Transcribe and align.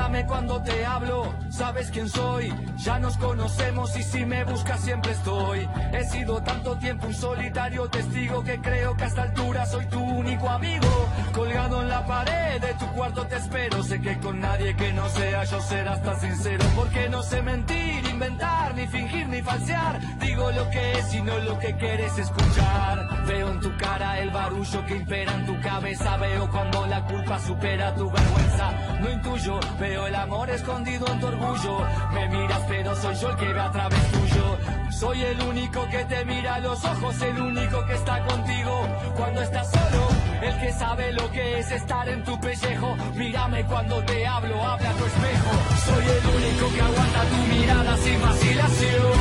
Mírame 0.00 0.24
cuando 0.24 0.62
te 0.62 0.86
hablo, 0.86 1.34
sabes 1.50 1.90
quién 1.90 2.08
soy. 2.08 2.50
Ya 2.78 2.98
nos 2.98 3.18
conocemos 3.18 3.94
y 3.98 4.02
si 4.02 4.24
me 4.24 4.44
buscas 4.44 4.80
siempre 4.80 5.12
estoy. 5.12 5.68
He 5.92 6.04
sido 6.04 6.42
tanto 6.42 6.78
tiempo 6.78 7.06
un 7.06 7.12
solitario 7.12 7.86
testigo 7.90 8.42
que 8.42 8.58
creo 8.62 8.96
que 8.96 9.04
a 9.04 9.06
esta 9.08 9.22
altura 9.24 9.66
soy 9.66 9.84
tu 9.88 10.00
único 10.00 10.48
amigo. 10.48 10.88
Colgado 11.34 11.82
en 11.82 11.90
la 11.90 12.06
pared 12.06 12.62
de 12.62 12.72
tu 12.74 12.86
cuarto 12.94 13.26
te 13.26 13.36
espero. 13.36 13.82
Sé 13.82 14.00
que 14.00 14.18
con 14.20 14.40
nadie 14.40 14.74
que 14.74 14.90
no 14.94 15.06
sea 15.10 15.44
yo 15.44 15.60
serás 15.60 16.02
tan 16.02 16.18
sincero. 16.18 16.64
Porque 16.74 17.10
no 17.10 17.22
sé 17.22 17.42
mentir, 17.42 18.02
inventar, 18.10 18.74
ni 18.74 18.86
fingir, 18.86 19.28
ni 19.28 19.42
falsear. 19.42 20.00
Digo 20.18 20.50
lo 20.50 20.70
que 20.70 20.92
es 20.98 21.12
y 21.12 21.20
no 21.20 21.38
lo 21.40 21.58
que 21.58 21.76
quieres 21.76 22.16
escuchar. 22.16 23.26
Veo 23.26 23.50
en 23.50 23.60
tu 23.60 23.76
cara 23.76 24.18
el 24.18 24.30
barullo 24.30 24.86
que 24.86 24.96
impera 24.96 25.34
en 25.34 25.44
tu 25.44 25.60
cabeza. 25.60 26.16
Veo 26.16 26.50
cuando 26.50 26.86
la 26.86 27.04
culpa 27.04 27.38
supera 27.38 27.94
tu 27.94 28.10
vergüenza. 28.10 28.70
No 29.00 29.10
intuyo 29.10 29.60
Veo 29.90 30.06
el 30.06 30.14
amor 30.14 30.48
escondido 30.48 31.04
en 31.08 31.18
tu 31.18 31.26
orgullo. 31.26 31.84
Me 32.12 32.28
miras, 32.28 32.62
pero 32.68 32.94
soy 32.94 33.12
yo 33.16 33.30
el 33.30 33.36
que 33.38 33.52
ve 33.52 33.60
a 33.60 33.72
través 33.72 34.12
tuyo. 34.12 34.58
Soy 34.88 35.20
el 35.20 35.42
único 35.42 35.84
que 35.90 36.04
te 36.04 36.24
mira 36.26 36.54
a 36.54 36.60
los 36.60 36.84
ojos, 36.84 37.20
el 37.22 37.40
único 37.40 37.84
que 37.86 37.94
está 37.94 38.24
contigo 38.24 38.86
cuando 39.16 39.42
estás 39.42 39.68
solo. 39.68 40.06
El 40.42 40.60
que 40.60 40.72
sabe 40.74 41.12
lo 41.12 41.28
que 41.32 41.58
es 41.58 41.72
estar 41.72 42.08
en 42.08 42.22
tu 42.22 42.38
pellejo. 42.38 42.96
Mírame 43.16 43.64
cuando 43.64 44.00
te 44.04 44.24
hablo, 44.24 44.64
habla 44.64 44.92
tu 44.92 45.04
espejo. 45.06 45.50
Soy 45.86 46.04
el 46.04 46.24
único 46.36 46.72
que 46.72 46.80
aguanta 46.82 47.20
tu 47.24 47.36
mirada 47.52 47.96
sin 47.96 48.22
vacilación. 48.22 49.12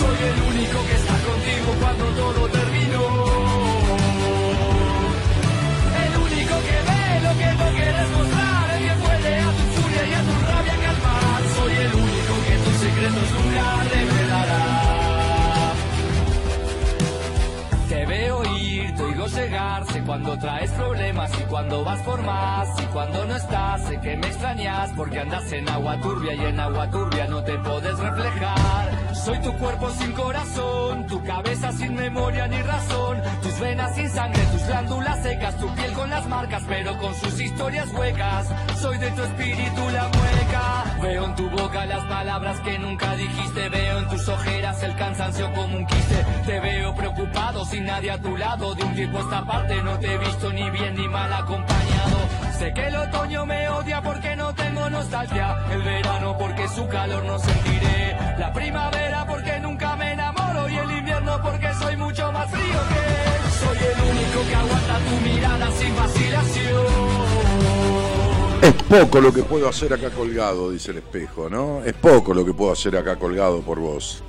Soy 0.00 0.18
el 0.30 0.38
único 0.50 0.78
que 0.86 0.94
está 0.94 1.16
contigo 1.28 1.68
cuando 1.78 2.04
todo 2.22 2.48
terminó. 2.48 3.33
Secretos 12.84 13.30
nunca 13.32 13.82
revelará. 13.84 14.53
Sé 19.92 20.02
cuando 20.06 20.38
traes 20.38 20.70
problemas 20.70 21.30
y 21.38 21.42
cuando 21.44 21.84
vas 21.84 22.00
por 22.02 22.22
más. 22.22 22.68
Y 22.82 22.86
cuando 22.86 23.24
no 23.26 23.36
estás, 23.36 23.82
sé 23.82 24.00
que 24.00 24.16
me 24.16 24.26
extrañas 24.26 24.90
porque 24.96 25.20
andas 25.20 25.52
en 25.52 25.68
agua 25.68 26.00
turbia 26.00 26.34
y 26.34 26.44
en 26.46 26.60
agua 26.60 26.90
turbia 26.90 27.26
no 27.26 27.42
te 27.42 27.58
puedes 27.58 27.98
reflejar. 27.98 29.14
Soy 29.14 29.38
tu 29.40 29.52
cuerpo 29.58 29.90
sin 29.90 30.12
corazón, 30.12 31.06
tu 31.06 31.22
cabeza 31.24 31.72
sin 31.72 31.94
memoria 31.94 32.46
ni 32.46 32.60
razón, 32.62 33.22
tus 33.42 33.58
venas 33.60 33.94
sin 33.94 34.08
sangre, 34.10 34.42
tus 34.52 34.66
glándulas 34.66 35.22
secas, 35.22 35.56
tu 35.56 35.74
piel 35.74 35.92
con 35.92 36.10
las 36.10 36.26
marcas, 36.26 36.62
pero 36.68 36.96
con 36.98 37.14
sus 37.14 37.40
historias 37.40 37.88
huecas. 37.92 38.48
Soy 38.80 38.98
de 38.98 39.10
tu 39.10 39.22
espíritu 39.22 39.80
la 39.92 40.08
mueca. 40.08 40.98
Veo 41.02 41.24
en 41.24 41.34
tu 41.34 41.50
boca 41.50 41.86
las 41.86 42.04
palabras 42.06 42.60
que 42.60 42.78
nunca 42.78 43.14
dijiste, 43.16 43.68
veo 43.68 43.98
en 43.98 44.08
tus 44.08 44.28
ojeras 44.28 44.82
el 44.82 44.96
cansancio 44.96 45.52
como 45.52 45.76
un 45.76 45.86
quiste. 45.86 46.24
Te 46.46 46.60
veo 46.60 46.94
preocupado 46.94 47.64
sin 47.64 47.84
nadie 47.84 48.10
a 48.10 48.18
tu 48.18 48.36
lado, 48.36 48.74
de 48.74 48.84
un 48.84 48.94
tiempo 48.94 49.18
a 49.18 49.30
esta 49.34 49.82
no 49.82 49.98
te 49.98 50.14
he 50.14 50.18
visto 50.18 50.52
ni 50.52 50.70
bien 50.70 50.94
ni 50.94 51.08
mal 51.08 51.32
acompañado. 51.32 52.16
Sé 52.56 52.72
que 52.72 52.86
el 52.86 52.96
otoño 52.96 53.44
me 53.46 53.68
odia 53.68 54.00
porque 54.00 54.36
no 54.36 54.54
tengo 54.54 54.88
nostalgia, 54.88 55.56
el 55.72 55.82
verano 55.82 56.36
porque 56.38 56.68
su 56.68 56.86
calor 56.86 57.24
no 57.24 57.38
sentiré, 57.38 58.16
la 58.38 58.52
primavera 58.52 59.26
porque 59.26 59.58
nunca 59.60 59.96
me 59.96 60.12
enamoro 60.12 60.68
y 60.68 60.76
el 60.76 60.90
invierno 60.98 61.40
porque 61.42 61.68
soy 61.80 61.96
mucho 61.96 62.30
más 62.30 62.48
frío 62.50 62.78
que 62.88 63.00
él. 63.00 63.42
Soy 63.60 63.78
el 63.78 64.00
único 64.10 64.48
que 64.48 64.54
aguanta 64.54 64.98
tu 64.98 65.28
mirada 65.28 65.70
sin 65.72 65.96
vacilación. 65.96 66.84
Es 68.62 68.74
poco 68.84 69.20
lo 69.20 69.32
que 69.32 69.42
puedo 69.42 69.68
hacer 69.68 69.92
acá 69.92 70.10
colgado, 70.10 70.70
dice 70.70 70.92
el 70.92 70.98
espejo, 70.98 71.50
¿no? 71.50 71.82
Es 71.84 71.94
poco 71.94 72.32
lo 72.32 72.44
que 72.44 72.54
puedo 72.54 72.72
hacer 72.72 72.96
acá 72.96 73.16
colgado 73.16 73.60
por 73.62 73.80
vos. 73.80 74.22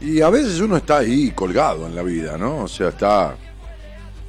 Y 0.00 0.20
a 0.20 0.30
veces 0.30 0.60
uno 0.60 0.76
está 0.76 0.98
ahí 0.98 1.30
colgado 1.30 1.86
en 1.86 1.94
la 1.94 2.02
vida, 2.02 2.36
¿no? 2.36 2.64
O 2.64 2.68
sea, 2.68 2.88
está... 2.88 3.34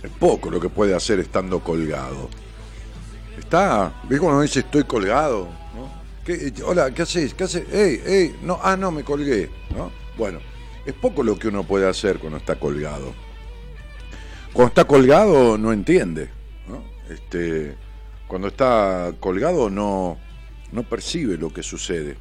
Es 0.04 0.12
poco 0.12 0.52
lo 0.52 0.60
que 0.60 0.70
puede 0.70 0.94
hacer 0.94 1.20
estando 1.20 1.62
colgado. 1.62 2.30
Está... 3.40 4.02
¿Ves 4.10 4.20
cuando 4.20 4.42
dice 4.42 4.60
estoy 4.60 4.84
colgado? 4.84 5.48
¿Qué, 6.26 6.54
hola, 6.66 6.92
¿qué 6.92 7.02
haces? 7.02 7.34
¿Qué 7.34 7.44
haces? 7.46 7.66
¡Ey, 7.74 8.02
ey! 8.06 8.36
No, 8.44 8.60
ah, 8.62 8.78
no, 8.78 8.92
me 8.92 9.04
colgué, 9.04 9.50
¿no? 9.76 9.92
Bueno, 10.18 10.40
es 10.86 10.94
poco 10.94 11.24
lo 11.24 11.38
que 11.38 11.48
uno 11.48 11.64
puede 11.64 11.88
hacer 11.88 12.20
cuando 12.20 12.38
está 12.38 12.56
colgado. 12.56 13.14
Cuando 14.54 14.70
está 14.70 14.86
colgado 14.86 15.58
no 15.58 15.74
entiende. 15.74 16.30
Este, 17.10 17.76
cuando 18.28 18.48
está 18.48 19.14
colgado 19.20 19.70
no, 19.70 20.18
no 20.72 20.84
percibe 20.84 21.38
lo 21.38 21.52
que 21.52 21.64
sucede. 21.64 22.18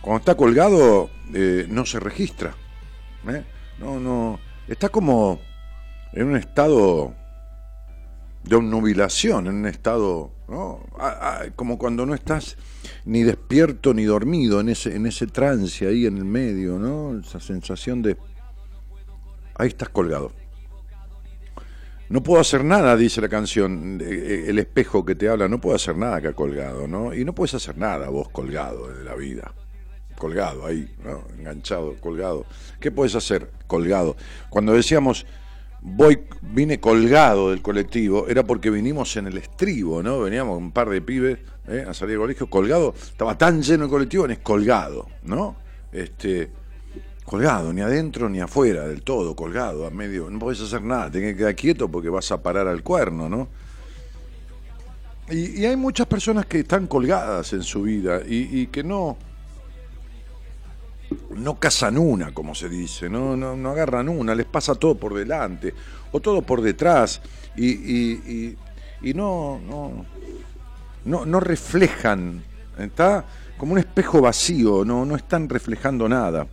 Cuando 0.00 0.20
está 0.20 0.34
colgado 0.34 1.10
eh, 1.34 1.66
no 1.68 1.84
se 1.84 2.00
registra. 2.00 2.54
¿eh? 3.28 3.44
No, 3.78 4.00
no. 4.00 4.40
Está 4.68 4.88
como 4.88 5.40
en 6.12 6.26
un 6.26 6.36
estado 6.36 7.14
de 8.44 8.56
obnubilación, 8.56 9.48
en 9.48 9.54
un 9.56 9.66
estado, 9.66 10.30
¿no? 10.48 10.80
como 11.56 11.78
cuando 11.78 12.06
no 12.06 12.14
estás 12.14 12.56
ni 13.04 13.22
despierto 13.22 13.92
ni 13.92 14.04
dormido 14.04 14.60
en 14.60 14.68
ese, 14.68 14.94
en 14.94 15.06
ese 15.06 15.26
trance 15.26 15.86
ahí 15.86 16.06
en 16.06 16.16
el 16.16 16.24
medio, 16.24 16.78
¿no? 16.78 17.18
Esa 17.18 17.40
sensación 17.40 18.02
de... 18.02 18.16
Ahí 19.56 19.68
estás 19.68 19.88
colgado. 19.88 20.32
No 22.08 22.22
puedo 22.22 22.40
hacer 22.40 22.64
nada, 22.64 22.96
dice 22.96 23.20
la 23.20 23.28
canción, 23.28 23.98
eh, 24.00 24.44
el 24.46 24.60
espejo 24.60 25.04
que 25.04 25.16
te 25.16 25.28
habla, 25.28 25.48
no 25.48 25.60
puedo 25.60 25.74
hacer 25.74 25.96
nada 25.96 26.16
acá 26.16 26.32
colgado, 26.34 26.86
¿no? 26.86 27.12
Y 27.12 27.24
no 27.24 27.34
puedes 27.34 27.54
hacer 27.54 27.76
nada 27.76 28.08
vos 28.10 28.28
colgado 28.28 28.86
de 28.94 29.02
la 29.02 29.16
vida. 29.16 29.52
Colgado 30.16 30.66
ahí, 30.66 30.88
¿no? 31.04 31.24
Enganchado, 31.36 31.96
colgado. 32.00 32.46
¿Qué 32.78 32.92
puedes 32.92 33.16
hacer 33.16 33.50
colgado? 33.66 34.16
Cuando 34.50 34.72
decíamos 34.72 35.26
voy, 35.86 36.18
vine 36.42 36.80
colgado 36.80 37.50
del 37.50 37.62
colectivo, 37.62 38.26
era 38.28 38.42
porque 38.42 38.70
vinimos 38.70 39.16
en 39.16 39.28
el 39.28 39.38
estribo, 39.38 40.02
¿no? 40.02 40.20
Veníamos 40.20 40.58
un 40.58 40.72
par 40.72 40.90
de 40.90 41.00
pibes 41.00 41.38
¿eh? 41.68 41.84
a 41.88 41.94
salir 41.94 42.12
del 42.12 42.22
colegio 42.22 42.50
colgado, 42.50 42.92
estaba 42.96 43.38
tan 43.38 43.62
lleno 43.62 43.84
el 43.84 43.90
colectivo, 43.90 44.26
es 44.26 44.40
colgado, 44.40 45.06
¿no? 45.22 45.56
Este, 45.92 46.50
colgado, 47.24 47.72
ni 47.72 47.82
adentro 47.82 48.28
ni 48.28 48.40
afuera, 48.40 48.88
del 48.88 49.02
todo, 49.02 49.36
colgado, 49.36 49.86
a 49.86 49.90
medio, 49.90 50.28
no 50.28 50.40
podés 50.40 50.60
hacer 50.60 50.82
nada, 50.82 51.08
tenés 51.10 51.32
que 51.32 51.38
quedar 51.38 51.54
quieto 51.54 51.88
porque 51.88 52.08
vas 52.08 52.32
a 52.32 52.42
parar 52.42 52.66
al 52.66 52.82
cuerno, 52.82 53.28
¿no? 53.28 53.48
Y, 55.30 55.64
hay 55.64 55.76
muchas 55.76 56.06
personas 56.06 56.46
que 56.46 56.60
están 56.60 56.86
colgadas 56.88 57.52
en 57.52 57.62
su 57.62 57.82
vida 57.82 58.20
y, 58.26 58.66
que 58.68 58.82
no, 58.82 59.16
no 61.30 61.58
cazan 61.58 61.98
una, 61.98 62.32
como 62.32 62.54
se 62.54 62.68
dice, 62.68 63.08
¿no? 63.08 63.36
No, 63.36 63.56
no, 63.56 63.70
agarran 63.70 64.08
una, 64.08 64.34
les 64.34 64.46
pasa 64.46 64.74
todo 64.74 64.96
por 64.96 65.14
delante 65.14 65.72
o 66.12 66.20
todo 66.20 66.42
por 66.42 66.62
detrás 66.62 67.20
y, 67.56 67.68
y, 67.68 68.56
y 69.02 69.14
no, 69.14 69.60
no, 69.68 70.04
no, 71.04 71.26
no 71.26 71.40
reflejan, 71.40 72.42
está 72.78 73.24
como 73.56 73.72
un 73.72 73.78
espejo 73.78 74.20
vacío, 74.20 74.84
no, 74.84 75.04
no 75.04 75.16
están 75.16 75.48
reflejando 75.48 76.08
nada. 76.08 76.46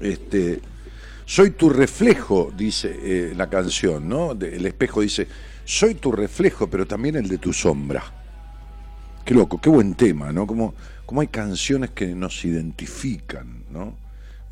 Este, 0.00 0.60
soy 1.24 1.52
tu 1.52 1.70
reflejo, 1.70 2.52
dice 2.56 2.94
eh, 3.02 3.34
la 3.34 3.48
canción, 3.48 4.08
¿no? 4.08 4.32
el 4.32 4.66
espejo 4.66 5.00
dice, 5.00 5.26
soy 5.64 5.94
tu 5.94 6.12
reflejo, 6.12 6.68
pero 6.68 6.86
también 6.86 7.16
el 7.16 7.28
de 7.28 7.38
tu 7.38 7.52
sombra. 7.52 8.02
Qué 9.24 9.34
loco, 9.34 9.60
qué 9.60 9.70
buen 9.70 9.94
tema, 9.94 10.32
¿no? 10.32 10.46
Como, 10.46 10.74
como 11.06 11.20
hay 11.20 11.28
canciones 11.28 11.90
que 11.90 12.08
nos 12.08 12.44
identifican, 12.44 13.61
¿no? 13.72 13.96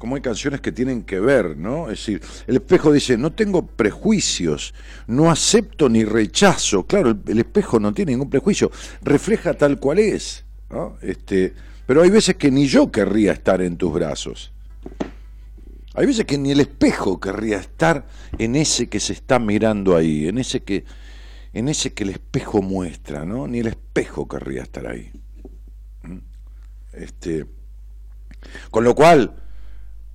como 0.00 0.14
hay 0.14 0.22
canciones 0.22 0.62
que 0.62 0.72
tienen 0.72 1.02
que 1.02 1.20
ver, 1.20 1.58
¿no? 1.58 1.90
Es 1.90 1.98
decir, 1.98 2.22
el 2.46 2.56
espejo 2.56 2.90
dice, 2.90 3.18
no 3.18 3.32
tengo 3.32 3.66
prejuicios, 3.66 4.72
no 5.06 5.30
acepto 5.30 5.90
ni 5.90 6.04
rechazo. 6.06 6.86
Claro, 6.86 7.18
el, 7.26 7.38
espejo 7.38 7.78
no 7.78 7.92
tiene 7.92 8.12
ningún 8.12 8.30
prejuicio, 8.30 8.72
refleja 9.02 9.52
tal 9.52 9.78
cual 9.78 9.98
es. 9.98 10.46
Este, 11.02 11.52
pero 11.84 12.00
hay 12.00 12.08
veces 12.08 12.36
que 12.36 12.50
ni 12.50 12.66
yo 12.66 12.90
querría 12.90 13.32
estar 13.32 13.60
en 13.60 13.76
tus 13.76 13.92
brazos. 13.92 14.52
Hay 15.92 16.06
veces 16.06 16.24
que 16.24 16.38
ni 16.38 16.50
el 16.50 16.60
espejo 16.60 17.20
querría 17.20 17.58
estar 17.58 18.06
en 18.38 18.56
ese 18.56 18.88
que 18.88 19.00
se 19.00 19.12
está 19.12 19.38
mirando 19.38 19.94
ahí, 19.94 20.28
en 20.28 20.38
ese 20.38 20.62
que, 20.62 20.86
en 21.52 21.68
ese 21.68 21.92
que 21.92 22.04
el 22.04 22.10
espejo 22.10 22.62
muestra, 22.62 23.26
¿no? 23.26 23.46
Ni 23.46 23.58
el 23.58 23.66
espejo 23.66 24.26
querría 24.26 24.62
estar 24.62 24.86
ahí. 24.86 25.12
¿Mm? 26.04 26.18
Este, 26.94 27.44
con 28.70 28.84
lo 28.84 28.94
cual, 28.94 29.34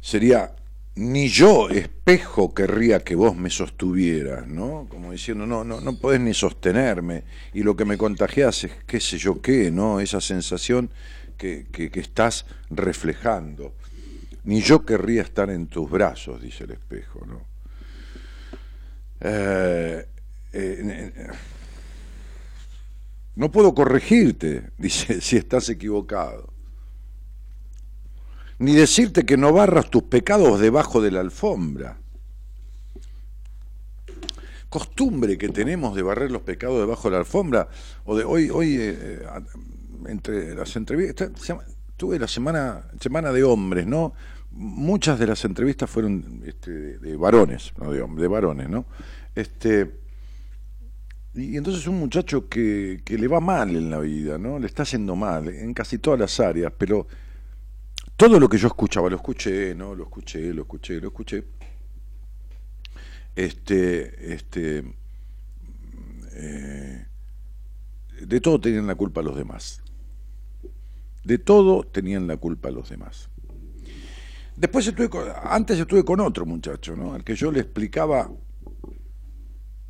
sería, 0.02 0.56
ni 0.96 1.28
yo, 1.28 1.70
espejo, 1.70 2.54
querría 2.54 3.00
que 3.00 3.16
vos 3.16 3.36
me 3.36 3.50
sostuvieras, 3.50 4.48
¿no? 4.48 4.88
Como 4.90 5.12
diciendo, 5.12 5.46
no, 5.46 5.64
no, 5.64 5.82
no 5.82 5.98
podés 6.00 6.22
ni 6.22 6.34
sostenerme, 6.34 7.24
y 7.54 7.64
lo 7.64 7.76
que 7.76 7.86
me 7.86 7.98
contagias 7.98 8.64
es 8.64 8.72
qué 8.88 9.00
sé 9.00 9.18
yo 9.18 9.42
qué, 9.42 9.72
¿no? 9.72 10.00
Esa 10.00 10.22
sensación 10.22 10.90
que, 11.38 11.66
que, 11.72 12.00
estás 12.00 12.46
reflejando. 12.70 13.74
Ni 14.46 14.62
yo 14.62 14.86
querría 14.86 15.24
estar 15.24 15.50
en 15.50 15.68
tus 15.68 15.90
brazos, 15.90 16.42
dice 16.42 16.64
el 16.64 16.72
espejo, 16.72 17.26
¿no? 17.26 17.42
Eh, 19.20 20.06
eh, 20.54 21.28
no 23.36 23.52
puedo 23.52 23.74
corregirte, 23.74 24.70
dice, 24.78 25.20
si 25.20 25.36
estás 25.36 25.68
equivocado 25.68 26.55
ni 28.60 28.74
decirte 28.74 29.26
que 29.26 29.38
no 29.38 29.52
barras 29.52 29.90
tus 29.90 30.04
pecados 30.04 30.60
debajo 30.60 31.02
de 31.02 31.12
la 31.12 31.20
alfombra. 31.20 31.98
Costumbre 34.70 35.38
que 35.38 35.50
tenemos 35.50 35.96
de 35.96 36.02
barrer 36.02 36.32
los 36.32 36.42
pecados 36.42 36.80
debajo 36.80 37.10
de 37.10 37.14
la 37.14 37.20
alfombra, 37.20 37.70
o 38.06 38.16
de 38.16 38.24
hoy, 38.24 38.50
hoy 38.50 38.76
eh, 38.76 38.98
eh, 39.00 39.24
entre 40.08 40.56
las 40.56 40.76
entrevistas, 40.76 41.32
tuve 41.96 42.20
la 42.20 42.28
semana, 42.28 42.90
semana 43.00 43.32
de 43.32 43.44
hombres, 43.44 43.86
¿no? 43.88 44.14
Muchas 44.52 45.20
de 45.20 45.28
las 45.28 45.44
entrevistas 45.46 45.90
fueron 45.90 46.42
este, 46.46 46.98
de, 47.00 47.16
varones, 47.16 47.74
no 47.78 47.92
de 47.92 48.02
hombres, 48.02 48.22
de 48.22 48.28
varones, 48.28 48.70
¿no? 48.70 48.86
Este, 49.34 50.00
y 51.34 51.58
entonces 51.58 51.88
un 51.88 52.00
muchacho 52.00 52.48
que, 52.48 53.02
que 53.04 53.18
le 53.18 53.28
va 53.28 53.42
mal 53.42 53.76
en 53.76 53.90
la 53.90 54.00
vida, 54.00 54.38
¿no? 54.38 54.60
Le 54.60 54.68
está 54.68 54.84
haciendo 54.84 55.16
mal 55.16 55.50
en 55.50 55.74
casi 55.74 55.98
todas 55.98 56.20
las 56.20 56.40
áreas, 56.40 56.72
pero 56.78 57.08
todo 58.18 58.40
lo 58.40 58.48
que 58.48 58.58
yo 58.58 58.68
escuchaba, 58.68 59.10
lo 59.10 59.18
escuché, 59.18 59.76
¿no? 59.76 59.94
Lo 59.94 60.04
escuché, 60.04 60.54
lo 60.54 60.62
escuché, 60.62 61.02
lo 61.02 61.08
escuché. 61.10 61.44
Este, 63.36 64.34
este, 64.34 64.96
eh, 66.32 67.06
de 68.22 68.42
todo 68.42 68.62
tenían 68.62 68.88
la 68.88 68.96
culpa 68.96 69.22
los 69.22 69.36
demás. 69.36 69.82
De 71.26 71.38
todo 71.38 71.84
tenían 71.84 72.28
la 72.28 72.38
culpa 72.38 72.72
los 72.72 72.90
demás. 72.90 73.30
Después 74.56 74.88
estuve 74.88 75.10
antes 75.44 75.78
estuve 75.78 76.06
con 76.06 76.22
otro 76.22 76.46
muchacho, 76.46 76.96
¿no? 76.96 77.14
Al 77.14 77.26
que 77.26 77.36
yo 77.36 77.52
le 77.52 77.60
explicaba 77.60 78.32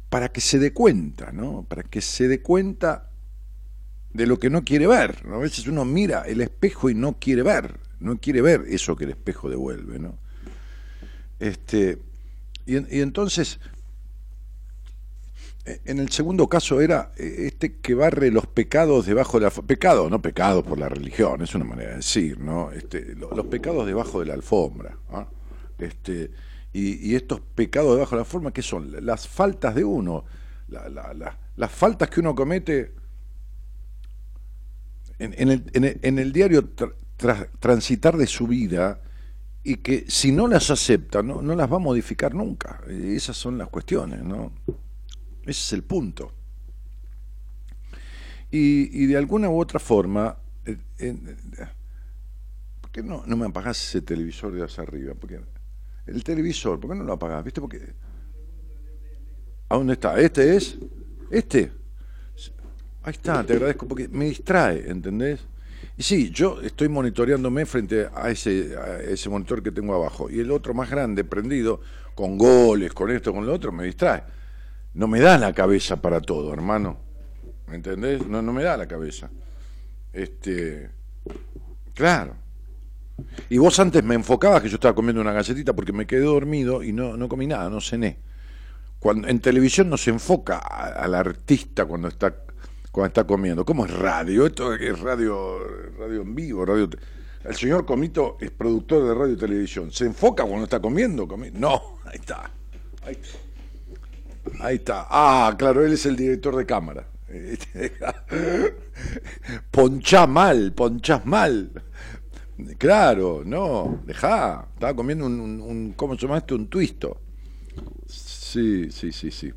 para 0.09 0.29
que 0.29 0.41
se 0.41 0.57
dé 0.57 0.73
cuenta, 0.73 1.31
¿no? 1.31 1.63
Para 1.69 1.83
que 1.83 2.01
se 2.01 2.27
dé 2.27 2.41
cuenta 2.41 3.11
de 4.13 4.25
lo 4.25 4.39
que 4.39 4.49
no 4.49 4.63
quiere 4.63 4.87
ver. 4.87 5.23
A 5.31 5.37
veces 5.37 5.67
uno 5.67 5.85
mira 5.85 6.23
el 6.23 6.41
espejo 6.41 6.89
y 6.89 6.95
no 6.95 7.19
quiere 7.19 7.43
ver 7.43 7.84
no 7.99 8.17
quiere 8.17 8.41
ver 8.41 8.65
eso 8.67 8.95
que 8.95 9.05
el 9.05 9.11
espejo 9.11 9.49
devuelve, 9.49 9.99
¿no? 9.99 10.17
Este, 11.39 11.99
y, 12.65 12.77
entonces, 12.99 13.59
e, 15.65 15.81
en 15.85 15.99
el 15.99 16.09
segundo 16.09 16.47
caso 16.47 16.81
era 16.81 17.11
e, 17.17 17.47
este 17.47 17.77
que 17.77 17.93
barre 17.93 18.31
los 18.31 18.47
pecados 18.47 19.05
debajo 19.05 19.39
de 19.39 19.45
la 19.45 19.51
pecado, 19.51 20.09
no 20.09 20.21
pecado 20.21 20.63
por 20.63 20.79
la 20.79 20.89
religión, 20.89 21.41
es 21.41 21.55
una 21.55 21.65
manera 21.65 21.91
de 21.91 21.97
decir, 21.97 22.39
¿no? 22.39 22.71
Este, 22.71 23.15
los 23.15 23.45
pecados 23.47 23.85
debajo 23.85 24.19
de 24.19 24.25
la 24.27 24.33
alfombra, 24.33 24.97
¿ah? 25.11 25.27
este, 25.77 26.31
y, 26.73 27.15
estos 27.15 27.39
pecados 27.39 27.93
debajo 27.93 28.11
de 28.11 28.17
la 28.17 28.23
alfombra, 28.23 28.51
¿qué 28.51 28.61
son? 28.61 29.05
Las 29.05 29.27
faltas 29.27 29.75
de 29.75 29.83
uno, 29.85 30.25
las 30.67 31.71
faltas 31.71 32.09
que 32.09 32.19
uno 32.19 32.35
comete 32.35 32.93
en, 35.19 35.49
el, 35.49 35.63
en, 35.73 36.19
el, 36.19 36.31
diario 36.33 36.69
transitar 37.59 38.17
de 38.17 38.27
su 38.27 38.47
vida 38.47 39.01
y 39.63 39.77
que 39.77 40.05
si 40.07 40.31
no 40.31 40.47
las 40.47 40.69
acepta, 40.69 41.23
no, 41.23 41.41
no 41.41 41.55
las 41.55 41.71
va 41.71 41.77
a 41.77 41.79
modificar 41.79 42.35
nunca. 42.35 42.81
Esas 42.87 43.35
son 43.35 43.57
las 43.57 43.69
cuestiones, 43.69 44.23
¿no? 44.23 44.51
Ese 45.41 45.49
es 45.49 45.73
el 45.73 45.83
punto. 45.83 46.31
Y, 48.51 49.03
y 49.03 49.05
de 49.07 49.17
alguna 49.17 49.49
u 49.49 49.59
otra 49.59 49.79
forma, 49.79 50.37
eh, 50.65 50.77
¿por 52.81 52.91
qué 52.91 53.03
no, 53.03 53.23
no 53.25 53.35
me 53.35 53.47
apagás 53.47 53.81
ese 53.83 54.01
televisor 54.01 54.53
de 54.53 54.63
hacia 54.63 54.83
arriba? 54.83 55.13
El 56.05 56.23
televisor, 56.23 56.79
¿por 56.79 56.91
qué 56.91 56.97
no 56.97 57.03
lo 57.03 57.13
apagás? 57.13 57.43
¿Viste? 57.43 57.61
Porque... 57.61 57.93
¿A 59.67 59.75
dónde 59.75 59.93
está? 59.93 60.19
¿Este 60.19 60.55
es? 60.55 60.77
¿Este? 61.31 61.71
Ahí 63.01 63.11
está, 63.11 63.43
te 63.43 63.53
agradezco, 63.53 63.87
porque 63.87 64.07
me 64.07 64.25
distrae, 64.25 64.89
¿entendés? 64.89 65.41
Y 65.97 66.03
sí, 66.03 66.29
yo 66.29 66.59
estoy 66.61 66.89
monitoreándome 66.89 67.65
frente 67.65 68.09
a 68.13 68.29
ese, 68.29 68.75
ese 69.07 69.29
monitor 69.29 69.63
que 69.63 69.71
tengo 69.71 69.95
abajo. 69.95 70.29
Y 70.29 70.39
el 70.39 70.51
otro 70.51 70.73
más 70.73 70.89
grande, 70.89 71.23
prendido, 71.23 71.79
con 72.13 72.37
goles, 72.37 72.93
con 72.93 73.11
esto, 73.11 73.33
con 73.33 73.45
lo 73.45 73.53
otro, 73.53 73.71
me 73.71 73.85
distrae. 73.85 74.23
No 74.93 75.07
me 75.07 75.19
da 75.19 75.37
la 75.37 75.53
cabeza 75.53 76.01
para 76.01 76.19
todo, 76.21 76.53
hermano. 76.53 76.97
¿Me 77.67 77.75
entendés? 77.75 78.25
No, 78.27 78.41
no 78.41 78.53
me 78.53 78.63
da 78.63 78.77
la 78.77 78.87
cabeza. 78.87 79.29
Este. 80.11 80.89
Claro. 81.93 82.35
Y 83.49 83.57
vos 83.57 83.79
antes 83.79 84.03
me 84.03 84.15
enfocabas 84.15 84.61
que 84.61 84.69
yo 84.69 84.75
estaba 84.75 84.95
comiendo 84.95 85.21
una 85.21 85.31
galletita 85.31 85.73
porque 85.73 85.93
me 85.93 86.05
quedé 86.05 86.21
dormido 86.21 86.83
y 86.83 86.91
no, 86.91 87.15
no 87.15 87.29
comí 87.29 87.47
nada, 87.47 87.69
no 87.69 87.79
cené. 87.79 88.19
Cuando, 88.99 89.27
en 89.27 89.39
televisión 89.39 89.89
no 89.89 89.97
se 89.97 90.09
enfoca 90.09 90.57
al 90.57 91.15
artista 91.15 91.85
cuando 91.85 92.09
está 92.09 92.44
cuando 92.95 93.07
está 93.07 93.25
comiendo. 93.25 93.65
¿Cómo 93.65 93.85
es 93.85 93.91
radio? 93.91 94.45
Esto 94.45 94.73
es 94.73 94.99
radio, 95.01 95.59
radio 95.99 96.21
en 96.21 96.33
vivo, 96.33 96.65
radio. 96.65 96.89
El 97.43 97.53
señor 97.53 97.85
Comito 97.85 98.37
es 98.39 98.51
productor 98.51 99.05
de 99.05 99.13
radio 99.13 99.33
y 99.33 99.37
televisión. 99.37 99.91
¿Se 99.91 100.05
enfoca 100.05 100.45
cuando 100.45 100.63
está 100.63 100.79
comiendo? 100.79 101.27
No, 101.55 101.99
ahí 102.05 102.15
está. 102.15 102.49
Ahí 103.03 103.17
está. 103.21 104.63
Ahí 104.63 104.75
está. 104.77 105.07
Ah, 105.09 105.53
claro, 105.57 105.85
él 105.85 105.91
es 105.91 106.05
el 106.05 106.15
director 106.15 106.55
de 106.55 106.65
cámara. 106.65 107.05
ponchá 109.71 110.25
mal, 110.25 110.71
ponchás 110.71 111.25
mal. 111.25 111.83
Claro, 112.77 113.43
no, 113.45 114.03
dejá. 114.05 114.69
Estaba 114.73 114.95
comiendo 114.95 115.25
un, 115.25 115.41
un, 115.41 115.59
un, 115.59 115.93
¿cómo 115.97 116.15
se 116.15 116.21
llama 116.21 116.37
esto? 116.37 116.55
Un 116.55 116.69
twisto. 116.69 117.19
Sí, 118.07 118.89
sí, 118.89 119.11
sí, 119.11 119.31
sí. 119.31 119.53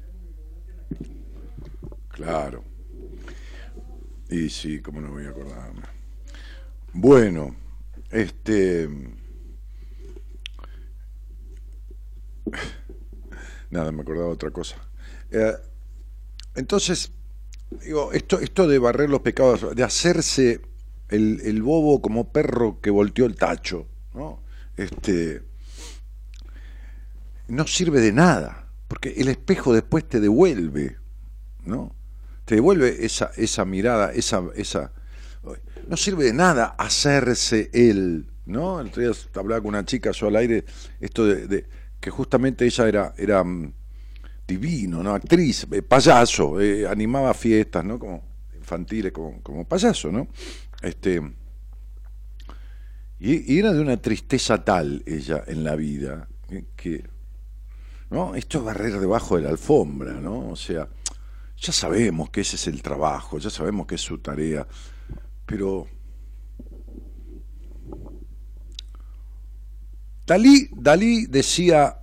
Claro. 2.08 2.64
Y 4.30 4.50
sí, 4.50 4.80
como 4.80 5.00
no 5.00 5.10
voy 5.10 5.26
a 5.26 5.30
acordarme. 5.30 5.82
Bueno, 6.92 7.56
este. 8.10 8.88
Nada, 13.70 13.92
me 13.92 14.02
acordaba 14.02 14.28
otra 14.28 14.50
cosa. 14.50 14.76
Eh, 15.30 15.52
entonces, 16.54 17.12
digo, 17.84 18.12
esto, 18.12 18.40
esto 18.40 18.66
de 18.66 18.78
barrer 18.78 19.10
los 19.10 19.20
pecados, 19.20 19.74
de 19.74 19.82
hacerse 19.82 20.62
el, 21.08 21.40
el, 21.44 21.62
bobo 21.62 22.00
como 22.00 22.32
perro 22.32 22.80
que 22.80 22.90
volteó 22.90 23.26
el 23.26 23.36
tacho, 23.36 23.86
¿no? 24.14 24.42
Este, 24.76 25.42
no 27.48 27.66
sirve 27.66 28.00
de 28.00 28.12
nada, 28.12 28.70
porque 28.88 29.10
el 29.10 29.28
espejo 29.28 29.72
después 29.74 30.08
te 30.08 30.20
devuelve, 30.20 30.96
¿no? 31.64 31.97
Te 32.48 32.54
devuelve 32.54 33.04
esa, 33.04 33.30
esa 33.36 33.66
mirada, 33.66 34.10
esa, 34.10 34.42
esa... 34.56 34.90
No 35.86 35.98
sirve 35.98 36.24
de 36.24 36.32
nada 36.32 36.76
hacerse 36.78 37.68
él, 37.74 38.26
¿no? 38.46 38.80
El 38.80 38.86
otro 38.88 39.12
hablaba 39.34 39.60
con 39.60 39.68
una 39.68 39.84
chica 39.84 40.12
yo 40.12 40.28
al 40.28 40.36
aire, 40.36 40.64
esto 40.98 41.26
de, 41.26 41.66
que 42.00 42.08
justamente 42.08 42.64
ella 42.64 42.88
era, 42.88 43.14
era 43.18 43.44
mm, 43.44 43.74
divino, 44.46 45.02
¿no? 45.02 45.14
Actriz, 45.14 45.66
eh, 45.70 45.82
payaso, 45.82 46.58
eh, 46.58 46.88
animaba 46.88 47.34
fiestas, 47.34 47.84
¿no? 47.84 47.98
Como 47.98 48.24
infantiles, 48.56 49.12
como, 49.12 49.42
como 49.42 49.68
payaso, 49.68 50.10
¿no? 50.10 50.28
Este, 50.80 51.20
y, 53.20 53.58
era 53.58 53.74
de 53.74 53.80
una 53.82 53.98
tristeza 53.98 54.64
tal 54.64 55.02
ella 55.04 55.44
en 55.46 55.64
la 55.64 55.76
vida, 55.76 56.28
que, 56.76 57.04
¿no? 58.08 58.34
Esto 58.34 58.58
es 58.58 58.64
barrer 58.64 58.98
debajo 58.98 59.36
de 59.36 59.42
la 59.42 59.50
alfombra, 59.50 60.14
¿no? 60.14 60.48
O 60.48 60.56
sea, 60.56 60.88
ya 61.60 61.72
sabemos 61.72 62.30
que 62.30 62.42
ese 62.42 62.56
es 62.56 62.66
el 62.66 62.82
trabajo, 62.82 63.38
ya 63.38 63.50
sabemos 63.50 63.86
que 63.86 63.96
es 63.96 64.00
su 64.00 64.18
tarea, 64.18 64.66
pero 65.44 65.88
Dalí, 70.26 70.68
Dalí 70.72 71.24
decía, 71.24 72.00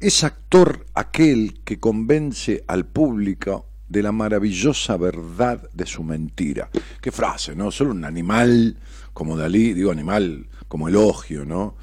es 0.00 0.22
actor 0.22 0.86
aquel 0.92 1.62
que 1.64 1.80
convence 1.80 2.62
al 2.68 2.84
público 2.84 3.66
de 3.88 4.02
la 4.02 4.12
maravillosa 4.12 4.98
verdad 4.98 5.70
de 5.72 5.86
su 5.86 6.02
mentira. 6.02 6.68
Qué 7.00 7.10
frase, 7.10 7.56
¿no? 7.56 7.70
Solo 7.70 7.92
un 7.92 8.04
animal 8.04 8.76
como 9.14 9.36
Dalí, 9.36 9.72
digo 9.72 9.90
animal 9.90 10.46
como 10.68 10.88
elogio, 10.88 11.46
¿no? 11.46 11.76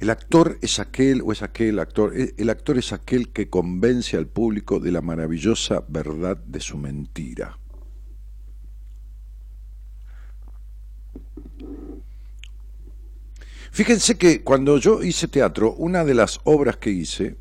El 0.00 0.08
actor 0.08 0.58
es 0.62 0.78
aquel 0.78 1.20
o 1.20 1.30
es 1.30 1.42
aquel 1.42 1.78
actor, 1.78 2.18
eh, 2.18 2.34
el 2.38 2.48
actor 2.48 2.78
es 2.78 2.94
aquel 2.94 3.28
que 3.28 3.50
convence 3.50 4.16
al 4.16 4.26
público 4.26 4.80
de 4.80 4.92
la 4.92 5.02
maravillosa 5.02 5.84
verdad 5.88 6.38
de 6.38 6.60
su 6.60 6.78
mentira. 6.78 7.58
Fíjense 13.70 14.16
que 14.16 14.42
cuando 14.42 14.78
yo 14.78 15.02
hice 15.02 15.28
teatro, 15.28 15.74
una 15.74 16.02
de 16.02 16.14
las 16.14 16.40
obras 16.44 16.78
que 16.78 16.90
hice, 16.90 17.36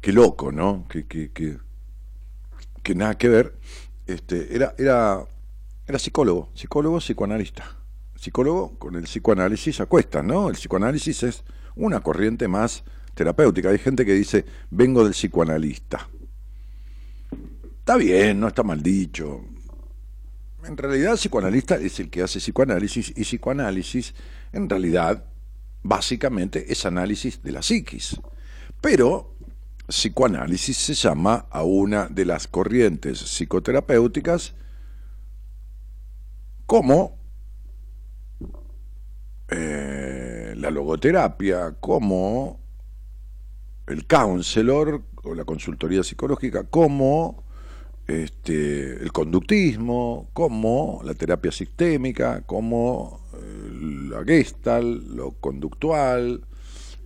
qué 0.00 0.12
loco, 0.12 0.50
¿no? 0.50 0.86
Que, 0.88 1.06
que, 1.06 1.30
que, 1.30 2.94
nada 2.96 3.16
que 3.16 3.28
ver, 3.28 3.56
este, 4.06 4.54
era, 4.54 4.74
era, 4.78 5.24
era 5.86 5.98
psicólogo, 5.98 6.50
psicólogo 6.54 6.98
psicoanalista. 6.98 7.77
Psicólogo 8.18 8.78
con 8.78 8.96
el 8.96 9.04
psicoanálisis 9.04 9.80
acuesta, 9.80 10.22
¿no? 10.22 10.48
El 10.48 10.56
psicoanálisis 10.56 11.22
es 11.22 11.44
una 11.76 12.00
corriente 12.00 12.48
más 12.48 12.82
terapéutica. 13.14 13.70
Hay 13.70 13.78
gente 13.78 14.04
que 14.04 14.14
dice, 14.14 14.44
vengo 14.70 15.04
del 15.04 15.12
psicoanalista. 15.12 16.08
Está 17.78 17.96
bien, 17.96 18.40
no 18.40 18.48
está 18.48 18.64
mal 18.64 18.82
dicho, 18.82 19.44
en 20.64 20.76
realidad, 20.76 21.12
el 21.12 21.18
psicoanalista 21.18 21.76
es 21.76 22.00
el 22.00 22.10
que 22.10 22.22
hace 22.22 22.40
psicoanálisis 22.40 23.10
y 23.16 23.22
psicoanálisis, 23.22 24.14
en 24.52 24.68
realidad, 24.68 25.24
básicamente 25.82 26.72
es 26.72 26.84
análisis 26.84 27.42
de 27.42 27.52
la 27.52 27.62
psiquis. 27.62 28.20
Pero 28.80 29.34
psicoanálisis 29.86 30.76
se 30.76 30.94
llama 30.94 31.46
a 31.50 31.62
una 31.62 32.06
de 32.08 32.24
las 32.24 32.48
corrientes 32.48 33.18
psicoterapéuticas 33.18 34.54
como 36.66 37.17
eh, 39.48 40.54
la 40.56 40.70
logoterapia, 40.70 41.76
como 41.80 42.60
el 43.86 44.06
counselor 44.06 45.02
o 45.24 45.34
la 45.34 45.44
consultoría 45.44 46.02
psicológica, 46.02 46.64
como 46.64 47.44
este, 48.06 49.02
el 49.02 49.12
conductismo, 49.12 50.30
como 50.32 51.00
la 51.04 51.14
terapia 51.14 51.52
sistémica, 51.52 52.42
como 52.42 53.26
eh, 53.34 54.08
la 54.10 54.24
gestal, 54.24 55.14
lo 55.14 55.32
conductual, 55.32 56.46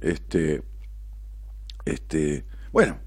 este, 0.01 0.63
este, 1.85 2.45
bueno, 2.73 2.99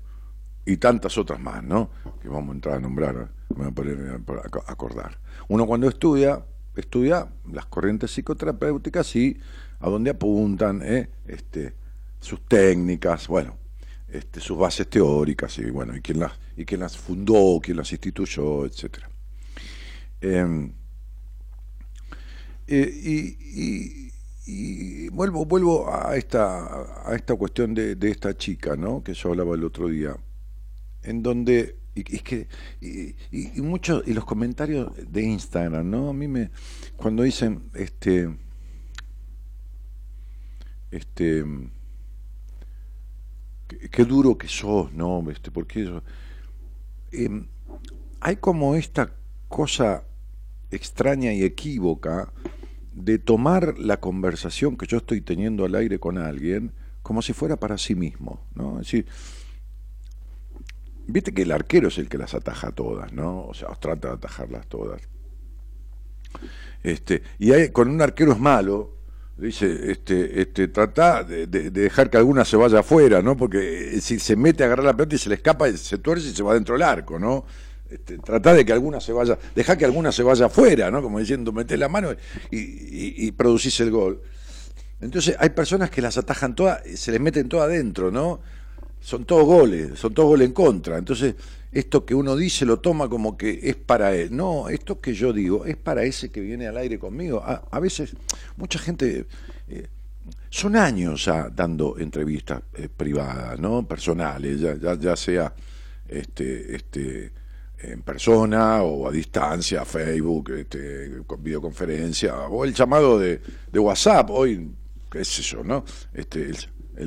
y 0.65 0.77
tantas 0.77 1.17
otras 1.17 1.39
más, 1.39 1.63
¿no? 1.63 1.89
Que 2.21 2.27
vamos 2.27 2.49
a 2.49 2.53
entrar 2.53 2.75
a 2.75 2.79
nombrar, 2.79 3.15
me 3.55 3.55
voy 3.55 3.67
a 3.67 3.71
poner 3.71 4.21
a 4.67 4.71
acordar. 4.71 5.19
Uno 5.47 5.65
cuando 5.65 5.87
estudia, 5.87 6.43
estudia 6.81 7.27
las 7.51 7.65
corrientes 7.65 8.11
psicoterapéuticas 8.11 9.15
y 9.15 9.37
a 9.79 9.89
dónde 9.89 10.11
apuntan, 10.11 10.81
¿eh? 10.83 11.09
este, 11.27 11.73
sus 12.19 12.45
técnicas, 12.45 13.27
bueno, 13.27 13.57
este, 14.07 14.39
sus 14.39 14.57
bases 14.57 14.89
teóricas 14.89 15.57
y 15.59 15.69
bueno, 15.69 15.95
y 15.95 16.01
quién 16.01 16.19
las, 16.19 16.33
y 16.55 16.65
quién 16.65 16.81
las 16.81 16.97
fundó, 16.97 17.59
quién 17.61 17.77
las 17.77 17.91
instituyó, 17.91 18.65
etcétera. 18.65 19.09
Em, 20.21 20.71
eh, 22.67 24.11
y, 24.47 25.09
vuelvo, 25.09 25.45
vuelvo 25.45 25.91
a 25.93 26.15
esta, 26.17 27.09
a 27.09 27.15
esta 27.15 27.35
cuestión 27.35 27.73
de, 27.73 27.97
esta 28.09 28.35
chica, 28.37 28.75
¿no? 28.75 29.03
Que 29.03 29.13
yo 29.13 29.29
hablaba 29.29 29.55
el 29.55 29.63
otro 29.63 29.87
día, 29.87 30.15
en 31.03 31.23
donde 31.23 31.75
y, 31.95 32.15
es 32.15 32.21
que 32.21 32.47
y, 32.81 33.15
y 33.31 33.61
muchos 33.61 34.03
y 34.05 34.13
los 34.13 34.25
comentarios 34.25 34.91
de 35.09 35.23
Instagram, 35.23 35.89
¿no? 35.89 36.09
A 36.09 36.13
mí 36.13 36.27
me 36.27 36.51
cuando 36.97 37.23
dicen 37.23 37.63
este 37.73 38.29
este 40.91 41.43
qué, 43.67 44.05
duro 44.05 44.37
que 44.37 44.47
sos, 44.47 44.93
¿no? 44.93 45.23
Este, 45.29 45.51
porque 45.51 45.83
eso, 45.83 46.03
em, 47.11 47.47
hay 48.19 48.37
como 48.37 48.75
esta 48.75 49.13
cosa 49.47 50.03
extraña 50.71 51.33
y 51.33 51.43
equívoca 51.43 52.31
de 52.93 53.19
tomar 53.19 53.77
la 53.77 53.99
conversación 53.99 54.77
que 54.77 54.87
yo 54.87 54.97
estoy 54.97 55.21
teniendo 55.21 55.65
al 55.65 55.75
aire 55.75 55.99
con 55.99 56.17
alguien 56.17 56.71
como 57.01 57.21
si 57.21 57.33
fuera 57.33 57.57
para 57.57 57.77
sí 57.77 57.93
mismo, 57.93 58.41
¿no? 58.55 58.79
Es 58.79 58.87
decir, 58.87 59.05
viste 61.07 61.33
que 61.33 61.43
el 61.43 61.51
arquero 61.51 61.87
es 61.89 61.97
el 61.97 62.09
que 62.09 62.17
las 62.17 62.33
ataja 62.33 62.71
todas, 62.71 63.13
¿no? 63.13 63.45
O 63.45 63.53
sea, 63.53 63.69
trata 63.79 64.09
de 64.09 64.13
atajarlas 64.15 64.67
todas. 64.67 65.01
Este, 66.83 67.23
y 67.39 67.51
hay, 67.51 67.69
con 67.69 67.89
un 67.89 68.01
arquero 68.01 68.33
es 68.33 68.39
malo, 68.39 68.95
dice, 69.37 69.91
este, 69.91 70.41
este, 70.41 70.67
trata 70.67 71.23
de, 71.23 71.47
dejar 71.47 72.09
que 72.09 72.17
alguna 72.17 72.45
se 72.45 72.57
vaya 72.57 72.79
afuera, 72.79 73.21
¿no? 73.21 73.35
Porque 73.35 73.95
eh, 73.95 74.01
si 74.01 74.19
se 74.19 74.35
mete 74.35 74.63
a 74.63 74.67
agarrar 74.67 74.85
la 74.85 74.93
pelota 74.93 75.15
y 75.15 75.17
se 75.17 75.29
le 75.29 75.35
escapa, 75.35 75.71
se 75.71 75.97
tuerce 75.97 76.29
y 76.29 76.35
se 76.35 76.43
va 76.43 76.53
dentro 76.53 76.75
del 76.75 76.83
arco, 76.83 77.19
¿no? 77.19 77.45
Este, 77.89 78.17
trata 78.17 78.53
de 78.53 78.65
que 78.65 78.73
alguna 78.73 78.99
se 78.99 79.13
vaya, 79.13 79.37
deja 79.55 79.77
que 79.77 79.85
alguna 79.85 80.11
se 80.11 80.23
vaya 80.23 80.47
afuera, 80.47 80.89
¿no? 80.91 81.01
Como 81.01 81.19
diciendo, 81.19 81.51
mete 81.51 81.77
la 81.77 81.89
mano 81.89 82.11
y, 82.51 83.27
y, 83.27 83.31
producís 83.31 83.79
el 83.79 83.91
gol. 83.91 84.21
Entonces 85.01 85.35
hay 85.39 85.49
personas 85.49 85.89
que 85.89 86.01
las 86.01 86.17
atajan 86.17 86.55
todas, 86.55 86.81
se 86.95 87.11
les 87.11 87.21
meten 87.21 87.47
todas 87.47 87.67
adentro, 87.67 88.11
¿no? 88.11 88.41
Son 89.05 89.23
todos 89.23 89.45
goles, 89.45 89.99
son 89.99 90.15
todos 90.15 90.29
goles 90.29 90.47
en 90.47 90.53
contra. 90.53 90.97
Entonces 90.97 91.35
esto 91.71 92.05
que 92.07 92.15
uno 92.15 92.35
dice 92.35 92.65
lo 92.65 92.79
toma 92.79 93.07
como 93.07 93.37
que 93.37 93.59
es 93.61 93.75
para 93.75 94.15
él. 94.15 94.35
No, 94.35 94.67
esto 94.67 94.99
que 94.99 95.13
yo 95.13 95.31
digo 95.31 95.63
es 95.63 95.77
para 95.77 96.01
ese 96.05 96.31
que 96.31 96.41
viene 96.41 96.65
al 96.65 96.75
aire 96.75 96.97
conmigo. 96.97 97.43
A, 97.45 97.79
veces, 97.79 98.15
mucha 98.57 98.79
gente, 98.79 99.27
eh, 99.67 99.87
son 100.49 100.75
años 100.75 101.23
ya 101.23 101.51
dando 101.51 101.99
entrevistas 101.99 102.63
eh, 102.73 102.89
privadas, 102.89 103.59
¿no? 103.59 103.87
Personales, 103.87 104.59
ya, 104.59 104.95
ya, 104.95 105.15
sea 105.15 105.53
este, 106.07 106.75
este, 106.75 107.31
en 107.77 108.01
persona 108.01 108.81
o 108.81 109.07
a 109.07 109.11
distancia, 109.11 109.85
Facebook, 109.85 110.49
este, 110.49 111.21
con 111.27 111.43
videoconferencia, 111.43 112.47
o 112.47 112.65
el 112.65 112.73
llamado 112.73 113.19
de, 113.19 113.39
de 113.71 113.79
WhatsApp, 113.79 114.31
hoy, 114.31 114.71
qué 115.11 115.23
sé 115.23 115.43
yo, 115.43 115.63
¿no? 115.63 115.85
Este, 116.11 116.49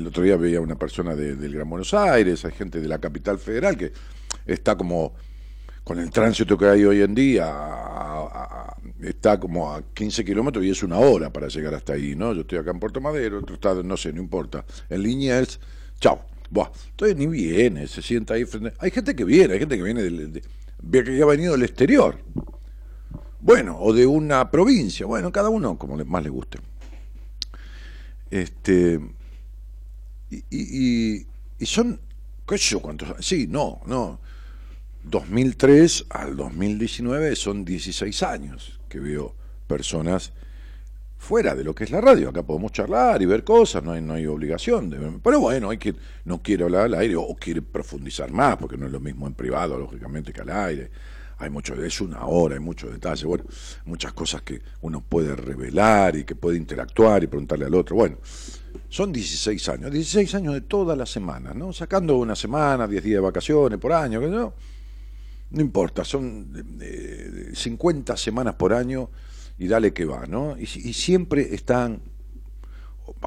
otro 0.07 0.23
día 0.23 0.35
veía 0.37 0.61
una 0.61 0.75
persona 0.75 1.15
del 1.15 1.53
Gran 1.53 1.69
Buenos 1.69 1.93
Aires, 1.93 2.45
hay 2.45 2.51
gente 2.51 2.79
de 2.79 2.87
la 2.87 2.99
capital 2.99 3.39
federal 3.39 3.77
que 3.77 3.91
está 4.45 4.75
como 4.75 5.13
con 5.83 5.97
el 5.97 6.11
tránsito 6.11 6.55
que 6.55 6.67
hay 6.67 6.85
hoy 6.85 7.01
en 7.01 7.15
día, 7.15 7.51
está 9.01 9.39
como 9.39 9.73
a 9.73 9.81
15 9.93 10.23
kilómetros 10.23 10.63
y 10.63 10.69
es 10.69 10.83
una 10.83 10.99
hora 10.99 11.33
para 11.33 11.47
llegar 11.47 11.73
hasta 11.73 11.93
ahí, 11.93 12.15
¿no? 12.15 12.31
Yo 12.33 12.41
estoy 12.41 12.59
acá 12.59 12.69
en 12.69 12.79
Puerto 12.79 13.01
Madero, 13.01 13.39
otro 13.39 13.55
está, 13.55 13.73
no 13.73 13.97
sé, 13.97 14.13
no 14.13 14.21
importa. 14.21 14.63
En 14.87 15.01
línea 15.01 15.41
chao, 15.99 16.21
buah, 16.51 16.69
entonces 16.91 17.17
ni 17.17 17.25
viene, 17.25 17.87
se 17.87 18.03
sienta 18.03 18.35
ahí 18.35 18.45
frente. 18.45 18.73
Hay 18.77 18.91
gente 18.91 19.15
que 19.15 19.23
viene, 19.23 19.53
hay 19.53 19.59
gente 19.59 19.77
que 19.77 19.83
viene 19.83 20.03
del, 20.03 20.31
de, 20.31 21.03
que 21.03 21.21
ha 21.23 21.25
venido 21.25 21.53
del 21.53 21.63
exterior. 21.63 22.19
Bueno, 23.39 23.77
o 23.79 23.91
de 23.91 24.05
una 24.05 24.51
provincia, 24.51 25.05
bueno, 25.05 25.31
cada 25.31 25.49
uno 25.49 25.77
como 25.77 25.97
más 26.05 26.23
le 26.23 26.29
guste. 26.29 26.59
Este, 28.29 28.99
y, 30.29 30.43
y, 30.49 31.27
y 31.59 31.65
son, 31.65 31.99
qué 32.47 32.57
sé 32.57 32.71
yo, 32.71 32.81
cuántos, 32.81 33.13
sí, 33.25 33.47
no, 33.47 33.81
no 33.85 34.19
2003 35.03 36.05
al 36.09 36.35
2019 36.35 37.35
son 37.35 37.65
16 37.65 38.23
años 38.23 38.79
que 38.89 38.99
veo 38.99 39.35
personas 39.67 40.33
fuera 41.17 41.55
de 41.55 41.63
lo 41.63 41.73
que 41.75 41.83
es 41.83 41.91
la 41.91 42.01
radio. 42.01 42.29
Acá 42.29 42.43
podemos 42.43 42.71
charlar 42.71 43.21
y 43.21 43.25
ver 43.25 43.43
cosas, 43.43 43.83
no 43.83 43.91
hay, 43.91 44.01
no 44.01 44.13
hay 44.13 44.25
obligación. 44.25 44.89
De, 44.89 45.19
pero 45.23 45.39
bueno, 45.39 45.69
hay 45.69 45.77
quien 45.77 45.97
no 46.25 46.41
quiere 46.41 46.63
hablar 46.63 46.85
al 46.85 46.93
aire 46.95 47.15
o 47.15 47.35
quiere 47.35 47.61
profundizar 47.61 48.31
más, 48.31 48.57
porque 48.57 48.77
no 48.77 48.85
es 48.85 48.91
lo 48.91 48.99
mismo 48.99 49.27
en 49.27 49.33
privado, 49.33 49.77
lógicamente, 49.77 50.33
que 50.33 50.41
al 50.41 50.49
aire. 50.49 50.91
Hay 51.37 51.49
mucho, 51.49 51.73
es 51.73 52.01
una 52.01 52.25
hora, 52.25 52.55
hay 52.55 52.59
muchos 52.59 52.91
detalles, 52.91 53.23
bueno, 53.23 53.45
muchas 53.85 54.11
cosas 54.11 54.41
que 54.41 54.61
uno 54.81 55.01
puede 55.01 55.37
revelar 55.37 56.17
y 56.17 56.25
que 56.25 56.35
puede 56.35 56.57
interactuar 56.57 57.23
y 57.23 57.27
preguntarle 57.27 57.65
al 57.65 57.75
otro. 57.75 57.95
Bueno, 57.95 58.17
son 58.89 59.11
16 59.11 59.69
años, 59.69 59.91
16 59.91 60.35
años 60.35 60.53
de 60.53 60.61
toda 60.61 60.95
la 60.95 61.05
semana, 61.05 61.53
¿no? 61.53 61.73
Sacando 61.73 62.17
una 62.17 62.35
semana, 62.35 62.87
10 62.87 63.03
días 63.03 63.17
de 63.17 63.21
vacaciones 63.21 63.79
por 63.79 63.93
año, 63.93 64.21
no 64.21 64.53
no 65.51 65.61
importa, 65.61 66.05
son 66.05 66.47
50 67.53 68.15
semanas 68.17 68.55
por 68.55 68.73
año 68.73 69.09
y 69.57 69.67
dale 69.67 69.93
que 69.93 70.05
va, 70.05 70.25
¿no? 70.27 70.55
Y, 70.57 70.65
siempre 70.67 71.53
están, 71.53 72.01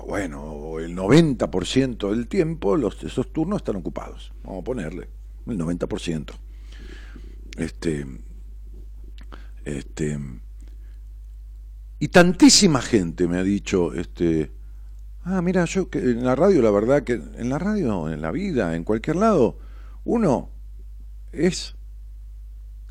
bueno, 0.07 0.79
el 0.79 0.97
90% 0.97 2.11
del 2.11 2.29
tiempo 2.29 2.77
los, 2.77 3.03
esos 3.03 3.33
turnos 3.33 3.59
están 3.59 3.77
ocupados, 3.77 4.33
vamos 4.45 4.61
a 4.61 4.65
ponerle, 4.65 5.09
el 5.47 5.59
90%. 5.59 6.31
Este, 7.59 8.07
este, 9.65 10.19
Y 11.99 12.09
tantísima 12.09 12.81
gente 12.81 13.27
me 13.27 13.39
ha 13.39 13.43
dicho, 13.43 13.93
este, 13.95 14.53
ah, 15.25 15.43
mira, 15.43 15.65
yo 15.65 15.89
que 15.91 15.99
en 15.99 16.25
la 16.25 16.35
radio, 16.35 16.63
la 16.63 16.71
verdad 16.71 17.03
que 17.03 17.15
en 17.15 17.49
la 17.49 17.59
radio, 17.59 18.11
en 18.11 18.21
la 18.23 18.31
vida, 18.31 18.77
en 18.77 18.85
cualquier 18.85 19.17
lado, 19.17 19.59
uno 20.05 20.51
es 21.33 21.75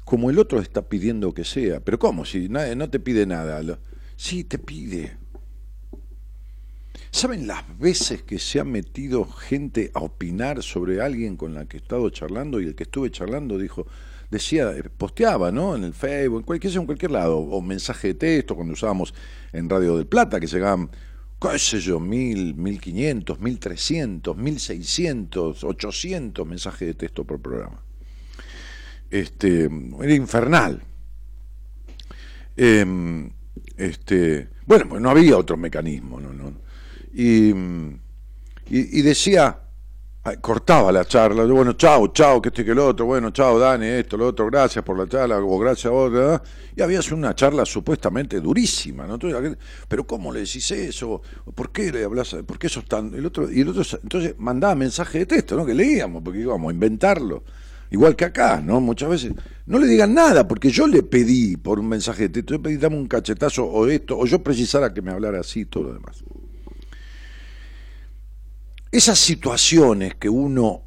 como 0.05 0.29
el 0.29 0.39
otro 0.39 0.59
está 0.59 0.89
pidiendo 0.89 1.33
que 1.33 1.45
sea. 1.45 1.79
Pero 1.79 1.99
¿cómo? 1.99 2.25
Si 2.25 2.49
no 2.49 2.89
te 2.89 2.99
pide 2.99 3.25
nada. 3.25 3.79
Sí, 4.15 4.43
te 4.43 4.57
pide. 4.57 5.17
¿Saben 7.11 7.45
las 7.45 7.77
veces 7.77 8.23
que 8.23 8.39
se 8.39 8.59
ha 8.59 8.63
metido 8.63 9.25
gente 9.25 9.91
a 9.93 9.99
opinar 9.99 10.63
sobre 10.63 11.01
alguien 11.01 11.35
con 11.35 11.53
la 11.53 11.65
que 11.65 11.77
he 11.77 11.79
estado 11.81 12.09
charlando 12.09 12.61
y 12.61 12.67
el 12.67 12.75
que 12.75 12.83
estuve 12.83 13.11
charlando 13.11 13.57
dijo, 13.57 13.85
decía, 14.29 14.71
eh, 14.71 14.83
posteaba, 14.83 15.51
¿no? 15.51 15.75
En 15.75 15.83
el 15.83 15.93
Facebook, 15.93 16.39
en 16.39 16.45
cualquier, 16.45 16.77
en 16.77 16.85
cualquier 16.85 17.11
lado, 17.11 17.37
o 17.37 17.61
mensaje 17.61 18.09
de 18.09 18.13
texto 18.13 18.55
cuando 18.55 18.73
usábamos 18.73 19.13
en 19.51 19.69
Radio 19.69 19.97
del 19.97 20.07
Plata, 20.07 20.39
que 20.39 20.47
llegaban, 20.47 20.89
qué 21.41 21.57
sé 21.57 21.79
yo, 21.79 21.99
mil, 21.99 22.53
mil 22.55 22.79
quinientos, 22.79 23.39
mil 23.39 23.57
trescientos, 23.59 24.37
mil 24.37 24.59
seiscientos, 24.59 25.63
ochocientos 25.63 26.45
mensajes 26.45 26.87
de 26.87 26.93
texto 26.93 27.23
por 27.23 27.41
programa. 27.41 27.83
Este, 29.09 29.63
era 30.01 30.13
infernal. 30.13 30.81
Em, 32.55 33.31
este, 33.75 34.49
bueno, 34.67 34.87
pues 34.89 35.01
no 35.01 35.09
había 35.09 35.35
otro 35.37 35.57
mecanismo, 35.57 36.19
¿no? 36.19 36.53
y, 37.13 37.51
decía, 39.01 39.59
cortaba 40.39 40.91
la 40.91 41.03
charla, 41.03 41.45
bueno, 41.45 41.73
chao, 41.73 42.09
chao, 42.09 42.39
que 42.39 42.49
este 42.49 42.63
que 42.63 42.71
el 42.71 42.79
otro, 42.79 43.07
bueno, 43.07 43.31
chao, 43.31 43.57
Dani, 43.57 43.87
esto, 43.87 44.17
lo 44.17 44.27
otro, 44.27 44.45
gracias 44.45 44.85
por 44.85 44.95
la 44.95 45.07
charla, 45.07 45.39
o 45.39 45.57
gracias 45.57 45.87
a 45.87 45.89
vos, 45.89 46.41
y 46.75 46.81
había 46.81 46.99
una 47.13 47.33
charla 47.33 47.65
supuestamente 47.65 48.39
durísima, 48.39 49.07
¿no? 49.07 49.17
pero 49.87 50.05
¿cómo 50.05 50.31
le 50.31 50.41
decís 50.41 50.69
eso? 50.69 51.23
¿Por 51.55 51.71
qué 51.71 51.91
le 51.91 52.03
hablas? 52.03 52.35
¿Por 52.45 52.59
qué 52.59 52.67
eso 52.67 52.83
tan...? 52.83 53.11
El 53.15 53.25
otro, 53.25 53.51
y 53.51 53.61
el 53.61 53.69
otro, 53.69 53.81
entonces 54.03 54.35
mandaba 54.37 54.75
mensaje 54.75 55.19
de 55.19 55.25
texto, 55.25 55.55
¿no? 55.55 55.65
Que 55.65 55.73
leíamos, 55.73 56.21
porque 56.21 56.39
íbamos 56.39 56.69
a 56.69 56.73
inventarlo. 56.73 57.43
Igual 57.89 58.15
que 58.15 58.25
acá, 58.25 58.61
¿no? 58.63 58.79
Muchas 58.79 59.09
veces. 59.09 59.33
No 59.65 59.79
le 59.79 59.87
digan 59.87 60.13
nada, 60.13 60.47
porque 60.47 60.69
yo 60.69 60.87
le 60.87 61.03
pedí 61.03 61.57
por 61.57 61.79
un 61.79 61.89
mensaje 61.89 62.23
de 62.23 62.29
texto, 62.29 62.53
yo 62.53 62.61
pedí 62.61 62.77
dame 62.77 62.95
un 62.95 63.07
cachetazo 63.07 63.65
o 63.65 63.87
esto, 63.87 64.17
o 64.19 64.25
yo 64.27 64.43
precisara 64.43 64.93
que 64.93 65.01
me 65.01 65.11
hablara 65.11 65.39
así, 65.39 65.65
todo 65.65 65.85
lo 65.85 65.93
demás. 65.93 66.23
Esas 68.91 69.19
situaciones 69.19 70.15
que 70.15 70.27
uno 70.27 70.83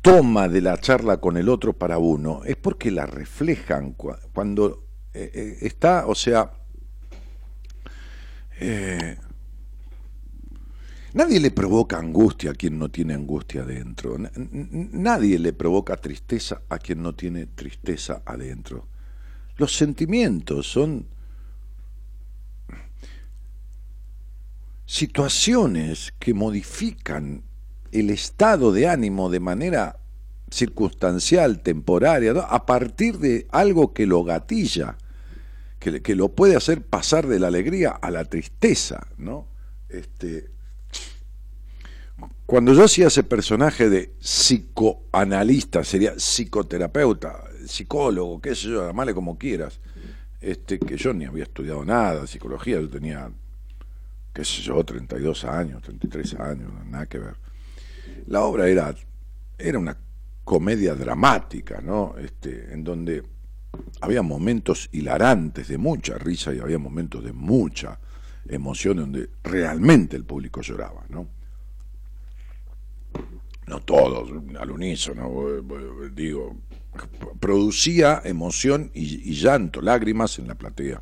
toma 0.00 0.48
de 0.48 0.62
la 0.62 0.78
charla 0.78 1.18
con 1.18 1.36
el 1.36 1.50
otro 1.50 1.74
para 1.74 1.98
uno 1.98 2.42
es 2.46 2.56
porque 2.56 2.90
la 2.90 3.04
reflejan 3.04 3.94
cuando 4.32 4.86
eh, 5.12 5.30
eh, 5.34 5.58
está, 5.60 6.06
o 6.06 6.14
sea, 6.14 6.50
eh, 8.58 9.18
nadie 11.12 11.40
le 11.40 11.50
provoca 11.50 11.98
angustia 11.98 12.52
a 12.52 12.54
quien 12.54 12.78
no 12.78 12.90
tiene 12.90 13.12
angustia 13.12 13.64
adentro, 13.64 14.16
nadie 14.18 15.38
le 15.38 15.52
provoca 15.52 15.98
tristeza 15.98 16.62
a 16.70 16.78
quien 16.78 17.02
no 17.02 17.14
tiene 17.14 17.46
tristeza 17.46 18.22
adentro. 18.24 18.88
Los 19.56 19.76
sentimientos 19.76 20.66
son 20.66 21.06
situaciones 24.90 26.12
que 26.18 26.34
modifican 26.34 27.44
el 27.92 28.10
estado 28.10 28.72
de 28.72 28.88
ánimo 28.88 29.30
de 29.30 29.38
manera 29.38 30.00
circunstancial, 30.50 31.62
temporaria, 31.62 32.32
a 32.32 32.66
partir 32.66 33.18
de 33.18 33.46
algo 33.52 33.92
que 33.92 34.04
lo 34.08 34.24
gatilla, 34.24 34.98
que, 35.78 36.02
que, 36.02 36.16
lo 36.16 36.30
puede 36.30 36.56
hacer 36.56 36.82
pasar 36.82 37.28
de 37.28 37.38
la 37.38 37.46
alegría 37.46 37.90
a 37.90 38.10
la 38.10 38.24
tristeza, 38.24 39.06
¿no? 39.16 39.46
Este, 39.88 40.50
cuando 42.44 42.74
yo 42.74 42.82
hacía 42.82 43.06
ese 43.06 43.22
personaje 43.22 43.88
de 43.88 44.12
psicoanalista, 44.18 45.84
sería 45.84 46.14
psicoterapeuta, 46.18 47.44
psicólogo, 47.64 48.40
qué 48.40 48.56
sé 48.56 48.70
yo, 48.70 48.84
llamarle 48.84 49.14
como 49.14 49.38
quieras, 49.38 49.78
este, 50.40 50.80
que 50.80 50.96
yo 50.96 51.14
ni 51.14 51.26
había 51.26 51.44
estudiado 51.44 51.84
nada, 51.84 52.26
psicología, 52.26 52.80
yo 52.80 52.90
tenía 52.90 53.30
qué 54.32 54.44
sé 54.44 54.62
yo, 54.62 54.84
32 54.84 55.44
años, 55.44 55.82
33 55.82 56.34
años, 56.34 56.72
nada 56.86 57.06
que 57.06 57.18
ver. 57.18 57.36
La 58.26 58.42
obra 58.42 58.68
era, 58.68 58.94
era 59.58 59.78
una 59.78 59.96
comedia 60.44 60.94
dramática, 60.94 61.80
¿no? 61.80 62.14
Este, 62.18 62.72
en 62.72 62.84
donde 62.84 63.22
había 64.00 64.22
momentos 64.22 64.88
hilarantes 64.92 65.68
de 65.68 65.78
mucha 65.78 66.18
risa 66.18 66.52
y 66.52 66.58
había 66.58 66.78
momentos 66.78 67.22
de 67.22 67.32
mucha 67.32 67.98
emoción 68.48 68.96
donde 68.96 69.30
realmente 69.44 70.16
el 70.16 70.24
público 70.24 70.60
lloraba, 70.60 71.04
¿no? 71.08 71.28
No 73.66 73.80
todos, 73.82 74.30
al 74.58 74.70
unísono, 74.72 75.62
digo, 76.12 76.56
producía 77.38 78.20
emoción 78.24 78.90
y, 78.94 79.30
y 79.30 79.34
llanto, 79.34 79.80
lágrimas 79.80 80.38
en 80.40 80.48
la 80.48 80.56
platea. 80.56 81.00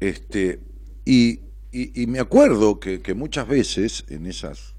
Este, 0.00 0.60
y, 1.10 2.06
me 2.06 2.20
acuerdo 2.20 2.78
que, 2.78 3.14
muchas 3.14 3.48
veces 3.48 4.04
en 4.08 4.26
esas, 4.26 4.74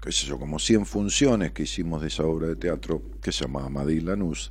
qué 0.00 0.10
sé 0.10 0.26
yo, 0.26 0.38
como 0.38 0.58
100 0.58 0.86
funciones 0.86 1.52
que 1.52 1.64
hicimos 1.64 2.00
de 2.00 2.08
esa 2.08 2.24
obra 2.24 2.48
de 2.48 2.56
teatro, 2.56 3.02
que 3.20 3.32
se 3.32 3.44
llamaba 3.44 3.68
Madrid 3.68 4.02
Lanús, 4.02 4.50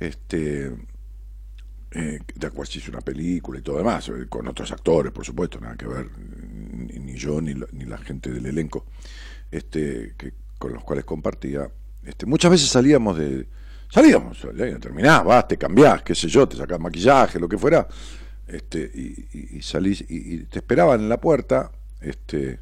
este, 0.00 0.72
eh, 1.90 2.20
de 2.34 2.66
se 2.66 2.78
hizo 2.78 2.90
una 2.90 3.02
película 3.02 3.58
y 3.58 3.62
todo 3.62 3.76
demás, 3.76 4.08
eh, 4.08 4.26
con 4.30 4.48
otros 4.48 4.72
actores, 4.72 5.12
por 5.12 5.26
supuesto, 5.26 5.60
nada 5.60 5.76
que 5.76 5.86
ver, 5.86 6.10
ni, 6.18 7.14
yo 7.14 7.42
ni, 7.42 7.52
ni, 7.72 7.84
la 7.84 7.98
gente 7.98 8.30
del 8.30 8.46
elenco, 8.46 8.86
este, 9.50 10.14
que, 10.16 10.32
con 10.58 10.72
los 10.72 10.84
cuales 10.84 11.04
compartía. 11.04 11.70
Este, 12.02 12.24
muchas 12.24 12.50
veces 12.50 12.68
salíamos 12.70 13.18
de. 13.18 13.46
Salíamos, 13.90 14.38
terminás, 14.80 15.22
vas, 15.22 15.46
te 15.46 15.58
cambiás, 15.58 16.02
qué 16.02 16.14
sé 16.14 16.28
yo, 16.28 16.48
te 16.48 16.56
sacás 16.56 16.80
maquillaje, 16.80 17.38
lo 17.38 17.48
que 17.48 17.56
fuera, 17.56 17.86
este, 18.46 18.90
y, 19.32 19.62
salís 19.62 20.04
y, 20.08 20.44
te 20.44 20.60
esperaban 20.60 21.00
en 21.00 21.08
la 21.08 21.20
puerta, 21.20 21.72
este, 22.00 22.60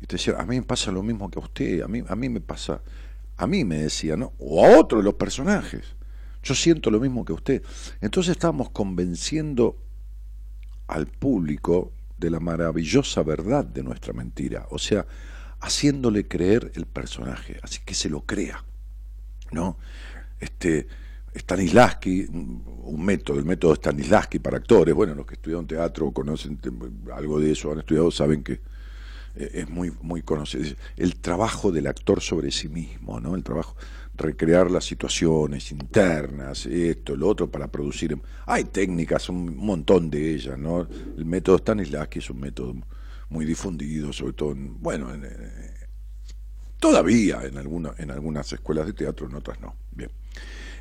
y 0.00 0.06
te 0.06 0.16
decían, 0.16 0.40
a 0.40 0.44
mí 0.44 0.56
me 0.56 0.62
pasa 0.62 0.90
lo 0.90 1.02
mismo 1.02 1.30
que 1.30 1.38
a 1.38 1.42
usted, 1.42 1.82
a 1.82 1.88
mí, 1.88 2.02
a 2.06 2.16
mí 2.16 2.28
me 2.28 2.40
pasa, 2.40 2.82
a 3.36 3.46
mí 3.46 3.64
me 3.64 3.78
decía, 3.78 4.16
¿no? 4.16 4.32
O 4.38 4.64
a 4.64 4.78
otro 4.78 4.98
de 4.98 5.04
los 5.04 5.14
personajes, 5.14 5.94
yo 6.42 6.54
siento 6.54 6.90
lo 6.90 7.00
mismo 7.00 7.24
que 7.24 7.32
usted. 7.32 7.62
Entonces 8.00 8.32
estábamos 8.32 8.70
convenciendo 8.70 9.76
al 10.86 11.06
público 11.06 11.92
de 12.18 12.30
la 12.30 12.40
maravillosa 12.40 13.22
verdad 13.22 13.64
de 13.64 13.82
nuestra 13.82 14.12
mentira, 14.12 14.66
o 14.70 14.78
sea, 14.78 15.06
haciéndole 15.60 16.28
creer 16.28 16.72
el 16.74 16.86
personaje, 16.86 17.58
así 17.62 17.80
que 17.84 17.94
se 17.94 18.08
lo 18.08 18.22
crea, 18.22 18.64
¿no? 19.52 19.78
Este, 20.40 20.86
Stanislavski, 21.36 22.26
un 22.30 23.04
método, 23.04 23.38
el 23.38 23.44
método 23.44 23.74
Stanislavski 23.74 24.38
para 24.38 24.56
actores. 24.56 24.94
Bueno, 24.94 25.14
los 25.14 25.26
que 25.26 25.34
estudian 25.34 25.66
teatro 25.66 26.10
conocen 26.12 26.58
algo 27.14 27.38
de 27.38 27.52
eso, 27.52 27.72
han 27.72 27.80
estudiado, 27.80 28.10
saben 28.10 28.42
que 28.42 28.60
eh, 29.34 29.50
es 29.52 29.68
muy, 29.68 29.92
muy 30.02 30.22
conocido. 30.22 30.64
El 30.96 31.16
trabajo 31.16 31.70
del 31.70 31.86
actor 31.86 32.20
sobre 32.20 32.50
sí 32.50 32.68
mismo, 32.68 33.20
¿no? 33.20 33.34
El 33.34 33.42
trabajo, 33.42 33.76
recrear 34.16 34.70
las 34.70 34.84
situaciones 34.84 35.70
internas, 35.72 36.66
esto, 36.66 37.16
lo 37.16 37.28
otro, 37.28 37.50
para 37.50 37.68
producir. 37.68 38.18
Hay 38.46 38.64
técnicas, 38.64 39.28
un 39.28 39.56
montón 39.56 40.10
de 40.10 40.34
ellas, 40.34 40.58
¿no? 40.58 40.88
El 41.16 41.24
método 41.26 41.58
Stanislavski 41.58 42.20
es 42.20 42.30
un 42.30 42.40
método 42.40 42.74
muy 43.28 43.44
difundido, 43.44 44.12
sobre 44.12 44.32
todo, 44.32 44.52
en, 44.52 44.80
bueno, 44.80 45.12
todavía 46.78 47.42
en, 47.44 47.58
alguna, 47.58 47.94
en 47.98 48.10
algunas 48.10 48.52
escuelas 48.52 48.86
de 48.86 48.92
teatro, 48.92 49.26
en 49.26 49.34
otras 49.34 49.60
no. 49.60 49.74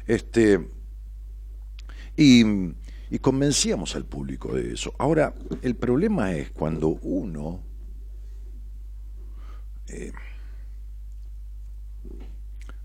Este, 0.07 0.69
y, 2.15 2.43
convencíamos 3.21 3.95
al 3.95 4.05
público 4.05 4.53
de 4.53 4.73
eso. 4.73 4.93
Ahora, 4.97 5.33
el 5.61 5.75
problema 5.75 6.33
es 6.33 6.51
cuando 6.51 6.89
uno 6.89 7.63
eh, 9.87 10.11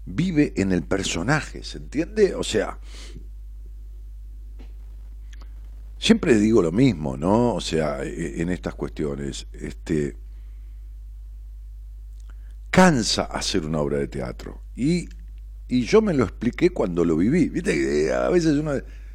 vive 0.06 0.52
en 0.56 0.72
el 0.72 0.82
personaje, 0.82 1.64
¿se 1.64 1.78
entiende? 1.78 2.34
O 2.34 2.44
sea, 2.44 2.78
siempre 5.98 6.36
digo 6.36 6.62
lo 6.62 6.70
mismo, 6.70 7.16
¿no? 7.16 7.54
O 7.54 7.60
sea, 7.60 8.02
e, 8.04 8.40
en 8.40 8.50
estas 8.50 8.74
cuestiones, 8.74 9.46
este 9.52 10.16
cansa 12.70 13.24
hacer 13.24 13.66
una 13.66 13.80
obra 13.80 13.98
de 13.98 14.06
teatro 14.06 14.62
y 14.76 15.08
y 15.70 15.82
yo 15.82 16.02
me 16.02 16.14
lo 16.14 16.24
expliqué 16.24 16.70
cuando 16.70 17.04
lo 17.04 17.16
viví. 17.16 17.48
Viste 17.48 18.12
a 18.12 18.28
veces 18.28 18.58
uno 18.58 18.72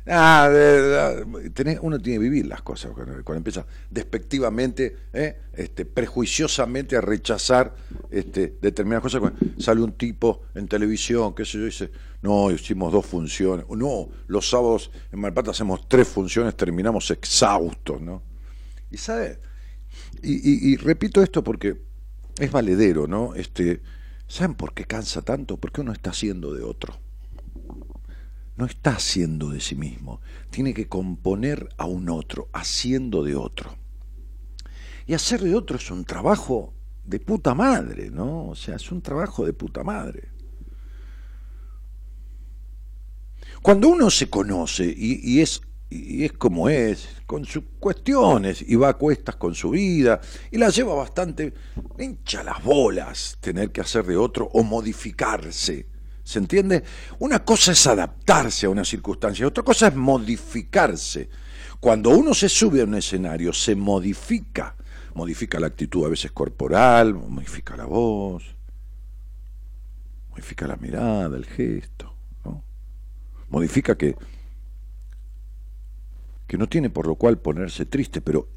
Ah, 0.07 0.51
uno 1.81 1.99
tiene 1.99 2.17
que 2.17 2.19
vivir 2.19 2.45
las 2.45 2.61
cosas 2.61 2.91
cuando, 2.91 3.33
empieza 3.33 3.65
despectivamente, 3.89 4.95
¿eh? 5.11 5.39
este, 5.53 5.83
prejuiciosamente 5.83 6.95
a 6.95 7.01
rechazar 7.01 7.75
este, 8.11 8.55
determinadas 8.61 9.01
cosas. 9.01 9.19
Cuando 9.19 9.39
sale 9.59 9.81
un 9.81 9.93
tipo 9.93 10.43
en 10.53 10.67
televisión, 10.67 11.33
qué 11.33 11.43
sé 11.43 11.57
yo, 11.57 11.65
dice, 11.65 11.91
no, 12.21 12.51
hicimos 12.51 12.93
dos 12.93 13.03
funciones. 13.03 13.65
No, 13.67 14.09
los 14.27 14.47
sábados 14.47 14.91
en 15.11 15.19
Malpata 15.19 15.49
hacemos 15.51 15.87
tres 15.87 16.07
funciones, 16.07 16.55
terminamos 16.55 17.09
exhaustos, 17.09 17.99
¿no? 17.99 18.21
Y 18.91 18.97
sabe, 18.97 19.39
y, 20.21 20.77
repito 20.77 21.23
esto 21.23 21.43
porque 21.43 21.81
es 22.37 22.51
valedero, 22.51 23.07
¿no? 23.07 23.33
Este, 23.33 23.81
¿Saben 24.27 24.55
por 24.55 24.73
qué 24.73 24.85
cansa 24.85 25.21
tanto? 25.21 25.57
Porque 25.57 25.81
uno 25.81 25.91
está 25.91 26.09
haciendo 26.11 26.53
de 26.53 26.63
otro 26.63 26.99
no 28.57 28.65
está 28.65 28.91
haciendo 28.91 29.49
de 29.49 29.59
sí 29.59 29.75
mismo, 29.75 30.21
tiene 30.49 30.73
que 30.73 30.87
componer 30.87 31.69
a 31.77 31.85
un 31.85 32.09
otro, 32.09 32.47
haciendo 32.53 33.23
de 33.23 33.35
otro. 33.35 33.75
Y 35.05 35.13
hacer 35.13 35.41
de 35.41 35.55
otro 35.55 35.77
es 35.77 35.91
un 35.91 36.05
trabajo 36.05 36.73
de 37.03 37.19
puta 37.19 37.53
madre, 37.53 38.09
¿no? 38.09 38.47
O 38.47 38.55
sea, 38.55 38.75
es 38.75 38.91
un 38.91 39.01
trabajo 39.01 39.45
de 39.45 39.53
puta 39.53 39.83
madre. 39.83 40.29
Cuando 43.61 43.89
uno 43.89 44.09
se 44.09 44.29
conoce 44.29 44.93
y, 44.95 45.41
es 45.41 45.61
y 45.95 46.25
es 46.25 46.33
como 46.33 46.69
es, 46.69 47.07
con 47.25 47.45
sus 47.45 47.63
cuestiones, 47.79 48.63
y 48.67 48.75
va 48.75 48.89
a 48.89 48.97
cuestas 48.97 49.35
con 49.35 49.55
su 49.55 49.71
vida, 49.71 50.19
y 50.51 50.57
la 50.57 50.69
lleva 50.69 50.95
bastante, 50.95 51.53
hincha 51.97 52.43
las 52.43 52.63
bolas 52.63 53.37
tener 53.39 53.71
que 53.71 53.81
hacer 53.81 54.05
de 54.05 54.17
otro 54.17 54.49
o 54.53 54.63
modificarse 54.63 55.87
¿Se 56.25 56.39
entiende? 56.39 56.83
Una 57.19 57.45
cosa 57.45 57.71
es 57.71 57.85
adaptarse 57.85 58.65
a 58.65 58.69
una 58.69 58.83
circunstancia, 58.83 59.45
otra 59.45 59.63
cosa 59.63 59.89
es 59.89 59.95
modificarse. 59.95 61.29
Cuando 61.79 62.09
uno 62.09 62.33
se 62.33 62.49
sube 62.49 62.81
a 62.81 62.85
un 62.85 62.95
escenario, 62.95 63.53
se 63.53 63.75
modifica. 63.75 64.75
Modifica 65.13 65.59
la 65.59 65.67
actitud 65.67 66.03
a 66.03 66.09
veces 66.09 66.31
corporal, 66.31 67.13
modifica 67.13 67.77
la 67.77 67.85
voz, 67.85 68.43
modifica 70.31 70.67
la 70.67 70.77
mirada, 70.77 71.37
el 71.37 71.45
gesto. 71.45 72.15
¿no? 72.43 72.63
Modifica 73.49 73.95
que, 73.95 74.15
que 76.47 76.57
no 76.57 76.67
tiene 76.67 76.89
por 76.89 77.07
lo 77.07 77.15
cual 77.15 77.37
ponerse 77.37 77.85
triste, 77.85 78.21
pero 78.21 78.47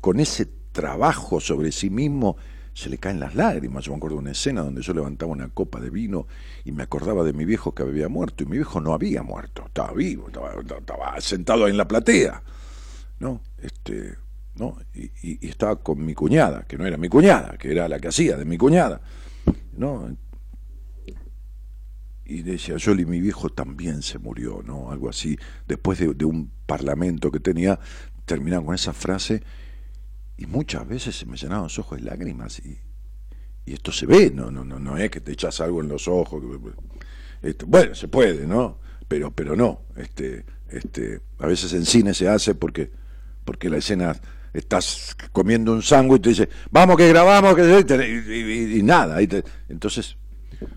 con 0.00 0.20
ese 0.20 0.46
trabajo 0.72 1.40
sobre 1.40 1.72
sí 1.72 1.88
mismo 1.88 2.36
se 2.74 2.90
le 2.90 2.98
caen 2.98 3.20
las 3.20 3.34
lágrimas. 3.34 3.84
Yo 3.84 3.92
me 3.92 3.96
acuerdo 3.96 4.16
de 4.16 4.22
una 4.22 4.32
escena 4.32 4.62
donde 4.62 4.82
yo 4.82 4.92
levantaba 4.92 5.32
una 5.32 5.48
copa 5.48 5.80
de 5.80 5.90
vino 5.90 6.26
y 6.64 6.72
me 6.72 6.82
acordaba 6.82 7.24
de 7.24 7.32
mi 7.32 7.44
viejo 7.44 7.74
que 7.74 7.84
había 7.84 8.08
muerto, 8.08 8.44
y 8.44 8.46
mi 8.46 8.56
viejo 8.56 8.80
no 8.80 8.92
había 8.92 9.22
muerto, 9.22 9.64
estaba 9.66 9.92
vivo, 9.92 10.26
estaba, 10.26 11.20
sentado 11.20 11.64
ahí 11.64 11.70
en 11.70 11.76
la 11.76 11.88
platea, 11.88 12.42
¿no? 13.20 13.40
Este, 13.58 14.16
¿no? 14.56 14.76
Y, 14.92 15.46
estaba 15.46 15.76
con 15.76 16.04
mi 16.04 16.14
cuñada, 16.14 16.64
que 16.66 16.76
no 16.76 16.84
era 16.84 16.96
mi 16.96 17.08
cuñada, 17.08 17.56
que 17.56 17.70
era 17.70 17.88
la 17.88 17.98
que 17.98 18.08
hacía 18.08 18.36
de 18.36 18.44
mi 18.44 18.58
cuñada, 18.58 19.00
¿no? 19.76 20.16
Y 22.26 22.42
decía, 22.42 22.76
yo 22.76 22.92
y 22.92 23.04
mi 23.04 23.20
viejo 23.20 23.50
también 23.50 24.02
se 24.02 24.18
murió, 24.18 24.62
¿no? 24.64 24.90
Algo 24.90 25.10
así. 25.10 25.38
Después 25.68 25.98
de, 25.98 26.24
un 26.24 26.50
parlamento 26.66 27.30
que 27.30 27.40
tenía, 27.40 27.78
terminaba 28.24 28.64
con 28.64 28.74
esa 28.74 28.92
frase 28.92 29.42
y 30.36 30.46
muchas 30.46 30.88
veces 30.88 31.16
se 31.16 31.26
me 31.26 31.36
llenaban 31.36 31.64
los 31.64 31.78
ojos 31.78 31.98
de 31.98 32.04
lágrimas 32.04 32.58
y, 32.60 32.78
y 33.66 33.74
esto 33.74 33.92
se 33.92 34.06
ve, 34.06 34.30
no, 34.30 34.50
no, 34.50 34.64
no, 34.64 34.78
no 34.78 34.96
es 34.96 35.10
que 35.10 35.20
te 35.20 35.32
echas 35.32 35.60
algo 35.60 35.82
en 35.82 35.88
los 35.88 36.08
ojos. 36.08 36.42
bueno, 37.66 37.94
se 37.94 38.08
puede, 38.08 38.46
¿no? 38.46 38.78
Pero, 39.06 39.30
pero 39.30 39.54
no. 39.54 39.82
Este, 39.96 40.44
este, 40.68 41.20
a 41.38 41.46
veces 41.46 41.72
en 41.74 41.84
cine 41.84 42.14
se 42.14 42.28
hace 42.28 42.54
porque, 42.54 42.90
porque 43.44 43.68
la 43.68 43.76
escena 43.76 44.18
estás 44.54 45.16
comiendo 45.32 45.72
un 45.72 45.82
sándwich 45.82 46.20
y 46.20 46.22
te 46.22 46.28
dice, 46.30 46.48
vamos 46.70 46.96
que 46.96 47.08
grabamos, 47.08 47.54
que 47.54 48.76
y, 48.78 48.82
nada. 48.82 49.20
entonces 49.68 50.16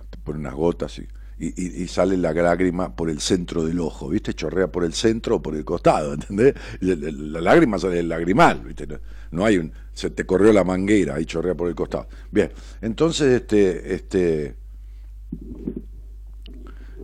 te 0.10 0.18
ponen 0.18 0.42
unas 0.42 0.54
gotas 0.56 1.00
y 1.00 1.08
y, 1.40 1.88
sale 1.88 2.18
la 2.18 2.34
lágrima 2.34 2.96
por 2.96 3.10
el 3.10 3.20
centro 3.20 3.64
del 3.64 3.80
ojo, 3.80 4.10
¿viste? 4.10 4.34
Chorrea 4.34 4.72
por 4.72 4.84
el 4.84 4.94
centro 4.94 5.36
o 5.36 5.42
por 5.42 5.56
el 5.56 5.64
costado, 5.64 6.14
¿entendés? 6.14 6.56
La, 6.80 7.42
lágrima 7.42 7.78
sale 7.78 7.98
del 7.98 8.10
lagrimal, 8.10 8.62
¿viste? 8.62 8.88
No 9.32 9.46
hay 9.46 9.58
un. 9.58 9.72
Se 9.94 10.10
te 10.10 10.26
corrió 10.26 10.52
la 10.52 10.64
manguera 10.64 11.20
y 11.20 11.26
chorrea 11.26 11.56
por 11.56 11.68
el 11.68 11.76
costado. 11.76 12.08
Bien, 12.32 12.52
entonces, 12.82 13.42
este. 13.42 13.94
Este. 13.94 14.56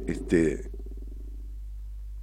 Este. 0.07 0.71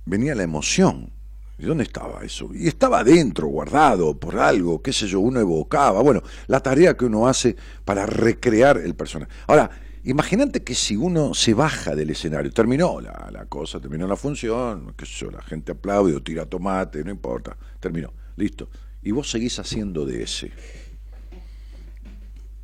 Venía 0.05 0.35
la 0.35 0.43
emoción. 0.43 1.13
¿Y 1.59 1.67
dónde 1.67 1.85
estaba 1.85 2.25
eso? 2.25 2.49
Y 2.55 2.69
estaba 2.69 3.01
adentro, 3.01 3.47
guardado 3.47 4.19
por 4.19 4.39
algo, 4.39 4.81
qué 4.81 4.95
sé 4.95 5.07
yo, 5.07 5.21
uno 5.21 5.41
evocaba. 5.41 6.01
Bueno, 6.01 6.23
la 6.47 6.61
tarea 6.61 6.97
que 6.97 7.05
uno 7.05 7.29
hace 7.29 7.55
para 7.85 8.07
recrear 8.07 8.79
el 8.79 8.95
personaje. 8.95 9.31
Ahora, 9.47 9.71
Imagínate 10.05 10.63
que 10.63 10.75
si 10.75 10.97
uno 10.97 11.35
se 11.35 11.53
baja 11.53 11.95
del 11.95 12.11
escenario, 12.11 12.51
terminó 12.51 13.01
la, 13.01 13.47
cosa, 13.49 13.81
terminó 13.81 14.07
la 14.07 14.17
función, 14.17 14.95
qué 14.97 15.05
sé 15.05 15.13
yo, 15.27 15.31
la 15.31 15.43
gente 15.43 15.73
aplaude 15.73 16.15
o 16.15 16.23
tira 16.23 16.47
tomate, 16.47 17.05
no 17.05 17.11
importa, 17.11 17.57
terminó, 17.79 18.13
listo. 18.37 18.71
Y 19.03 19.11
vos 19.11 19.31
seguís 19.31 19.59
haciendo 19.59 20.07
de 20.07 20.23
ese. 20.23 20.53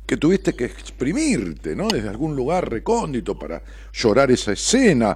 Que 0.05 0.17
tuviste 0.17 0.53
que 0.53 0.65
exprimirte, 0.65 1.75
¿no? 1.75 1.87
Desde 1.89 2.09
algún 2.09 2.35
lugar 2.35 2.69
recóndito 2.69 3.37
para 3.37 3.61
llorar 3.93 4.31
esa 4.31 4.53
escena, 4.53 5.15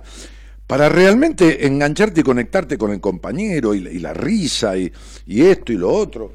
para 0.68 0.90
realmente 0.90 1.66
engancharte 1.66 2.22
y 2.22 2.24
conectarte 2.24 2.78
con 2.78 2.92
el 2.92 3.02
compañero 3.02 3.74
y, 3.74 4.00
la 4.00 4.14
risa 4.14 4.78
y 4.78 4.92
esto 5.26 5.74
y 5.74 5.78
lo 5.78 5.92
otro 5.92 6.34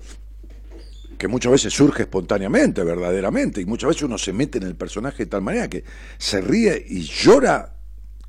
que 1.17 1.29
muchas 1.29 1.53
veces 1.53 1.73
surge 1.73 2.03
espontáneamente, 2.03 2.83
verdaderamente, 2.83 3.61
y 3.61 3.67
muchas 3.67 3.89
veces 3.89 4.03
uno 4.03 4.19
se 4.19 4.33
mete 4.33 4.59
en 4.59 4.65
el 4.65 4.77
personaje 4.77 5.25
de 5.25 5.31
tal 5.31 5.43
manera 5.43 5.69
que 5.69 5.85
se 6.19 6.41
ríe 6.41 6.85
y 6.87 7.03
llora 7.03 7.77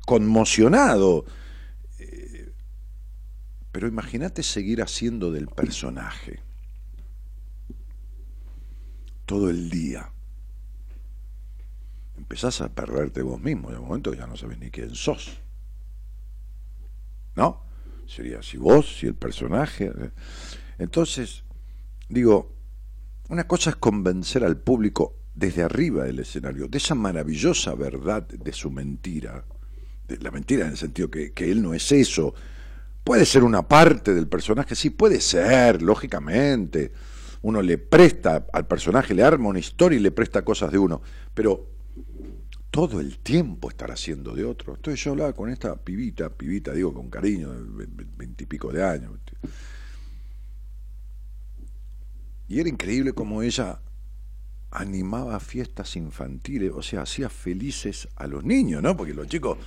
conmocionado. 0.06 1.26
Eh, 1.98 2.52
pero 3.72 3.88
imagínate 3.88 4.42
seguir 4.42 4.82
haciendo 4.82 5.30
del 5.30 5.48
personaje 5.48 6.40
todo 9.26 9.50
el 9.50 9.68
día. 9.68 10.10
Empezás 12.16 12.60
a 12.62 12.70
perderte 12.70 13.22
vos 13.22 13.40
mismo, 13.40 13.70
de 13.70 13.78
momento 13.78 14.14
ya 14.14 14.26
no 14.26 14.36
sabes 14.36 14.58
ni 14.58 14.70
quién 14.70 14.94
sos. 14.94 15.38
¿No? 17.36 17.62
Sería 18.06 18.42
si 18.42 18.56
vos, 18.56 18.98
si 18.98 19.06
el 19.06 19.14
personaje. 19.14 19.92
Entonces, 20.78 21.44
digo, 22.08 22.57
una 23.28 23.46
cosa 23.46 23.70
es 23.70 23.76
convencer 23.76 24.44
al 24.44 24.56
público 24.56 25.16
desde 25.34 25.62
arriba 25.62 26.04
del 26.04 26.18
escenario 26.18 26.66
de 26.66 26.78
esa 26.78 26.94
maravillosa 26.94 27.74
verdad 27.74 28.26
de 28.26 28.52
su 28.52 28.70
mentira, 28.70 29.44
de 30.06 30.18
la 30.18 30.30
mentira 30.30 30.64
en 30.64 30.72
el 30.72 30.76
sentido 30.76 31.10
que, 31.10 31.32
que 31.32 31.50
él 31.50 31.62
no 31.62 31.74
es 31.74 31.92
eso. 31.92 32.34
Puede 33.04 33.24
ser 33.24 33.44
una 33.44 33.66
parte 33.66 34.14
del 34.14 34.28
personaje, 34.28 34.74
sí, 34.74 34.90
puede 34.90 35.20
ser, 35.20 35.80
lógicamente. 35.80 36.92
Uno 37.42 37.62
le 37.62 37.78
presta 37.78 38.46
al 38.52 38.66
personaje, 38.66 39.14
le 39.14 39.22
arma 39.22 39.48
una 39.48 39.60
historia 39.60 39.98
y 39.98 40.02
le 40.02 40.10
presta 40.10 40.44
cosas 40.44 40.72
de 40.72 40.78
uno, 40.78 41.00
pero 41.32 41.70
todo 42.70 43.00
el 43.00 43.18
tiempo 43.18 43.70
estar 43.70 43.90
haciendo 43.90 44.34
de 44.34 44.44
otro. 44.44 44.74
Entonces 44.74 45.02
yo 45.02 45.12
hablaba 45.12 45.32
con 45.32 45.48
esta 45.48 45.76
pibita, 45.76 46.30
pibita 46.30 46.72
digo 46.72 46.92
con 46.92 47.08
cariño, 47.08 47.50
veintipico 48.16 48.72
de 48.72 48.84
años, 48.84 49.12
y 52.48 52.60
era 52.60 52.68
increíble 52.68 53.12
como 53.12 53.42
ella 53.42 53.80
animaba 54.70 55.38
fiestas 55.40 55.96
infantiles, 55.96 56.72
o 56.74 56.82
sea, 56.82 57.02
hacía 57.02 57.28
felices 57.28 58.08
a 58.16 58.26
los 58.26 58.44
niños, 58.44 58.82
¿no? 58.82 58.96
Porque 58.96 59.14
los 59.14 59.28
chicos, 59.28 59.58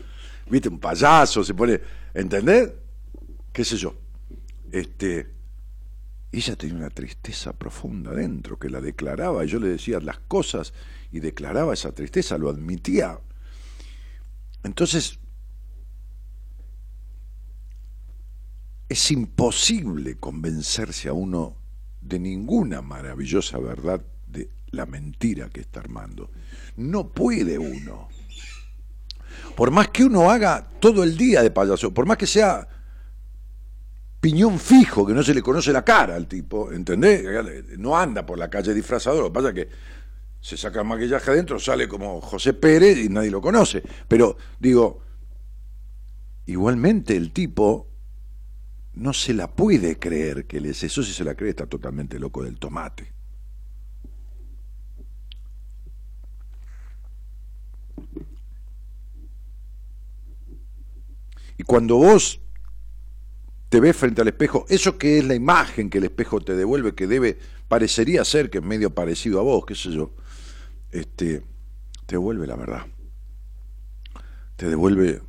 viste, 0.50 0.70
un 0.70 0.80
payaso 0.80 1.44
se 1.44 1.54
pone, 1.54 1.80
¿entendés? 2.14 2.72
¿Qué 3.54 3.64
sé 3.64 3.78
yo? 3.78 3.96
Este, 4.72 5.32
ella 6.32 6.56
tenía 6.56 6.76
una 6.76 6.90
tristeza 6.90 7.54
profunda 7.54 8.12
dentro 8.12 8.58
que 8.58 8.70
la 8.70 8.82
declaraba, 8.82 9.46
y 9.46 9.48
yo 9.48 9.60
le 9.60 9.68
decía 9.68 10.00
las 10.00 10.20
cosas 10.20 10.74
y 11.12 11.20
declaraba 11.20 11.74
esa 11.74 11.92
tristeza, 11.92 12.38
lo 12.38 12.50
admitía. 12.50 13.20
Entonces, 14.64 15.20
es 18.88 19.12
imposible 19.12 20.18
convencerse 20.18 21.10
a 21.10 21.14
uno 21.14 21.61
de 22.02 22.20
ninguna 22.20 22.82
maravillosa 22.82 23.58
verdad 23.60 24.02
de 24.28 24.50
la 24.72 24.86
mentira 24.86 25.50
que 25.50 25.62
está 25.62 25.80
armando. 25.80 26.30
No 26.78 27.10
puede 27.10 27.58
uno. 27.58 28.10
Por 29.56 29.72
más 29.72 29.90
que 29.90 30.04
uno 30.04 30.32
haga 30.32 30.68
todo 30.80 31.04
el 31.04 31.18
día 31.18 31.44
de 31.44 31.52
payaso, 31.52 31.94
por 31.94 32.06
más 32.06 32.18
que 32.18 32.28
sea 32.28 32.68
piñón 34.20 34.60
fijo, 34.60 35.06
que 35.06 35.14
no 35.14 35.24
se 35.24 35.34
le 35.34 35.42
conoce 35.42 35.74
la 35.74 35.84
cara 35.84 36.16
al 36.16 36.28
tipo, 36.28 36.72
¿entendés? 36.72 37.24
No 37.78 37.98
anda 37.98 38.26
por 38.26 38.38
la 38.38 38.50
calle 38.50 38.74
disfrazado, 38.74 39.22
lo 39.22 39.28
que 39.28 39.34
pasa 39.34 39.50
es 39.50 39.56
que 39.56 39.70
se 40.40 40.58
saca 40.58 40.80
el 40.82 40.88
maquillaje 40.88 41.32
adentro, 41.32 41.60
sale 41.60 41.88
como 41.88 42.22
José 42.22 42.54
Pérez 42.54 42.98
y 42.98 43.10
nadie 43.10 43.30
lo 43.30 43.42
conoce. 43.42 43.84
Pero 44.08 44.38
digo, 44.60 45.02
igualmente 46.46 47.16
el 47.16 47.32
tipo 47.32 47.91
no 48.94 49.14
se 49.14 49.34
la 49.34 49.50
puede 49.50 49.98
creer 49.98 50.46
que 50.46 50.58
él 50.58 50.66
es 50.66 50.84
eso, 50.84 51.04
si 51.04 51.14
se 51.14 51.24
la 51.24 51.36
cree 51.36 51.52
está 51.52 51.66
totalmente 51.66 52.20
loco 52.20 52.44
del 52.44 52.60
tomate. 52.60 53.14
Y 61.58 61.64
cuando 61.64 61.98
vos 61.98 62.42
te 63.70 63.80
ves 63.80 63.96
frente 63.96 64.22
al 64.22 64.28
espejo, 64.28 64.66
eso 64.68 64.98
que 64.98 65.20
es 65.20 65.26
la 65.26 65.36
imagen 65.36 65.90
que 65.90 66.00
el 66.00 66.06
espejo 66.06 66.42
te 66.42 66.56
devuelve, 66.56 66.96
que 66.96 67.08
debe, 67.08 67.38
parecería 67.68 68.26
ser 68.26 68.50
que 68.50 68.58
es 68.58 68.64
medio 68.64 68.94
parecido 68.94 69.40
a 69.40 69.44
vos, 69.44 69.66
qué 69.66 69.76
sé 69.76 69.92
yo, 69.92 70.14
este, 70.92 71.44
te 72.06 72.16
devuelve 72.16 72.48
la 72.48 72.56
verdad. 72.56 72.88
Te 74.58 74.68
devuelve 74.68 75.22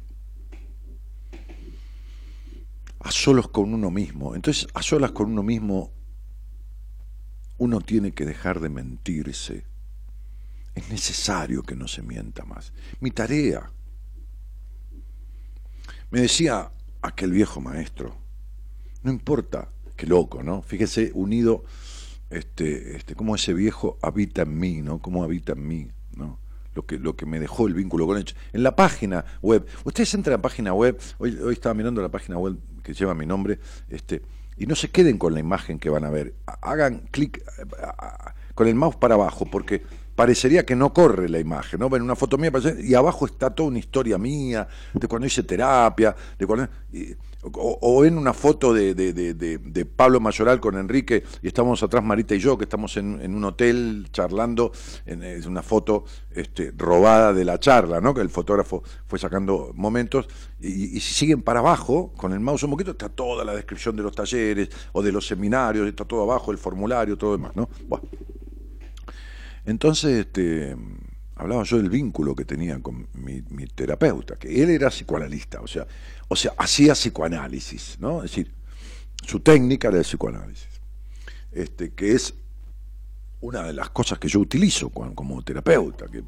a 3.03 3.11
solos 3.11 3.49
con 3.49 3.75
uno 3.75 3.91
mismo. 3.91 4.35
Entonces, 4.35 4.69
a 4.75 4.83
solas 4.83 5.13
con 5.13 5.31
uno 5.31 5.43
mismo, 5.43 5.93
uno 7.59 7.81
tiene 7.81 8.13
que 8.13 8.25
dejar 8.25 8.61
de 8.61 8.69
mentirse. 8.69 9.65
Es 10.75 10.89
necesario 10.89 11.63
que 11.63 11.77
no 11.77 11.89
se 11.89 12.03
mienta 12.03 12.45
más. 12.45 12.73
Mi 13.01 13.11
tarea. 13.11 13.71
Me 16.11 16.21
decía 16.21 16.71
aquel 17.01 17.33
viejo 17.33 17.61
maestro, 17.61 18.15
no 19.03 19.11
importa, 19.11 19.69
qué 19.97 20.07
loco, 20.07 20.43
¿no? 20.43 20.63
Fíjese, 20.63 21.11
unido, 21.15 21.65
este, 22.31 22.97
este, 22.97 23.15
cómo 23.15 23.35
ese 23.35 23.55
viejo 23.55 23.99
habita 24.03 24.43
en 24.43 24.59
mí, 24.59 24.83
¿no? 24.83 25.01
Cómo 25.01 25.25
habita 25.25 25.53
en 25.53 25.67
mí, 25.67 25.91
¿no? 26.15 26.39
Lo 26.75 26.87
que, 26.87 26.99
lo 26.99 27.17
que 27.17 27.27
me 27.27 27.41
dejó 27.41 27.67
el 27.67 27.75
vínculo 27.75 28.07
con 28.07 28.17
él. 28.17 28.25
En 28.53 28.63
la 28.63 28.77
página 28.77 29.25
web, 29.41 29.67
ustedes 29.85 30.13
entran 30.15 30.35
a 30.35 30.37
la 30.39 30.43
página 30.43 30.75
web, 30.75 30.99
hoy, 31.19 31.39
hoy 31.39 31.53
estaba 31.53 31.75
mirando 31.75 32.03
la 32.03 32.11
página 32.11 32.39
web 32.39 32.57
que 32.83 32.95
lleva 32.95 33.15
mi 33.15 33.27
nombre, 33.27 33.59
este, 33.89 34.23
y 34.57 34.67
no 34.67 34.75
se 34.75 34.91
queden 34.91 35.19
con 35.19 35.35
la 35.35 35.41
imagen 35.41 35.79
que 35.79 35.91
van 35.91 36.05
a 36.05 36.11
ver, 36.11 36.35
hagan 36.61 37.09
clic 37.11 37.43
con 38.55 38.69
el 38.69 38.75
mouse 38.75 38.97
para 38.97 39.15
abajo, 39.15 39.47
porque 39.47 39.83
parecería 40.15 40.65
que 40.65 40.77
no 40.77 40.93
corre 40.93 41.29
la 41.29 41.39
imagen, 41.39 41.81
¿no? 41.81 41.89
Ven 41.89 42.03
una 42.03 42.17
foto 42.17 42.37
mía 42.39 42.53
y 42.83 42.95
abajo 42.95 43.27
está 43.27 43.51
toda 43.51 43.69
una 43.69 43.79
historia 43.79 44.19
mía, 44.19 44.69
de 44.93 45.09
cuando 45.09 45.27
hice 45.27 45.43
terapia, 45.43 46.15
de 46.39 46.47
cuando... 46.47 46.69
o, 47.43 48.05
en 48.05 48.19
una 48.19 48.33
foto 48.33 48.75
de, 48.75 48.95
de, 48.95 49.13
de, 49.35 49.85
Pablo 49.87 50.21
Mayoral 50.21 50.61
con 50.61 50.77
Enrique, 50.77 51.25
y 51.43 51.49
estamos 51.49 51.83
atrás 51.83 52.05
Marita 52.05 52.35
y 52.35 52.39
yo, 52.39 52.59
que 52.59 52.65
estamos 52.65 52.97
en, 52.97 53.35
un 53.35 53.45
hotel 53.45 54.09
charlando, 54.13 54.73
en, 55.07 55.23
es 55.23 55.47
una 55.47 55.63
foto 55.63 56.05
este, 56.31 56.73
robada 56.77 57.33
de 57.33 57.45
la 57.45 57.59
charla, 57.59 58.01
¿no? 58.01 58.15
Que 58.15 58.21
el 58.21 58.31
fotógrafo 58.31 58.83
fue 59.07 59.19
sacando 59.19 59.73
momentos, 59.75 60.29
y, 60.61 61.01
si 61.01 61.15
siguen 61.15 61.43
para 61.43 61.61
abajo, 61.61 62.13
con 62.17 62.33
el 62.33 62.41
mouse 62.41 62.63
un 62.65 62.71
poquito, 62.71 62.93
está 62.93 63.09
toda 63.09 63.45
la 63.45 63.55
descripción 63.55 63.97
de 63.97 64.03
los 64.03 64.15
talleres, 64.15 64.69
o 64.93 65.03
de 65.03 65.11
los 65.11 65.27
seminarios, 65.27 65.89
está 65.89 66.05
todo 66.05 66.23
abajo, 66.23 66.53
el 66.53 66.59
formulario, 66.59 67.17
todo 67.17 67.33
demás, 67.33 67.57
¿no? 67.57 67.69
Bueno. 67.89 68.32
Entonces, 69.65 70.27
este, 70.27 70.77
hablaba 71.37 71.63
yo 71.65 71.77
del 71.79 71.91
vínculo 71.91 72.35
que 72.35 72.45
tenía 72.45 72.81
con 72.81 73.09
mi, 73.15 73.43
terapeuta, 73.67 74.37
que 74.37 74.63
él 74.63 74.71
era 74.71 74.89
psicoanalista, 74.89 75.61
o 75.61 75.67
sea, 75.67 75.87
o 76.29 76.37
sea, 76.37 76.53
hacía 76.57 76.95
psicoanálisis, 76.95 77.97
¿no? 78.01 78.19
Es 78.25 78.31
decir, 78.31 78.53
su 79.27 79.41
técnica 79.41 79.89
era 79.89 79.99
el 79.99 80.05
psicoanálisis, 80.05 80.81
este, 81.53 81.93
que 81.93 82.13
es 82.13 82.35
una 83.41 83.65
de 83.65 83.73
las 83.73 83.91
cosas 83.91 84.19
que 84.19 84.29
yo 84.29 84.41
utilizo 84.41 84.91
como, 84.91 85.43
terapeuta. 85.43 86.07
Que, 86.07 86.23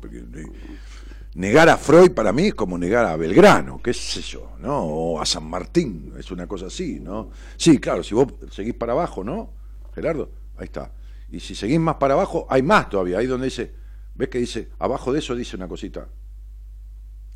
negar 1.35 1.69
a 1.69 1.77
Freud 1.77 2.13
para 2.13 2.33
mí 2.33 2.49
es 2.49 2.55
como 2.55 2.77
negar 2.79 3.07
a 3.07 3.17
Belgrano, 3.17 3.81
qué 3.83 3.93
sé 3.93 4.21
yo, 4.21 4.53
¿no? 4.61 4.79
O 4.79 5.21
a 5.21 5.27
San 5.27 5.45
Martín, 5.45 6.13
es 6.19 6.31
una 6.31 6.47
cosa 6.47 6.67
así, 6.67 7.01
¿no? 7.01 7.31
Sí, 7.57 7.79
claro, 7.79 8.03
si 8.03 8.15
vos 8.15 8.33
seguís 8.51 8.75
para 8.75 8.93
abajo, 8.93 9.25
¿no? 9.25 9.51
Gerardo, 9.95 10.31
ahí 10.57 10.65
está. 10.65 10.93
Y 11.35 11.41
si 11.41 11.57
seguís 11.57 11.81
más 11.81 11.97
para 11.97 12.15
abajo, 12.15 12.47
hay 12.49 12.63
más 12.63 12.89
todavía, 12.89 13.19
ahí 13.19 13.27
donde 13.27 13.47
dice, 13.47 13.75
¿ves 14.15 14.29
que 14.29 14.39
dice, 14.39 14.71
abajo 14.79 15.13
de 15.13 15.19
eso 15.19 15.35
dice 15.35 15.57
una 15.57 15.67
cosita? 15.67 16.07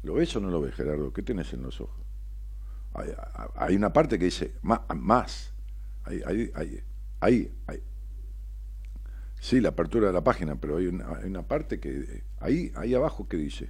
¿Lo 0.05 0.15
ves 0.15 0.37
o 0.37 0.41
no 0.41 0.51
lo 0.51 0.61
ves, 0.61 0.77
Gerardo? 0.77 1.13
¿Qué 1.13 1.25
tienes 1.25 1.53
en 1.53 1.65
los 1.65 1.81
ojos? 1.81 2.07
Hay, 3.57 3.75
una 3.75 3.93
parte 3.93 4.17
que 4.17 4.27
dice, 4.27 4.55
más, 4.63 4.83
más. 4.95 5.53
Ahí, 6.05 6.23
ahí, 6.25 6.53
ahí, 7.19 7.53
ahí. 7.67 7.83
Sí, 9.41 9.61
la 9.61 9.71
apertura 9.71 10.07
de 10.07 10.13
la 10.13 10.23
página, 10.23 10.55
pero 10.55 10.77
hay 10.77 10.87
una, 10.87 11.43
parte 11.43 11.81
que, 11.81 12.23
ahí, 12.39 12.71
ahí 12.77 12.95
abajo, 12.95 13.27
¿qué 13.27 13.37
dice? 13.37 13.69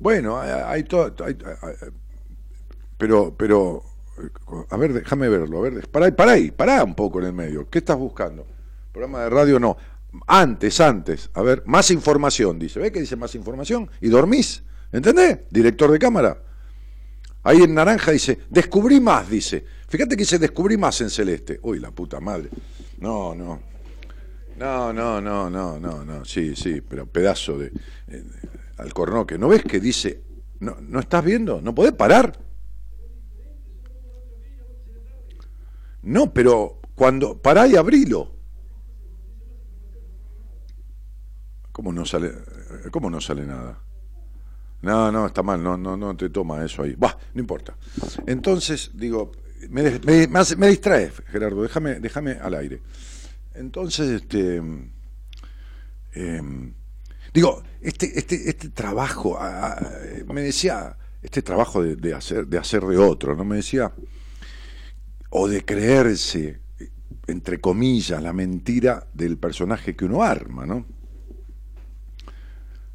Bueno, 0.00 0.40
hay, 0.40 0.84
todo, 0.84 1.14
pero, 2.96 3.36
pero 3.36 3.84
a 4.70 4.76
ver, 4.76 4.92
déjame 4.92 5.28
verlo, 5.28 5.58
a 5.58 5.62
ver, 5.62 5.88
pará, 5.88 6.14
pará 6.14 6.36
pará 6.56 6.84
un 6.84 6.94
poco 6.94 7.20
en 7.20 7.26
el 7.26 7.32
medio. 7.32 7.68
¿Qué 7.68 7.78
estás 7.78 7.96
buscando? 7.96 8.46
Programa 8.92 9.22
de 9.22 9.30
radio 9.30 9.60
no. 9.60 9.76
Antes, 10.26 10.80
antes, 10.80 11.30
a 11.34 11.42
ver, 11.42 11.62
más 11.66 11.90
información, 11.90 12.58
dice. 12.58 12.80
¿Ves 12.80 12.92
que 12.92 13.00
dice 13.00 13.16
más 13.16 13.34
información? 13.34 13.90
Y 14.00 14.08
dormís, 14.08 14.62
¿entendés? 14.90 15.40
Director 15.50 15.90
de 15.90 15.98
cámara. 15.98 16.42
Ahí 17.42 17.62
en 17.62 17.74
naranja 17.74 18.10
dice, 18.10 18.38
descubrí 18.48 19.00
más, 19.00 19.28
dice. 19.28 19.64
Fíjate 19.88 20.16
que 20.16 20.22
dice, 20.22 20.38
descubrí 20.38 20.76
más 20.76 21.00
en 21.00 21.10
celeste. 21.10 21.60
Uy, 21.62 21.78
la 21.78 21.90
puta 21.90 22.20
madre. 22.20 22.48
No, 22.98 23.34
no. 23.34 23.60
No, 24.58 24.92
no, 24.92 25.20
no, 25.20 25.48
no, 25.48 25.78
no, 25.78 26.04
no. 26.04 26.24
Sí, 26.24 26.56
sí, 26.56 26.80
pero 26.80 27.06
pedazo 27.06 27.58
de... 27.58 27.72
Eh, 28.08 28.24
alcornoque. 28.78 29.38
¿No 29.38 29.48
ves 29.48 29.62
que 29.62 29.80
dice, 29.80 30.22
no, 30.60 30.76
no 30.80 31.00
estás 31.00 31.24
viendo? 31.24 31.60
¿No 31.60 31.74
podés 31.74 31.92
parar? 31.92 32.38
No, 36.08 36.32
pero 36.32 36.80
cuando 36.94 37.36
pará 37.36 37.66
y 37.66 37.76
abrilo. 37.76 38.32
¿Cómo 41.70 41.92
no 41.92 42.06
sale, 42.06 42.32
cómo 42.90 43.10
no 43.10 43.20
sale 43.20 43.44
nada? 43.44 43.78
No, 44.80 45.12
no, 45.12 45.26
está 45.26 45.42
mal, 45.42 45.62
no, 45.62 45.76
no, 45.76 45.98
no 45.98 46.16
te 46.16 46.30
toma 46.30 46.64
eso 46.64 46.82
ahí. 46.82 46.94
Bah, 46.96 47.16
no 47.34 47.40
importa. 47.40 47.76
Entonces, 48.26 48.92
digo, 48.94 49.32
me, 49.68 49.82
me, 50.56 50.68
distrae, 50.68 51.12
Gerardo, 51.26 51.62
déjame, 51.62 52.00
déjame 52.00 52.32
al 52.32 52.54
aire. 52.54 52.80
Entonces, 53.54 54.22
este, 54.22 54.56
em, 56.14 56.72
digo, 57.34 57.62
este, 57.82 58.18
este, 58.18 58.48
este 58.48 58.70
trabajo, 58.70 59.38
me 60.26 60.40
decía, 60.40 60.96
este 61.20 61.42
trabajo 61.42 61.82
de, 61.82 61.96
de, 61.96 62.14
hacer, 62.14 62.46
de 62.46 62.56
hacer 62.56 62.82
de 62.84 62.96
otro, 62.96 63.36
¿no? 63.36 63.44
Me 63.44 63.56
decía, 63.56 63.92
o 65.30 65.48
de 65.48 65.64
creerse, 65.64 66.60
entre 67.26 67.60
comillas, 67.60 68.22
la 68.22 68.32
mentira 68.32 69.06
del 69.12 69.36
personaje 69.38 69.94
que 69.94 70.04
uno 70.04 70.22
arma, 70.22 70.66
¿no? 70.66 70.86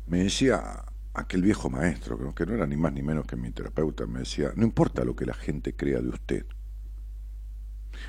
Me 0.08 0.24
decía 0.24 0.86
aquel 1.13 1.43
viejo 1.43 1.69
maestro, 1.69 2.34
que 2.34 2.46
no 2.46 2.56
era 2.56 2.65
ni 2.65 2.76
más 2.76 2.93
ni 2.93 3.04
menos 3.04 3.26
que 3.26 3.36
mi 3.36 3.52
terapeuta, 3.52 4.08
me 4.08 4.19
decía, 4.19 4.52
no 4.56 4.63
importa 4.63 5.06
lo 5.06 5.15
que 5.15 5.26
la 5.26 5.34
gente 5.34 5.76
crea 5.76 6.02
de 6.02 6.10
usted, 6.10 6.46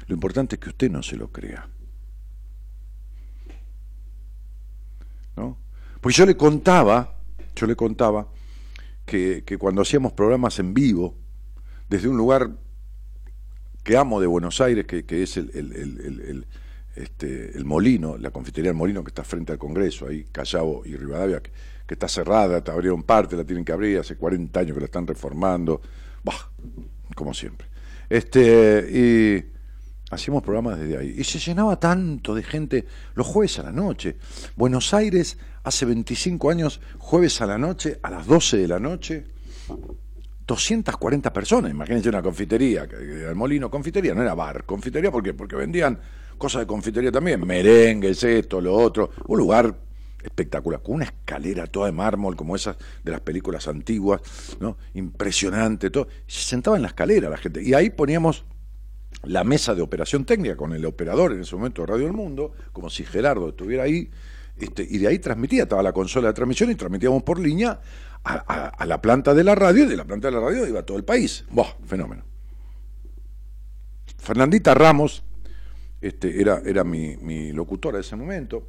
lo 0.06 0.14
importante 0.14 0.56
es 0.56 0.60
que 0.60 0.70
usted 0.70 0.90
no 0.90 1.02
se 1.02 1.16
lo 1.16 1.30
crea. 1.30 1.68
¿No? 5.36 5.58
Pues 6.00 6.16
yo 6.16 6.24
le 6.24 6.36
contaba, 6.36 7.18
yo 7.54 7.66
le 7.66 7.76
contaba 7.76 8.28
que, 9.04 9.42
que 9.44 9.58
cuando 9.58 9.82
hacíamos 9.82 10.12
programas 10.12 10.58
en 10.58 10.72
vivo, 10.72 11.16
desde 11.88 12.08
un 12.08 12.16
lugar 12.16 12.50
que 13.84 13.96
amo 13.96 14.20
de 14.20 14.26
Buenos 14.26 14.60
Aires, 14.60 14.86
que, 14.86 15.22
es 15.22 15.36
el, 15.36 15.50
el, 15.54 16.46
este, 16.96 17.56
el 17.56 17.64
Molino, 17.64 18.16
la 18.16 18.30
confitería 18.30 18.70
del 18.70 18.76
Molino 18.76 19.04
que 19.04 19.10
está 19.10 19.22
frente 19.24 19.52
al 19.52 19.58
Congreso, 19.58 20.08
ahí 20.08 20.24
Callao 20.24 20.82
y 20.86 20.96
Rivadavia, 20.96 21.40
que, 21.42 21.52
está 21.86 22.08
cerrada, 22.08 22.64
te 22.64 22.70
abrieron 22.70 23.02
parte, 23.02 23.36
la 23.36 23.44
tienen 23.44 23.64
que 23.64 23.72
abrir, 23.72 23.98
hace 23.98 24.16
40 24.16 24.58
años 24.58 24.74
que 24.74 24.80
la 24.80 24.86
están 24.86 25.06
reformando, 25.06 25.82
bah, 26.24 26.50
como 27.14 27.34
siempre. 27.34 27.68
Este, 28.08 28.88
y 28.90 29.44
hacíamos 30.10 30.42
programas 30.42 30.78
desde 30.78 30.96
ahí. 30.96 31.14
Y 31.18 31.24
se 31.24 31.38
llenaba 31.38 31.78
tanto 31.78 32.34
de 32.34 32.42
gente 32.42 32.86
los 33.14 33.26
jueves 33.26 33.58
a 33.58 33.64
la 33.64 33.72
noche. 33.72 34.16
Buenos 34.56 34.94
Aires, 34.94 35.36
hace 35.62 35.84
25 35.84 36.50
años, 36.50 36.80
jueves 36.98 37.40
a 37.42 37.46
la 37.46 37.58
noche, 37.58 37.98
a 38.02 38.10
las 38.10 38.26
12 38.26 38.56
de 38.56 38.68
la 38.68 38.80
noche, 38.80 39.26
240 40.46 41.32
personas, 41.32 41.70
imagínense 41.70 42.08
una 42.08 42.22
confitería, 42.22 42.84
el 42.84 43.34
molino, 43.34 43.70
confitería, 43.70 44.14
no 44.14 44.22
era 44.22 44.34
bar, 44.34 44.64
confitería 44.64 45.10
porque 45.10 45.32
porque 45.32 45.56
vendían 45.56 45.98
cosas 46.36 46.60
de 46.60 46.66
confitería 46.66 47.10
también, 47.10 47.46
merengues, 47.46 48.22
esto, 48.22 48.60
lo 48.60 48.74
otro, 48.74 49.10
un 49.26 49.38
lugar 49.38 49.74
espectacular, 50.22 50.82
con 50.82 50.96
una 50.96 51.04
escalera 51.04 51.66
toda 51.66 51.86
de 51.86 51.92
mármol 51.92 52.34
como 52.34 52.56
esas 52.56 52.76
de 53.02 53.12
las 53.12 53.20
películas 53.20 53.68
antiguas, 53.68 54.22
¿no? 54.58 54.76
Impresionante, 54.94 55.90
todo. 55.90 56.08
Se 56.26 56.40
sentaba 56.40 56.76
en 56.76 56.82
la 56.82 56.88
escalera 56.88 57.28
la 57.28 57.36
gente 57.36 57.62
y 57.62 57.74
ahí 57.74 57.90
poníamos 57.90 58.44
la 59.22 59.44
mesa 59.44 59.74
de 59.74 59.82
operación 59.82 60.24
técnica 60.24 60.56
con 60.56 60.72
el 60.72 60.84
operador 60.84 61.32
en 61.32 61.40
ese 61.40 61.54
momento 61.56 61.82
de 61.82 61.86
Radio 61.86 62.04
del 62.04 62.14
Mundo, 62.14 62.52
como 62.72 62.90
si 62.90 63.04
Gerardo 63.04 63.50
estuviera 63.50 63.84
ahí, 63.84 64.10
este, 64.58 64.86
y 64.88 64.98
de 64.98 65.08
ahí 65.08 65.18
transmitía, 65.18 65.64
estaba 65.64 65.82
la 65.82 65.92
consola 65.92 66.28
de 66.28 66.34
transmisión 66.34 66.70
y 66.70 66.74
transmitíamos 66.74 67.22
por 67.22 67.38
línea 67.38 67.80
a, 68.24 68.86
la 68.86 69.02
planta 69.02 69.34
de 69.34 69.44
la 69.44 69.54
radio 69.54 69.84
y 69.84 69.86
de 69.86 69.96
la 69.96 70.04
planta 70.04 70.28
de 70.28 70.34
la 70.34 70.40
radio 70.40 70.66
iba 70.66 70.82
todo 70.82 70.96
el 70.96 71.04
país. 71.04 71.44
Buah, 71.50 71.74
fenómeno. 71.84 72.24
Fernandita 74.18 74.74
Ramos 74.74 75.22
este, 76.00 76.40
era, 76.40 76.62
era 76.64 76.84
mi, 76.84 77.52
locutora 77.52 77.98
de 77.98 78.02
ese 78.02 78.16
momento. 78.16 78.66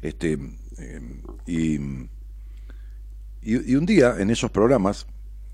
Este, 0.00 0.38
eh, 0.78 1.22
y, 1.46 1.78
y, 3.42 3.74
un 3.74 3.86
día 3.86 4.16
en 4.18 4.30
esos 4.30 4.50
programas, 4.50 5.06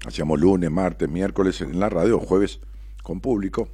hacíamos 0.06 0.40
lunes, 0.40 0.70
martes, 0.70 1.08
miércoles 1.08 1.60
en 1.60 1.78
la 1.78 1.88
radio, 1.88 2.18
jueves 2.18 2.60
con 3.02 3.20
público, 3.20 3.68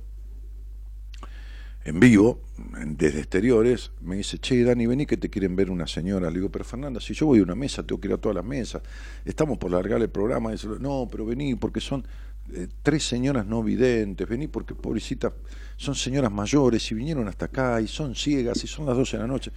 en 1.87 2.01
vivo, 2.01 2.41
desde 2.85 3.21
exteriores, 3.21 3.93
me 4.01 4.17
dice, 4.17 4.41
che, 4.41 4.65
Dani, 4.65 4.87
vení 4.87 5.07
que 5.07 5.17
te 5.17 5.31
quieren 5.31 5.55
ver 5.55 5.71
una 5.71 5.87
señora. 5.87 6.29
Le 6.31 6.39
digo, 6.39 6.51
pero 6.51 6.65
Fernanda, 6.65 7.01
si 7.01 7.15
yo 7.15 7.27
voy 7.27 7.39
a 7.39 7.45
una 7.45 7.55
mesa, 7.55 7.87
tengo 7.87 8.01
que 8.01 8.09
ir 8.09 8.15
a 8.15 8.19
todas 8.19 8.35
las 8.35 8.45
mesas, 8.45 8.83
estamos 9.25 9.57
por 9.57 9.71
largar 9.71 10.03
el 10.03 10.11
programa. 10.11 10.51
Dice, 10.51 10.67
no, 10.81 11.07
pero 11.09 11.25
vení, 11.25 11.55
porque 11.55 11.81
son 11.81 12.05
eh, 12.53 12.67
tres 12.83 13.07
señoras 13.07 13.47
no 13.47 13.63
videntes, 13.63 14.29
vení 14.29 14.49
porque, 14.49 14.75
pobrecita, 14.75 15.33
son 15.77 15.95
señoras 15.95 16.33
mayores 16.33 16.91
y 16.91 16.97
vinieron 16.97 17.29
hasta 17.29 17.45
acá 17.45 17.81
y 17.81 17.87
son 17.87 18.17
ciegas 18.17 18.65
y 18.65 18.67
son 18.67 18.85
las 18.85 18.97
12 18.97 19.19
de 19.19 19.23
la 19.23 19.29
noche. 19.29 19.53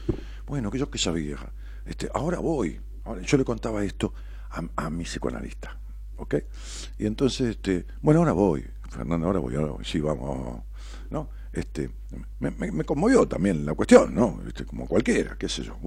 Bueno, 0.45 0.69
que 0.69 0.77
yo 0.77 0.87
qué 0.87 0.99
sabía, 0.99 1.37
este, 1.87 2.09
ahora 2.13 2.37
voy. 2.37 2.79
Ahora, 3.05 3.23
yo 3.23 3.37
le 3.39 3.43
contaba 3.43 3.83
esto 3.83 4.13
a, 4.51 4.61
a 4.75 4.89
mi 4.91 5.03
psicoanalista, 5.03 5.79
¿ok? 6.17 6.35
Y 6.99 7.07
entonces, 7.07 7.49
este, 7.49 7.87
bueno, 8.03 8.19
ahora 8.19 8.33
voy, 8.33 8.67
Fernanda, 8.87 9.25
ahora 9.25 9.39
voy, 9.39 9.55
ahora 9.55 9.71
voy, 9.71 9.83
sí, 9.83 9.99
vamos. 9.99 10.68
Este, 11.51 11.89
me, 12.39 12.83
conmovió 12.83 13.27
también 13.27 13.65
la 13.65 13.73
cuestión, 13.73 14.13
¿no? 14.13 14.41
Este, 14.47 14.65
como 14.65 14.87
cualquiera, 14.87 15.35
qué 15.37 15.49
sé 15.49 15.63
yo, 15.63 15.77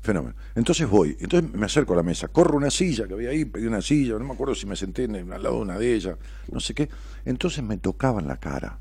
fenómeno. 0.00 0.34
Entonces 0.54 0.88
voy, 0.88 1.16
entonces 1.20 1.52
me 1.52 1.66
acerco 1.66 1.92
a 1.92 1.96
la 1.96 2.02
mesa, 2.02 2.28
corro 2.28 2.56
una 2.56 2.70
silla 2.70 3.06
que 3.06 3.14
había 3.14 3.30
ahí, 3.30 3.44
pedí 3.44 3.66
una 3.66 3.82
silla, 3.82 4.18
no 4.18 4.24
me 4.24 4.34
acuerdo 4.34 4.54
si 4.54 4.66
me 4.66 4.74
senté 4.76 5.04
al 5.04 5.28
lado 5.42 5.56
de 5.56 5.62
una 5.62 5.78
de 5.78 5.94
ellas, 5.94 6.16
no 6.50 6.58
sé 6.58 6.74
qué, 6.74 6.88
entonces 7.24 7.62
me 7.62 7.78
tocaban 7.78 8.26
la 8.26 8.38
cara. 8.38 8.78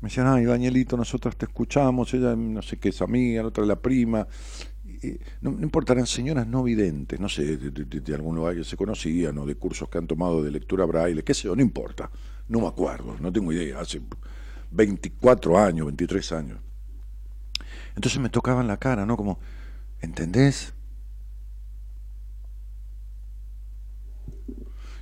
Me 0.00 0.08
decían, 0.08 0.28
ay, 0.28 0.44
Danielito, 0.44 0.96
nosotros 0.96 1.36
te 1.36 1.46
escuchamos, 1.46 2.14
ella 2.14 2.36
no 2.36 2.62
sé 2.62 2.78
qué 2.78 2.90
es 2.90 3.02
amiga, 3.02 3.42
la 3.42 3.48
otra 3.48 3.64
es 3.64 3.68
la 3.68 3.80
prima. 3.80 4.28
no, 5.40 5.50
importa, 5.50 5.92
eran 5.94 6.06
señoras 6.06 6.46
no 6.46 6.62
videntes, 6.62 7.18
no 7.18 7.28
sé, 7.28 7.56
de, 7.56 8.14
algún 8.14 8.36
lugar 8.36 8.54
que 8.54 8.62
se 8.62 8.76
conocían 8.76 9.36
o 9.38 9.46
de 9.46 9.56
cursos 9.56 9.88
que 9.88 9.98
han 9.98 10.06
tomado 10.06 10.40
de 10.40 10.52
lectura 10.52 10.84
braille, 10.84 11.24
qué 11.24 11.34
sé 11.34 11.44
yo, 11.44 11.56
no 11.56 11.62
importa, 11.62 12.08
no 12.48 12.60
me 12.60 12.66
acuerdo, 12.66 13.16
no 13.20 13.32
tengo 13.32 13.52
idea, 13.52 13.80
hace 13.80 14.00
24 14.70 15.58
años, 15.58 15.86
23 15.86 16.32
años. 16.32 16.58
Entonces 17.94 18.20
me 18.20 18.30
tocaban 18.30 18.66
la 18.66 18.76
cara, 18.76 19.04
¿no? 19.04 19.16
Como, 19.16 19.38
¿entendés? 20.00 20.74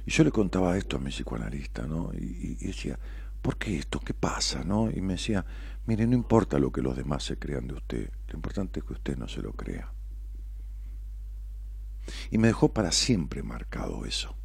Y 0.06 0.10
yo 0.12 0.22
le 0.22 0.30
contaba 0.30 0.76
esto 0.78 0.96
a 0.96 1.00
mi 1.00 1.10
psicoanalista, 1.10 1.86
¿no? 1.86 2.12
Y, 2.14 2.54
decía, 2.54 2.98
¿por 3.42 3.58
qué 3.58 3.76
esto? 3.78 3.98
¿Qué 4.00 4.14
pasa? 4.14 4.62
¿no? 4.64 4.88
Y 4.88 5.00
me 5.00 5.14
decía, 5.14 5.44
mire, 5.86 6.06
no 6.06 6.14
importa 6.14 6.58
lo 6.58 6.70
que 6.70 6.80
los 6.80 6.96
demás 6.96 7.24
se 7.24 7.38
crean 7.38 7.66
de 7.66 7.74
usted, 7.74 8.10
lo 8.28 8.34
importante 8.36 8.80
es 8.80 8.86
que 8.86 8.92
usted 8.92 9.16
no 9.16 9.26
se 9.26 9.42
lo 9.42 9.52
crea. 9.52 9.92
Y 12.30 12.38
me 12.38 12.46
dejó 12.46 12.72
para 12.72 12.92
siempre 12.92 13.42
marcado 13.42 14.06
eso. 14.06 14.36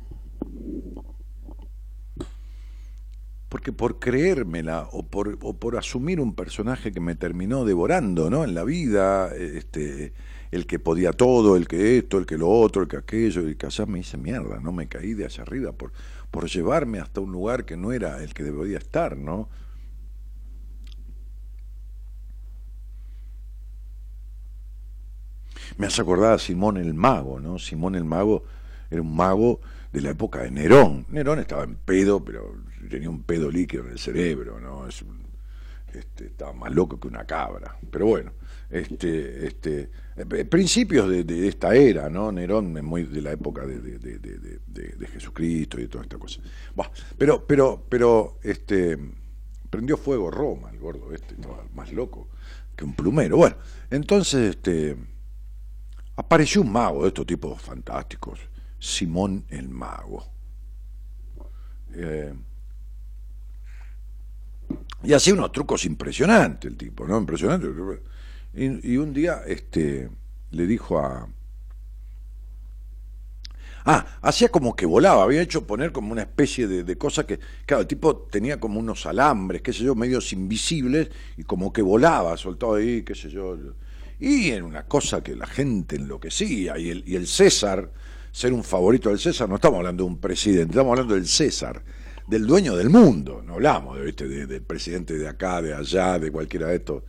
Porque 3.51 3.73
por 3.73 3.99
creérmela 3.99 4.87
o 4.93 5.03
por, 5.03 5.37
o 5.41 5.53
por 5.53 5.75
asumir 5.75 6.21
un 6.21 6.35
personaje 6.35 6.93
que 6.93 7.01
me 7.01 7.15
terminó 7.15 7.65
devorando 7.65 8.29
¿no? 8.29 8.45
en 8.45 8.55
la 8.55 8.63
vida, 8.63 9.35
este, 9.35 10.13
el 10.51 10.65
que 10.65 10.79
podía 10.79 11.11
todo, 11.11 11.57
el 11.57 11.67
que 11.67 11.97
esto, 11.97 12.17
el 12.17 12.25
que 12.25 12.37
lo 12.37 12.47
otro, 12.47 12.83
el 12.83 12.87
que 12.87 12.95
aquello, 12.95 13.49
y 13.49 13.55
que 13.55 13.65
allá 13.65 13.85
me 13.85 13.99
hice 13.99 14.15
mierda, 14.15 14.61
no 14.61 14.71
me 14.71 14.87
caí 14.87 15.15
de 15.15 15.25
allá 15.25 15.43
arriba 15.43 15.73
por, 15.73 15.91
por 16.31 16.47
llevarme 16.47 16.99
hasta 16.99 17.19
un 17.19 17.33
lugar 17.33 17.65
que 17.65 17.75
no 17.75 17.91
era 17.91 18.23
el 18.23 18.33
que 18.33 18.43
debería 18.43 18.77
estar, 18.77 19.17
¿no? 19.17 19.49
Me 25.75 25.87
hace 25.87 26.01
acordar 26.01 26.35
a 26.35 26.39
Simón 26.39 26.77
el 26.77 26.93
Mago, 26.93 27.41
¿no? 27.41 27.59
Simón 27.59 27.95
el 27.95 28.05
Mago 28.05 28.45
era 28.89 29.01
un 29.01 29.13
mago 29.13 29.59
de 29.91 29.99
la 29.99 30.11
época 30.11 30.39
de 30.41 30.51
Nerón. 30.51 31.05
Nerón 31.09 31.39
estaba 31.39 31.65
en 31.65 31.75
pedo, 31.75 32.23
pero 32.23 32.70
tenía 32.89 33.09
un 33.09 33.23
pedo 33.23 33.49
líquido 33.49 33.85
en 33.85 33.91
el 33.91 33.99
cerebro, 33.99 34.59
¿no? 34.59 34.87
Es 34.87 35.03
este, 35.93 36.27
estaba 36.27 36.53
más 36.53 36.73
loco 36.73 36.99
que 36.99 37.07
una 37.07 37.25
cabra. 37.25 37.77
Pero 37.89 38.05
bueno, 38.05 38.31
este, 38.69 39.47
este, 39.47 39.89
eh, 40.15 40.45
principios 40.45 41.09
de, 41.09 41.47
esta 41.47 41.75
era, 41.75 42.09
¿no? 42.09 42.31
Nerón 42.31 42.77
es 42.77 42.83
muy 42.83 43.03
de 43.03 43.21
la 43.21 43.31
época 43.31 43.65
de, 43.65 43.79
de 43.79 45.07
Jesucristo 45.07 45.79
y 45.79 45.87
toda 45.87 46.03
esta 46.03 46.17
cosa. 46.17 46.41
pero, 47.17 47.45
pero, 47.45 47.85
pero, 47.89 48.39
este, 48.43 48.97
prendió 49.69 49.97
fuego 49.97 50.29
Roma, 50.29 50.69
el 50.69 50.79
gordo 50.79 51.13
este, 51.13 51.35
estaba 51.35 51.65
más 51.73 51.91
loco 51.91 52.29
que 52.75 52.85
un 52.85 52.93
plumero. 52.93 53.37
Bueno, 53.37 53.55
entonces, 53.89 54.51
este, 54.51 54.95
apareció 56.15 56.61
un 56.61 56.71
mago 56.71 57.03
de 57.03 57.09
estos 57.09 57.25
tipos 57.25 57.61
fantásticos, 57.61 58.39
Simón 58.79 59.45
el 59.49 59.69
Mago. 59.69 60.25
Eh, 61.93 62.33
y 65.03 65.13
hacía 65.13 65.34
unos 65.34 65.51
trucos 65.51 65.86
impresionantes 65.86 66.69
el 66.69 66.77
tipo, 66.77 67.07
¿no? 67.07 67.17
Impresionante. 67.17 67.67
Y, 68.53 68.97
un 68.97 69.13
día 69.13 69.41
este, 69.45 70.10
le 70.51 70.67
dijo 70.67 70.99
a... 70.99 71.27
Ah, 73.84 74.05
hacía 74.21 74.49
como 74.49 74.75
que 74.75 74.86
volaba, 74.86 75.23
había 75.23 75.41
hecho 75.41 75.65
poner 75.65 75.91
como 75.91 76.12
una 76.12 76.21
especie 76.21 76.67
de, 76.67 76.97
cosa 76.99 77.25
que, 77.25 77.39
claro, 77.65 77.81
el 77.81 77.88
tipo 77.88 78.15
tenía 78.15 78.60
como 78.60 78.79
unos 78.79 79.07
alambres, 79.07 79.63
qué 79.63 79.73
sé 79.73 79.84
yo, 79.84 79.95
medios 79.95 80.34
invisibles, 80.34 81.10
y 81.36 81.43
como 81.43 81.73
que 81.73 81.81
volaba, 81.81 82.38
soltado 82.38 82.75
ahí, 82.75 83.01
qué 83.01 83.15
sé 83.15 83.31
yo. 83.31 83.57
Y 84.19 84.51
en 84.51 84.65
una 84.65 84.86
cosa 84.86 85.23
que 85.23 85.36
la 85.36 85.47
gente 85.47 85.95
enloquecía, 85.95 86.77
y 86.77 86.91
el, 86.91 87.03
y 87.07 87.15
el 87.15 87.25
César, 87.25 87.91
ser 88.31 88.53
un 88.53 88.63
favorito 88.63 89.10
del 89.10 89.17
César, 89.17 89.49
no 89.49 89.55
estamos 89.55 89.77
hablando 89.77 90.03
de 90.03 90.12
un 90.12 90.19
presidente, 90.19 90.73
estamos 90.73 90.91
hablando 90.91 91.15
del 91.15 91.27
César 91.27 91.81
del 92.31 92.47
dueño 92.47 92.77
del 92.77 92.89
mundo, 92.89 93.43
no 93.45 93.55
hablamos 93.55 93.99
¿viste? 93.99 94.25
del 94.25 94.61
presidente 94.61 95.17
de 95.17 95.27
acá, 95.27 95.61
de 95.61 95.73
allá, 95.73 96.17
de 96.17 96.31
cualquiera 96.31 96.67
de 96.67 96.77
estos. 96.77 97.03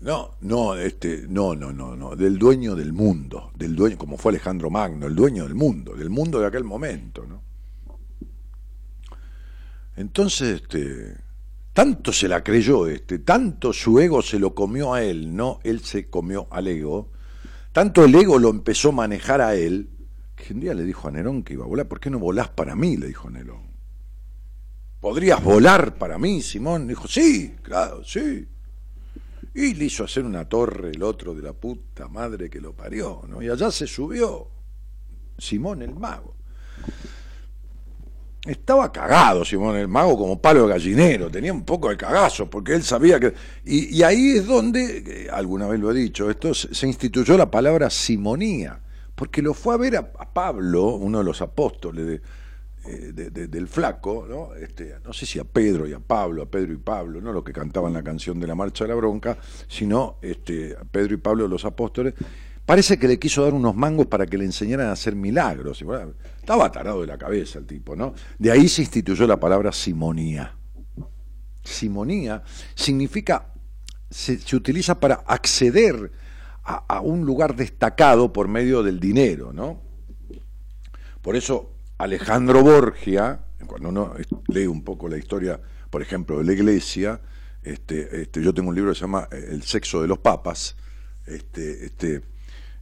No, 0.00 0.32
no, 0.40 0.74
este, 0.74 1.26
no, 1.28 1.54
no, 1.54 1.72
no, 1.72 1.94
no, 1.94 2.16
del 2.16 2.38
dueño 2.38 2.74
del 2.74 2.92
mundo, 2.92 3.52
del 3.56 3.76
dueño, 3.76 3.96
como 3.96 4.16
fue 4.16 4.32
Alejandro 4.32 4.68
Magno, 4.68 5.06
el 5.06 5.14
dueño 5.14 5.44
del 5.44 5.54
mundo, 5.54 5.94
del 5.94 6.10
mundo 6.10 6.40
de 6.40 6.46
aquel 6.48 6.64
momento, 6.64 7.24
¿no? 7.24 7.40
Entonces, 9.94 10.60
este, 10.62 11.18
tanto 11.72 12.12
se 12.12 12.26
la 12.26 12.42
creyó 12.42 12.88
este, 12.88 13.20
tanto 13.20 13.72
su 13.72 14.00
ego 14.00 14.22
se 14.22 14.40
lo 14.40 14.56
comió 14.56 14.92
a 14.92 15.04
él, 15.04 15.36
no 15.36 15.60
él 15.62 15.82
se 15.84 16.10
comió 16.10 16.48
al 16.50 16.66
ego, 16.66 17.12
tanto 17.70 18.04
el 18.04 18.12
ego 18.12 18.40
lo 18.40 18.50
empezó 18.50 18.88
a 18.88 18.92
manejar 18.92 19.40
a 19.40 19.54
él, 19.54 19.88
que 20.34 20.52
un 20.52 20.58
día 20.58 20.74
le 20.74 20.82
dijo 20.82 21.06
a 21.06 21.12
Nerón 21.12 21.44
que 21.44 21.52
iba 21.52 21.64
a 21.64 21.68
volar, 21.68 21.86
¿por 21.86 22.00
qué 22.00 22.10
no 22.10 22.18
volás 22.18 22.48
para 22.48 22.74
mí? 22.74 22.96
le 22.96 23.06
dijo 23.06 23.30
Nerón. 23.30 23.71
¿Podrías 25.02 25.42
volar 25.42 25.96
para 25.96 26.16
mí, 26.16 26.40
Simón? 26.40 26.86
Dijo, 26.86 27.08
sí, 27.08 27.56
claro, 27.60 28.04
sí. 28.04 28.46
Y 29.52 29.74
le 29.74 29.86
hizo 29.86 30.04
hacer 30.04 30.24
una 30.24 30.48
torre 30.48 30.92
el 30.92 31.02
otro 31.02 31.34
de 31.34 31.42
la 31.42 31.52
puta 31.52 32.06
madre 32.06 32.48
que 32.48 32.60
lo 32.60 32.72
parió, 32.72 33.20
¿no? 33.28 33.42
Y 33.42 33.50
allá 33.50 33.72
se 33.72 33.88
subió 33.88 34.48
Simón 35.36 35.82
el 35.82 35.96
mago. 35.96 36.36
Estaba 38.46 38.92
cagado 38.92 39.44
Simón 39.44 39.74
el 39.74 39.88
mago 39.88 40.16
como 40.16 40.40
palo 40.40 40.68
de 40.68 40.74
gallinero, 40.74 41.30
tenía 41.30 41.52
un 41.52 41.64
poco 41.64 41.88
de 41.88 41.96
cagazo, 41.96 42.48
porque 42.48 42.72
él 42.72 42.84
sabía 42.84 43.18
que... 43.18 43.34
Y, 43.64 44.00
ahí 44.04 44.36
es 44.36 44.46
donde, 44.46 45.28
alguna 45.32 45.66
vez 45.66 45.80
lo 45.80 45.90
he 45.90 45.94
dicho, 45.94 46.30
esto 46.30 46.54
se 46.54 46.86
instituyó 46.86 47.36
la 47.36 47.50
palabra 47.50 47.90
simonía, 47.90 48.80
porque 49.16 49.42
lo 49.42 49.52
fue 49.52 49.74
a 49.74 49.78
ver 49.78 49.96
a 49.96 50.32
Pablo, 50.32 50.94
uno 50.94 51.18
de 51.18 51.24
los 51.24 51.42
apóstoles 51.42 52.06
de 52.06 52.22
eh, 52.84 53.12
del 53.12 53.68
flaco, 53.68 54.26
¿no? 54.28 54.54
Este, 54.56 54.96
no 55.04 55.12
sé 55.12 55.24
si 55.24 55.38
a 55.38 55.44
Pedro 55.44 55.86
y 55.86 55.92
a 55.92 56.00
Pablo, 56.00 56.42
a 56.42 56.46
Pedro 56.46 56.72
y 56.72 56.78
Pablo, 56.78 57.20
no 57.20 57.32
lo 57.32 57.44
que 57.44 57.52
cantaban 57.52 57.92
la 57.92 58.02
canción 58.02 58.40
de 58.40 58.48
la 58.48 58.56
Marcha 58.56 58.82
de 58.84 58.88
la 58.88 58.96
Bronca, 58.96 59.38
sino 59.68 60.16
este, 60.20 60.76
a 60.76 60.84
Pedro 60.84 61.14
y 61.14 61.18
Pablo 61.18 61.46
los 61.46 61.64
apóstoles, 61.64 62.14
parece 62.66 62.98
que 62.98 63.06
le 63.06 63.20
quiso 63.20 63.44
dar 63.44 63.54
unos 63.54 63.76
mangos 63.76 64.06
para 64.06 64.26
que 64.26 64.36
le 64.36 64.44
enseñaran 64.44 64.88
a 64.88 64.92
hacer 64.92 65.14
milagros. 65.14 65.84
estaba 66.40 66.72
tarado 66.72 67.02
de 67.02 67.06
la 67.06 67.16
cabeza 67.16 67.60
el 67.60 67.66
tipo, 67.66 67.94
¿no? 67.94 68.14
De 68.36 68.50
ahí 68.50 68.66
se 68.66 68.82
instituyó 68.82 69.28
la 69.28 69.38
palabra 69.38 69.70
simonía. 69.70 70.56
Simonía 71.62 72.42
significa, 72.74 73.52
se, 74.10 74.40
utiliza 74.56 74.98
para 74.98 75.22
acceder 75.26 76.10
a, 76.64 76.96
a 76.96 77.00
un 77.00 77.24
lugar 77.24 77.54
destacado 77.54 78.32
por 78.32 78.48
medio 78.48 78.82
del 78.82 78.98
dinero, 78.98 79.52
¿no? 79.52 79.80
Por 81.20 81.36
eso 81.36 81.71
Alejandro 81.98 82.62
Borgia, 82.62 83.40
cuando 83.66 83.88
uno 83.88 84.14
lee 84.48 84.66
un 84.66 84.82
poco 84.82 85.08
la 85.08 85.18
historia, 85.18 85.60
por 85.90 86.02
ejemplo, 86.02 86.38
de 86.38 86.44
la 86.44 86.52
iglesia, 86.52 87.20
este, 87.62 88.22
este, 88.22 88.42
yo 88.42 88.52
tengo 88.52 88.70
un 88.70 88.74
libro 88.74 88.90
que 88.90 88.96
se 88.96 89.02
llama 89.02 89.28
El 89.30 89.62
sexo 89.62 90.02
de 90.02 90.08
los 90.08 90.18
papas, 90.18 90.76
este, 91.26 91.86
este, 91.86 92.22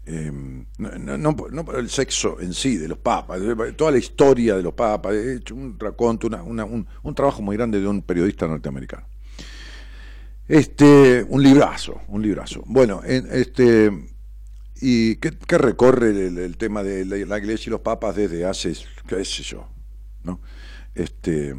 Em, 0.07 0.65
no, 0.79 1.19
no, 1.19 1.73
el 1.77 1.91
sexo 1.91 2.41
en 2.41 2.55
sí 2.55 2.79
de 2.79 2.89
los 2.89 2.99
papas, 2.99 3.41
toda 3.77 3.93
la 3.93 3.99
historia 3.99 4.57
de 4.57 4.63
los 4.63 4.73
papas, 4.73 5.15
he 5.15 5.37
hecho 5.37 5.55
un 5.55 5.79
raconto, 5.79 6.27
un, 6.27 6.87
un, 7.03 7.15
trabajo 7.15 7.43
muy 7.43 7.57
grande 7.57 7.81
de 7.81 7.87
un 7.87 8.03
periodista 8.03 8.49
norteamericano. 8.49 9.07
Este, 10.49 11.25
un 11.29 11.43
librazo, 11.43 12.01
un 12.09 12.23
librazo. 12.23 12.63
Bueno, 12.67 13.03
este, 13.05 13.93
y 14.81 15.17
qué, 15.17 15.59
recorre 15.59 16.11
el, 16.11 16.57
tema 16.57 16.83
de 16.83 17.05
la, 17.05 17.39
iglesia 17.39 17.69
y 17.69 17.71
los 17.71 17.81
papas 17.81 18.17
desde 18.17 18.45
hace, 18.45 18.75
qué 19.07 19.25
sé 19.25 19.43
yo, 19.43 19.69
¿no? 20.25 20.41
Este, 20.95 21.55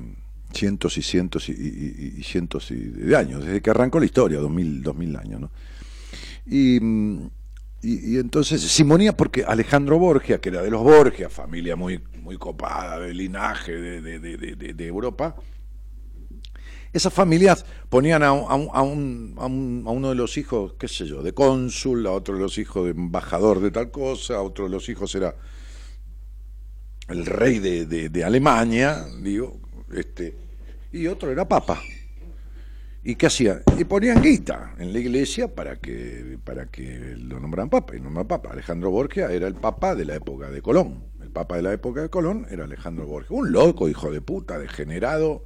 cientos 0.54 0.98
y 0.98 1.02
cientos 1.02 1.50
y, 1.50 2.24
cientos 2.24 2.70
de 2.72 3.16
años, 3.16 3.46
desde 3.46 3.62
que 3.62 3.70
arrancó 3.70 4.00
la 4.00 4.06
historia, 4.06 4.40
dos 4.40 4.52
mil, 4.52 4.82
dos 4.82 4.96
mil 4.96 5.16
años, 5.16 5.42
¿no? 5.42 5.52
Y 6.46 6.80
y, 7.84 8.18
entonces, 8.20 8.62
Simonía, 8.62 9.18
porque 9.18 9.44
Alejandro 9.44 9.98
Borgia, 9.98 10.40
que 10.40 10.50
era 10.50 10.62
de 10.62 10.70
los 10.70 10.84
Borgia, 10.84 11.30
familia 11.30 11.76
muy, 11.76 12.00
muy 12.22 12.38
copada, 12.38 13.00
de 13.00 13.14
linaje 13.14 13.72
de, 13.72 14.86
Europa, 14.86 15.36
esas 16.94 17.14
familias 17.14 17.66
ponían 17.89 18.24
a, 18.24 18.34
un, 18.34 19.34
uno 19.86 20.10
de 20.10 20.16
los 20.16 20.38
hijos, 20.38 20.74
qué 20.78 20.88
sé 20.88 21.06
yo, 21.06 21.24
de 21.24 21.34
cónsul, 21.34 22.06
a 22.08 22.12
otro 22.12 22.36
de 22.36 22.42
los 22.42 22.58
hijos 22.58 22.86
de 22.86 22.92
embajador 22.92 23.62
de 23.62 23.72
tal 23.72 23.92
cosa, 23.92 24.36
a 24.36 24.42
otro 24.42 24.66
de 24.66 24.72
los 24.72 24.89
hijos 24.89 25.14
era 25.16 25.36
el 27.08 27.26
rey 27.26 27.60
de, 27.60 28.24
Alemania, 28.24 29.06
digo, 29.22 29.60
este, 29.94 30.36
y 30.92 31.08
otro 31.08 31.32
era 31.32 31.48
papa. 31.48 31.82
¿Y 33.04 33.16
qué 33.16 33.26
hacían? 33.26 33.64
Y 33.80 33.86
ponían 33.86 34.22
guita 34.22 34.76
en 34.78 34.94
la 34.94 35.00
iglesia 35.00 35.54
para 35.54 35.78
que, 35.78 36.38
para 36.44 36.68
que 36.68 37.16
lo 37.18 37.39
nombraran 37.39 37.70
papa. 37.70 37.96
Y 37.96 38.00
nombraban 38.00 38.28
papa. 38.28 38.52
Alejandro 38.52 38.92
Borgia 38.92 39.32
era 39.32 39.48
el 39.48 39.56
papa 39.56 39.96
de 39.96 40.06
la 40.06 40.16
época 40.16 40.52
de 40.52 40.62
Colón. 40.62 41.06
El 41.20 41.32
papa 41.32 41.56
de 41.56 41.64
la 41.64 41.74
época 41.74 42.04
de 42.04 42.10
Colón 42.10 42.46
era 42.52 42.66
Alejandro 42.66 43.08
Borgia. 43.08 43.36
Un 43.36 43.52
loco, 43.52 43.89
hijo 43.89 44.12
de 44.12 44.22
puta, 44.22 44.60
degenerado, 44.60 45.46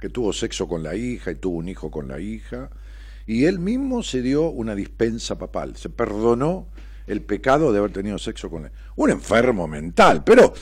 que 0.00 0.08
tuvo 0.08 0.32
sexo 0.32 0.66
con 0.66 0.82
la 0.82 0.96
hija 0.96 1.30
y 1.30 1.36
tuvo 1.36 1.58
un 1.58 1.68
hijo 1.68 1.90
con 1.90 2.08
la 2.08 2.18
hija. 2.18 2.70
Y 3.26 3.44
él 3.44 3.58
mismo 3.58 4.02
se 4.02 4.22
dio 4.22 4.48
una 4.48 4.74
dispensa 4.74 5.38
papal. 5.38 5.76
Se 5.76 5.90
perdonó 5.90 6.68
el 7.06 7.22
pecado 7.22 7.72
de 7.72 7.78
haber 7.78 7.92
tenido 7.92 8.18
sexo 8.18 8.50
con 8.50 8.64
la 8.64 8.72
Un 8.96 9.10
enfermo 9.10 9.68
mental, 9.68 10.24
pero 10.24 10.52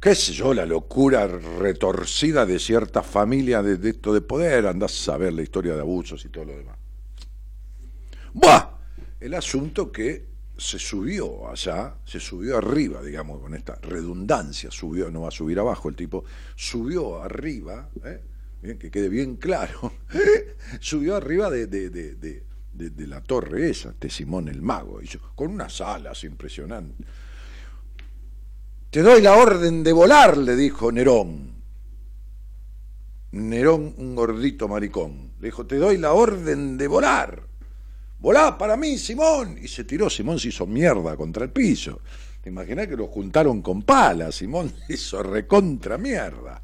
qué 0.00 0.14
sé 0.14 0.32
yo, 0.32 0.54
la 0.54 0.64
locura 0.64 1.26
retorcida 1.26 2.46
de 2.46 2.58
cierta 2.58 3.02
familia 3.02 3.62
de, 3.62 3.90
esto 3.90 4.14
de 4.14 4.20
poder, 4.20 4.66
andás 4.66 4.92
a 4.92 5.12
saber 5.12 5.32
la 5.32 5.42
historia 5.42 5.74
de 5.74 5.80
abusos 5.80 6.24
y 6.24 6.28
todo 6.28 6.44
lo 6.46 6.56
demás. 6.56 6.76
Buah, 8.32 8.78
el 9.18 9.34
asunto 9.34 9.90
que 9.90 10.30
se 10.56 10.78
subió 10.78 11.50
allá, 11.50 11.96
se 12.04 12.20
subió 12.20 12.58
arriba, 12.58 13.02
digamos, 13.02 13.40
con 13.40 13.54
esta 13.54 13.76
redundancia, 13.82 14.70
subió, 14.70 15.10
no 15.10 15.22
va 15.22 15.28
a 15.28 15.32
subir 15.32 15.58
abajo 15.58 15.88
el 15.88 15.96
tipo, 15.96 16.24
subió 16.54 17.22
arriba, 17.22 17.88
¿eh? 18.04 18.20
Que 18.60 18.90
quede 18.90 19.08
bien 19.08 19.36
claro, 19.36 19.92
subió 20.80 21.16
arriba 21.16 21.50
de, 21.50 21.66
de, 21.66 21.90
de, 21.90 23.06
la 23.06 23.22
torre 23.22 23.70
esa, 23.70 23.94
de 23.98 24.10
Simón 24.10 24.48
el 24.48 24.62
Mago, 24.62 25.00
con 25.34 25.52
unas 25.52 25.80
alas 25.80 26.24
impresionantes 26.24 27.06
te 28.90 29.02
doy 29.02 29.22
la 29.22 29.36
orden 29.36 29.84
de 29.84 29.92
volar, 29.92 30.36
le 30.36 30.56
dijo 30.56 30.90
Nerón. 30.90 31.52
Nerón, 33.30 33.94
un 33.96 34.16
gordito 34.16 34.66
maricón. 34.66 35.30
Le 35.38 35.46
dijo, 35.46 35.64
te 35.64 35.76
doy 35.76 35.96
la 35.96 36.12
orden 36.12 36.76
de 36.76 36.88
volar. 36.88 37.40
Volá 38.18 38.58
para 38.58 38.76
mí, 38.76 38.98
Simón. 38.98 39.58
Y 39.62 39.68
se 39.68 39.84
tiró, 39.84 40.10
Simón 40.10 40.40
se 40.40 40.48
hizo 40.48 40.66
mierda 40.66 41.16
contra 41.16 41.44
el 41.44 41.50
piso. 41.50 42.00
¿Te 42.42 42.52
que 42.52 42.96
lo 42.96 43.06
juntaron 43.06 43.62
con 43.62 43.82
palas? 43.82 44.34
Simón 44.34 44.72
hizo 44.88 45.22
recontra 45.22 45.96
mierda. 45.96 46.60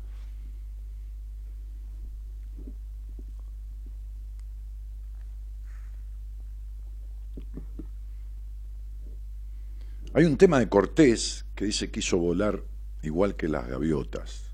Hay 10.16 10.24
un 10.24 10.38
tema 10.38 10.58
de 10.58 10.66
Cortés 10.66 11.44
que 11.54 11.66
dice 11.66 11.88
que 11.88 12.00
quiso 12.00 12.16
volar 12.16 12.62
igual 13.02 13.36
que 13.36 13.48
las 13.48 13.68
gaviotas, 13.68 14.44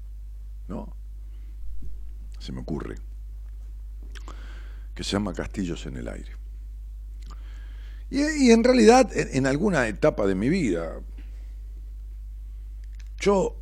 ¿no? 0.67 0.93
Se 2.41 2.51
me 2.51 2.63
ocurre. 2.63 2.97
Que 4.93 5.05
se 5.05 5.13
llama 5.13 5.33
Castillos 5.33 5.87
en 5.87 5.99
el 5.99 6.09
aire. 6.09 6.33
Y, 8.11 8.51
en 8.51 8.65
realidad, 8.65 9.09
en, 9.15 9.47
alguna 9.47 9.87
etapa 9.87 10.27
de 10.27 10.35
mi 10.35 10.49
vida, 10.49 11.01
yo 13.21 13.57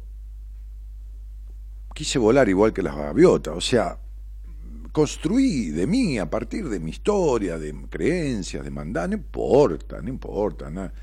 quise 1.94 2.18
volar 2.18 2.48
igual 2.48 2.72
que 2.72 2.82
las 2.82 2.96
gaviotas, 2.96 3.54
o 3.54 3.60
sea, 3.60 3.98
construí 4.90 5.68
de 5.68 5.86
mí, 5.86 6.18
a 6.18 6.30
partir 6.30 6.70
de 6.70 6.80
mi 6.80 6.92
historia, 6.92 7.58
de 7.58 7.74
creencias, 7.90 8.64
de 8.64 8.70
mandar, 8.70 9.10
no 9.10 9.16
importa, 9.16 10.00
no 10.00 10.08
importa, 10.08 10.70
nada 10.70 10.94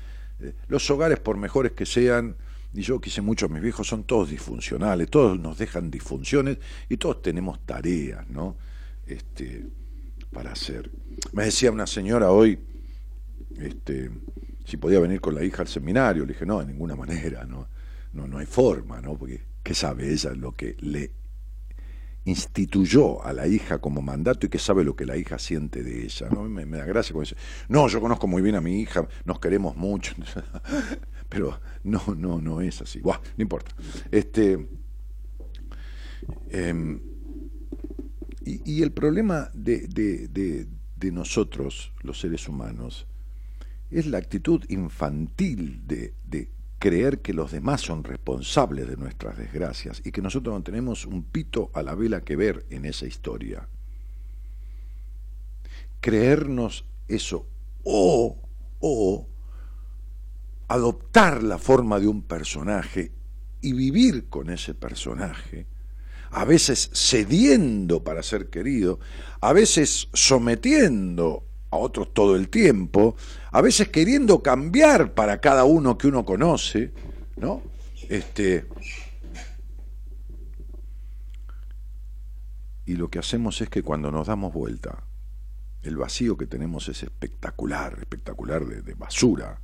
los 0.68 0.90
hogares, 0.90 1.18
por 1.18 1.36
mejores 1.36 1.72
que 1.72 1.86
sean, 1.86 2.36
y 2.72 2.82
yo 2.82 3.00
quise 3.00 3.22
mucho 3.22 3.46
a 3.46 3.48
mis 3.48 3.62
viejos, 3.62 3.86
son 3.86 4.04
todos 4.04 4.30
disfuncionales, 4.30 5.10
todos 5.10 5.38
nos 5.38 5.58
dejan 5.58 5.90
disfunciones 5.90 6.58
y 6.88 6.96
todos 6.96 7.22
tenemos 7.22 7.64
tareas, 7.64 8.28
¿no? 8.28 8.56
Este, 9.06 9.66
para 10.32 10.52
hacer. 10.52 10.90
Me 11.32 11.44
decía 11.44 11.70
una 11.70 11.86
señora 11.86 12.30
hoy, 12.30 12.58
este, 13.58 14.10
si 14.64 14.76
podía 14.76 15.00
venir 15.00 15.20
con 15.20 15.34
la 15.34 15.42
hija 15.42 15.62
al 15.62 15.68
seminario, 15.68 16.24
le 16.24 16.34
dije, 16.34 16.46
no, 16.46 16.60
de 16.60 16.66
ninguna 16.66 16.94
manera, 16.94 17.44
no, 17.44 17.68
no, 18.12 18.28
no 18.28 18.38
hay 18.38 18.46
forma, 18.46 19.00
¿no? 19.00 19.16
Porque, 19.16 19.42
¿qué 19.62 19.74
sabe 19.74 20.12
ella 20.12 20.32
lo 20.34 20.52
que 20.52 20.76
le 20.80 21.10
instituyó 22.28 23.24
a 23.24 23.32
la 23.32 23.46
hija 23.46 23.78
como 23.78 24.02
mandato 24.02 24.46
y 24.46 24.48
que 24.48 24.58
sabe 24.58 24.84
lo 24.84 24.94
que 24.94 25.06
la 25.06 25.16
hija 25.16 25.38
siente 25.38 25.82
de 25.82 26.04
ella. 26.04 26.28
¿no? 26.30 26.44
Me, 26.44 26.66
da 26.66 26.84
gracia 26.84 27.12
cuando 27.12 27.30
dice, 27.30 27.40
no, 27.68 27.88
yo 27.88 28.00
conozco 28.00 28.26
muy 28.26 28.42
bien 28.42 28.54
a 28.54 28.60
mi 28.60 28.80
hija, 28.80 29.08
nos 29.24 29.40
queremos 29.40 29.76
mucho, 29.76 30.14
pero 31.28 31.58
no, 31.84 32.02
no, 32.16 32.40
no 32.40 32.60
es 32.60 32.82
así. 32.82 33.00
Buah, 33.00 33.20
no 33.36 33.42
importa. 33.42 33.74
Este, 34.10 34.68
em, 36.50 37.00
y, 38.44 38.82
el 38.82 38.92
problema 38.92 39.50
de, 39.52 39.86
de, 39.88 41.12
nosotros, 41.12 41.92
los 42.02 42.20
seres 42.20 42.48
humanos, 42.48 43.06
es 43.90 44.06
la 44.06 44.18
actitud 44.18 44.64
infantil 44.68 45.82
de, 45.86 46.14
creer 46.78 47.20
que 47.20 47.34
los 47.34 47.50
demás 47.50 47.80
son 47.80 48.04
responsables 48.04 48.88
de 48.88 48.96
nuestras 48.96 49.36
desgracias 49.36 50.00
y 50.04 50.12
que 50.12 50.22
nosotros 50.22 50.54
no 50.54 50.62
tenemos 50.62 51.06
un 51.06 51.24
pito 51.24 51.70
a 51.74 51.82
la 51.82 51.94
vela 51.94 52.22
que 52.22 52.36
ver 52.36 52.66
en 52.70 52.84
esa 52.84 53.06
historia. 53.06 53.68
Creernos 56.00 56.84
eso 57.08 57.48
o, 57.82 58.38
o 58.80 59.28
adoptar 60.68 61.42
la 61.42 61.58
forma 61.58 61.98
de 61.98 62.06
un 62.06 62.22
personaje 62.22 63.12
y 63.60 63.72
vivir 63.72 64.28
con 64.28 64.50
ese 64.50 64.74
personaje, 64.74 65.66
a 66.30 66.44
veces 66.44 66.90
cediendo 66.92 68.04
para 68.04 68.22
ser 68.22 68.50
querido, 68.50 69.00
a 69.40 69.52
veces 69.52 70.08
sometiendo 70.12 71.47
a 71.70 71.76
otros 71.76 72.12
todo 72.14 72.36
el 72.36 72.48
tiempo, 72.48 73.16
a 73.50 73.60
veces 73.60 73.88
queriendo 73.88 74.42
cambiar 74.42 75.14
para 75.14 75.40
cada 75.40 75.64
uno 75.64 75.98
que 75.98 76.08
uno 76.08 76.24
conoce, 76.24 76.92
¿no? 77.36 77.62
Este, 78.08 78.66
y 82.86 82.94
lo 82.94 83.10
que 83.10 83.18
hacemos 83.18 83.60
es 83.60 83.68
que 83.68 83.82
cuando 83.82 84.10
nos 84.10 84.28
damos 84.28 84.52
vuelta, 84.52 85.04
el 85.82 85.96
vacío 85.96 86.36
que 86.36 86.46
tenemos 86.46 86.88
es 86.88 87.02
espectacular, 87.02 87.98
espectacular 88.00 88.64
de, 88.64 88.94
basura, 88.94 89.60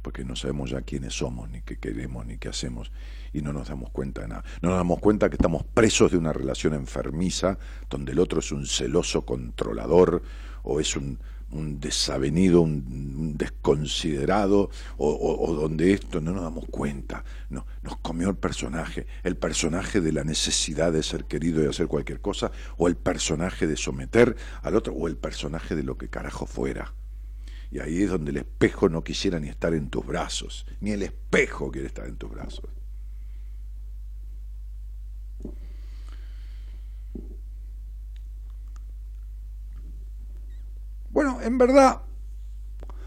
porque 0.00 0.24
no 0.24 0.36
sabemos 0.36 0.70
ya 0.70 0.82
quiénes 0.82 1.14
somos, 1.14 1.50
ni 1.50 1.62
qué 1.62 1.78
queremos, 1.78 2.24
ni 2.24 2.38
qué 2.38 2.48
hacemos, 2.48 2.92
y 3.32 3.42
no 3.42 3.52
nos 3.52 3.68
damos 3.68 3.90
cuenta 3.90 4.22
de 4.22 4.28
nada. 4.28 4.44
No 4.60 4.70
nos 4.70 4.78
damos 4.78 5.00
cuenta 5.00 5.28
que 5.28 5.36
estamos 5.36 5.64
presos 5.64 6.12
de 6.12 6.18
una 6.18 6.32
relación 6.32 6.74
enfermiza, 6.74 7.58
donde 7.90 8.12
el 8.12 8.18
otro 8.18 8.40
es 8.40 8.52
un 8.52 8.66
celoso 8.66 9.26
controlador, 9.26 10.22
o 10.62 10.80
es 10.80 10.96
un, 10.96 11.18
un 11.52 11.80
desavenido, 11.80 12.62
un, 12.62 13.36
desconsiderado, 13.36 14.70
o, 14.96 15.54
donde 15.54 15.92
esto 15.92 16.20
no 16.20 16.32
nos 16.32 16.42
damos 16.42 16.64
cuenta. 16.70 17.24
No, 17.50 17.66
nos 17.82 17.96
comió 17.98 18.30
el 18.30 18.36
personaje, 18.36 19.06
el 19.22 19.36
personaje 19.36 20.00
de 20.00 20.12
la 20.12 20.24
necesidad 20.24 20.92
de 20.92 21.02
ser 21.02 21.24
querido 21.24 21.62
y 21.62 21.68
hacer 21.68 21.86
cualquier 21.86 22.20
cosa, 22.20 22.50
o 22.76 22.88
el 22.88 22.96
personaje 22.96 23.66
de 23.66 23.76
someter 23.76 24.36
al 24.62 24.76
otro, 24.76 24.94
o 24.94 25.08
el 25.08 25.16
personaje 25.16 25.76
de 25.76 25.82
lo 25.82 25.96
que 25.96 26.08
carajo 26.08 26.46
fuera. 26.46 26.94
Y 27.70 27.78
ahí 27.78 28.02
es 28.02 28.10
donde 28.10 28.32
el 28.32 28.36
espejo 28.38 28.88
no 28.88 29.02
quisiera 29.02 29.40
ni 29.40 29.48
estar 29.48 29.72
en 29.72 29.88
tus 29.88 30.06
brazos, 30.06 30.66
ni 30.80 30.90
el 30.90 31.02
espejo 31.02 31.70
quiere 31.70 31.86
estar 31.86 32.06
en 32.06 32.16
tus 32.16 32.30
brazos. 32.30 32.81
Bueno, 41.12 41.40
en 41.42 41.58
verdad, 41.58 42.02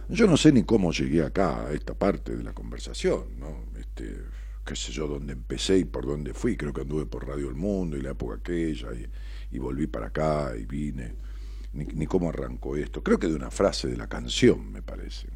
Yo 0.07 0.27
no 0.27 0.37
sé 0.37 0.51
ni 0.51 0.63
cómo 0.63 0.91
llegué 0.91 1.23
acá, 1.23 1.65
a 1.65 1.73
esta 1.73 1.95
parte 1.95 2.35
de 2.35 2.43
la 2.43 2.53
conversación, 2.53 3.39
¿no? 3.39 3.65
Este, 3.75 4.21
qué 4.63 4.75
sé 4.75 4.91
yo, 4.91 5.07
dónde 5.07 5.33
empecé 5.33 5.79
y 5.79 5.85
por 5.85 6.05
dónde 6.05 6.35
fui. 6.35 6.55
Creo 6.55 6.71
que 6.71 6.81
anduve 6.81 7.07
por 7.07 7.27
Radio 7.27 7.49
El 7.49 7.55
Mundo 7.55 7.97
y 7.97 8.03
la 8.03 8.11
época 8.11 8.35
aquella, 8.35 8.89
y, 9.51 9.57
volví 9.57 9.87
para 9.87 10.07
acá 10.07 10.53
y 10.55 10.65
vine. 10.65 11.15
Ni, 11.73 12.05
cómo 12.05 12.29
arrancó 12.29 12.77
esto. 12.77 13.01
Creo 13.01 13.17
que 13.17 13.27
de 13.27 13.35
una 13.35 13.49
frase 13.49 13.87
de 13.87 13.97
la 13.97 14.07
canción, 14.07 14.71
me 14.71 14.83
parece. 14.83 15.27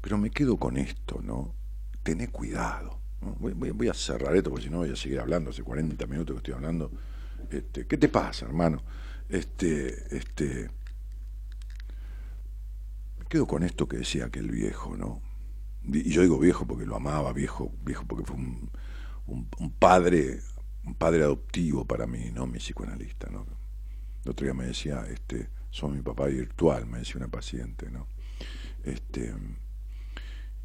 Pero 0.00 0.18
me 0.18 0.30
quedo 0.30 0.56
con 0.56 0.76
esto, 0.76 1.20
¿no? 1.22 1.54
Tené 2.02 2.28
cuidado. 2.28 2.98
voy 3.20 3.88
a 3.88 3.94
cerrar 3.94 4.34
esto 4.34 4.50
porque 4.50 4.64
si 4.64 4.70
no 4.70 4.78
voy 4.78 4.90
a 4.90 4.96
seguir 4.96 5.20
hablando. 5.20 5.50
Hace 5.50 5.62
40 5.62 6.06
minutos 6.06 6.34
que 6.34 6.38
estoy 6.38 6.54
hablando. 6.54 6.90
Este, 7.48 7.86
¿Qué 7.86 7.96
te 7.96 8.08
pasa, 8.08 8.46
hermano? 8.46 8.82
Este, 9.34 10.16
este. 10.16 10.70
Quedo 13.28 13.46
con 13.46 13.62
esto 13.64 13.88
que 13.88 13.96
decía 13.98 14.26
aquel 14.26 14.50
viejo, 14.50 14.96
¿no? 14.96 15.20
Y 15.84 16.10
yo 16.10 16.22
digo 16.22 16.38
viejo 16.38 16.66
porque 16.66 16.86
lo 16.86 16.96
amaba, 16.96 17.32
viejo, 17.32 17.72
viejo 17.84 18.04
porque 18.06 18.24
fue 18.24 18.36
un, 18.36 18.70
un- 19.26 19.70
padre, 19.72 20.40
un 20.84 20.94
padre 20.94 21.24
adoptivo 21.24 21.84
para 21.84 22.06
mí, 22.06 22.30
¿no? 22.32 22.46
Mi 22.46 22.58
psicoanalista, 22.58 23.28
¿no? 23.30 23.46
El 24.24 24.30
otro 24.30 24.44
día 24.46 24.54
me 24.54 24.66
decía, 24.66 25.04
este, 25.08 25.48
son 25.70 25.94
mi 25.94 26.02
papá 26.02 26.26
virtual, 26.26 26.86
me 26.86 26.98
decía 26.98 27.16
una 27.16 27.28
paciente, 27.28 27.90
¿no? 27.90 28.06
Este, 28.84 29.34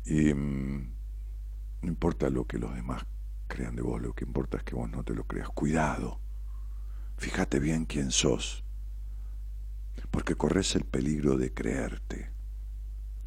y 0.06 0.34
mm, 0.34 0.92
no 1.82 1.88
importa 1.90 2.30
lo 2.30 2.46
que 2.46 2.58
los 2.60 2.74
demás 2.76 3.06
crean 3.48 3.76
de 3.76 3.82
vos, 3.82 4.02
lo 4.02 4.14
que 4.14 4.26
importa 4.26 4.58
es 4.58 4.64
que 4.64 4.76
vos 4.76 4.90
no 4.90 5.04
te 5.04 5.14
lo 5.14 5.24
creas. 5.26 5.50
Cuidado, 5.50 6.20
fíjate 7.20 7.60
bien 7.60 7.86
quién 7.86 8.12
sos, 8.12 8.64
porque 10.10 10.36
corres 10.36 10.76
el 10.76 10.86
peligro 10.86 11.38
de 11.38 11.54
creerte 11.54 12.32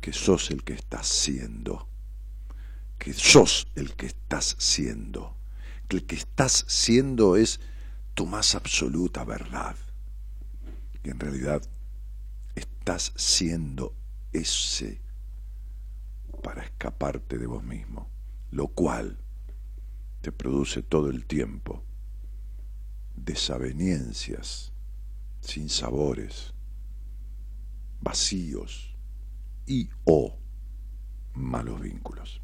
que 0.00 0.14
sos 0.14 0.50
el 0.50 0.64
que 0.64 0.72
estás 0.72 1.06
siendo, 1.06 1.86
que 2.98 3.12
sos 3.12 3.68
el 3.74 3.94
que 3.94 4.06
estás 4.06 4.56
siendo, 4.58 5.36
que 5.88 5.98
el 5.98 6.06
que 6.06 6.16
estás 6.16 6.64
siendo 6.68 7.36
es 7.36 7.60
tu 8.14 8.26
más 8.26 8.54
absoluta 8.54 9.24
verdad, 9.24 9.76
que 11.02 11.10
en 11.10 11.20
realidad 11.20 11.62
estás 12.54 13.12
siendo 13.14 13.94
ese 14.32 15.02
para 16.42 16.64
escaparte 16.64 17.36
de 17.36 17.46
vos 17.46 17.62
mismo, 17.62 18.08
lo 18.50 18.68
cual 18.68 19.18
te 20.22 20.32
produce 20.32 20.82
todo 20.82 21.10
el 21.10 21.26
tiempo 21.26 21.84
desavenencias, 23.16 24.72
sin 25.40 25.68
sabores, 25.68 26.54
vacíos 28.00 28.96
y 29.66 29.88
o 30.04 30.38
malos 31.34 31.80
vínculos. 31.80 32.40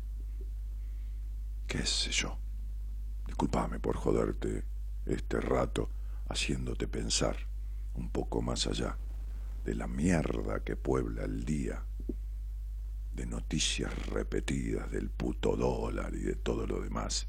¿Qué 1.66 1.84
sé 1.84 2.10
yo? 2.10 2.38
Disculpame 3.26 3.78
por 3.78 3.96
joderte 3.96 4.64
este 5.06 5.40
rato 5.40 5.90
haciéndote 6.28 6.88
pensar 6.88 7.36
un 7.94 8.10
poco 8.10 8.42
más 8.42 8.66
allá 8.66 8.98
de 9.64 9.74
la 9.74 9.86
mierda 9.86 10.64
que 10.64 10.76
puebla 10.76 11.24
el 11.24 11.44
día, 11.44 11.84
de 13.14 13.26
noticias 13.26 14.06
repetidas 14.06 14.90
del 14.90 15.10
puto 15.10 15.56
dólar 15.56 16.14
y 16.14 16.20
de 16.20 16.36
todo 16.36 16.66
lo 16.66 16.80
demás, 16.80 17.26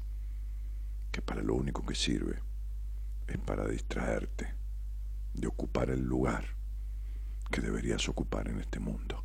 que 1.10 1.20
para 1.20 1.42
lo 1.42 1.54
único 1.54 1.84
que 1.84 1.94
sirve 1.94 2.40
es 3.30 3.38
para 3.38 3.66
distraerte 3.66 4.54
de 5.34 5.46
ocupar 5.46 5.90
el 5.90 6.00
lugar 6.00 6.44
que 7.50 7.60
deberías 7.60 8.08
ocupar 8.08 8.48
en 8.48 8.60
este 8.60 8.80
mundo. 8.80 9.24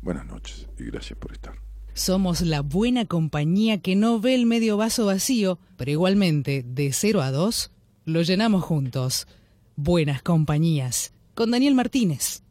Buenas 0.00 0.26
noches 0.26 0.68
y 0.78 0.84
gracias 0.84 1.18
por 1.18 1.32
estar. 1.32 1.54
Somos 1.94 2.40
la 2.40 2.62
buena 2.62 3.04
compañía 3.04 3.80
que 3.80 3.96
no 3.96 4.18
ve 4.18 4.34
el 4.34 4.46
medio 4.46 4.76
vaso 4.76 5.06
vacío, 5.06 5.58
pero 5.76 5.90
igualmente, 5.90 6.64
de 6.66 6.92
0 6.92 7.22
a 7.22 7.30
2, 7.30 7.70
lo 8.06 8.22
llenamos 8.22 8.64
juntos. 8.64 9.28
Buenas 9.76 10.22
compañías. 10.22 11.12
Con 11.34 11.50
Daniel 11.50 11.74
Martínez. 11.74 12.42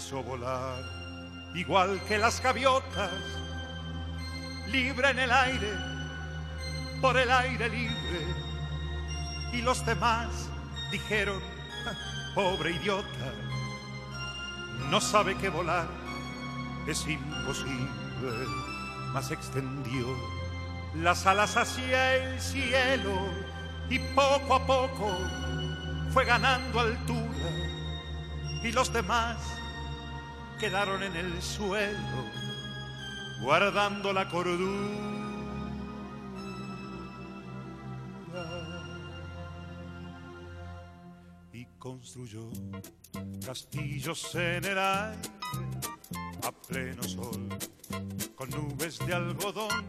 quiso 0.00 0.22
volar 0.22 0.82
igual 1.54 2.00
que 2.08 2.16
las 2.16 2.42
gaviotas, 2.42 3.10
libre 4.72 5.10
en 5.10 5.18
el 5.18 5.30
aire, 5.30 5.72
por 7.00 7.16
el 7.16 7.30
aire 7.30 7.68
libre. 7.68 8.26
Y 9.52 9.62
los 9.62 9.84
demás 9.84 10.48
dijeron, 10.90 11.40
"Ah, 11.86 12.32
pobre 12.34 12.72
idiota, 12.72 13.32
no 14.90 15.00
sabe 15.00 15.36
que 15.36 15.48
volar 15.48 15.88
es 16.86 17.06
imposible, 17.06 18.46
mas 19.12 19.30
extendió 19.30 20.06
las 20.94 21.26
alas 21.26 21.56
hacia 21.56 22.16
el 22.16 22.40
cielo 22.40 23.28
y 23.88 23.98
poco 23.98 24.54
a 24.54 24.66
poco 24.66 25.16
fue 26.12 26.24
ganando 26.24 26.80
altura 26.80 27.48
y 28.62 28.72
los 28.72 28.92
demás 28.92 29.36
quedaron 30.58 31.02
en 31.02 31.16
el 31.16 31.42
suelo 31.42 32.24
guardando 33.40 34.12
la 34.12 34.28
cordura. 34.28 35.19
Construyó 41.80 42.50
castillos 43.44 44.34
en 44.34 44.64
el 44.66 44.78
aire 44.78 45.30
a 46.46 46.52
pleno 46.52 47.02
sol 47.02 47.48
con 48.34 48.50
nubes 48.50 48.98
de 48.98 49.14
algodón 49.14 49.86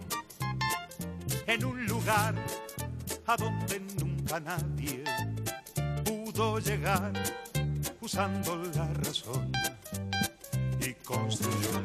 en 1.47 1.65
un 1.65 1.85
lugar 1.85 2.33
a 3.27 3.35
donde 3.35 3.81
nunca 3.99 4.39
nadie 4.39 5.03
pudo 6.05 6.59
llegar 6.59 7.11
usando 7.99 8.55
la 8.55 8.87
razón 8.93 9.51
y 10.79 10.93
construyó 11.03 11.83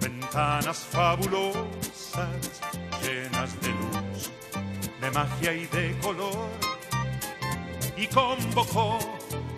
ventanas 0.00 0.78
fabulosas 0.78 2.60
llenas 3.00 3.60
de 3.60 3.68
luz, 3.68 4.30
de 5.00 5.10
magia 5.12 5.54
y 5.54 5.66
de 5.66 5.96
color 6.00 6.48
y 7.96 8.06
convocó 8.08 8.98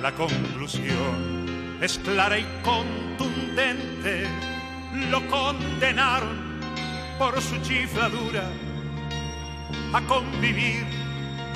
La 0.00 0.14
conclusión 0.14 1.78
es 1.80 1.98
clara 1.98 2.38
y 2.38 2.46
contundente. 2.62 4.26
Lo 5.10 5.26
condenaron 5.28 6.60
por 7.18 7.40
su 7.42 7.56
chifladura 7.62 8.44
a 9.92 10.00
convivir 10.02 10.84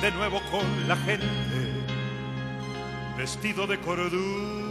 de 0.01 0.11
nuevo 0.11 0.41
con 0.51 0.87
la 0.87 0.97
gente 0.97 1.83
vestido 3.17 3.65
de 3.65 3.79
cordura. 3.79 4.62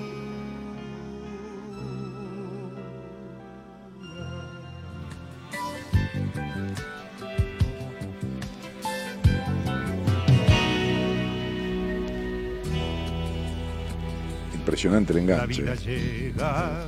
Impresionante 14.73 15.13
el 15.13 15.27
La 15.27 15.35
enganche. 15.35 15.63
vida 15.63 15.75
llega, 15.75 16.67
Ah, 16.67 16.85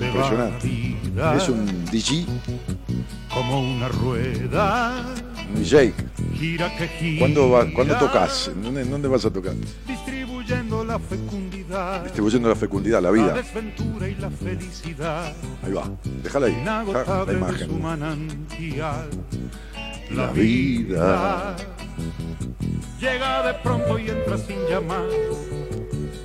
la 0.00 0.06
Impresionante. 0.06 0.96
Es 1.36 1.48
un 1.48 1.84
DJ, 1.84 2.26
como 3.32 3.60
una 3.76 3.86
rueda, 3.86 5.04
un 5.54 5.62
DJ. 5.62 5.92
gira 6.34 6.76
que 6.76 6.88
gira. 6.88 7.18
¿Cuándo, 7.20 7.50
va, 7.50 7.64
¿cuándo 7.72 7.94
tocas? 7.96 8.48
¿En 8.48 8.60
dónde, 8.60 8.82
en 8.82 8.90
dónde 8.90 9.06
vas 9.06 9.24
a 9.24 9.30
tocar? 9.32 9.54
Distribuyendo 9.86 10.84
la 10.84 10.98
fecundidad, 10.98 12.02
Distribuyendo 12.02 12.48
la 12.48 12.56
fecundidad, 12.56 13.00
la 13.00 13.02
la 13.02 13.10
vida. 13.12 13.32
desventura 13.34 14.08
y 14.08 14.14
la 14.16 14.30
felicidad. 14.30 15.32
Ahí 15.62 15.72
va. 15.72 15.84
Déjala 16.24 16.46
ahí. 16.46 16.54
Deja 16.86 17.24
la 17.24 17.32
imagen. 17.32 18.46
la 20.10 20.26
vida. 20.32 21.54
Llega 23.00 23.46
de 23.46 23.54
pronto 23.62 23.96
y 23.96 24.08
entra 24.10 24.36
sin 24.38 24.56
llamar. 24.68 25.04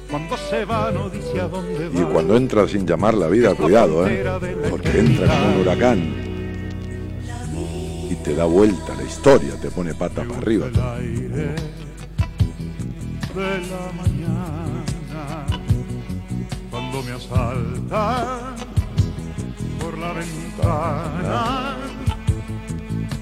Cuando 0.10 0.38
se 0.38 0.66
va 0.66 0.92
no 0.92 1.10
dice 1.10 1.42
a 1.42 1.48
dónde 1.48 1.90
va. 1.90 2.02
Y 2.02 2.04
cuando 2.04 2.38
entra 2.38 2.68
sin 2.68 2.86
llamar 2.86 3.16
la 3.16 3.28
vida, 3.28 3.56
cuidado, 3.56 4.08
¿eh? 4.08 4.24
Porque 4.70 5.00
entra 5.00 5.28
como 5.28 5.54
un 5.54 5.62
huracán 5.62 6.26
y 8.10 8.16
te 8.16 8.36
da 8.36 8.46
vuelta 8.46 8.96
la 8.96 9.04
historia, 9.04 9.60
te 9.60 9.70
pone 9.72 9.94
pata 9.94 10.24
para 10.24 10.38
arriba. 10.38 10.68
El 10.68 10.80
aire 10.80 11.56
de 13.36 13.58
la 13.68 13.92
mañana 13.98 15.46
cuando 16.72 17.04
me 17.04 17.12
asalta 17.12 18.56
por 19.80 19.98
la 19.98 20.14
ventana 20.14 21.78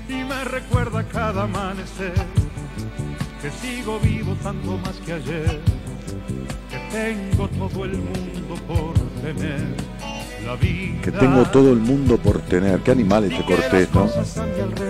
y 0.09 0.23
me 0.23 0.43
recuerda 0.43 1.03
cada 1.07 1.43
amanecer 1.43 2.13
que 3.41 3.49
sigo 3.51 3.99
vivo 3.99 4.35
tanto 4.43 4.77
más 4.77 4.95
que 5.05 5.13
ayer 5.13 5.61
tengo 6.93 7.47
todo 7.47 7.85
el 7.85 7.97
mundo 7.97 8.55
por 8.67 8.93
tener 9.23 9.61
la 10.45 10.55
vida 10.55 11.01
Que 11.01 11.11
tengo 11.11 11.43
todo 11.45 11.71
el 11.71 11.79
mundo 11.79 12.17
por 12.17 12.39
tener. 12.41 12.79
Qué 12.81 12.91
animal 12.91 13.23
este 13.23 13.43
Cortés, 13.43 13.89
¿no? 13.93 14.07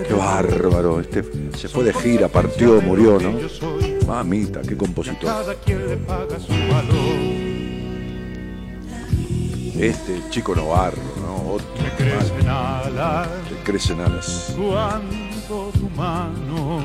Qué 0.06 0.12
bárbaro. 0.12 1.00
Este 1.00 1.24
se 1.56 1.68
fue 1.68 1.84
de 1.84 1.94
gira, 1.94 2.28
partió, 2.28 2.80
murió, 2.82 3.18
¿no? 3.18 3.32
Mamita, 4.06 4.60
qué 4.62 4.76
compositor. 4.76 5.30
Este 9.78 10.22
chico 10.30 10.54
Novarro, 10.54 11.02
¿no? 11.20 11.52
Otro 11.54 11.66
crecen 11.96 12.48
alas 12.48 13.28
crecen 13.64 14.00
alas. 14.00 14.54
cuando 14.56 15.70
tu 15.72 15.88
mano 15.96 16.84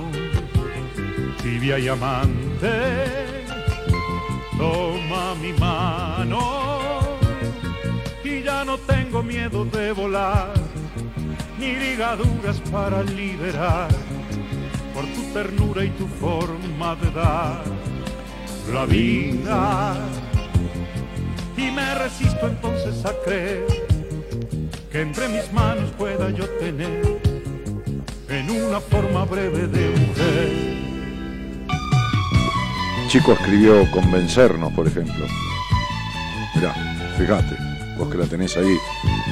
tibia 1.41 1.78
y 1.78 1.88
amante 1.88 3.38
toma 4.60 5.36
mi 5.36 5.53
mano 5.53 6.39
y 8.24 8.43
ya 8.43 8.66
no 8.66 8.78
tengo 8.78 9.24
miedo 9.24 9.64
de 9.64 9.93
volar 9.93 10.53
ni 11.57 11.74
ligaduras 11.76 12.60
para 12.70 13.01
liberar 13.01 13.88
por 14.93 15.05
tu 15.16 15.22
ternura 15.34 15.86
y 15.86 15.89
tu 15.91 16.07
forma 16.07 16.95
de 16.97 17.10
dar 17.12 17.64
la 18.74 18.86
vida 18.86 19.95
y 21.55 21.72
me 21.72 21.95
resisto 21.95 22.47
entonces 22.47 23.05
a 23.05 23.14
creer 23.24 23.66
que 24.91 25.01
entre 25.01 25.30
mis 25.30 25.51
manos 25.53 25.89
pueda 25.97 26.30
yo 26.32 26.45
tener 26.60 27.22
en 28.28 28.49
una 28.49 28.80
forma 28.80 29.24
breve 29.26 29.68
de 29.68 29.89
mujer. 29.89 30.78
Chico 33.10 33.34
escribió 33.34 33.89
Convencernos, 33.89 34.72
por 34.72 34.86
ejemplo. 34.86 35.26
Mirá, 36.53 36.76
fíjate, 37.18 37.57
vos 37.97 38.07
que 38.07 38.18
la 38.20 38.28
tenés 38.28 38.55
ahí, 38.55 38.78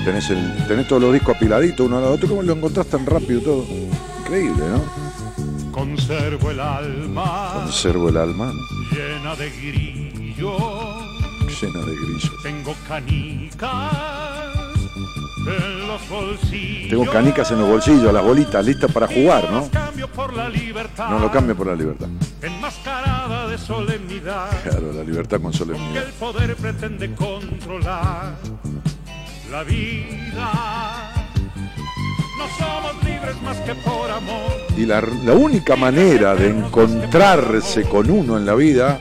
tenés, 0.03 0.31
el, 0.31 0.65
tenés 0.67 0.87
todos 0.87 1.03
los 1.03 1.13
discos 1.13 1.35
apiladitos 1.35 1.85
uno 1.85 1.99
al 1.99 2.05
otro, 2.05 2.27
¿cómo 2.27 2.41
lo 2.41 2.53
encontrás 2.53 2.87
tan 2.87 3.05
rápido 3.05 3.39
todo? 3.41 3.65
Increíble, 4.21 4.63
¿no? 4.67 5.71
Conservo 5.71 6.49
el 6.49 6.59
alma 6.59 7.51
Conservo 7.53 8.09
el 8.09 8.17
alma 8.17 8.51
llena 8.91 9.35
de 9.35 9.49
grillos, 9.51 10.61
llena 11.61 11.85
de 11.85 11.95
grillos. 11.95 12.33
tengo 12.41 12.73
canicas. 12.87 14.26
Tengo 16.89 17.05
canicas 17.11 17.51
en 17.51 17.59
los 17.59 17.67
bolsillos, 17.69 18.13
las 18.13 18.23
bolitas 18.23 18.63
listas 18.65 18.91
para 18.91 19.07
jugar, 19.07 19.45
No 19.45 19.51
¿no? 19.51 19.61
lo 21.19 21.31
cambio 21.31 21.55
por 21.55 21.67
la 21.67 21.75
libertad. 21.75 22.07
enmascarada 22.41 23.47
de 23.47 23.57
solemnidad. 23.57 24.49
Claro, 24.63 24.91
la 24.93 25.03
libertad 25.03 25.39
con 25.41 25.53
solemnidad. 25.53 26.03
el 26.05 26.13
poder 26.13 26.55
pretende 26.55 27.13
controlar 27.15 28.35
la 29.51 29.63
vida. 29.63 31.13
No 32.37 32.45
somos 32.57 33.03
libres 33.03 33.41
más 33.41 33.57
que 33.57 33.73
por 33.75 34.09
amor. 34.11 34.51
Y 34.77 34.85
la, 34.85 35.01
la 35.01 35.33
única 35.33 35.75
manera 35.75 36.35
de 36.35 36.49
encontrarse 36.49 37.83
con 37.83 38.09
uno 38.11 38.37
en 38.37 38.45
la 38.45 38.53
vida 38.53 38.99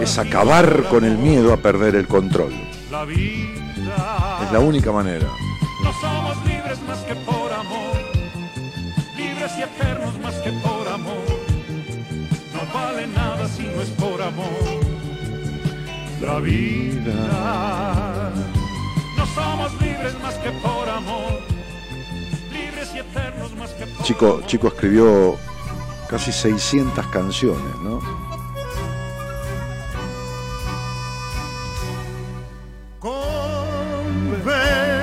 es 0.00 0.18
acabar 0.18 0.84
con 0.84 1.04
el 1.04 1.18
miedo 1.18 1.52
a 1.52 1.56
perder 1.56 1.96
el 1.96 2.06
control. 2.06 2.52
la 2.90 3.04
vida. 3.04 4.38
Es 4.44 4.52
la 4.52 4.60
única 4.60 4.92
manera. 4.92 5.26
No 5.86 5.92
somos 6.00 6.44
libres 6.44 6.82
más 6.82 6.98
que 7.04 7.14
por 7.14 7.52
amor. 7.52 7.96
Libres 9.16 9.52
y 9.56 9.62
eternos 9.62 10.18
más 10.18 10.34
que 10.34 10.50
por 10.50 10.88
amor. 10.88 11.24
No 12.52 12.60
vale 12.74 13.06
nada 13.06 13.46
si 13.46 13.62
no 13.62 13.80
es 13.80 13.90
por 13.90 14.20
amor. 14.20 14.80
La 16.20 16.40
vida. 16.40 18.32
No 19.16 19.26
somos 19.26 19.80
libres 19.80 20.20
más 20.20 20.34
que 20.34 20.50
por 20.50 20.88
amor. 20.88 21.40
Libres 22.52 22.92
y 22.92 22.98
eternos 22.98 23.54
más 23.54 23.70
que 23.70 23.86
por 23.86 24.04
Chico, 24.04 24.26
amor. 24.26 24.46
Chico 24.46 24.66
escribió 24.66 25.36
casi 26.10 26.32
600 26.32 27.06
canciones, 27.06 27.76
¿no? 27.80 28.00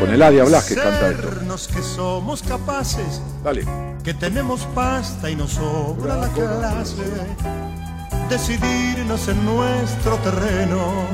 Con 0.03 0.13
el 0.13 0.21
Adia 0.21 0.43
Blasquez 0.43 0.77
canta 0.77 1.11
esto. 1.11 1.29
Que 1.73 1.81
somos 1.81 2.43
capaces, 2.43 3.21
Dale. 3.41 3.65
que 4.03 4.13
tenemos 4.13 4.67
pasta 4.75 5.29
y 5.29 5.35
nos 5.37 5.51
sobra 5.51 6.17
la 6.17 6.27
clase. 6.27 6.97
Decidirnos 8.29 9.29
en 9.29 9.45
nuestro 9.45 10.17
terreno 10.17 11.05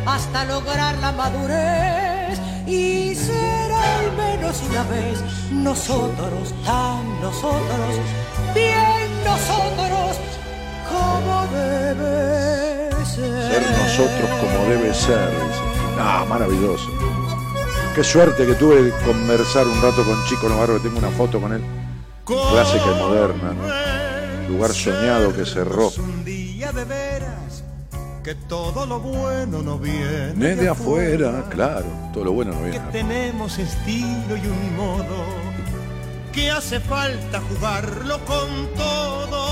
hasta 0.06 0.44
lograr 0.46 0.98
la 0.98 1.12
madurez. 1.14 2.23
Y 2.66 3.14
será 3.16 4.00
al 4.00 4.12
menos 4.16 4.62
una 4.70 4.84
vez 4.84 5.20
nosotros, 5.52 6.54
tan 6.66 7.22
nosotros, 7.22 8.00
bien 8.54 9.24
nosotros, 9.26 10.18
como 10.90 11.46
debe 11.54 13.06
ser. 13.06 13.52
Ser 13.52 13.72
nosotros 13.72 14.30
como 14.40 14.70
debe 14.70 14.94
ser, 14.94 15.30
dice. 15.30 15.62
Ah, 16.00 16.26
maravilloso. 16.28 16.90
Qué 17.96 18.04
suerte 18.04 18.46
que 18.46 18.54
tuve 18.54 18.82
de 18.82 18.92
conversar 19.06 19.68
un 19.68 19.82
rato 19.82 20.04
con 20.04 20.24
Chico 20.26 20.50
Navarro, 20.50 20.76
que 20.76 20.88
tengo 20.88 21.00
una 21.00 21.12
foto 21.12 21.40
con 21.40 21.54
él. 21.54 21.64
Clásica 22.26 22.86
y 22.86 23.00
moderna, 23.00 23.54
¿no? 23.54 24.54
Lugar 24.54 24.74
soñado 24.74 25.34
que 25.36 25.46
cerró. 25.46 25.92
Que 28.24 28.36
todo 28.36 28.86
lo 28.86 29.00
bueno 29.02 29.62
no 29.62 29.78
viene 29.78 30.32
Viene 30.34 30.56
de 30.56 30.70
afuera, 30.70 31.46
claro. 31.50 31.86
Todo 32.14 32.24
lo 32.26 32.32
bueno 32.32 32.54
no 32.54 32.60
que 32.64 32.70
viene. 32.72 32.92
tenemos 32.92 33.58
estilo 33.60 34.38
y 34.38 34.48
un 34.48 34.78
modo 34.78 35.26
que 36.32 36.50
hace 36.50 36.80
falta 36.80 37.42
jugarlo 37.42 38.20
con 38.26 38.70
todo. 38.76 39.44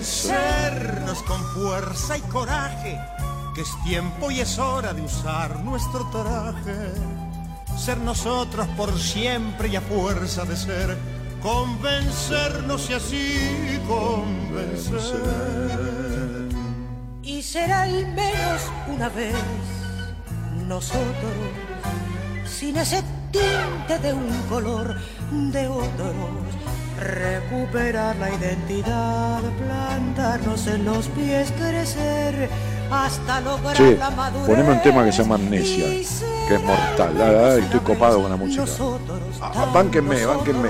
Convencernos 0.00 1.22
con 1.24 1.40
fuerza 1.54 2.16
y 2.16 2.20
coraje 2.22 2.98
que 3.54 3.60
es 3.60 3.82
tiempo 3.84 4.30
y 4.30 4.40
es 4.40 4.58
hora 4.58 4.94
de 4.94 5.02
usar 5.02 5.60
nuestro 5.60 6.08
traje. 6.10 6.92
Ser 7.76 7.98
nosotros 7.98 8.66
por 8.76 8.98
siempre 8.98 9.68
y 9.68 9.76
a 9.76 9.80
fuerza 9.82 10.44
de 10.44 10.56
ser. 10.56 11.21
Convencernos 11.42 12.88
y 12.88 12.94
así 12.94 13.80
convencer. 13.88 15.02
Y 17.22 17.42
será 17.42 17.82
al 17.82 18.06
menos 18.14 18.62
una 18.88 19.08
vez 19.08 19.34
nosotros, 20.68 21.32
sin 22.46 22.76
ese 22.76 23.02
tinte 23.32 23.98
de 24.00 24.12
un 24.12 24.28
color 24.48 24.96
de 25.32 25.66
otros, 25.66 26.14
recuperar 27.00 28.14
la 28.16 28.30
identidad, 28.30 29.40
plantarnos 29.40 30.66
en 30.68 30.84
los 30.84 31.08
pies, 31.08 31.52
crecer 31.58 32.48
hasta 32.90 33.40
lograr 33.40 33.74
Che, 33.76 33.96
la 33.96 34.10
madurez. 34.10 34.46
poneme 34.46 34.70
un 34.74 34.82
tema 34.82 35.04
que 35.04 35.10
se 35.12 35.22
llama 35.22 35.34
Amnesia, 35.36 35.86
que 36.46 36.54
es 36.54 36.62
mortal. 36.62 37.20
Ah, 37.20 37.56
estoy 37.58 37.80
copado 37.80 38.20
con 38.22 38.30
la 38.30 38.36
música. 38.36 38.60
nosotros, 38.62 39.18
Ah, 39.40 39.70
bánquenme, 39.74 40.24
bánquenme. 40.24 40.68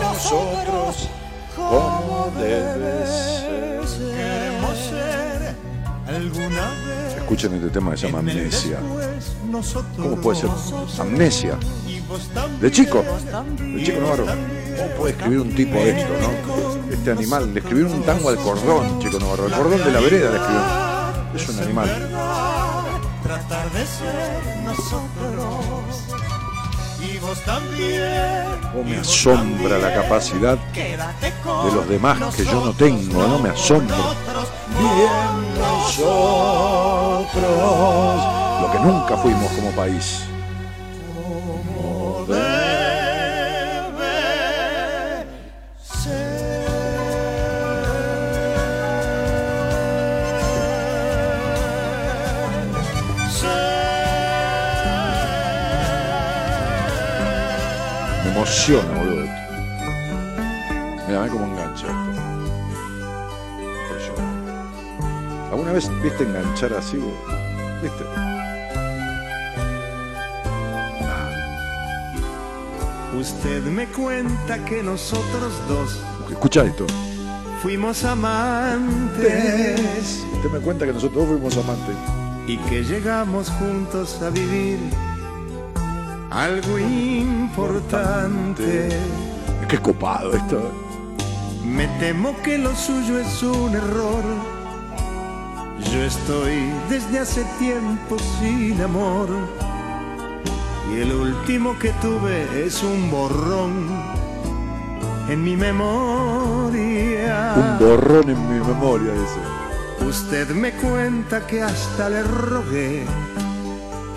Nosotros, 0.00 1.08
como 1.54 2.32
debe 2.38 3.06
ser. 3.06 3.80
Queremos 4.16 4.78
ser 4.78 5.56
alguna 6.06 6.70
vez. 6.86 7.16
Escuchen 7.16 7.54
este 7.54 7.70
tema 7.70 7.90
que 7.92 7.96
se 7.96 8.06
llama 8.06 8.18
Amnesia. 8.18 8.78
¿Cómo 9.96 10.16
puede 10.16 10.40
ser? 10.40 10.50
Amnesia. 11.00 11.58
De 12.60 12.70
chico. 12.70 13.04
De 13.58 13.84
chico 13.84 14.00
Navarro. 14.00 14.26
¿Cómo 14.26 14.88
puede 14.98 15.12
escribir 15.12 15.40
un 15.40 15.54
tipo 15.54 15.76
esto, 15.76 16.12
no? 16.20 16.92
Este 16.92 17.10
animal. 17.10 17.52
Le 17.52 17.60
escribió 17.60 17.86
un 17.86 18.02
tango 18.02 18.28
al 18.28 18.36
cordón, 18.36 19.00
chico 19.00 19.18
Navarro. 19.18 19.46
El 19.46 19.52
cordón 19.52 19.84
de 19.84 19.92
la 19.92 20.00
vereda 20.00 20.30
le. 20.30 21.40
Es 21.40 21.48
un 21.48 21.58
animal. 21.60 22.10
Tratar 23.22 23.70
de 23.72 23.86
ser 23.86 24.64
nosotros. 24.64 26.35
También. 27.44 28.44
Oh, 28.74 28.82
me 28.84 28.98
asombra 28.98 29.78
la 29.78 29.94
capacidad 29.94 30.58
de 30.74 31.72
los 31.74 31.88
demás 31.88 32.34
que 32.34 32.44
yo 32.44 32.64
no 32.64 32.72
tengo, 32.72 33.26
¿no? 33.26 33.38
Me 33.38 33.48
asombra. 33.50 33.96
Bien 34.78 35.58
nosotros. 35.58 37.32
Lo 38.62 38.72
que 38.72 38.78
nunca 38.78 39.16
fuimos 39.16 39.50
como 39.52 39.70
país. 39.72 40.22
Boludo. 58.74 59.26
Mira, 61.06 61.20
ve 61.22 61.28
cómo 61.28 61.44
engancha 61.46 61.86
esto. 61.86 62.22
¿Alguna 65.52 65.72
vez 65.72 65.88
viste 66.02 66.24
enganchar 66.24 66.72
así, 66.74 66.96
vos? 66.96 67.12
¿Viste? 67.82 68.04
Usted 73.18 73.62
me 73.62 73.86
cuenta 73.86 74.62
que 74.64 74.82
nosotros 74.82 75.54
dos 75.68 75.98
Escucha 76.30 76.64
esto. 76.64 76.86
fuimos 77.62 78.04
amantes 78.04 79.20
Usted 80.34 80.50
me 80.50 80.58
cuenta 80.58 80.84
que 80.86 80.92
nosotros 80.92 81.26
dos 81.26 81.38
fuimos 81.38 81.56
amantes. 81.56 81.96
y 82.46 82.58
que 82.68 82.82
llegamos 82.84 83.48
juntos 83.50 84.20
a 84.22 84.30
vivir 84.30 84.78
algo 86.36 86.78
importante. 86.78 87.38
Es 89.70 89.80
copado 89.80 90.34
esto. 90.34 90.70
Me 91.64 91.88
temo 91.98 92.36
que 92.42 92.58
lo 92.58 92.76
suyo 92.76 93.18
es 93.18 93.42
un 93.42 93.74
error. 93.74 94.22
Yo 95.92 96.02
estoy 96.02 96.70
desde 96.90 97.20
hace 97.20 97.44
tiempo 97.58 98.16
sin 98.38 98.80
amor. 98.82 99.28
Y 100.92 101.00
el 101.00 101.12
último 101.12 101.78
que 101.78 101.90
tuve 102.02 102.66
es 102.66 102.82
un 102.82 103.10
borrón 103.10 103.88
en 105.28 105.42
mi 105.42 105.56
memoria. 105.56 107.54
Un 107.56 107.78
borrón 107.78 108.30
en 108.30 108.48
mi 108.48 108.60
memoria 108.64 109.12
ese. 109.14 109.40
Usted 110.06 110.50
me 110.50 110.72
cuenta 110.72 111.46
que 111.46 111.62
hasta 111.62 112.10
le 112.10 112.22
rogué 112.22 113.04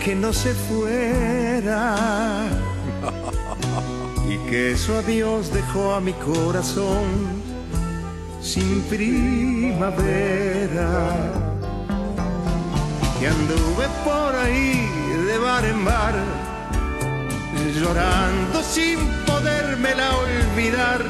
que 0.03 0.15
no 0.15 0.31
se 0.31 0.53
y 4.29 4.37
que 4.49 4.71
eso 4.71 4.97
a 4.97 5.01
Dios 5.01 5.53
dejó 5.53 5.93
a 5.93 5.99
mi 5.99 6.13
corazón 6.13 7.05
sin 8.41 8.81
primavera. 8.83 9.97
Que 13.19 13.27
anduve 13.27 13.87
por 14.05 14.35
ahí 14.35 14.87
de 15.27 15.37
bar 15.37 15.65
en 15.65 15.83
bar 15.83 16.15
llorando 17.79 18.63
sin 18.63 18.99
podérmela 19.25 20.17
olvidar 20.17 21.03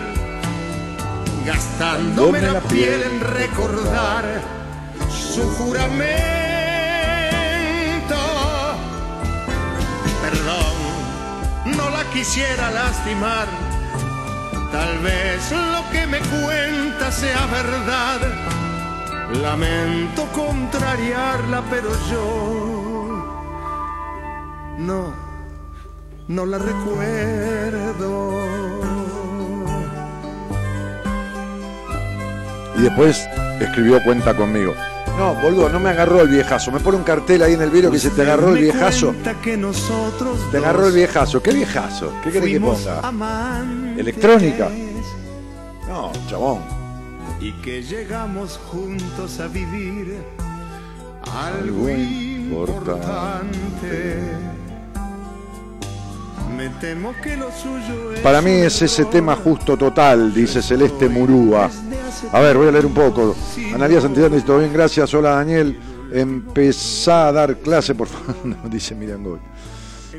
gastándome 1.45 2.41
la 2.41 2.59
piel 2.61 3.03
en 3.03 3.19
recordar 3.21 4.41
su 5.09 5.43
juramento. 5.55 6.38
Quisiera 12.13 12.71
lastimar. 12.71 13.47
Tal 14.71 14.99
vez 14.99 15.51
lo 15.51 15.89
que 15.91 16.05
me 16.07 16.19
cuenta 16.19 17.11
sea 17.11 17.45
verdad. 17.47 18.19
Lamento 19.41 20.27
contrariarla, 20.33 21.63
pero 21.69 21.89
yo 22.09 23.09
no, 24.77 25.13
no 26.27 26.45
la 26.45 26.57
recuerdo. 26.57 28.09
Y 32.77 32.81
después 32.81 33.27
escribió 33.59 34.01
cuenta 34.03 34.35
conmigo. 34.35 34.73
No, 35.19 35.35
boludo, 35.35 35.67
no 35.67 35.81
me 35.81 35.89
agarró 35.89 36.21
el 36.21 36.29
viejazo. 36.29 36.71
Me 36.71 36.79
pone 36.79 36.97
un 36.97 37.03
cartel 37.03 37.43
ahí 37.43 37.53
en 37.53 37.61
el 37.61 37.69
vidrio 37.69 37.89
que 37.91 37.97
dice, 37.97 38.09
te 38.11 38.21
agarró 38.21 38.55
el 38.55 38.61
viejazo. 38.61 39.13
Que 39.43 39.57
nosotros 39.57 40.39
Te 40.49 40.59
agarró 40.59 40.87
el 40.87 40.93
viejazo. 40.93 41.43
¿Qué 41.43 41.51
viejazo? 41.51 42.13
¿Qué 42.23 42.31
querés 42.31 42.49
que 42.49 42.61
ponga? 42.61 43.01
¿Electrónica? 43.97 44.69
No, 45.89 46.13
chabón. 46.29 46.61
Y 47.41 47.51
que 47.61 47.83
llegamos 47.83 48.61
juntos 48.71 49.41
a 49.41 49.49
vivir 49.49 50.23
algo, 51.29 51.89
importante. 51.89 53.49
Para 58.21 58.41
mí 58.41 58.51
es 58.51 58.81
ese 58.81 59.05
tema 59.05 59.35
justo 59.35 59.77
total, 59.77 60.33
dice 60.33 60.61
Celeste 60.61 61.07
Murúa. 61.07 61.69
A 62.31 62.39
ver, 62.41 62.57
voy 62.57 62.67
a 62.67 62.71
leer 62.71 62.85
un 62.85 62.93
poco. 62.93 63.35
Analía 63.73 64.01
Santillán 64.01 64.31
dice, 64.31 64.45
todo 64.45 64.59
bien, 64.59 64.73
gracias. 64.73 65.13
Hola 65.13 65.31
Daniel. 65.31 65.79
Empezá 66.11 67.27
a 67.27 67.31
dar 67.31 67.57
clase, 67.57 67.95
por 67.95 68.07
favor. 68.07 68.35
No, 68.43 68.57
dice 68.69 68.95
Miriam 68.95 69.23
Goy. 69.23 69.39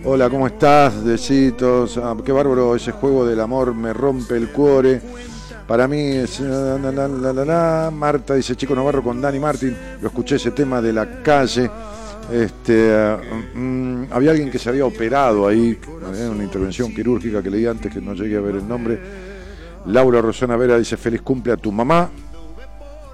Hola, 0.05 0.30
¿cómo 0.30 0.47
estás? 0.47 1.05
Besitos. 1.05 1.99
Ah, 1.99 2.16
qué 2.24 2.32
bárbaro 2.32 2.74
ese 2.74 2.93
juego 2.93 3.26
del 3.26 3.41
amor, 3.41 3.74
me 3.74 3.93
rompe 3.93 4.36
el 4.36 4.51
cuore. 4.51 5.03
Para 5.66 5.86
mí 5.86 6.01
es... 6.01 6.41
la, 6.41 6.78
la, 6.78 7.45
la. 7.45 7.91
Marta 7.93 8.34
dice, 8.34 8.57
Chico 8.57 8.74
Navarro 8.74 9.03
con 9.03 9.20
Dani 9.20 9.38
Martín. 9.38 9.76
Lo 10.01 10.09
escuché 10.09 10.36
ese 10.36 10.53
tema 10.53 10.80
de 10.80 10.93
la 10.93 11.22
calle. 11.22 11.70
Este, 12.32 12.92
mm, 13.54 14.04
había 14.10 14.30
alguien 14.30 14.50
que 14.50 14.58
se 14.58 14.68
había 14.68 14.84
operado 14.84 15.46
ahí, 15.48 15.78
eh, 16.14 16.28
una 16.28 16.44
intervención 16.44 16.94
quirúrgica 16.94 17.42
que 17.42 17.50
leí 17.50 17.66
antes 17.66 17.92
que 17.92 18.00
no 18.00 18.14
llegué 18.14 18.36
a 18.36 18.40
ver 18.40 18.56
el 18.56 18.68
nombre. 18.68 19.00
Laura 19.86 20.20
Rosana 20.20 20.56
Vera 20.56 20.78
dice 20.78 20.96
feliz 20.96 21.22
cumple 21.22 21.52
a 21.52 21.56
tu 21.56 21.72
mamá. 21.72 22.10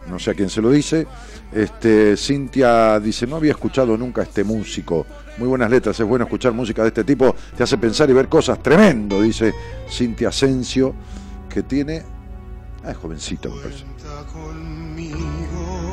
No 0.09 0.19
sé 0.19 0.31
a 0.31 0.35
quién 0.35 0.49
se 0.49 0.61
lo 0.63 0.71
dice. 0.71 1.07
Este, 1.53 2.17
Cintia 2.17 3.01
dice, 3.01 3.27
no 3.27 3.37
había 3.37 3.53
escuchado 3.53 3.97
nunca 3.97 4.23
este 4.23 4.45
músico. 4.45 5.07
Muy 5.39 5.49
buenas 5.49 5.71
letras, 5.71 5.99
es 5.99 6.07
bueno 6.07 6.25
escuchar 6.25 6.53
música 6.53 6.83
de 6.83 6.89
este 6.89 7.05
tipo, 7.05 7.35
te 7.57 7.63
hace 7.63 7.79
pensar 7.79 8.09
y 8.11 8.13
ver 8.13 8.29
cosas. 8.29 8.63
Tremendo, 8.63 9.21
dice 9.21 9.53
Cintia 9.89 10.29
Asensio, 10.29 10.95
que 11.49 11.63
tiene... 11.63 12.03
Ah, 12.85 12.93
es 12.93 12.97
jovencita, 12.97 13.49
me 13.49 13.57
parece. 13.61 13.85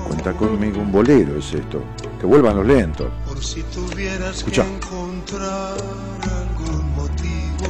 Cuenta 0.08 0.34
conmigo, 0.34 0.82
un 0.82 0.92
bolero 0.92 1.38
es 1.38 1.54
esto. 1.54 1.82
Que 2.20 2.26
vuelvan 2.26 2.56
los 2.58 2.66
lentos. 2.66 3.08
Por 3.28 3.44
si 3.44 3.64
tuvieras 3.64 4.38
Escucha. 4.38 4.64
que 4.64 4.76
encontrar 4.76 5.76
algún 6.22 6.96
motivo. 6.96 7.68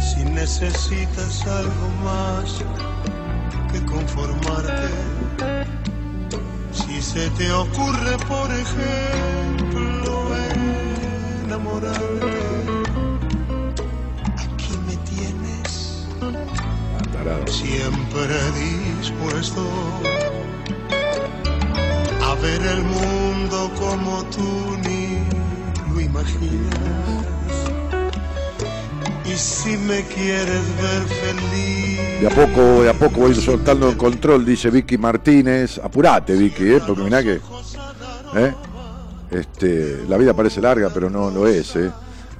Si 0.00 0.24
necesitas 0.24 1.46
algo 1.46 1.88
más 2.04 2.62
que 3.72 3.84
conformarte. 3.84 4.88
Si 6.72 7.00
se 7.02 7.28
te 7.30 7.50
ocurre, 7.52 8.16
por 8.28 8.50
ejemplo, 8.50 10.28
enamorarte. 11.44 12.41
Siempre 17.46 18.34
dispuesto 18.58 19.62
a 22.20 22.34
ver 22.34 22.60
el 22.62 22.82
mundo 22.82 23.70
como 23.78 24.24
tú 24.24 24.76
ni 24.82 25.18
lo 25.94 26.00
imaginas. 26.00 27.22
Y 29.24 29.36
si 29.36 29.76
me 29.76 30.02
quieres 30.06 30.62
ver 30.76 31.02
feliz. 31.04 32.20
De 32.20 32.26
a 32.26 32.30
poco, 32.30 32.82
de 32.82 32.90
a 32.90 32.94
poco 32.94 33.20
voy 33.20 33.34
soltando 33.36 33.88
el 33.88 33.96
control, 33.96 34.44
dice 34.44 34.70
Vicky 34.70 34.98
Martínez. 34.98 35.78
Apurate, 35.78 36.34
Vicky, 36.34 36.72
¿eh? 36.72 36.80
porque 36.84 37.02
mirá 37.04 37.22
que. 37.22 37.40
¿eh? 38.34 38.54
Este, 39.30 40.04
la 40.08 40.16
vida 40.16 40.34
parece 40.34 40.60
larga, 40.60 40.90
pero 40.92 41.08
no 41.08 41.30
lo 41.30 41.46
es. 41.46 41.76
¿eh? 41.76 41.88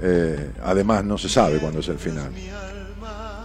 Eh, 0.02 0.50
además, 0.64 1.04
no 1.04 1.16
se 1.16 1.28
sabe 1.28 1.58
cuándo 1.58 1.78
es 1.78 1.88
el 1.88 1.98
final. 2.00 2.32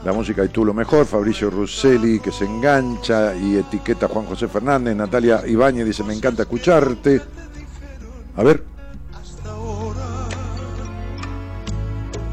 La 0.08 0.14
música 0.14 0.45
y 0.45 0.47
tú 0.47 0.64
lo 0.64 0.74
mejor, 0.74 1.05
Fabricio 1.05 1.49
Russelli 1.49 2.22
que 2.22 2.32
se 2.32 2.45
engancha 2.45 3.36
y 3.36 3.58
etiqueta 3.58 4.05
a 4.05 4.10
Juan 4.10 4.26
José 4.26 4.47
Fernández, 4.47 4.95
Natalia 4.95 5.45
Ibáñez 5.45 5.86
dice 5.86 6.01
me 6.01 6.14
encanta 6.14 6.43
escucharte. 6.43 7.22
A 8.38 8.41
ver. 8.41 8.64
Hasta 9.14 9.49
ahora, 9.51 10.30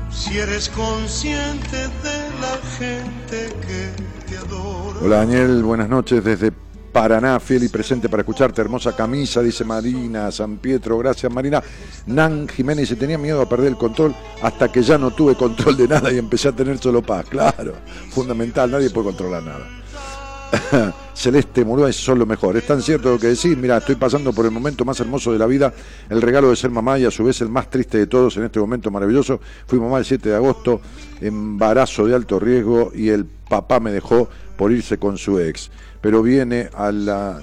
si 0.09 0.39
eres 0.39 0.69
consciente 0.69 1.77
de 1.77 2.31
la 2.41 2.59
gente 2.79 3.53
que 3.67 3.91
te 4.29 4.37
adora. 4.37 5.01
Hola 5.03 5.17
Daniel, 5.17 5.65
buenas 5.65 5.89
noches 5.89 6.23
desde 6.23 6.53
Paraná, 6.95 7.41
fiel 7.41 7.65
y 7.65 7.69
presente 7.69 8.09
para 8.09 8.21
escucharte. 8.21 8.61
Hermosa 8.61 8.95
camisa, 8.95 9.43
dice 9.43 9.65
Marina 9.65 10.31
San 10.31 10.59
Pietro. 10.59 10.97
Gracias, 10.97 11.31
Marina. 11.31 11.61
Nan 12.07 12.47
Jiménez 12.47 12.89
dice: 12.89 12.95
Tenía 12.95 13.19
miedo 13.19 13.43
a 13.43 13.49
perder 13.49 13.67
el 13.67 13.77
control 13.77 14.15
hasta 14.41 14.71
que 14.71 14.81
ya 14.81 14.97
no 14.97 15.11
tuve 15.11 15.35
control 15.35 15.77
de 15.77 15.89
nada 15.89 16.13
y 16.13 16.19
empecé 16.19 16.47
a 16.47 16.53
tener 16.53 16.79
solo 16.79 17.03
paz. 17.03 17.27
Claro, 17.29 17.75
fundamental, 18.11 18.71
nadie 18.71 18.91
puede 18.91 19.07
controlar 19.07 19.43
nada. 19.43 20.95
Celeste 21.15 21.65
Murúa 21.65 21.91
es 21.91 21.97
son 21.97 22.21
lo 22.21 22.27
mejor. 22.27 22.57
Es 22.57 22.65
tan 22.65 22.81
cierto 22.81 23.11
lo 23.11 23.19
que 23.19 23.27
decís. 23.27 23.57
Mira, 23.59 23.79
estoy 23.79 23.97
pasando 23.97 24.33
por 24.33 24.45
el 24.45 24.53
momento 24.53 24.85
más 24.85 25.01
hermoso 25.01 25.33
de 25.33 25.39
la 25.41 25.47
vida, 25.47 25.75
el 26.09 26.23
regalo 26.23 26.51
de 26.51 26.55
ser 26.55 26.71
mamá 26.71 26.97
y 27.01 27.07
a 27.07 27.11
su 27.11 27.25
vez 27.25 27.41
el 27.41 27.49
más 27.49 27.69
triste 27.71 27.99
de 27.99 28.07
todos 28.07 28.37
en 28.37 28.45
este 28.45 28.61
momento 28.61 28.93
maravilloso. 28.93 29.41
Fui 29.67 29.81
mamá 29.81 29.99
el 29.99 30.05
7 30.05 30.29
de 30.29 30.37
agosto, 30.37 30.81
embarazo 31.21 32.07
de 32.07 32.15
alto 32.15 32.39
riesgo 32.39 32.93
y 32.95 33.09
el 33.09 33.25
papá 33.25 33.81
me 33.81 33.91
dejó 33.91 34.29
por 34.57 34.71
irse 34.71 34.97
con 34.97 35.19
su 35.19 35.41
ex. 35.41 35.73
Pero 36.05 36.23
viene 36.23 36.69
a 36.75 36.93
la 36.93 37.41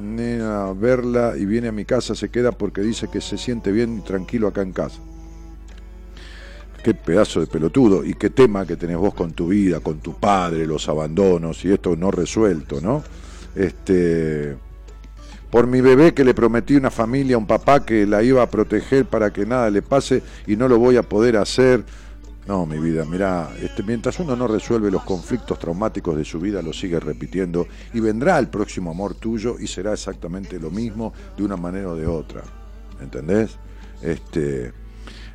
nena 0.00 0.68
a 0.68 0.72
verla 0.72 1.34
y 1.36 1.44
viene 1.44 1.66
a 1.66 1.72
mi 1.72 1.84
casa, 1.84 2.14
se 2.14 2.28
queda 2.28 2.52
porque 2.52 2.82
dice 2.82 3.08
que 3.12 3.20
se 3.20 3.36
siente 3.36 3.72
bien 3.72 3.98
y 3.98 4.00
tranquilo 4.02 4.46
acá 4.46 4.62
en 4.62 4.70
casa. 4.70 5.00
Qué 6.84 6.94
pedazo 6.94 7.40
de 7.40 7.48
pelotudo 7.48 8.04
y 8.04 8.14
qué 8.14 8.30
tema 8.30 8.64
que 8.64 8.76
tenés 8.76 8.96
vos 8.96 9.12
con 9.12 9.32
tu 9.32 9.48
vida, 9.48 9.80
con 9.80 9.98
tu 9.98 10.14
padre, 10.14 10.68
los 10.68 10.88
abandonos 10.88 11.64
y 11.64 11.72
esto 11.72 11.96
no 11.96 12.12
resuelto, 12.12 12.80
¿no? 12.80 13.02
Este 13.56 14.56
por 15.50 15.66
mi 15.66 15.80
bebé 15.80 16.14
que 16.14 16.22
le 16.22 16.32
prometí 16.32 16.76
una 16.76 16.92
familia, 16.92 17.36
un 17.36 17.48
papá 17.48 17.84
que 17.84 18.06
la 18.06 18.22
iba 18.22 18.40
a 18.40 18.48
proteger 18.48 19.06
para 19.06 19.32
que 19.32 19.46
nada 19.46 19.68
le 19.70 19.82
pase 19.82 20.22
y 20.46 20.54
no 20.54 20.68
lo 20.68 20.78
voy 20.78 20.96
a 20.96 21.02
poder 21.02 21.36
hacer. 21.36 21.82
No, 22.46 22.66
mi 22.66 22.78
vida, 22.78 23.06
mira, 23.06 23.50
este, 23.62 23.82
mientras 23.82 24.18
uno 24.20 24.36
no 24.36 24.46
resuelve 24.46 24.90
los 24.90 25.02
conflictos 25.04 25.58
traumáticos 25.58 26.14
de 26.14 26.24
su 26.26 26.38
vida, 26.38 26.60
lo 26.60 26.74
sigue 26.74 27.00
repitiendo 27.00 27.66
y 27.94 28.00
vendrá 28.00 28.38
el 28.38 28.48
próximo 28.48 28.90
amor 28.90 29.14
tuyo 29.14 29.56
y 29.58 29.66
será 29.66 29.94
exactamente 29.94 30.60
lo 30.60 30.70
mismo 30.70 31.14
de 31.36 31.44
una 31.44 31.56
manera 31.56 31.88
o 31.88 31.96
de 31.96 32.06
otra. 32.06 32.42
¿Entendés? 33.00 33.56
Este, 34.02 34.72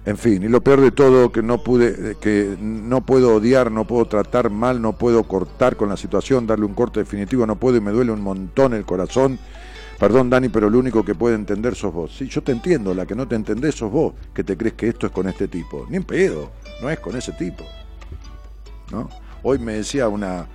en 0.05 0.17
fin, 0.17 0.43
y 0.43 0.47
lo 0.47 0.61
peor 0.61 0.81
de 0.81 0.91
todo 0.91 1.31
que 1.31 1.41
no 1.41 1.63
pude, 1.63 2.15
que 2.21 2.55
no 2.61 3.01
puedo 3.01 3.35
odiar, 3.35 3.71
no 3.71 3.85
puedo 3.85 4.05
tratar 4.05 4.51
mal, 4.51 4.79
no 4.79 4.93
puedo 4.93 5.23
cortar 5.23 5.75
con 5.75 5.89
la 5.89 5.97
situación, 5.97 6.45
darle 6.45 6.65
un 6.65 6.75
corte 6.75 6.99
definitivo, 6.99 7.45
no 7.47 7.55
puedo 7.55 7.77
y 7.77 7.81
me 7.81 7.91
duele 7.91 8.11
un 8.11 8.21
montón 8.21 8.73
el 8.73 8.85
corazón. 8.85 9.39
Perdón, 9.99 10.29
Dani, 10.29 10.47
pero 10.47 10.69
lo 10.69 10.79
único 10.79 11.03
que 11.03 11.13
puede 11.13 11.35
entender 11.35 11.75
sos 11.75 11.93
vos. 11.93 12.15
Sí, 12.15 12.29
yo 12.29 12.41
te 12.41 12.53
entiendo, 12.53 12.93
la 12.93 13.05
que 13.05 13.15
no 13.15 13.27
te 13.27 13.35
entendés 13.35 13.75
sos 13.75 13.91
vos, 13.91 14.13
que 14.33 14.45
te 14.45 14.55
crees 14.55 14.75
que 14.75 14.87
esto 14.87 15.07
es 15.07 15.11
con 15.11 15.27
este 15.27 15.49
tipo. 15.49 15.85
Ni 15.89 15.97
en 15.97 16.05
pedo, 16.05 16.51
no 16.81 16.89
es 16.89 16.99
con 16.99 17.17
ese 17.17 17.33
tipo. 17.33 17.65
¿No? 18.91 19.09
Hoy 19.43 19.59
me 19.59 19.73
decía 19.73 20.07
una, 20.07 20.47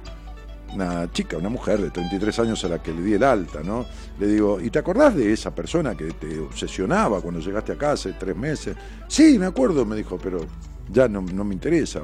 una 0.73 1.13
chica, 1.13 1.37
una 1.37 1.51
mujer 1.51 1.79
de 1.79 1.91
33 1.91 2.39
años 2.39 2.65
a 2.65 2.69
la 2.69 2.83
que 2.83 2.93
le 2.93 3.03
di 3.03 3.13
el 3.13 3.23
alta, 3.23 3.63
¿no? 3.63 3.85
Le 4.19 4.29
digo, 4.29 4.61
¿y 4.63 4.71
te 4.71 4.79
acordás 4.79 5.15
de 5.15 5.31
esa 5.31 5.55
persona 5.55 5.95
que 5.95 6.07
te 6.13 6.39
obsesionaba 6.41 7.21
cuando 7.21 7.41
llegaste 7.41 7.73
acá 7.73 7.93
hace 7.93 8.15
tres 8.15 8.35
meses? 8.35 8.75
Sí, 9.09 9.39
me 9.39 9.47
acuerdo, 9.47 9.85
me 9.85 9.95
dijo, 9.95 10.17
pero 10.17 10.47
ya 10.91 11.07
no, 11.07 11.21
no 11.21 11.45
me 11.45 11.53
interesa. 11.53 12.01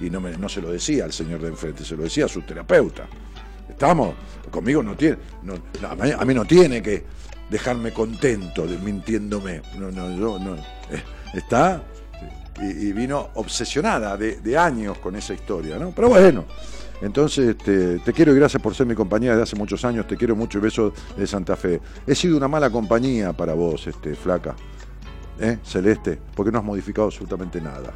Y 0.00 0.10
no, 0.10 0.20
me, 0.20 0.36
no 0.36 0.48
se 0.48 0.60
lo 0.60 0.72
decía 0.72 1.04
al 1.04 1.12
señor 1.12 1.40
de 1.40 1.48
enfrente, 1.48 1.84
se 1.84 1.96
lo 1.96 2.02
decía 2.02 2.24
a 2.24 2.28
su 2.28 2.42
terapeuta. 2.42 3.06
Estamos, 3.74 4.14
conmigo 4.52 4.84
no 4.84 4.96
tiene, 4.96 5.18
a, 6.16 6.24
mí, 6.24 6.32
no 6.32 6.44
tiene 6.44 6.80
que 6.80 7.04
dejarme 7.50 7.92
contento 7.92 8.64
mintiéndome. 8.82 9.62
No, 9.76 9.90
no, 9.90 10.16
yo 10.16 10.38
no. 10.38 10.54
eh, 10.54 11.02
está 11.34 11.82
y, 12.62 12.92
vino 12.92 13.30
obsesionada 13.34 14.16
de, 14.16 14.56
años 14.56 14.98
con 14.98 15.16
esa 15.16 15.34
historia, 15.34 15.76
¿no? 15.76 15.90
Pero 15.90 16.08
bueno, 16.08 16.44
entonces 17.02 17.48
este, 17.48 17.98
te 17.98 18.12
quiero 18.12 18.32
y 18.32 18.36
gracias 18.36 18.62
por 18.62 18.76
ser 18.76 18.86
mi 18.86 18.94
compañía 18.94 19.30
desde 19.30 19.42
hace 19.42 19.56
muchos 19.56 19.84
años, 19.84 20.06
te 20.06 20.16
quiero 20.16 20.36
mucho 20.36 20.58
y 20.58 20.60
beso 20.60 20.92
de 21.16 21.26
Santa 21.26 21.56
Fe. 21.56 21.80
He 22.06 22.14
sido 22.14 22.36
una 22.36 22.46
mala 22.46 22.70
compañía 22.70 23.32
para 23.32 23.54
vos, 23.54 23.88
este, 23.88 24.14
flaca, 24.14 24.54
¿eh? 25.40 25.58
Celeste, 25.64 26.16
porque 26.36 26.52
no 26.52 26.58
has 26.58 26.64
modificado 26.64 27.08
absolutamente 27.08 27.60
nada. 27.60 27.92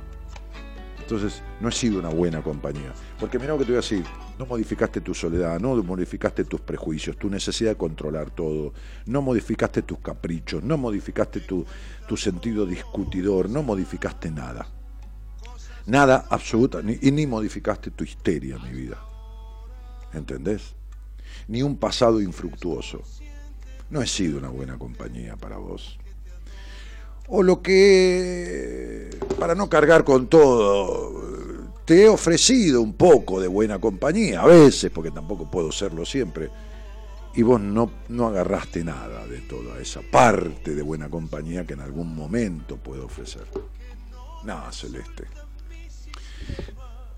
Entonces, 1.11 1.43
no 1.59 1.71
he 1.71 1.73
sido 1.73 2.01
una 2.01 2.11
buena 2.11 2.43
compañía. 2.43 2.93
Porque 3.19 3.39
mira 3.39 3.55
lo 3.55 3.59
que 3.59 3.65
te 3.65 3.71
voy 3.71 3.79
a 3.79 3.81
decir, 3.81 4.05
no 4.39 4.45
modificaste 4.45 5.01
tu 5.01 5.15
soledad, 5.15 5.59
no 5.59 5.75
modificaste 5.83 6.45
tus 6.45 6.61
prejuicios, 6.61 7.17
tu 7.17 7.31
necesidad 7.31 7.71
de 7.71 7.77
controlar 7.79 8.31
todo, 8.31 8.75
no 9.07 9.23
modificaste 9.23 9.81
tus 9.81 10.01
caprichos, 10.01 10.63
no 10.63 10.77
modificaste 10.77 11.41
tu, 11.41 11.65
tu 12.07 12.15
sentido 12.15 12.67
discutidor, 12.67 13.49
no 13.49 13.63
modificaste 13.63 14.31
nada. 14.31 14.69
Nada 15.87 16.27
absoluta, 16.29 16.83
ni, 16.83 16.99
y 17.01 17.11
ni 17.11 17.27
modificaste 17.27 17.91
tu 17.93 18.05
histeria, 18.05 18.59
mi 18.59 18.73
vida. 18.73 19.03
¿Entendés? 20.13 20.75
Ni 21.47 21.63
un 21.63 21.79
pasado 21.79 22.21
infructuoso. 22.21 23.01
No 23.89 24.03
he 24.03 24.07
sido 24.07 24.37
una 24.37 24.51
buena 24.51 24.77
compañía 24.77 25.39
para 25.39 25.57
vos 25.57 25.99
o 27.29 27.43
lo 27.43 27.61
que, 27.63 29.11
para 29.39 29.55
no 29.55 29.69
cargar 29.69 30.05
con 30.05 30.29
todo, 30.29 31.19
te 31.85 32.05
he 32.05 32.09
ofrecido 32.09 32.83
un 32.83 32.95
poco 32.95 33.41
de 33.41 33.49
buena 33.49 33.79
compañía, 33.79 34.43
a 34.43 34.47
veces, 34.47 34.91
porque 34.91 35.11
tampoco 35.11 35.51
puedo 35.51 35.71
serlo 35.71 36.05
siempre, 36.05 36.51
y 37.35 37.43
vos 37.43 37.61
no, 37.61 37.91
no 38.09 38.27
agarraste 38.27 38.83
nada 38.83 39.27
de 39.27 39.41
toda 39.43 39.79
esa 39.79 40.01
parte 40.03 40.75
de 40.75 40.83
buena 40.83 41.09
compañía 41.09 41.67
que 41.67 41.75
en 41.75 41.81
algún 41.81 42.15
momento 42.15 42.77
puedo 42.77 43.07
ofrecer. 43.07 43.47
Nada, 44.45 44.73
Celeste. 44.73 45.25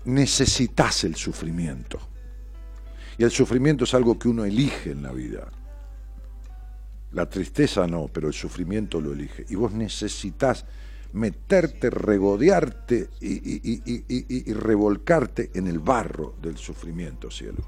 Necesitas 0.05 1.05
el 1.05 1.15
sufrimiento. 1.15 1.99
Y 3.17 3.23
el 3.23 3.31
sufrimiento 3.31 3.85
es 3.85 3.93
algo 3.93 4.17
que 4.19 4.27
uno 4.27 4.45
elige 4.45 4.91
en 4.91 5.03
la 5.03 5.11
vida. 5.11 5.47
La 7.13 7.29
tristeza 7.29 7.87
no, 7.87 8.07
pero 8.07 8.27
el 8.27 8.33
sufrimiento 8.33 9.01
lo 9.01 9.11
elige. 9.11 9.45
Y 9.49 9.55
vos 9.55 9.73
necesitas 9.73 10.65
meterte, 11.13 11.89
regodearte 11.89 13.09
y, 13.19 13.61
y- 13.85 14.53
revolcarte 14.53 15.51
en 15.53 15.67
el 15.67 15.79
barro 15.79 16.35
del 16.41 16.57
sufrimiento, 16.57 17.29
cielo. 17.29 17.67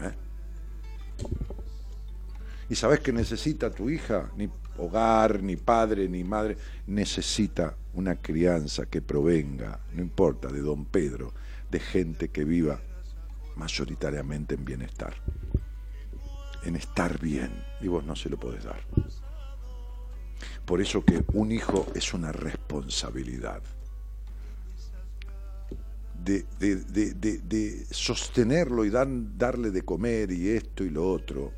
¿Eh? 0.00 0.12
¿Y 2.68 2.74
sabes 2.76 3.00
que 3.00 3.12
necesita 3.12 3.70
tu 3.70 3.90
hija? 3.90 4.30
Ni 4.36 4.48
hogar, 4.78 5.42
ni 5.42 5.56
padre, 5.56 6.08
ni 6.08 6.22
madre. 6.22 6.56
Necesita 6.86 7.76
una 7.94 8.16
crianza 8.16 8.86
que 8.86 9.02
provenga, 9.02 9.80
no 9.94 10.00
importa, 10.00 10.46
de 10.46 10.60
don 10.60 10.84
Pedro, 10.84 11.34
de 11.68 11.80
gente 11.80 12.28
que 12.28 12.44
viva 12.44 12.80
mayoritariamente 13.56 14.54
en 14.54 14.64
bienestar 14.64 15.14
en 16.64 16.76
estar 16.76 17.18
bien 17.20 17.50
y 17.80 17.88
vos 17.88 18.04
no 18.04 18.14
se 18.16 18.28
lo 18.28 18.38
podés 18.38 18.64
dar. 18.64 18.80
Por 20.64 20.80
eso 20.80 21.04
que 21.04 21.22
un 21.34 21.52
hijo 21.52 21.86
es 21.94 22.14
una 22.14 22.32
responsabilidad 22.32 23.62
de, 26.24 26.44
de- 26.58 26.76
de- 26.76 27.38
de- 27.38 27.86
sostenerlo 27.90 28.84
y 28.84 28.90
darle 28.90 29.70
de 29.70 29.82
comer 29.82 30.30
y 30.30 30.50
esto 30.50 30.84
y 30.84 30.90
lo 30.90 31.10
otro. 31.10 31.52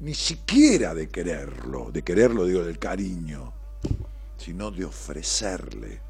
Ni 0.00 0.14
siquiera 0.14 0.94
de 0.94 1.08
quererlo, 1.08 1.90
de 1.90 2.02
quererlo 2.02 2.44
digo 2.44 2.64
del 2.64 2.78
cariño, 2.78 3.52
sino 4.36 4.70
de 4.70 4.84
ofrecerle 4.84 6.00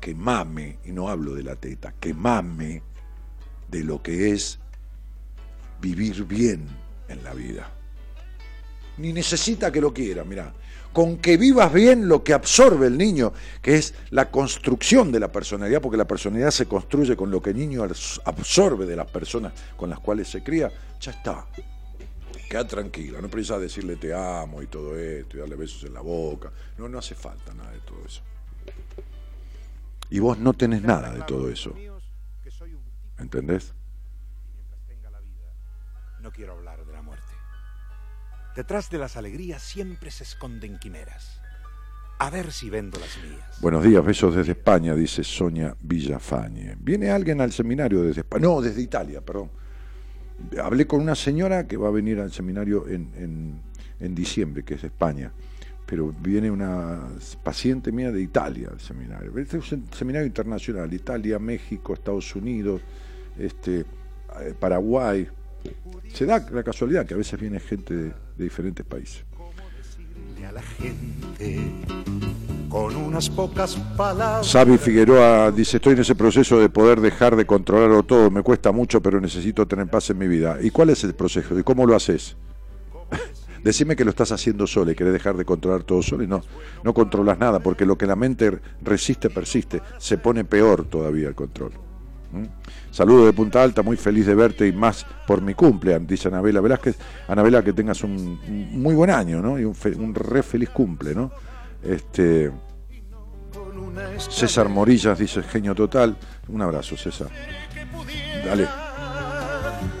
que 0.00 0.14
mame, 0.14 0.78
y 0.84 0.92
no 0.92 1.08
hablo 1.08 1.34
de 1.34 1.42
la 1.42 1.56
teta, 1.56 1.92
que 1.98 2.14
mame 2.14 2.82
de 3.68 3.82
lo 3.82 4.02
que 4.02 4.30
es 4.30 4.60
vivir 5.80 6.24
bien 6.24 6.66
en 7.08 7.22
la 7.24 7.34
vida. 7.34 7.70
Ni 8.98 9.12
necesita 9.12 9.70
que 9.70 9.80
lo 9.80 9.92
quiera, 9.92 10.24
mira. 10.24 10.52
Con 10.92 11.18
que 11.18 11.36
vivas 11.36 11.70
bien 11.72 12.08
lo 12.08 12.24
que 12.24 12.32
absorbe 12.32 12.86
el 12.86 12.96
niño, 12.96 13.32
que 13.60 13.76
es 13.76 13.92
la 14.10 14.30
construcción 14.30 15.12
de 15.12 15.20
la 15.20 15.30
personalidad, 15.30 15.82
porque 15.82 15.98
la 15.98 16.06
personalidad 16.06 16.50
se 16.50 16.64
construye 16.66 17.14
con 17.14 17.30
lo 17.30 17.42
que 17.42 17.50
el 17.50 17.58
niño 17.58 17.84
abs- 17.84 18.18
absorbe 18.24 18.86
de 18.86 18.96
las 18.96 19.06
personas 19.06 19.52
con 19.76 19.90
las 19.90 19.98
cuales 20.00 20.26
se 20.28 20.42
cría, 20.42 20.70
ya 20.98 21.10
está. 21.10 21.44
Queda 22.48 22.66
tranquila, 22.66 23.20
no 23.20 23.28
precisas 23.28 23.60
decirle 23.60 23.96
te 23.96 24.14
amo 24.14 24.62
y 24.62 24.68
todo 24.68 24.98
esto, 24.98 25.36
y 25.36 25.40
darle 25.40 25.56
besos 25.56 25.84
en 25.84 25.92
la 25.92 26.00
boca. 26.00 26.50
No, 26.78 26.88
no 26.88 26.98
hace 26.98 27.14
falta 27.14 27.52
nada 27.52 27.72
de 27.72 27.80
todo 27.80 27.98
eso. 28.06 28.22
Y 30.08 30.18
vos 30.20 30.38
no 30.38 30.54
tenés 30.54 30.80
nada 30.82 31.12
de 31.12 31.22
todo 31.22 31.50
eso. 31.50 31.74
¿Entendés? 33.18 33.74
No 36.20 36.30
quiero 36.30 36.52
hablar. 36.54 36.75
Detrás 38.56 38.88
de 38.88 38.96
las 38.96 39.18
alegrías 39.18 39.62
siempre 39.62 40.10
se 40.10 40.24
esconden 40.24 40.78
quimeras. 40.78 41.42
A 42.18 42.30
ver 42.30 42.50
si 42.50 42.70
vendo 42.70 42.98
las 42.98 43.18
mías. 43.22 43.60
Buenos 43.60 43.84
días, 43.84 44.02
besos 44.02 44.34
desde 44.34 44.52
España, 44.52 44.94
dice 44.94 45.22
Sonia 45.22 45.76
Villafañe. 45.78 46.74
¿Viene 46.80 47.10
alguien 47.10 47.42
al 47.42 47.52
seminario 47.52 48.02
desde 48.02 48.22
España? 48.22 48.42
No, 48.42 48.62
desde 48.62 48.80
Italia, 48.80 49.20
perdón. 49.20 49.50
Hablé 50.58 50.86
con 50.86 51.02
una 51.02 51.14
señora 51.14 51.66
que 51.66 51.76
va 51.76 51.88
a 51.88 51.90
venir 51.90 52.18
al 52.18 52.32
seminario 52.32 52.88
en, 52.88 53.12
en, 53.16 53.60
en 54.00 54.14
diciembre, 54.14 54.62
que 54.64 54.74
es 54.74 54.82
de 54.82 54.88
España 54.88 55.32
pero 55.86 56.12
viene 56.20 56.50
una 56.50 57.00
paciente 57.44 57.92
mía 57.92 58.10
de 58.10 58.20
Italia 58.20 58.70
al 58.72 58.80
seminario. 58.80 59.38
Este 59.38 59.58
es 59.58 59.70
un 59.70 59.86
seminario 59.92 60.26
internacional, 60.26 60.92
Italia, 60.92 61.38
México, 61.38 61.94
Estados 61.94 62.34
Unidos, 62.34 62.82
este, 63.38 63.80
eh, 64.40 64.54
Paraguay. 64.58 65.28
Se 66.12 66.26
da 66.26 66.44
la 66.50 66.64
casualidad 66.64 67.06
que 67.06 67.14
a 67.14 67.16
veces 67.16 67.38
viene 67.38 67.60
gente 67.60 67.94
de, 67.94 68.12
de 68.36 68.44
diferentes 68.44 68.84
países. 68.84 69.24
a 70.46 70.52
la 70.52 70.62
gente 70.62 71.72
con 72.68 72.94
unas 72.96 73.30
pocas 73.30 73.76
palabras. 73.96 74.46
Sabi 74.46 74.78
Figueroa 74.78 75.50
dice, 75.50 75.78
estoy 75.78 75.94
en 75.94 76.00
ese 76.00 76.14
proceso 76.14 76.58
de 76.58 76.68
poder 76.68 77.00
dejar 77.00 77.36
de 77.36 77.46
controlarlo 77.46 78.02
todo, 78.02 78.30
me 78.30 78.42
cuesta 78.42 78.72
mucho, 78.72 79.00
pero 79.00 79.20
necesito 79.20 79.66
tener 79.66 79.88
paz 79.88 80.10
en 80.10 80.18
mi 80.18 80.28
vida. 80.28 80.58
¿Y 80.60 80.70
cuál 80.70 80.90
es 80.90 81.02
el 81.04 81.14
proceso? 81.14 81.58
¿Y 81.58 81.62
cómo 81.62 81.86
lo 81.86 81.96
haces? 81.96 82.36
Decime 83.64 83.96
que 83.96 84.04
lo 84.04 84.10
estás 84.10 84.30
haciendo 84.30 84.66
solo 84.66 84.90
y 84.90 84.94
querés 84.94 85.12
dejar 85.12 85.36
de 85.36 85.44
controlar 85.44 85.82
todo 85.82 86.02
solo 86.02 86.22
y 86.22 86.26
no, 86.26 86.42
no 86.84 86.94
controlas 86.94 87.38
nada, 87.38 87.60
porque 87.60 87.86
lo 87.86 87.98
que 87.98 88.06
la 88.06 88.14
mente 88.14 88.60
resiste, 88.82 89.30
persiste, 89.30 89.82
se 89.98 90.18
pone 90.18 90.44
peor 90.44 90.84
todavía 90.84 91.28
el 91.28 91.34
control. 91.34 91.85
¿Mm? 92.32 92.44
Saludo 92.90 93.26
de 93.26 93.32
Punta 93.32 93.62
Alta, 93.62 93.82
muy 93.82 93.96
feliz 93.96 94.26
de 94.26 94.34
verte 94.34 94.66
y 94.66 94.72
más 94.72 95.06
por 95.26 95.40
mi 95.42 95.54
cumple, 95.54 95.98
dice 96.00 96.28
Anabela 96.28 96.60
Velázquez. 96.60 96.96
Anabela, 97.28 97.62
que 97.62 97.72
tengas 97.72 98.02
un, 98.02 98.12
un 98.48 98.82
muy 98.82 98.94
buen 98.94 99.10
año, 99.10 99.40
¿no? 99.40 99.58
Y 99.58 99.64
un, 99.64 99.74
fe- 99.74 99.94
un 99.94 100.14
re 100.14 100.42
feliz 100.42 100.70
cumple, 100.70 101.14
¿no? 101.14 101.30
Este, 101.82 102.50
César 104.18 104.68
Morillas 104.68 105.18
dice 105.18 105.42
genio 105.42 105.74
total. 105.74 106.16
Un 106.48 106.62
abrazo, 106.62 106.96
César. 106.96 107.28
Dale, 108.44 108.66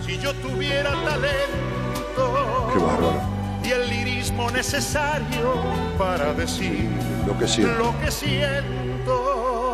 Si 0.04 0.18
yo 0.18 0.32
tuviera 0.34 0.90
talento 1.04 2.70
qué 2.72 2.78
bárbaro. 2.78 3.20
y 3.64 3.68
el 3.70 3.88
lirismo 3.90 4.50
necesario 4.50 5.54
para 5.98 6.32
decir 6.34 6.88
Lo 7.26 7.36
que 7.38 7.46
siento. 7.48 7.78
lo 7.78 7.98
que 8.00 8.10
siento. 8.10 9.65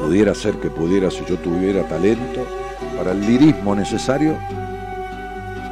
Pudiera 0.00 0.34
ser 0.34 0.54
que 0.54 0.70
pudiera, 0.70 1.10
si 1.10 1.24
yo 1.24 1.36
tuviera 1.38 1.82
talento, 1.88 2.46
para 2.96 3.12
el 3.12 3.20
lirismo 3.20 3.74
necesario 3.74 4.36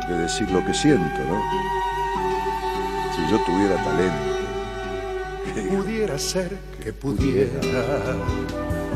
de 0.08 0.18
decir 0.18 0.50
lo 0.50 0.64
que 0.64 0.74
siento, 0.74 1.18
¿no? 1.28 1.40
Si 3.14 3.30
yo 3.30 3.38
tuviera 3.44 3.76
talento. 3.84 4.34
Pudiera 5.70 6.18
ser 6.18 6.58
que 6.82 6.92
pudiera 6.92 7.60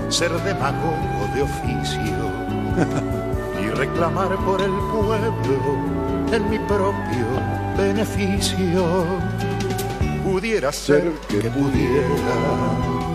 ser 0.08 0.32
demagogo 0.42 1.28
de 1.34 1.42
oficio 1.42 2.12
y 3.62 3.68
reclamar 3.70 4.36
por 4.44 4.60
el 4.60 4.72
pueblo 4.92 5.78
en 6.32 6.50
mi 6.50 6.58
propio 6.58 7.26
beneficio. 7.76 9.06
Pudiera 10.24 10.72
ser 10.72 11.12
que 11.28 11.40
pudiera 11.50 13.07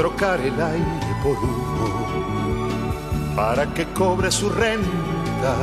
trocar 0.00 0.40
el 0.40 0.58
aire 0.58 1.14
por 1.22 1.36
humo 1.36 2.66
para 3.36 3.66
que 3.74 3.84
cobre 3.92 4.30
su 4.30 4.48
renta 4.48 5.54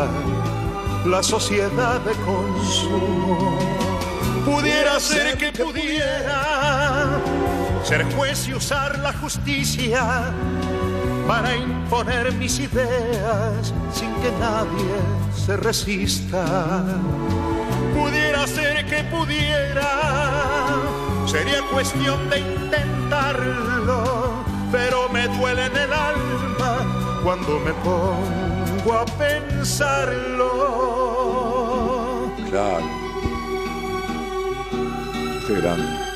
la 1.06 1.24
sociedad 1.24 2.00
de 2.02 2.14
consumo. 2.24 3.58
Pudiera 4.46 5.00
ser 5.00 5.40
que 5.40 5.52
pudiera 5.52 7.20
ser 7.84 8.04
juez 8.14 8.48
y 8.48 8.54
usar 8.54 9.00
la 9.00 9.12
justicia 9.14 10.32
para 11.28 11.56
imponer 11.56 12.32
mis 12.34 12.60
ideas 12.60 13.74
sin 13.92 14.14
que 14.22 14.32
nadie 14.40 14.98
se 15.36 15.58
resista. 15.58 16.84
Pudiera 17.96 18.46
ser 18.46 18.86
que 18.86 19.04
pudiera, 19.06 19.90
sería 21.26 21.64
cuestión 21.72 22.30
de 22.30 22.40
intentarlo, 22.40 24.27
pero 24.72 25.10
me 25.10 25.28
duele 25.28 25.66
en 25.66 25.78
el 25.78 25.94
alma 25.94 27.20
cuando 27.24 27.60
me 27.60 27.74
pongo 27.74 28.94
a 28.94 29.06
pensarlo. 29.18 30.52
Claro. 32.50 32.86
Qué 35.48 35.54
grande. 35.56 36.08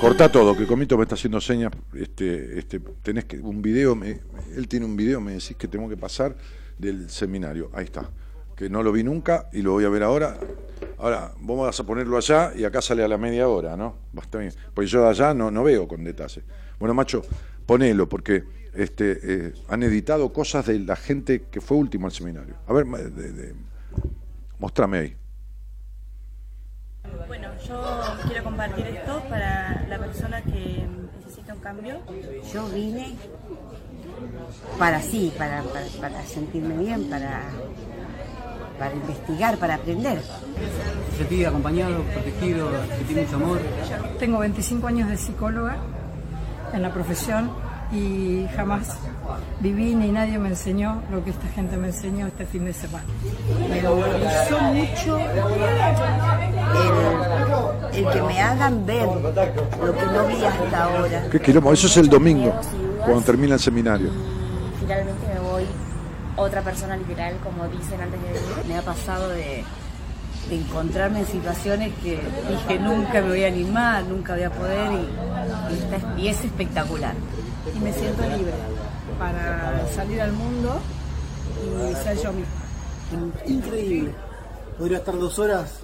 Corta 0.00 0.30
todo, 0.30 0.54
que 0.56 0.66
Comito 0.66 0.98
me 0.98 1.04
está 1.04 1.14
haciendo 1.14 1.40
señas. 1.40 1.72
Este, 1.94 2.58
este, 2.58 2.78
tenés 3.02 3.24
un 3.42 3.62
video, 3.62 3.98
él 4.54 4.68
tiene 4.68 4.84
un 4.84 4.96
video, 4.96 5.20
me 5.20 5.32
decís 5.32 5.56
que 5.56 5.66
tengo 5.66 5.88
que 5.88 5.96
pasar 5.96 6.36
del 6.78 7.08
seminario. 7.08 7.70
Ahí 7.72 7.84
está. 7.84 8.10
Que 8.54 8.68
no 8.68 8.82
lo 8.82 8.92
vi 8.92 9.02
nunca 9.02 9.48
y 9.52 9.62
lo 9.62 9.72
voy 9.72 9.84
a 9.84 9.88
ver 9.88 10.02
ahora. 10.02 10.38
Ahora, 11.04 11.32
vos 11.38 11.66
vas 11.66 11.78
a 11.78 11.84
ponerlo 11.84 12.16
allá 12.16 12.52
y 12.56 12.64
acá 12.64 12.80
sale 12.80 13.04
a 13.04 13.08
la 13.08 13.18
media 13.18 13.46
hora, 13.46 13.76
¿no? 13.76 13.94
Basta 14.14 14.38
bien. 14.38 14.54
Pues 14.72 14.90
yo 14.90 15.02
de 15.02 15.10
allá 15.10 15.34
no, 15.34 15.50
no 15.50 15.62
veo 15.62 15.86
con 15.86 16.02
detalle. 16.02 16.42
Bueno, 16.78 16.94
macho, 16.94 17.20
ponelo, 17.66 18.08
porque 18.08 18.44
este, 18.72 19.18
eh, 19.22 19.52
han 19.68 19.82
editado 19.82 20.32
cosas 20.32 20.64
de 20.64 20.78
la 20.78 20.96
gente 20.96 21.42
que 21.50 21.60
fue 21.60 21.76
último 21.76 22.06
al 22.06 22.12
seminario. 22.14 22.54
A 22.66 22.72
ver, 22.72 22.86
de- 22.86 23.32
de- 23.32 23.54
mostrame 24.58 24.98
ahí. 24.98 25.16
Bueno, 27.26 27.48
yo 27.68 28.02
quiero 28.26 28.42
compartir 28.42 28.86
esto 28.86 29.22
para 29.28 29.84
la 29.86 29.98
persona 29.98 30.40
que 30.40 30.86
necesita 31.22 31.52
un 31.52 31.60
cambio. 31.60 31.98
Yo 32.50 32.66
vine 32.68 33.14
para 34.78 35.02
sí, 35.02 35.34
para, 35.36 35.62
para, 35.64 35.86
para 36.00 36.24
sentirme 36.24 36.78
bien, 36.78 37.10
para, 37.10 37.42
para 38.78 38.94
investigar, 38.94 39.56
para 39.58 39.74
aprender. 39.76 40.20
Sentí 41.16 41.44
acompañado, 41.44 42.02
protegido, 42.02 42.70
sentí 42.96 43.14
mucho 43.14 43.36
amor. 43.36 43.60
Tengo 44.18 44.38
25 44.38 44.86
años 44.86 45.08
de 45.08 45.16
psicóloga 45.16 45.76
en 46.72 46.82
la 46.82 46.92
profesión 46.92 47.50
y 47.92 48.46
jamás 48.56 48.96
viví 49.60 49.94
ni 49.94 50.10
nadie 50.10 50.38
me 50.38 50.48
enseñó 50.48 51.02
lo 51.10 51.22
que 51.22 51.30
esta 51.30 51.46
gente 51.48 51.76
me 51.76 51.88
enseñó 51.88 52.26
este 52.26 52.46
fin 52.46 52.64
de 52.64 52.72
semana. 52.72 53.04
Me 53.68 53.82
movilizó 53.82 54.60
mucho 54.60 55.18
el, 57.92 58.04
el 58.04 58.12
que 58.12 58.22
me 58.22 58.40
hagan 58.40 58.86
ver 58.86 59.06
lo 59.06 59.94
que 59.94 60.06
no 60.06 60.26
vi 60.26 60.44
hasta 60.44 60.84
ahora. 60.84 61.28
¿Qué 61.30 61.40
quilombo? 61.40 61.72
Eso 61.72 61.86
es 61.86 61.96
el 61.98 62.08
domingo, 62.08 62.52
cuando 63.04 63.22
termina 63.22 63.54
el 63.54 63.60
seminario. 63.60 64.10
Finalmente 64.80 65.33
otra 66.36 66.62
persona 66.62 66.96
literal, 66.96 67.36
como 67.42 67.66
dicen 67.68 68.00
antes 68.00 68.20
de 68.20 68.28
venir. 68.28 68.64
Me 68.68 68.76
ha 68.78 68.82
pasado 68.82 69.28
de, 69.30 69.64
de 70.48 70.56
encontrarme 70.56 71.20
en 71.20 71.26
situaciones 71.26 71.92
que 72.02 72.20
dije 72.48 72.78
nunca 72.80 73.20
me 73.22 73.28
voy 73.28 73.44
a 73.44 73.48
animar, 73.48 74.04
nunca 74.04 74.34
voy 74.34 74.42
a 74.42 74.50
poder 74.50 74.90
y, 74.92 75.74
y 75.74 75.78
está- 75.78 76.14
y 76.20 76.28
es 76.28 76.44
espectacular. 76.44 77.14
Y 77.74 77.78
me 77.80 77.92
siento 77.92 78.22
libre 78.22 78.52
para 79.18 79.86
salir 79.94 80.20
al 80.20 80.32
mundo 80.32 80.80
y 81.90 81.94
ser 82.04 82.16
yo 82.22 82.32
misma. 82.32 82.52
Increíble. 83.46 84.10
Podría 84.78 84.98
estar 84.98 85.16
dos 85.18 85.38
horas 85.38 85.78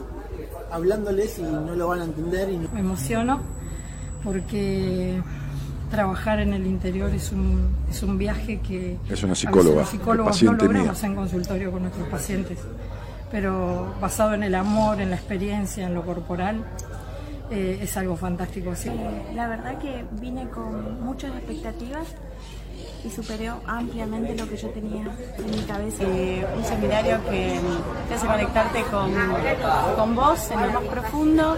hablándoles 0.72 1.38
y 1.38 1.42
no 1.42 1.74
lo 1.76 1.86
van 1.88 2.00
a 2.00 2.04
entender. 2.04 2.48
Y 2.50 2.56
no- 2.58 2.68
Me 2.72 2.80
emociono 2.80 3.40
porque 4.24 5.22
trabajar 5.90 6.40
en 6.40 6.52
el 6.54 6.66
interior 6.66 7.10
es 7.10 7.32
un, 7.32 7.74
es 7.90 8.02
un 8.02 8.16
viaje 8.16 8.60
que 8.60 8.96
Es 9.08 9.22
una 9.22 9.32
a 9.32 9.34
veces 9.34 9.38
psicóloga, 9.40 9.80
los 9.80 9.88
psicólogos 9.90 10.42
no 10.42 10.52
paciente 10.52 10.64
logramos 10.66 11.02
mía. 11.02 11.08
en 11.10 11.16
consultorio 11.16 11.72
con 11.72 11.82
nuestros 11.82 12.08
pacientes, 12.08 12.58
pero 13.30 13.94
basado 14.00 14.34
en 14.34 14.42
el 14.44 14.54
amor, 14.54 15.00
en 15.00 15.10
la 15.10 15.16
experiencia, 15.16 15.86
en 15.86 15.94
lo 15.94 16.02
corporal, 16.04 16.64
eh, 17.50 17.80
es 17.82 17.96
algo 17.96 18.16
fantástico. 18.16 18.74
sí. 18.74 18.90
La 19.34 19.48
verdad 19.48 19.78
que 19.78 20.04
vine 20.20 20.48
con 20.48 21.02
muchas 21.04 21.34
expectativas 21.34 22.06
y 23.04 23.10
superó 23.10 23.60
ampliamente 23.66 24.36
lo 24.36 24.48
que 24.48 24.56
yo 24.56 24.68
tenía 24.68 25.04
en 25.38 25.50
mi 25.50 25.62
cabeza. 25.62 26.04
Eh, 26.04 26.46
un 26.56 26.64
seminario 26.64 27.18
que 27.28 27.58
te 28.08 28.14
hace 28.14 28.26
conectarte 28.26 28.82
con, 28.84 29.12
con 29.96 30.14
vos 30.14 30.50
en 30.50 30.60
lo 30.60 30.80
más 30.80 30.84
profundo, 30.84 31.56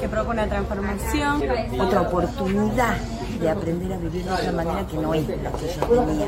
que 0.00 0.08
provoca 0.08 0.30
una 0.32 0.46
transformación. 0.46 1.42
Otra 1.80 2.02
oportunidad 2.02 2.96
de 3.40 3.50
aprender 3.50 3.92
a 3.92 3.96
vivir 3.98 4.24
de 4.24 4.30
otra 4.32 4.52
manera 4.52 4.86
que 4.86 4.96
no 4.96 5.14
es 5.14 5.28
la 5.28 5.34
que 5.52 5.66
yo 5.80 5.86
tenía. 6.04 6.26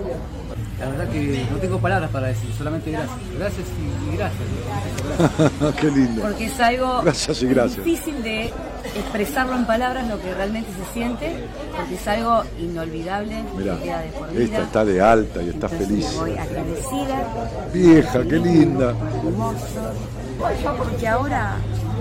La 0.79 0.89
verdad 0.91 1.09
que 1.09 1.47
no 1.51 1.57
tengo 1.57 1.79
palabras 1.79 2.11
para 2.11 2.27
decir, 2.29 2.51
solamente 2.57 2.91
gracias. 2.91 3.17
Gracias 3.39 3.67
y, 3.81 4.13
y 4.13 4.17
gracias. 4.17 5.75
Qué 5.81 5.91
lindo. 5.91 6.23
Porque 6.23 6.45
es 6.47 6.61
algo 6.61 7.01
Gracias 7.03 7.43
y 7.43 7.47
gracias. 7.47 7.85
difícil 7.85 8.23
de 8.23 8.53
expresarlo 8.95 9.57
en 9.57 9.67
palabras 9.67 10.07
lo 10.09 10.21
que 10.21 10.35
realmente 10.35 10.69
se 10.73 10.93
siente, 10.93 11.45
porque 11.75 11.95
es 11.95 12.09
algo 12.09 12.43
inolvidable 12.61 13.43
Mirá, 13.57 13.77
que 13.79 13.83
queda 13.85 14.01
de 14.01 14.09
por 14.09 14.29
esta 14.29 14.39
vida. 14.39 14.63
está 14.63 14.85
de 14.85 15.01
alta 15.01 15.43
y 15.43 15.49
está 15.49 15.67
Entonces 15.67 15.89
feliz. 15.89 16.15
Voy 16.19 16.31
agradecida. 16.33 17.27
Vieja, 17.73 18.23
qué 18.25 18.37
linda. 18.39 18.91
hermoso, 19.27 20.77
porque 20.77 21.09
ahora, 21.09 21.57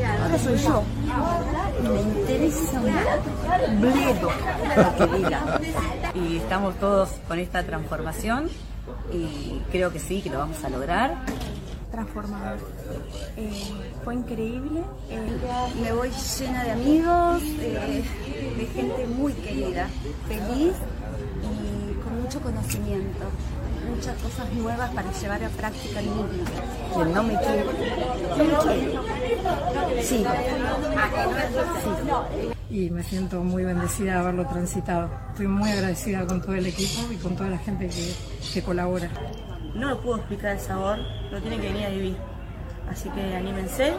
ahora 0.05 0.39
soy 0.39 0.57
yo. 0.57 0.83
Y 1.83 1.87
me 1.87 2.01
interesa 2.01 2.79
un 2.79 3.81
bledo 3.81 4.29
lo 4.77 4.95
que 4.95 5.17
diga. 5.17 5.59
Y 6.13 6.37
estamos 6.37 6.75
todos 6.79 7.09
con 7.27 7.39
esta 7.39 7.63
transformación 7.63 8.49
y 9.11 9.61
creo 9.71 9.91
que 9.91 9.99
sí, 9.99 10.21
que 10.21 10.29
lo 10.29 10.39
vamos 10.39 10.63
a 10.63 10.69
lograr. 10.69 11.25
transformador. 11.91 12.59
Eh, 13.37 13.51
fue 14.03 14.15
increíble. 14.15 14.81
Eh, 15.09 15.21
me 15.81 15.91
voy 15.93 16.09
llena 16.39 16.63
de 16.63 16.71
amigos, 16.71 17.41
eh, 17.59 18.03
de 18.57 18.65
gente 18.67 19.07
muy 19.07 19.33
querida, 19.33 19.87
feliz 20.27 20.73
y 21.41 21.93
con 22.03 22.21
mucho 22.21 22.41
conocimiento. 22.41 23.25
Muchas 23.89 24.15
cosas 24.21 24.53
nuevas 24.53 24.89
para 24.91 25.11
llevar 25.11 25.43
a 25.43 25.49
práctica 25.49 25.99
en 25.99 26.15
mí 26.15 26.23
misma. 26.23 26.49
Quien 26.93 27.13
no 27.13 27.23
me 27.23 27.37
quiere, 27.37 27.65
no 27.65 28.43
me 28.43 28.57
quiere. 28.57 30.03
Sí. 30.03 30.25
y 32.69 32.89
me 32.89 33.03
siento 33.03 33.43
muy 33.43 33.63
bendecida 33.63 34.13
de 34.13 34.19
haberlo 34.19 34.45
transitado. 34.47 35.09
Estoy 35.31 35.47
muy 35.47 35.69
agradecida 35.69 36.25
con 36.25 36.41
todo 36.41 36.55
el 36.55 36.65
equipo 36.65 37.11
y 37.11 37.15
con 37.17 37.35
toda 37.35 37.49
la 37.49 37.57
gente 37.57 37.87
que, 37.87 38.13
que 38.53 38.61
colabora. 38.61 39.09
No 39.73 39.89
lo 39.89 40.01
puedo 40.01 40.17
explicar 40.17 40.51
el 40.51 40.59
sabor, 40.59 40.97
lo 41.31 41.41
tienen 41.41 41.61
que 41.61 41.67
venir 41.67 41.85
a 41.85 41.89
vivir. 41.89 42.17
Así 42.89 43.09
que 43.09 43.35
anímense 43.35 43.93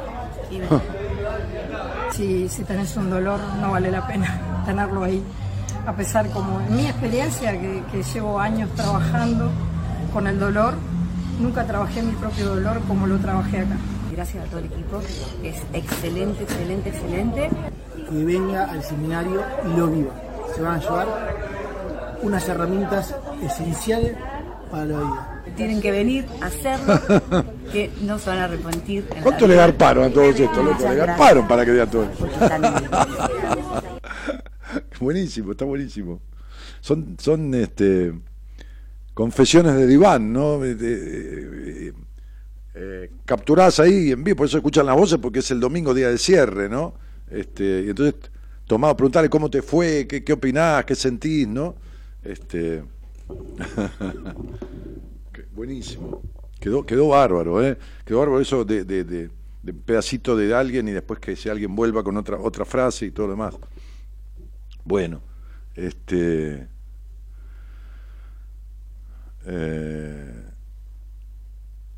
y 0.51 0.59
vengan. 0.59 0.82
Si, 2.12 2.49
si 2.49 2.62
tenés 2.62 2.97
un 2.97 3.11
dolor, 3.11 3.41
no 3.61 3.72
vale 3.72 3.91
la 3.91 4.07
pena 4.07 4.41
tenerlo 4.64 5.05
ahí. 5.05 5.22
A 5.87 5.93
pesar, 5.95 6.30
como 6.30 6.61
en 6.61 6.76
mi 6.76 6.87
experiencia, 6.87 7.53
que, 7.53 7.82
que 7.93 8.03
llevo 8.03 8.39
años 8.41 8.70
trabajando 8.74 9.51
con 10.17 10.27
el 10.27 10.39
dolor, 10.39 10.73
nunca 11.39 11.67
trabajé 11.67 12.03
mi 12.03 12.12
propio 12.12 12.47
dolor 12.47 12.81
como 12.89 13.07
lo 13.07 13.19
trabajé 13.19 13.59
acá. 13.59 13.77
Gracias 14.11 14.47
a 14.47 14.49
todo 14.49 14.61
el 14.61 14.64
equipo, 14.64 15.03
es 15.43 15.57
excelente, 15.75 16.43
excelente, 16.43 16.89
excelente. 16.89 17.51
Que 18.09 18.25
venga 18.25 18.64
al 18.64 18.83
seminario 18.83 19.43
y 19.67 19.79
lo 19.79 19.89
viva. 19.89 20.14
Se 20.55 20.62
van 20.62 20.77
a 20.77 20.81
llevar 20.81 21.07
unas 22.23 22.49
herramientas 22.49 23.14
esenciales 23.43 24.17
para 24.71 24.87
la 24.87 24.97
vida. 24.97 25.43
Tienen 25.55 25.83
que 25.83 25.91
venir 25.91 26.25
a 26.41 26.47
hacerlo, 26.47 26.99
que 27.71 27.91
no 28.01 28.19
se 28.19 28.31
van 28.31 28.39
a 28.39 28.45
arrepentir. 28.45 29.07
¿Cuánto 29.23 29.47
le 29.47 29.55
garparon 29.55 30.05
a 30.05 30.11
todos 30.11 30.41
estos, 30.41 30.64
loco? 30.64 30.89
Le 30.89 30.97
garparon 30.97 31.47
para 31.47 31.62
que 31.62 31.73
vean 31.73 31.91
todo 31.91 32.05
esto. 32.05 32.27
Buenísimo, 34.99 35.53
está 35.53 35.67
buenísimo. 35.67 36.23
Son, 36.81 37.17
son 37.19 37.55
este, 37.55 38.14
confesiones 39.17 39.75
de 39.77 39.87
diván, 39.87 40.31
¿no? 40.31 40.61
Eh, 40.62 41.91
capturadas 43.25 43.81
ahí 43.81 44.12
en 44.12 44.23
vivo, 44.23 44.37
por 44.37 44.47
eso 44.47 44.59
escuchan 44.59 44.85
las 44.85 44.95
voces, 44.95 45.17
porque 45.17 45.39
es 45.39 45.51
el 45.51 45.59
domingo 45.59 45.95
día 45.95 46.11
de 46.11 46.19
cierre, 46.19 46.69
¿no? 46.69 46.93
Este, 47.31 47.85
y 47.87 47.89
entonces, 47.89 48.17
tomado, 48.67 48.95
preguntarle 48.95 49.31
cómo 49.31 49.49
te 49.49 49.62
fue, 49.62 50.07
qué, 50.07 50.23
qué 50.23 50.35
opinás, 50.35 50.85
qué 50.85 50.95
sentís, 50.95 51.49
¿no? 51.49 51.77
Este, 52.23 52.85
buenísimo. 55.55 56.21
Quedó, 56.61 56.85
quedó 56.85 57.09
bárbaro, 57.09 57.64
¿eh? 57.64 57.79
Quedó 58.05 58.19
bárbaro 58.19 58.43
eso 58.43 58.67
de, 58.67 58.85
de, 58.85 59.05
de, 59.05 59.31
de 59.62 59.73
pedacito 59.73 60.37
de 60.37 60.55
alguien 60.55 60.89
y 60.89 60.93
después 60.93 61.21
que 61.21 61.37
si 61.37 61.49
alguien 61.49 61.75
vuelva 61.75 62.05
con 62.05 62.19
otra, 62.19 62.39
otra 62.39 62.67
frase 62.67 63.07
y 63.07 63.12
todo 63.12 63.29
lo 63.29 63.33
demás. 63.33 63.55
Bueno, 64.85 65.23
este. 65.75 66.76
Eh, 69.47 70.33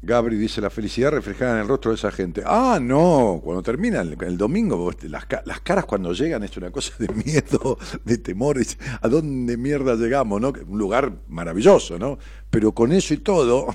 Gabri 0.01 0.37
dice 0.37 0.61
la 0.61 0.71
felicidad 0.71 1.11
reflejada 1.11 1.55
en 1.55 1.63
el 1.63 1.69
rostro 1.69 1.91
de 1.91 1.97
esa 1.97 2.13
gente. 2.13 2.43
Ah, 2.47 2.79
no, 2.81 3.41
cuando 3.43 3.63
termina 3.65 4.01
el, 4.01 4.39
domingo, 4.39 4.91
las, 5.03 5.27
ca- 5.27 5.43
las 5.45 5.61
caras 5.61 5.87
cuando 5.87 6.13
llegan 6.13 6.45
es 6.45 6.57
una 6.57 6.71
cosa 6.71 6.93
de 7.01 7.09
miedo, 7.25 7.77
de 8.05 8.19
temor. 8.19 8.59
es, 8.59 8.79
¿A 9.01 9.09
dónde 9.09 9.57
mierda 9.57 9.97
llegamos? 9.97 10.41
¿no? 10.41 10.53
Un 10.69 10.79
lugar 10.79 11.13
maravilloso, 11.29 11.99
¿no? 11.99 12.19
Pero 12.49 12.73
con 12.73 12.93
eso 12.93 13.13
y 13.13 13.19
todo, 13.19 13.75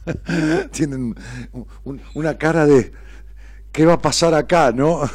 tienen 0.70 1.14
un- 1.52 1.66
un- 1.84 2.00
una 2.14 2.38
cara 2.38 2.64
de 2.64 2.92
¿qué 3.72 3.84
va 3.84 3.94
a 3.94 4.02
pasar 4.02 4.34
acá? 4.34 4.70
¿no? 4.72 5.00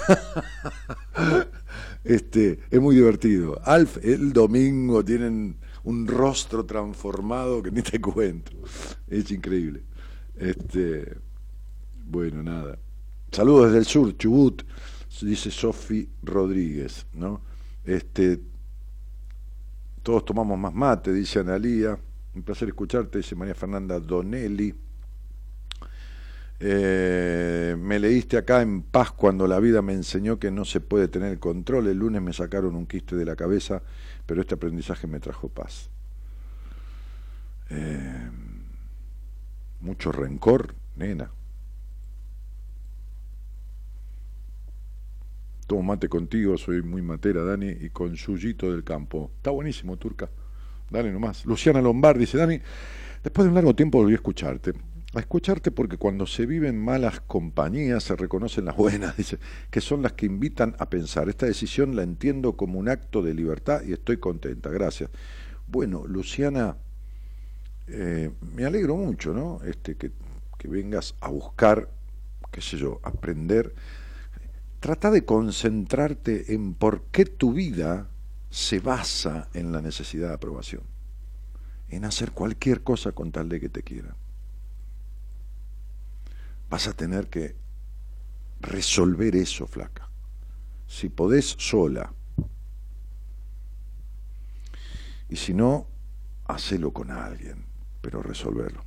Este, 2.04 2.60
es 2.70 2.82
muy 2.82 2.96
divertido. 2.96 3.62
Alf, 3.64 3.98
el 4.04 4.34
domingo 4.34 5.06
tienen 5.06 5.56
un 5.84 6.08
rostro 6.08 6.66
transformado 6.66 7.62
que 7.62 7.72
ni 7.72 7.82
te 7.82 8.00
cuento. 8.00 8.52
Es 9.08 9.32
increíble. 9.32 9.84
Este, 10.36 11.16
bueno, 12.06 12.44
nada. 12.44 12.78
Saludos 13.32 13.68
desde 13.68 13.80
el 13.80 13.86
sur, 13.86 14.16
Chubut, 14.18 14.64
dice 15.22 15.50
Sofi 15.50 16.08
Rodríguez, 16.22 17.06
¿no? 17.14 17.42
Este, 17.84 18.40
todos 20.04 20.26
tomamos 20.26 20.58
más 20.58 20.74
mate, 20.74 21.12
dice 21.14 21.40
Analía. 21.40 21.98
Un 22.36 22.44
placer 22.44 22.68
escucharte, 22.68 23.20
dice 23.20 23.36
María 23.36 23.56
Fernanda 23.56 24.00
Donelli. 24.00 24.74
Eh, 26.60 27.76
me 27.78 28.00
leíste 28.00 28.38
acá 28.38 28.62
en 28.62 28.84
paz 28.84 29.12
cuando 29.12 29.48
la 29.48 29.60
vida 29.60 29.82
me 29.82 29.94
enseñó 29.94 30.40
que 30.40 30.50
no 30.50 30.66
se 30.66 30.80
puede 30.80 31.08
tener 31.08 31.40
control. 31.40 31.88
El 31.88 31.98
lunes 31.98 32.22
me 32.22 32.34
sacaron 32.34 32.76
un 32.76 32.86
quiste 32.86 33.16
de 33.16 33.26
la 33.26 33.36
cabeza, 33.36 33.84
pero 34.26 34.42
este 34.42 34.56
aprendizaje 34.56 35.08
me 35.08 35.20
trajo 35.20 35.50
paz. 35.50 35.90
Eh, 37.70 38.30
mucho 39.82 40.12
rencor, 40.12 40.76
nena. 40.96 41.32
Tomo 45.68 45.84
mate 45.84 46.10
contigo, 46.10 46.58
soy 46.58 46.82
muy 46.82 47.02
matera, 47.02 47.44
Dani, 47.44 47.70
y 47.70 47.90
con 47.90 48.14
Yuyito 48.14 48.72
del 48.72 48.84
campo. 48.84 49.32
Está 49.38 49.52
buenísimo, 49.52 49.98
Turca. 49.98 50.30
Dale 50.90 51.12
nomás. 51.12 51.46
Luciana 51.46 51.82
Lombard 51.82 52.20
dice, 52.20 52.38
Dani, 52.38 52.60
después 53.24 53.46
de 53.46 53.50
un 53.50 53.56
largo 53.56 53.74
tiempo 53.74 54.00
volví 54.00 54.14
a 54.14 54.16
escucharte. 54.16 54.74
A 55.16 55.20
escucharte 55.20 55.70
porque 55.70 55.98
cuando 55.98 56.26
se 56.26 56.48
viven 56.48 56.84
malas 56.84 57.20
compañías 57.20 58.04
se 58.04 58.16
reconocen 58.16 58.66
las 58.66 58.76
buenas, 58.76 59.16
dice, 59.18 59.38
que 59.70 59.80
son 59.80 60.02
las 60.02 60.14
que 60.14 60.26
invitan 60.26 60.76
a 60.80 60.90
pensar. 60.90 61.30
Esta 61.30 61.46
decisión 61.46 61.96
la 61.96 62.02
entiendo 62.02 62.58
como 62.58 62.80
un 62.80 62.90
acto 62.90 63.22
de 63.22 63.36
libertad 63.36 63.84
y 63.86 63.94
estoy 63.94 64.18
contenta. 64.18 64.70
Gracias. 64.70 65.12
Bueno, 65.68 66.06
Luciana, 66.08 66.78
eh, 67.88 68.32
me 68.56 68.66
alegro 68.66 68.96
mucho, 68.96 69.34
¿no? 69.34 69.60
Este, 69.64 69.96
que, 69.96 70.12
que 70.58 70.68
vengas 70.68 71.16
a 71.22 71.30
buscar, 71.30 71.90
qué 72.52 72.62
sé 72.62 72.78
yo, 72.78 73.00
aprender. 73.04 73.76
Trata 74.80 75.12
de 75.12 75.26
concentrarte 75.26 76.56
en 76.56 76.74
por 76.74 77.04
qué 77.12 77.26
tu 77.26 77.54
vida 77.54 78.10
se 78.50 78.80
basa 78.80 79.48
en 79.54 79.72
la 79.72 79.80
necesidad 79.80 80.30
de 80.30 80.34
aprobación, 80.34 80.82
en 81.90 82.04
hacer 82.04 82.32
cualquier 82.32 82.82
cosa 82.82 83.12
con 83.12 83.32
tal 83.32 83.48
de 83.48 83.60
que 83.60 83.70
te 83.70 83.84
quieran. 83.84 84.23
Vas 86.74 86.88
a 86.88 86.94
tener 86.94 87.28
que 87.30 87.56
resolver 88.60 89.36
eso, 89.36 89.68
flaca. 89.68 90.10
Si 90.88 91.08
podés 91.10 91.56
sola. 91.60 92.12
Y 95.30 95.36
si 95.36 95.54
no, 95.54 95.86
hacelo 96.46 96.92
con 96.92 97.12
alguien, 97.12 97.64
pero 98.02 98.24
resolverlo. 98.24 98.84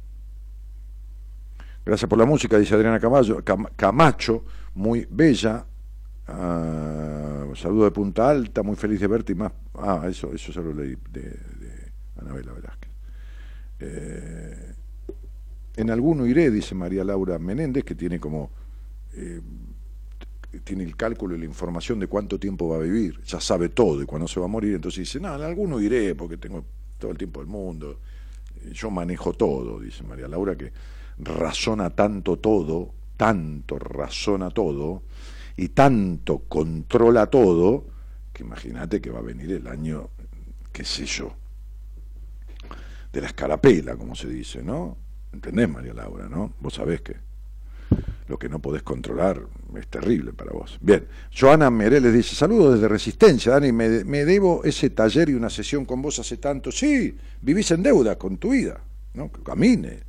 Gracias 1.85 2.09
por 2.09 2.19
la 2.19 2.27
música, 2.27 2.59
dice 2.59 2.75
Adriana 2.75 2.99
Camacho, 2.99 3.45
Cam- 3.45 3.71
Camacho 3.77 4.45
muy 4.75 5.07
bella. 5.09 5.65
Ah, 6.27 7.47
saludo 7.55 7.85
de 7.85 7.93
Punta 7.93 8.29
Alta, 8.29 8.65
muy 8.65 8.75
feliz 8.75 8.99
de 8.99 9.07
verte 9.07 9.31
y 9.31 9.37
más. 9.37 9.53
Ah, 9.75 10.03
eso, 10.09 10.33
eso 10.33 10.51
ya 10.51 10.61
lo 10.61 10.75
leí 10.75 10.97
de, 11.13 11.23
de 11.23 11.93
Anabela 12.17 12.51
Velázquez. 12.53 12.91
Eh, 13.79 14.75
en 15.77 15.91
alguno 15.91 16.27
iré, 16.27 16.51
dice 16.51 16.75
María 16.75 17.05
Laura 17.05 17.39
Menéndez, 17.39 17.85
que 17.85 17.95
tiene 17.95 18.19
como 18.19 18.51
eh, 19.15 19.41
tiene 20.65 20.85
el 20.85 20.97
cálculo 20.97 21.37
y 21.37 21.39
la 21.39 21.45
información 21.45 21.99
de 22.01 22.07
cuánto 22.07 22.39
tiempo 22.39 22.69
va 22.69 22.77
a 22.77 22.81
vivir, 22.81 23.21
ya 23.25 23.41
sabe 23.41 23.69
todo 23.69 24.03
y 24.03 24.07
cuándo 24.07 24.27
se 24.27 24.41
va 24.41 24.47
a 24.47 24.49
morir, 24.49 24.75
entonces 24.75 25.01
dice, 25.01 25.21
no, 25.21 25.35
en 25.35 25.43
alguno 25.43 25.81
iré 25.81 26.15
porque 26.15 26.39
tengo 26.39 26.65
todo 26.99 27.11
el 27.11 27.19
tiempo 27.19 27.41
del 27.41 27.49
mundo, 27.49 28.01
Eh, 28.65 28.73
yo 28.73 28.91
manejo 28.91 29.35
todo, 29.35 29.81
dice 29.81 30.03
María 30.03 30.29
Laura, 30.29 30.57
que 30.57 30.73
razona 31.19 31.91
tanto 31.91 32.39
todo, 32.39 32.95
tanto 33.17 33.79
razona 33.79 34.51
todo 34.51 35.03
y 35.57 35.69
tanto 35.69 36.45
controla 36.49 37.27
todo, 37.27 37.85
que 38.33 38.45
imagínate 38.45 39.01
que 39.01 39.11
va 39.11 39.19
a 39.19 39.23
venir 39.23 39.53
el 39.53 39.67
año 39.67 40.09
qué 40.73 40.85
sé 40.85 41.07
yo, 41.07 41.35
de 43.13 43.21
la 43.21 43.29
escarapela, 43.29 43.97
como 43.97 44.15
se 44.15 44.29
dice, 44.29 44.63
¿no? 44.63 44.97
¿Entendés, 45.37 45.69
María 45.69 45.93
Laura, 45.93 46.31
no? 46.31 46.55
Vos 46.61 46.73
sabés 46.73 47.03
que 47.03 47.15
lo 48.27 48.39
que 48.39 48.49
no 48.49 48.59
podés 48.59 48.83
controlar 48.83 49.43
es 49.77 49.87
terrible 49.87 50.33
para 50.33 50.53
vos. 50.53 50.79
Bien, 50.81 51.07
Joana 51.39 51.71
Mereles 51.71 52.15
dice, 52.15 52.35
saludos 52.35 52.75
desde 52.75 52.89
Resistencia, 52.89 53.53
Dani, 53.53 53.71
me, 53.71 54.03
me 54.05 54.25
debo 54.25 54.65
ese 54.65 54.89
taller 54.91 55.29
y 55.29 55.35
una 55.35 55.51
sesión 55.51 55.85
con 55.85 56.01
vos 56.01 56.19
hace 56.19 56.39
tanto. 56.39 56.73
Sí, 56.73 57.15
vivís 57.43 57.71
en 57.71 57.83
deuda 57.83 58.17
con 58.17 58.39
tu 58.39 58.53
vida, 58.53 58.81
¿no? 59.13 59.31
Camine. 59.31 60.05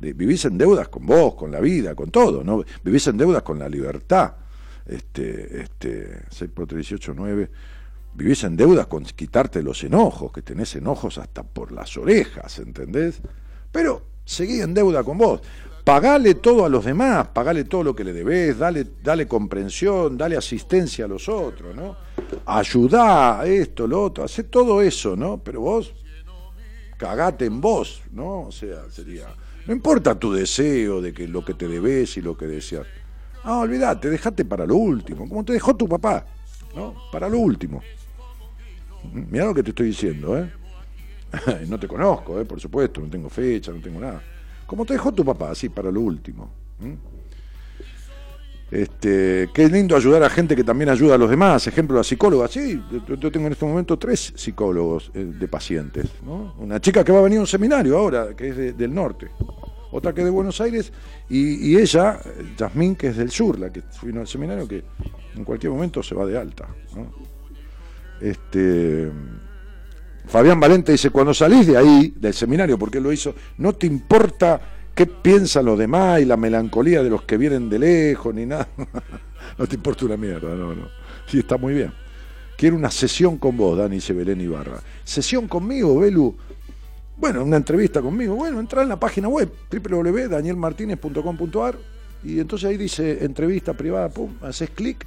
Vivís 0.00 0.46
en 0.46 0.56
deudas 0.56 0.88
con 0.88 1.04
vos, 1.04 1.34
con 1.34 1.52
la 1.52 1.60
vida, 1.60 1.94
con 1.94 2.10
todo, 2.10 2.42
¿no? 2.42 2.64
Vivís 2.82 3.06
en 3.08 3.18
deudas 3.18 3.42
con 3.42 3.58
la 3.58 3.68
libertad. 3.68 4.32
Este, 4.86 5.60
este, 5.60 6.22
6 6.30 6.50
por 6.54 6.66
3, 6.66 6.78
18, 6.78 7.12
9. 7.14 7.50
Vivís 8.14 8.44
en 8.44 8.56
deudas 8.56 8.86
con 8.86 9.04
quitarte 9.04 9.62
los 9.62 9.84
enojos, 9.84 10.32
que 10.32 10.40
tenés 10.40 10.74
enojos 10.74 11.18
hasta 11.18 11.42
por 11.42 11.70
las 11.70 11.98
orejas, 11.98 12.58
¿entendés? 12.60 13.20
Pero 13.70 14.10
seguí 14.30 14.60
en 14.60 14.72
deuda 14.72 15.02
con 15.02 15.18
vos. 15.18 15.40
Pagale 15.84 16.36
todo 16.36 16.64
a 16.64 16.68
los 16.68 16.84
demás, 16.84 17.28
pagale 17.28 17.64
todo 17.64 17.82
lo 17.82 17.96
que 17.96 18.04
le 18.04 18.12
debés, 18.12 18.58
dale, 18.58 18.86
dale 19.02 19.26
comprensión, 19.26 20.16
dale 20.16 20.36
asistencia 20.36 21.06
a 21.06 21.08
los 21.08 21.28
otros, 21.28 21.74
¿no? 21.74 21.96
Ayudá 22.46 23.40
a 23.40 23.46
esto, 23.46 23.86
lo 23.86 24.04
otro, 24.04 24.24
hacé 24.24 24.44
todo 24.44 24.82
eso, 24.82 25.16
¿no? 25.16 25.38
Pero 25.42 25.62
vos 25.62 25.92
cagate 26.96 27.46
en 27.46 27.60
vos, 27.60 28.02
¿no? 28.12 28.42
O 28.42 28.52
sea, 28.52 28.88
sería. 28.90 29.26
No 29.66 29.72
importa 29.74 30.18
tu 30.18 30.32
deseo 30.32 31.00
de 31.00 31.12
que 31.12 31.26
lo 31.26 31.44
que 31.44 31.54
te 31.54 31.66
debes 31.66 32.16
y 32.16 32.20
lo 32.20 32.36
que 32.36 32.46
deseas. 32.46 32.86
Ah, 33.42 33.58
olvídate, 33.58 34.10
dejate 34.10 34.44
para 34.44 34.66
lo 34.66 34.76
último, 34.76 35.28
como 35.28 35.44
te 35.44 35.54
dejó 35.54 35.74
tu 35.74 35.88
papá, 35.88 36.26
¿no? 36.76 36.94
Para 37.10 37.28
lo 37.28 37.38
último. 37.38 37.82
Mira 39.12 39.46
lo 39.46 39.54
que 39.54 39.62
te 39.62 39.70
estoy 39.70 39.88
diciendo, 39.88 40.38
¿eh? 40.38 40.59
no 41.68 41.78
te 41.78 41.86
conozco, 41.88 42.40
¿eh? 42.40 42.44
Por 42.44 42.60
supuesto, 42.60 43.00
no 43.00 43.08
tengo 43.08 43.28
fecha, 43.30 43.72
no 43.72 43.80
tengo 43.80 44.00
nada. 44.00 44.22
Como 44.66 44.84
te 44.84 44.92
dejó 44.94 45.12
tu 45.12 45.24
papá, 45.24 45.50
así, 45.50 45.68
para 45.68 45.90
lo 45.90 46.00
último. 46.00 46.50
Este, 48.70 49.50
qué 49.52 49.68
lindo 49.68 49.96
ayudar 49.96 50.22
a 50.22 50.30
gente 50.30 50.54
que 50.54 50.62
también 50.62 50.90
ayuda 50.90 51.16
a 51.16 51.18
los 51.18 51.28
demás. 51.28 51.66
Ejemplo, 51.66 51.96
la 51.96 52.04
psicóloga. 52.04 52.46
Sí, 52.46 52.80
yo, 53.18 53.30
tengo 53.32 53.46
en 53.48 53.52
este 53.52 53.64
momento 53.66 53.98
tres 53.98 54.32
psicólogos 54.36 55.10
eh, 55.14 55.24
de 55.24 55.48
pacientes. 55.48 56.06
¿no? 56.24 56.54
Una 56.58 56.80
chica 56.80 57.02
que 57.02 57.10
va 57.10 57.18
a 57.18 57.22
venir 57.22 57.38
a 57.38 57.42
un 57.42 57.46
seminario 57.48 57.98
ahora, 57.98 58.34
que 58.36 58.48
es 58.50 58.56
de- 58.56 58.72
del 58.72 58.94
norte. 58.94 59.28
Otra 59.90 60.12
que 60.14 60.20
es 60.20 60.24
de 60.24 60.30
Buenos 60.30 60.60
Aires. 60.60 60.92
Y, 61.28 61.76
ella, 61.76 62.20
Yasmín, 62.56 62.94
que 62.94 63.08
es 63.08 63.16
del 63.16 63.30
sur, 63.32 63.58
la 63.58 63.72
que 63.72 63.82
vino 64.02 64.20
al 64.20 64.28
seminario, 64.28 64.68
que 64.68 64.84
en 65.34 65.44
cualquier 65.44 65.72
momento 65.72 66.00
se 66.00 66.14
va 66.14 66.24
de 66.26 66.38
alta. 66.38 66.68
Este, 68.20 69.10
Fabián 70.26 70.60
Valente 70.60 70.92
dice, 70.92 71.10
cuando 71.10 71.34
salís 71.34 71.66
de 71.66 71.76
ahí, 71.76 72.14
del 72.16 72.34
seminario, 72.34 72.78
porque 72.78 72.98
él 72.98 73.04
lo 73.04 73.12
hizo, 73.12 73.34
no 73.58 73.72
te 73.72 73.86
importa 73.86 74.60
qué 74.94 75.06
piensan 75.06 75.64
los 75.64 75.78
demás 75.78 76.20
y 76.20 76.24
la 76.24 76.36
melancolía 76.36 77.02
de 77.02 77.10
los 77.10 77.22
que 77.22 77.36
vienen 77.36 77.68
de 77.68 77.78
lejos, 77.78 78.34
ni 78.34 78.46
nada. 78.46 78.68
no 79.58 79.66
te 79.66 79.76
importa 79.76 80.04
una 80.04 80.16
mierda, 80.16 80.54
no, 80.54 80.74
no. 80.74 80.88
Sí, 81.26 81.38
está 81.38 81.56
muy 81.56 81.74
bien. 81.74 81.92
Quiero 82.56 82.76
una 82.76 82.90
sesión 82.90 83.38
con 83.38 83.56
vos, 83.56 83.78
Dani, 83.78 83.96
dice 83.96 84.12
Belén 84.12 84.40
Ibarra. 84.40 84.80
¿Sesión 85.04 85.48
conmigo, 85.48 85.98
Belu? 85.98 86.36
Bueno, 87.16 87.44
una 87.44 87.56
entrevista 87.56 88.02
conmigo. 88.02 88.34
Bueno, 88.34 88.60
entra 88.60 88.82
en 88.82 88.88
la 88.88 89.00
página 89.00 89.28
web, 89.28 89.50
www.danielmartinez.com.ar 89.70 91.78
y 92.22 92.38
entonces 92.38 92.68
ahí 92.68 92.76
dice 92.76 93.24
entrevista 93.24 93.72
privada, 93.74 94.10
pum, 94.10 94.34
haces 94.42 94.70
clic 94.70 95.06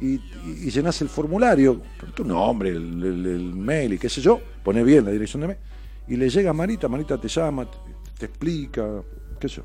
y, 0.00 0.20
y, 0.44 0.70
llenás 0.70 1.00
el 1.00 1.08
formulario, 1.08 1.80
tu 2.14 2.24
nombre, 2.24 2.70
el, 2.70 3.54
mail 3.54 3.94
y 3.94 3.98
qué 3.98 4.08
sé 4.08 4.20
yo, 4.20 4.40
pone 4.62 4.82
bien 4.84 5.04
la 5.04 5.10
dirección 5.10 5.40
de 5.40 5.48
mail, 5.48 5.58
y 6.08 6.16
le 6.16 6.28
llega 6.28 6.50
a 6.50 6.52
Marita, 6.52 6.88
Marita 6.88 7.18
te 7.18 7.28
llama, 7.28 7.66
te, 8.18 8.26
explica, 8.26 9.02
qué 9.40 9.48
sé 9.48 9.56
yo, 9.56 9.62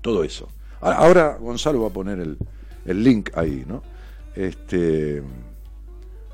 todo 0.00 0.24
eso. 0.24 0.48
Ahora 0.80 1.36
Gonzalo 1.38 1.82
va 1.82 1.88
a 1.88 1.92
poner 1.92 2.18
el, 2.18 2.36
el 2.84 3.04
link 3.04 3.30
ahí, 3.36 3.64
¿no? 3.66 3.82
Este, 4.34 5.22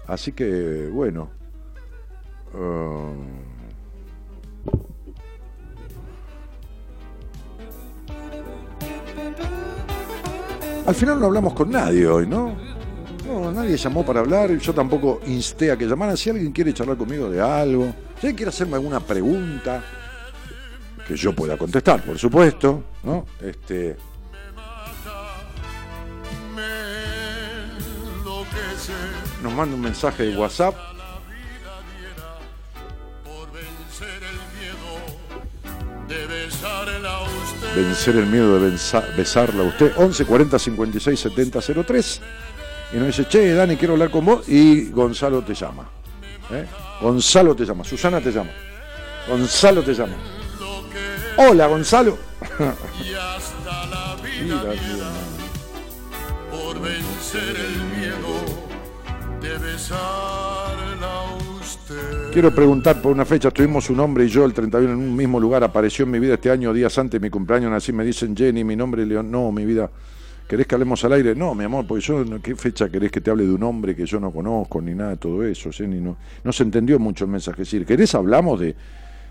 así 0.06 0.32
que, 0.32 0.88
bueno. 0.92 1.30
ah, 2.54 3.12
Al 10.88 10.94
final 10.94 11.20
no 11.20 11.26
hablamos 11.26 11.52
con 11.52 11.70
nadie 11.70 12.06
hoy, 12.06 12.26
¿no? 12.26 12.56
No, 13.28 13.52
nadie 13.52 13.76
llamó 13.76 14.06
para 14.06 14.20
hablar, 14.20 14.56
yo 14.56 14.72
tampoco 14.72 15.20
insté 15.26 15.70
a 15.70 15.76
que 15.76 15.84
llamaran. 15.84 16.16
Si 16.16 16.30
alguien 16.30 16.50
quiere 16.50 16.72
charlar 16.72 16.96
conmigo 16.96 17.28
de 17.28 17.38
algo, 17.38 17.84
si 18.18 18.26
alguien 18.26 18.36
quiere 18.36 18.48
hacerme 18.48 18.76
alguna 18.76 19.00
pregunta, 19.00 19.84
que 21.06 21.14
yo 21.14 21.34
pueda 21.34 21.58
contestar, 21.58 22.02
por 22.02 22.18
supuesto, 22.18 22.84
¿no? 23.02 23.26
Este, 23.42 23.96
nos 29.42 29.52
manda 29.52 29.74
un 29.74 29.82
mensaje 29.82 30.24
de 30.24 30.36
WhatsApp. 30.36 30.74
vencer 37.76 38.16
el 38.16 38.26
miedo 38.26 38.58
de 38.58 38.72
besarla 39.16 39.62
a 39.62 39.66
usted. 39.66 39.92
11 39.96 40.24
40 40.24 40.58
56 40.58 41.20
70 41.20 41.60
03. 41.84 42.20
Y 42.92 42.96
nos 42.96 43.08
dice, 43.08 43.26
che, 43.28 43.52
Dani, 43.52 43.76
quiero 43.76 43.94
hablar 43.94 44.10
con 44.10 44.24
vos. 44.24 44.48
Y 44.48 44.90
Gonzalo 44.90 45.42
te 45.42 45.54
llama. 45.54 45.88
¿eh? 46.50 46.66
Gonzalo 47.00 47.54
te 47.54 47.64
llama. 47.64 47.84
Susana 47.84 48.20
te 48.20 48.32
llama. 48.32 48.50
Gonzalo 49.28 49.82
te 49.82 49.92
llama. 49.94 50.14
Hola, 51.36 51.66
Gonzalo. 51.66 52.18
Y 52.40 53.14
hasta 53.14 53.86
la 53.86 54.16
vida 54.22 54.42
Mira, 54.42 55.10
por 56.50 56.80
vencer 56.80 57.56
el 57.56 57.82
miedo 57.98 58.34
de 59.40 59.58
besarla 59.58 61.36
usted. 61.60 62.32
Quiero 62.32 62.54
preguntar 62.54 63.02
por 63.02 63.12
una 63.12 63.24
fecha. 63.26 63.50
Tuvimos 63.50 63.90
un 63.90 64.00
hombre 64.00 64.24
y 64.24 64.28
yo 64.28 64.44
el 64.46 64.54
31 64.54 64.94
en 64.94 64.98
un 64.98 65.14
mismo 65.14 65.38
lugar. 65.38 65.62
Apareció 65.62 66.06
en 66.06 66.10
mi 66.10 66.18
vida 66.18 66.34
este 66.34 66.50
año, 66.50 66.72
días 66.72 66.96
antes 66.98 67.20
de 67.20 67.24
mi 67.24 67.30
cumpleaños. 67.30 67.70
Así 67.72 67.92
me 67.92 68.04
dicen 68.04 68.34
Jenny, 68.34 68.64
mi 68.64 68.76
nombre 68.76 69.02
es 69.02 69.08
León. 69.08 69.30
No, 69.30 69.52
mi 69.52 69.66
vida. 69.66 69.90
¿Querés 70.48 70.66
que 70.66 70.74
hablemos 70.74 71.04
al 71.04 71.12
aire? 71.12 71.34
No, 71.34 71.54
mi 71.54 71.64
amor, 71.64 71.86
porque 71.86 72.02
yo, 72.02 72.24
¿qué 72.42 72.56
fecha 72.56 72.88
querés 72.88 73.12
que 73.12 73.20
te 73.20 73.30
hable 73.30 73.44
de 73.44 73.52
un 73.52 73.62
hombre 73.62 73.94
que 73.94 74.06
yo 74.06 74.18
no 74.18 74.32
conozco 74.32 74.80
ni 74.80 74.94
nada 74.94 75.10
de 75.10 75.16
todo 75.18 75.44
eso? 75.44 75.70
Jenny, 75.70 76.00
no, 76.00 76.16
no 76.42 76.52
se 76.52 76.62
entendió 76.62 76.98
mucho 76.98 77.26
el 77.26 77.30
mensaje. 77.30 77.62
Es 77.62 77.68
decir, 77.70 77.84
¿querés 77.84 78.14
hablamos 78.14 78.58
de, 78.58 78.74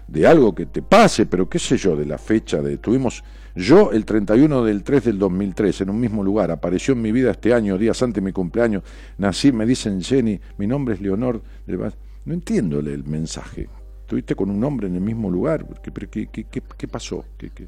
de 0.08 0.28
algo 0.28 0.54
que 0.54 0.68
te 0.68 0.84
pase? 0.84 1.26
Pero 1.26 1.50
qué 1.50 1.58
sé 1.58 1.76
yo, 1.76 1.96
de 1.96 2.06
la 2.06 2.20
fecha 2.20 2.62
de. 2.62 2.78
Tuvimos. 2.78 3.24
Yo 3.56 3.92
el 3.92 4.06
31 4.06 4.64
del 4.64 4.84
3 4.84 5.06
del 5.06 5.18
2003 5.18 5.82
en 5.82 5.90
un 5.90 6.00
mismo 6.00 6.24
lugar. 6.24 6.52
Apareció 6.52 6.94
en 6.94 7.02
mi 7.02 7.12
vida 7.12 7.32
este 7.32 7.52
año, 7.52 7.80
días 7.80 8.00
antes 8.04 8.22
de 8.24 8.26
mi 8.28 8.32
cumpleaños. 8.32 8.84
Nací, 9.18 9.52
me 9.52 9.66
dicen 9.66 10.04
Jenny, 10.04 10.40
mi 10.60 10.68
nombre 10.68 10.94
es 10.94 11.02
Leonor. 11.02 11.42
No 12.26 12.34
entiendo 12.36 12.78
el, 12.78 13.04
mensaje. 13.06 13.68
¿Estuviste 14.02 14.36
con 14.36 14.52
un 14.52 14.64
hombre 14.64 14.86
en 14.86 14.94
el 14.94 15.02
mismo 15.02 15.32
lugar? 15.32 15.66
¿Qué, 15.82 16.28
qué, 16.28 16.46
qué- 16.46 16.88
pasó? 16.88 17.26
¿Qué, 17.38 17.50
qué? 17.50 17.68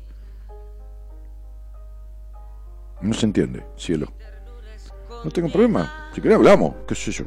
No 3.01 3.13
se 3.13 3.25
entiende, 3.25 3.65
cielo. 3.77 4.07
No 5.23 5.31
tengo 5.31 5.49
problema. 5.49 6.09
Si 6.13 6.21
querés 6.21 6.37
hablamos, 6.37 6.75
qué 6.87 6.95
sé 6.95 7.11
yo. 7.11 7.25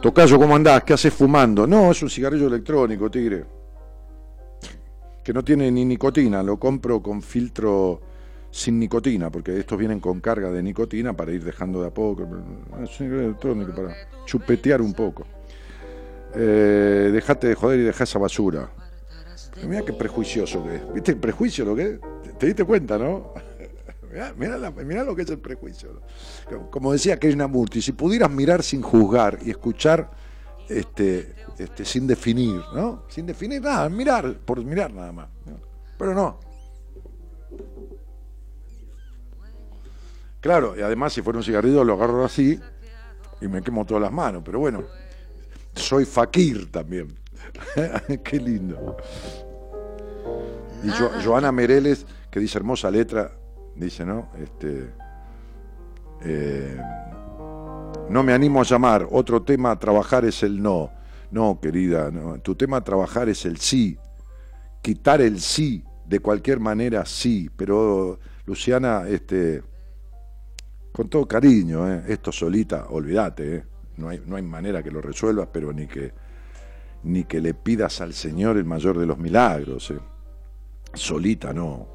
Tocayo, 0.00 0.38
¿cómo 0.38 0.56
andás? 0.56 0.82
¿Qué 0.82 0.92
haces 0.92 1.14
fumando? 1.14 1.66
No, 1.66 1.92
es 1.92 2.02
un 2.02 2.10
cigarrillo 2.10 2.48
electrónico, 2.48 3.10
tigre. 3.10 3.44
Que 5.22 5.32
no 5.32 5.44
tiene 5.44 5.70
ni 5.70 5.84
nicotina. 5.84 6.42
Lo 6.42 6.58
compro 6.58 7.00
con 7.00 7.22
filtro 7.22 8.00
sin 8.50 8.78
nicotina, 8.80 9.30
porque 9.30 9.58
estos 9.58 9.78
vienen 9.78 10.00
con 10.00 10.20
carga 10.20 10.50
de 10.50 10.62
nicotina 10.62 11.12
para 11.12 11.30
ir 11.32 11.44
dejando 11.44 11.80
de 11.80 11.88
a 11.88 11.94
poco. 11.94 12.24
Es 12.24 12.80
un 12.80 12.86
cigarrillo 12.88 13.26
electrónico 13.26 13.72
para 13.74 13.96
chupetear 14.26 14.82
un 14.82 14.92
poco. 14.92 15.24
Eh, 16.34 17.10
dejate 17.12 17.48
de 17.48 17.54
joder 17.54 17.78
y 17.80 17.82
deja 17.84 18.04
esa 18.04 18.18
basura. 18.18 18.70
Mira 19.66 19.84
qué 19.84 19.92
prejuicioso 19.92 20.64
que 20.64 20.76
es. 20.76 20.92
¿Viste 20.92 21.12
el 21.12 21.18
prejuicio 21.18 21.64
lo 21.64 21.76
que 21.76 21.82
es? 21.82 22.00
¿Te, 22.22 22.32
te 22.32 22.46
diste 22.46 22.64
cuenta, 22.64 22.98
no? 22.98 23.34
Mirá, 24.12 24.34
mirá 24.36 24.58
la- 24.58 24.70
mirá 24.70 25.04
lo 25.04 25.16
que 25.16 25.22
es 25.22 25.30
el 25.30 25.38
prejuicio. 25.38 26.02
¿no? 26.50 26.70
Como 26.70 26.92
decía 26.92 27.18
Krishnamurti, 27.18 27.80
si 27.80 27.92
pudieras 27.92 28.30
mirar 28.30 28.62
sin 28.62 28.82
juzgar 28.82 29.38
y 29.42 29.50
escuchar 29.50 30.10
este, 30.68 31.34
este, 31.58 31.84
sin 31.84 32.06
definir, 32.06 32.60
¿no? 32.74 33.04
Sin 33.08 33.26
definir 33.26 33.62
nada, 33.62 33.88
mirar, 33.88 34.38
por 34.44 34.62
mirar 34.64 34.92
nada 34.92 35.12
más. 35.12 35.28
¿no? 35.46 35.58
Pero 35.98 36.14
no. 36.14 36.40
Claro, 40.40 40.74
y 40.76 40.82
además 40.82 41.12
si 41.12 41.22
fuera 41.22 41.38
un 41.38 41.44
cigarrillo 41.44 41.84
lo 41.84 41.94
agarro 41.94 42.24
así 42.24 42.58
y 43.40 43.48
me 43.48 43.62
quemo 43.62 43.84
todas 43.84 44.02
las 44.02 44.12
manos, 44.12 44.42
pero 44.44 44.58
bueno, 44.58 44.82
soy 45.74 46.04
fakir 46.04 46.70
también. 46.70 47.16
Qué 48.24 48.38
lindo. 48.40 48.96
Y 50.82 50.90
Jo- 50.90 51.10
Joana 51.24 51.52
Mereles, 51.52 52.06
que 52.30 52.40
dice 52.40 52.58
hermosa 52.58 52.90
letra, 52.90 53.36
dice, 53.76 54.04
¿no? 54.04 54.28
Este, 54.38 54.90
eh, 56.24 56.80
no 58.08 58.22
me 58.22 58.32
animo 58.32 58.60
a 58.60 58.64
llamar, 58.64 59.06
otro 59.10 59.42
tema 59.42 59.70
a 59.70 59.78
trabajar 59.78 60.24
es 60.24 60.42
el 60.42 60.62
no. 60.62 60.90
No, 61.30 61.58
querida, 61.60 62.10
tu 62.42 62.54
tema 62.54 62.78
a 62.78 62.84
trabajar 62.84 63.28
es 63.28 63.46
el 63.46 63.56
sí. 63.56 63.96
Quitar 64.82 65.22
el 65.22 65.40
sí, 65.40 65.82
de 66.04 66.20
cualquier 66.20 66.60
manera 66.60 67.06
sí. 67.06 67.48
Pero, 67.56 68.18
Luciana, 68.44 69.08
este, 69.08 69.62
con 70.92 71.08
todo 71.08 71.26
cariño, 71.26 71.90
¿eh? 71.90 72.04
esto 72.08 72.30
solita, 72.32 72.86
olvídate, 72.90 73.56
¿eh? 73.56 73.64
no, 73.96 74.10
hay, 74.10 74.22
no 74.26 74.36
hay 74.36 74.42
manera 74.42 74.82
que 74.82 74.90
lo 74.90 75.00
resuelvas, 75.00 75.48
pero 75.50 75.72
ni 75.72 75.86
que, 75.86 76.12
ni 77.04 77.24
que 77.24 77.40
le 77.40 77.54
pidas 77.54 78.02
al 78.02 78.12
Señor 78.12 78.58
el 78.58 78.66
mayor 78.66 78.98
de 78.98 79.06
los 79.06 79.16
milagros. 79.16 79.92
Solita. 80.92 81.54
¿no? 81.54 81.88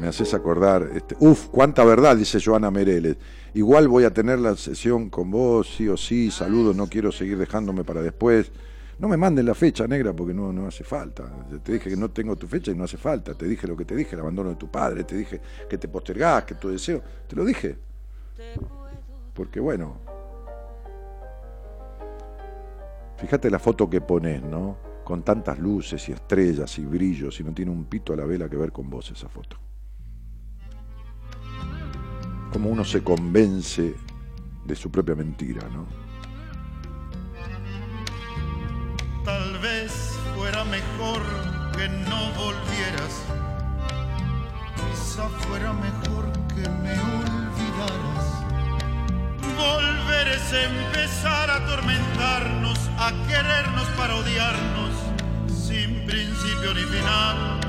Me 0.00 0.08
haces 0.08 0.32
acordar, 0.32 0.92
este, 0.94 1.14
uf, 1.20 1.48
cuánta 1.48 1.84
verdad, 1.84 2.16
dice 2.16 2.40
Joana 2.42 2.70
Mereles. 2.70 3.18
Igual 3.52 3.86
voy 3.86 4.04
a 4.04 4.14
tener 4.14 4.38
la 4.38 4.56
sesión 4.56 5.10
con 5.10 5.30
vos, 5.30 5.74
sí 5.76 5.88
o 5.88 5.96
sí, 5.98 6.30
saludos, 6.30 6.74
no 6.74 6.86
quiero 6.86 7.12
seguir 7.12 7.36
dejándome 7.36 7.84
para 7.84 8.00
después. 8.00 8.50
No 8.98 9.08
me 9.08 9.18
manden 9.18 9.44
la 9.44 9.54
fecha 9.54 9.86
negra 9.86 10.14
porque 10.14 10.32
no, 10.32 10.54
no 10.54 10.66
hace 10.66 10.84
falta. 10.84 11.30
Te 11.62 11.72
dije 11.72 11.90
que 11.90 11.96
no 11.98 12.10
tengo 12.10 12.34
tu 12.36 12.46
fecha 12.46 12.70
y 12.70 12.74
no 12.74 12.84
hace 12.84 12.96
falta. 12.96 13.34
Te 13.34 13.46
dije 13.46 13.66
lo 13.66 13.76
que 13.76 13.84
te 13.84 13.94
dije, 13.94 14.14
el 14.14 14.20
abandono 14.20 14.48
de 14.48 14.56
tu 14.56 14.70
padre, 14.70 15.04
te 15.04 15.16
dije 15.18 15.38
que 15.68 15.76
te 15.76 15.86
postergás, 15.86 16.44
que 16.44 16.54
tu 16.54 16.70
deseo. 16.70 17.02
Te 17.28 17.36
lo 17.36 17.44
dije. 17.44 17.76
Porque 19.34 19.60
bueno. 19.60 19.98
Fíjate 23.18 23.50
la 23.50 23.58
foto 23.58 23.90
que 23.90 24.00
pones, 24.00 24.42
¿no? 24.42 24.78
Con 25.04 25.22
tantas 25.22 25.58
luces 25.58 26.08
y 26.08 26.12
estrellas 26.12 26.78
y 26.78 26.86
brillos 26.86 27.38
y 27.38 27.44
no 27.44 27.52
tiene 27.52 27.70
un 27.70 27.84
pito 27.84 28.14
a 28.14 28.16
la 28.16 28.24
vela 28.24 28.48
que 28.48 28.56
ver 28.56 28.72
con 28.72 28.88
vos 28.88 29.10
esa 29.10 29.28
foto. 29.28 29.58
Como 32.52 32.68
uno 32.68 32.84
se 32.84 33.02
convence 33.02 33.94
de 34.64 34.76
su 34.76 34.90
propia 34.90 35.14
mentira, 35.14 35.68
¿no? 35.68 35.86
Tal 39.24 39.58
vez 39.58 40.18
fuera 40.36 40.64
mejor 40.64 41.22
que 41.76 41.88
no 41.88 42.32
volvieras. 42.32 43.22
Quizá 44.76 45.28
fuera 45.46 45.72
mejor 45.72 46.30
que 46.48 46.68
me 46.68 46.92
olvidaras. 46.92 48.26
Volver 49.56 50.28
es 50.28 50.52
empezar 50.52 51.50
a 51.50 51.56
atormentarnos, 51.56 52.78
a 52.98 53.12
querernos 53.28 53.88
para 53.96 54.14
odiarnos, 54.16 54.94
sin 55.46 56.06
principio 56.06 56.74
ni 56.74 56.82
final. 56.82 57.60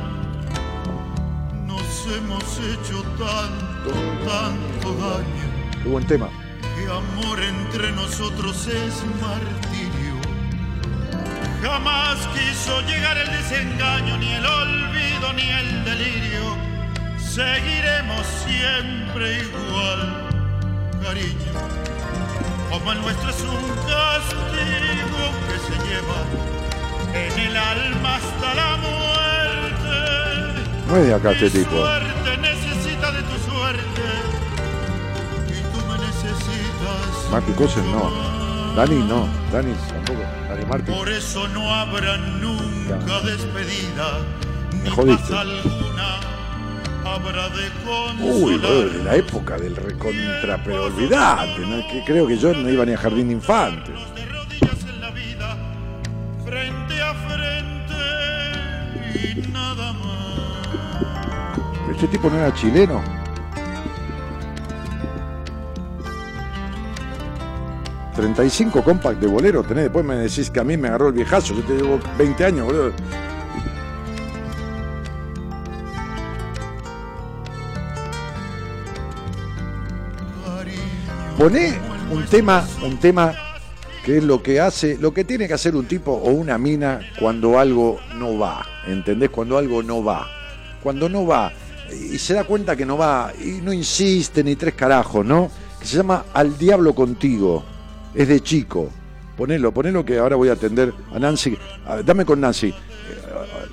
Nos 1.67 2.07
hemos 2.15 2.59
hecho 2.59 3.03
tanto, 3.17 3.70
tanto 3.89 4.93
daño, 4.95 5.81
Qué 5.83 5.89
buen 5.89 6.05
tema. 6.05 6.29
que 6.75 6.85
amor 6.87 7.39
entre 7.41 7.91
nosotros 7.93 8.67
es 8.67 9.03
martirio. 9.21 10.15
Jamás 11.63 12.17
quiso 12.33 12.81
llegar 12.81 13.17
el 13.17 13.27
desengaño, 13.31 14.17
ni 14.17 14.31
el 14.33 14.45
olvido, 14.45 15.33
ni 15.33 15.49
el 15.49 15.85
delirio. 15.85 16.55
Seguiremos 17.17 18.25
siempre 18.45 19.41
igual, 19.43 20.29
cariño. 21.03 21.51
Como 22.69 22.91
el 22.93 23.01
nuestro 23.01 23.29
es 23.29 23.41
un 23.41 23.67
castigo 23.87 25.23
que 25.47 25.57
se 25.67 25.75
lleva 25.87 26.19
en 27.13 27.39
el 27.47 27.57
alma 27.57 28.15
hasta 28.15 28.53
la 28.55 28.77
muerte. 28.77 30.01
Es 30.99 31.07
de 31.07 31.13
acá 31.13 31.31
este 31.31 31.49
tipo. 31.59 31.77
Marty 37.31 37.53
Cosen 37.53 37.89
no. 37.91 38.11
Dani 38.75 38.95
no. 39.07 39.25
Dani 39.53 39.73
tampoco. 39.87 40.19
Dani 40.49 40.65
Martín. 40.65 40.95
Por 40.95 41.09
eso 41.09 41.47
no 41.47 41.73
habrá 41.73 42.17
nunca 42.17 43.21
despedida, 43.21 44.19
Me 44.73 44.83
ni 44.83 44.89
jodiste. 44.89 45.33
Uy, 48.21 48.57
de 48.57 49.03
la 49.03 49.15
época 49.15 49.57
del 49.57 49.75
recontra, 49.75 50.61
pero 50.63 50.85
olvidate, 50.85 51.59
¿no? 51.59 51.87
que 51.87 52.03
creo 52.05 52.27
que 52.27 52.37
yo 52.37 52.53
no 52.53 52.69
iba 52.69 52.85
ni 52.85 52.93
a 52.93 52.97
jardín 52.97 53.27
de 53.27 53.33
infantes. 53.33 53.95
¿Este 61.91 62.07
tipo 62.07 62.29
no 62.29 62.37
era 62.37 62.53
chileno? 62.53 63.20
¿35 68.15 68.83
compact 68.83 69.19
de 69.19 69.27
bolero 69.27 69.63
tenés? 69.63 69.85
Después 69.85 70.05
me 70.05 70.15
decís 70.15 70.49
que 70.49 70.59
a 70.59 70.63
mí 70.63 70.77
me 70.77 70.87
agarró 70.87 71.07
el 71.07 71.13
viejazo. 71.13 71.53
Yo 71.55 71.63
te 71.63 71.73
llevo 71.73 71.99
20 72.17 72.45
años, 72.45 72.65
boludo. 72.65 72.91
Poné 81.37 81.79
un 82.11 82.25
tema, 82.25 82.67
un 82.83 82.97
tema 82.97 83.33
que 84.05 84.17
es 84.17 84.23
lo 84.23 84.43
que 84.43 84.59
hace, 84.59 84.97
lo 84.99 85.13
que 85.13 85.23
tiene 85.23 85.47
que 85.47 85.53
hacer 85.53 85.75
un 85.75 85.85
tipo 85.85 86.11
o 86.11 86.29
una 86.31 86.57
mina 86.57 86.99
cuando 87.19 87.57
algo 87.57 87.99
no 88.15 88.37
va, 88.37 88.65
¿entendés? 88.85 89.29
Cuando 89.29 89.57
algo 89.57 89.81
no 89.81 90.03
va. 90.03 90.27
Cuando 90.83 91.09
no 91.09 91.25
va 91.25 91.51
y 91.91 92.17
se 92.17 92.33
da 92.33 92.43
cuenta 92.43 92.75
que 92.75 92.85
no 92.85 92.97
va 92.97 93.31
y 93.39 93.61
no 93.61 93.73
insiste 93.73 94.43
ni 94.43 94.55
tres 94.55 94.73
carajos, 94.73 95.25
¿no? 95.25 95.49
Que 95.79 95.85
se 95.85 95.97
llama 95.97 96.25
Al 96.33 96.57
Diablo 96.57 96.93
Contigo. 96.93 97.63
Es 98.13 98.27
de 98.27 98.39
chico. 98.41 98.89
Ponelo, 99.37 99.71
ponelo 99.73 100.03
que 100.05 100.17
ahora 100.17 100.35
voy 100.35 100.49
a 100.49 100.53
atender 100.53 100.93
a 101.13 101.19
Nancy. 101.19 101.57
A 101.87 101.95
ver, 101.95 102.05
dame 102.05 102.25
con 102.25 102.39
Nancy. 102.41 102.67
Eh, 102.69 102.75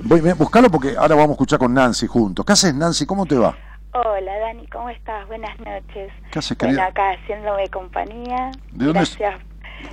Voy, 0.05 0.21
buscalo 0.21 0.71
porque 0.71 0.95
ahora 0.97 1.15
vamos 1.17 1.31
a 1.31 1.33
escuchar 1.33 1.59
con 1.59 1.75
Nancy 1.75 2.07
juntos. 2.07 2.45
¿Qué 2.47 2.53
haces, 2.53 2.75
Nancy? 2.75 3.05
¿Cómo 3.05 3.27
te 3.27 3.37
va? 3.37 3.57
Hola 3.93 4.39
Dani, 4.39 4.67
¿cómo 4.69 4.89
estás? 4.91 5.27
Buenas 5.27 5.59
noches. 5.59 6.13
¿Qué 6.31 6.39
haces, 6.39 6.57
Bueno, 6.57 6.75
querida? 6.77 6.87
acá 6.87 7.11
haciéndome 7.21 7.69
compañía. 7.69 8.51
¿De 8.73 8.85
dónde 8.87 9.01
es? 9.03 9.19
Gracias. 9.19 9.41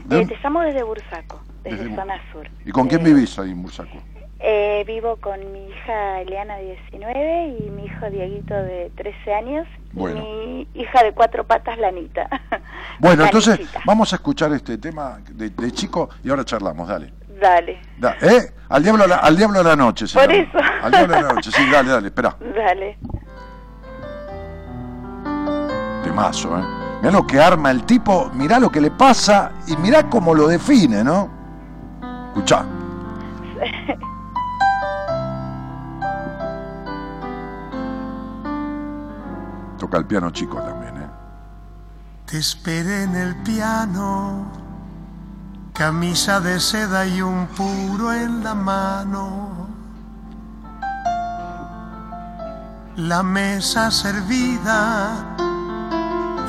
¿De 0.05 0.15
Eh, 0.15 0.19
dónde? 0.19 0.35
te 0.35 0.41
llamo 0.43 0.61
desde 0.61 0.83
Bursaco, 0.83 1.41
desde, 1.63 1.95
zona 1.95 2.15
sur. 2.31 2.47
¿Y 2.65 2.71
con 2.71 2.87
quién 2.87 3.01
Eh, 3.01 3.05
vivís 3.05 3.37
ahí 3.39 3.51
en 3.51 3.61
Bursaco? 3.63 3.97
Eh, 4.47 4.83
vivo 4.85 5.15
con 5.17 5.39
mi 5.51 5.67
hija 5.69 6.21
Eliana, 6.21 6.57
19, 6.57 7.57
y 7.59 7.69
mi 7.71 7.85
hijo 7.85 8.09
Dieguito, 8.09 8.53
de 8.53 8.91
13 8.95 9.33
años. 9.33 9.67
Bueno. 9.93 10.21
Y 10.21 10.67
mi 10.73 10.81
hija 10.81 11.03
de 11.03 11.13
cuatro 11.13 11.43
patas, 11.45 11.77
Lanita. 11.77 12.27
Bueno, 12.99 13.25
entonces 13.25 13.59
vamos 13.85 14.13
a 14.13 14.15
escuchar 14.17 14.53
este 14.53 14.77
tema 14.77 15.19
de, 15.29 15.49
de 15.49 15.71
chico 15.71 16.09
y 16.23 16.29
ahora 16.29 16.45
charlamos, 16.45 16.87
dale. 16.87 17.11
Dale, 17.41 17.77
Da- 17.97 18.15
¿Eh? 18.21 18.53
Al 18.69 18.81
diablo, 18.83 19.05
la, 19.05 19.17
al 19.17 19.35
diablo 19.35 19.59
a 19.59 19.63
la 19.63 19.75
noche. 19.75 20.05
Por 20.13 20.31
llama. 20.31 20.33
eso. 20.35 20.57
Al 20.83 20.91
diablo 20.91 21.15
a 21.17 21.21
la 21.21 21.33
noche, 21.33 21.51
sí, 21.51 21.69
dale, 21.69 21.89
dale, 21.89 22.07
espera. 22.07 22.35
dale. 22.55 22.97
Temazo, 26.03 26.57
¿eh? 26.57 26.63
Mirá 27.01 27.11
lo 27.11 27.27
que 27.27 27.39
arma 27.39 27.71
el 27.71 27.83
tipo, 27.83 28.29
mirá 28.33 28.59
lo 28.59 28.71
que 28.71 28.79
le 28.79 28.91
pasa 28.91 29.51
y 29.67 29.75
mirá 29.77 30.09
cómo 30.09 30.33
lo 30.33 30.47
define, 30.47 31.03
¿no? 31.03 31.29
Escuchá. 32.29 32.65
Toca 39.77 39.97
el 39.97 40.05
piano 40.05 40.29
chico 40.31 40.57
también, 40.61 40.97
¿eh? 40.97 41.09
Te 42.25 42.37
esperé 42.39 43.03
en 43.03 43.15
el 43.15 43.35
piano, 43.43 44.45
camisa 45.73 46.39
de 46.39 46.59
seda 46.59 47.05
y 47.05 47.21
un 47.21 47.47
puro 47.47 48.13
en 48.13 48.43
la 48.43 48.55
mano. 48.55 49.67
La 52.95 53.21
mesa 53.21 53.91
servida 53.91 55.35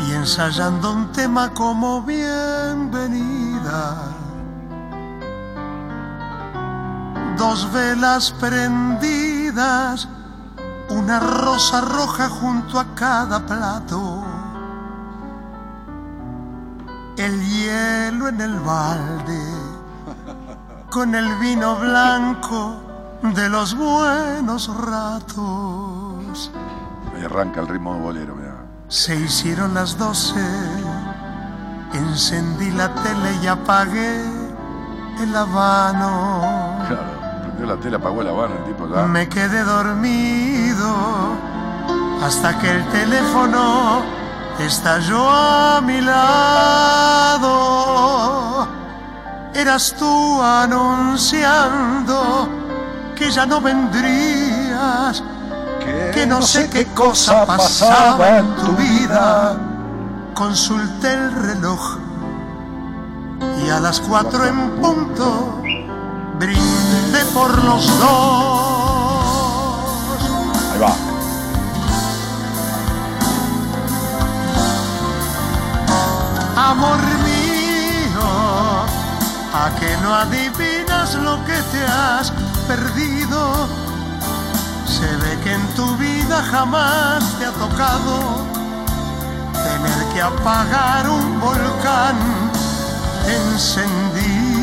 y 0.07 0.13
ensayando 0.13 0.93
un 0.93 1.11
tema 1.13 1.51
como 1.51 2.03
bienvenida. 2.03 3.97
Dos 7.37 7.71
velas 7.73 8.31
prendidas, 8.41 10.09
una 10.91 11.21
rosa 11.21 11.81
roja 11.81 12.29
junto 12.29 12.79
a 12.79 12.95
cada 12.95 13.45
plato 13.45 14.25
el 17.17 17.41
hielo 17.43 18.29
en 18.29 18.41
el 18.41 18.61
balde, 18.61 19.41
con 20.91 21.15
el 21.15 21.35
vino 21.37 21.77
blanco 21.77 22.77
de 23.23 23.49
los 23.49 23.75
buenos 23.75 24.71
ratos. 24.77 26.53
Ahí 27.15 27.25
arranca 27.25 27.61
el 27.61 27.69
ritmo 27.69 27.95
de 27.95 28.01
bolero, 28.01 28.35
mirá. 28.37 28.57
Se 28.89 29.17
hicieron 29.17 29.75
las 29.75 29.97
doce, 29.97 30.45
encendí 31.95 32.71
la 32.73 32.93
tele 32.95 33.37
y 33.43 33.47
apagué 33.47 34.23
el 35.21 35.35
habano. 35.35 36.85
Claro, 36.87 37.43
prendió 37.43 37.67
la 37.67 37.77
tele, 37.77 37.97
apagó 37.97 38.21
el 38.21 38.65
tipo 38.65 38.76
ya. 38.95 39.07
Me 39.07 39.29
quedé 39.29 39.65
dormido 39.65 40.95
hasta 42.23 42.59
que 42.59 42.71
el 42.71 42.85
teléfono 42.89 44.03
estalló 44.59 45.29
a 45.29 45.81
mi 45.81 46.01
lado. 46.01 47.47
Eras 49.55 49.95
tú 49.99 50.43
anunciando 50.43 51.87
que 53.15 53.31
ya 53.31 53.47
no 53.47 53.61
vendrías, 53.61 55.23
que, 56.13 56.27
no 56.27 56.43
sé 56.43 56.69
qué 56.69 56.85
cosa 56.87 57.47
pasaba 57.47 58.39
en 58.39 58.57
tu 58.57 58.73
vida. 58.73 59.57
Consulté 60.35 61.15
el 61.15 61.33
reloj 61.33 61.99
y 63.65 63.71
a 63.71 63.81
las 63.81 64.01
cuatro 64.01 64.45
en 64.45 64.73
punto 64.73 65.63
brindé 66.39 67.25
por 67.33 67.65
los 67.65 67.99
dos. 67.99 68.76
Amor 76.57 76.97
mío, 77.23 78.29
a 79.53 79.71
que 79.79 79.95
no 79.99 80.15
adivinas 80.15 81.15
lo 81.17 81.37
que 81.45 81.53
te 81.71 81.85
has 81.85 82.33
perdido. 82.67 83.69
Se 84.87 85.17
ve 85.19 85.39
que 85.45 85.53
en 85.53 85.67
tu 85.75 85.97
vida 85.99 86.43
jamás 86.51 87.23
te 87.39 87.45
ha 87.45 87.53
tocado 87.53 88.47
tener 89.53 90.15
que 90.15 90.23
apagar 90.23 91.11
un 91.11 91.41
volcán 91.41 92.17
encendido. 93.27 94.57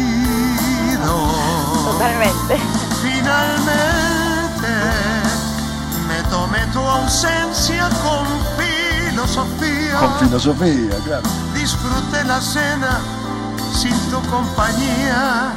Totalmente. 1.91 2.57
Finalmente 3.03 4.67
me 6.07 6.23
tomé 6.31 6.65
tu 6.73 6.79
ausencia 6.79 7.87
con 8.01 8.25
filosofía. 8.57 9.99
Con 9.99 10.19
filosofía, 10.19 10.97
claro. 11.05 11.29
Disfruté 11.63 12.25
la 12.25 12.41
cena 12.41 12.99
sin 13.73 13.97
tu 14.11 14.19
compañía 14.29 15.53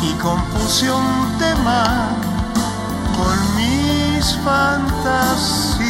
y 0.00 0.12
compuse 0.22 0.88
un 0.88 1.36
tema 1.36 2.10
con 3.16 3.56
mis 3.56 4.38
fantasías. 4.44 5.80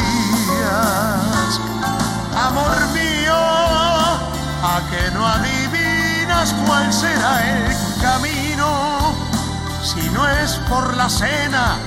Amor 2.47 2.87
mío, 2.95 3.35
a 4.63 4.81
que 4.89 5.11
no 5.11 5.27
adivinas 5.27 6.55
cuál 6.65 6.91
será 6.91 7.45
el 7.47 7.77
camino, 8.01 9.13
si 9.83 10.09
no 10.09 10.27
es 10.27 10.55
por 10.67 10.97
la 10.97 11.07
cena, 11.09 11.77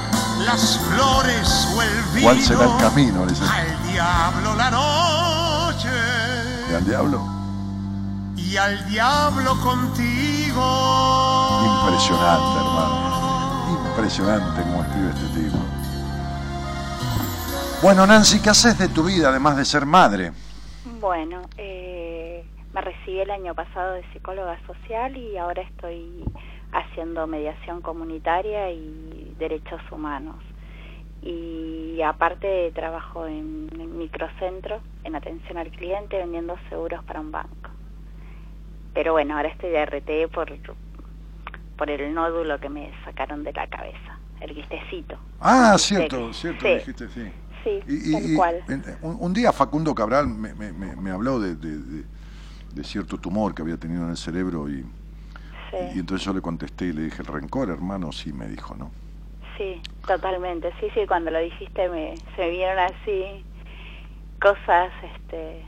las 0.47 0.79
flores 0.87 1.67
o 1.75 1.83
el 1.83 2.01
vino. 2.15 2.29
¿Cuál 2.29 2.41
será 2.41 2.65
el 2.67 2.77
camino? 2.77 3.27
Dice. 3.27 3.43
Al 3.43 3.93
diablo 3.93 4.55
la 4.55 4.71
noche 4.71 5.38
¿Y 6.71 6.75
al 6.75 6.85
diablo? 6.85 7.39
y 8.49 8.57
al 8.57 8.89
diablo 8.89 9.51
contigo. 9.63 10.63
Impresionante, 11.83 12.59
hermano. 12.59 13.91
Impresionante 13.91 14.63
cómo 14.63 14.83
escribe 14.83 15.11
este 15.11 15.41
tipo. 15.41 15.59
Bueno, 17.83 18.07
Nancy, 18.07 18.41
¿qué 18.41 18.51
haces 18.51 18.79
de 18.79 18.89
tu 18.89 19.05
vida 19.05 19.29
además 19.29 19.57
de 19.57 19.65
ser 19.65 19.85
madre? 19.85 20.33
Bueno, 21.01 21.43
eh, 21.59 22.45
me 22.73 22.81
recibí 22.81 23.21
el 23.21 23.31
año 23.31 23.55
pasado 23.55 23.93
de 23.93 24.05
psicóloga 24.13 24.59
social 24.67 25.17
y 25.17 25.37
ahora 25.37 25.63
estoy 25.63 26.25
haciendo 26.73 27.27
mediación 27.27 27.83
comunitaria 27.83 28.71
y 28.71 29.35
derechos 29.39 29.81
humanos. 29.93 30.37
Y 31.23 32.01
aparte 32.03 32.71
trabajo 32.75 33.27
en 33.27 33.69
microcentro, 33.99 34.81
en 35.05 35.17
atención 35.17 35.59
al 35.59 35.71
cliente, 35.71 36.17
vendiendo 36.19 36.57
seguros 36.69 37.03
para 37.05 37.21
un 37.21 37.33
banco. 37.33 37.71
Pero 38.95 39.13
bueno, 39.13 39.37
ahora 39.37 39.49
estoy 39.49 39.71
de 39.71 39.79
RT 39.83 40.29
por, 40.33 40.49
por 41.77 41.91
el 41.91 42.15
nódulo 42.15 42.59
que 42.61 42.69
me 42.69 42.93
sacaron 43.05 43.43
de 43.45 43.53
la 43.53 43.67
cabeza, 43.67 44.19
el 44.41 44.55
guistecito. 44.55 45.19
Ah, 45.41 45.73
El 45.75 45.79
cierto, 45.79 46.33
cierto, 46.33 46.67
Sí, 46.67 46.75
dijiste, 46.75 47.09
sí. 47.09 47.33
Sí, 47.65 47.83
Y- 47.87 48.13
tal 48.13 48.23
y 48.23 48.37
cual. 48.37 48.65
un, 49.03 49.17
un 49.21 49.35
día 49.35 49.53
Facundo 49.53 49.95
Cabral 49.95 50.29
me, 50.29 50.55
me- 50.55 50.73
me- 50.73 50.97
me 50.97 51.11
habló 51.11 51.39
de, 51.41 51.55
de- 51.57 51.79
de- 51.79 52.05
de 52.73 52.85
cierto 52.85 53.19
tumor 53.19 53.55
que 53.55 53.63
había 53.63 53.77
tenido 53.77 54.05
en 54.05 54.11
el 54.11 54.17
cerebro 54.17 54.69
y, 54.69 54.85
y 55.73 55.99
entonces 55.99 56.25
yo 56.25 56.33
le 56.33 56.41
contesté 56.41 56.87
y 56.87 56.93
le 56.93 57.03
dije, 57.03 57.23
el 57.23 57.27
rencor, 57.29 57.71
hermano, 57.71 58.13
sí, 58.13 58.33
me 58.33 58.47
dijo, 58.49 58.75
¿no? 58.77 58.93
Sí, 59.59 59.83
totalmente. 60.07 60.73
Sí, 60.79 60.89
sí, 60.95 61.05
cuando 61.07 61.33
lo 61.33 61.41
dijiste 61.41 61.89
me, 61.89 62.15
se 62.37 62.43
me 62.43 62.51
vieron 62.51 62.79
así 62.79 63.45
cosas, 64.41 64.93
este, 65.03 65.65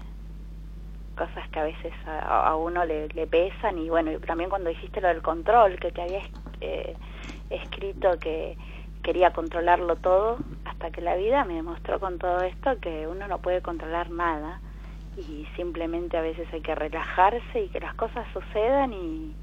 cosas 1.16 1.48
que 1.50 1.58
a 1.58 1.64
veces 1.64 1.92
a, 2.06 2.46
a 2.46 2.56
uno 2.56 2.84
le, 2.84 3.08
pesan 3.26 3.78
y 3.78 3.90
bueno, 3.90 4.12
y 4.12 4.18
también 4.18 4.48
cuando 4.48 4.70
dijiste 4.70 5.00
lo 5.00 5.08
del 5.08 5.22
control, 5.22 5.78
que 5.80 5.90
te 5.90 6.02
había 6.02 6.22
eh, 6.60 6.96
escrito 7.50 8.18
que 8.20 8.56
quería 9.02 9.32
controlarlo 9.32 9.96
todo, 9.96 10.38
hasta 10.64 10.92
que 10.92 11.00
la 11.00 11.16
vida 11.16 11.44
me 11.44 11.54
demostró 11.54 11.98
con 11.98 12.18
todo 12.18 12.42
esto 12.42 12.78
que 12.78 13.08
uno 13.08 13.26
no 13.26 13.38
puede 13.38 13.60
controlar 13.60 14.10
nada 14.10 14.60
y 15.16 15.48
simplemente 15.56 16.16
a 16.16 16.22
veces 16.22 16.46
hay 16.52 16.60
que 16.60 16.76
relajarse 16.76 17.60
y 17.60 17.68
que 17.70 17.80
las 17.80 17.94
cosas 17.94 18.24
sucedan 18.32 18.92
y 18.92 19.34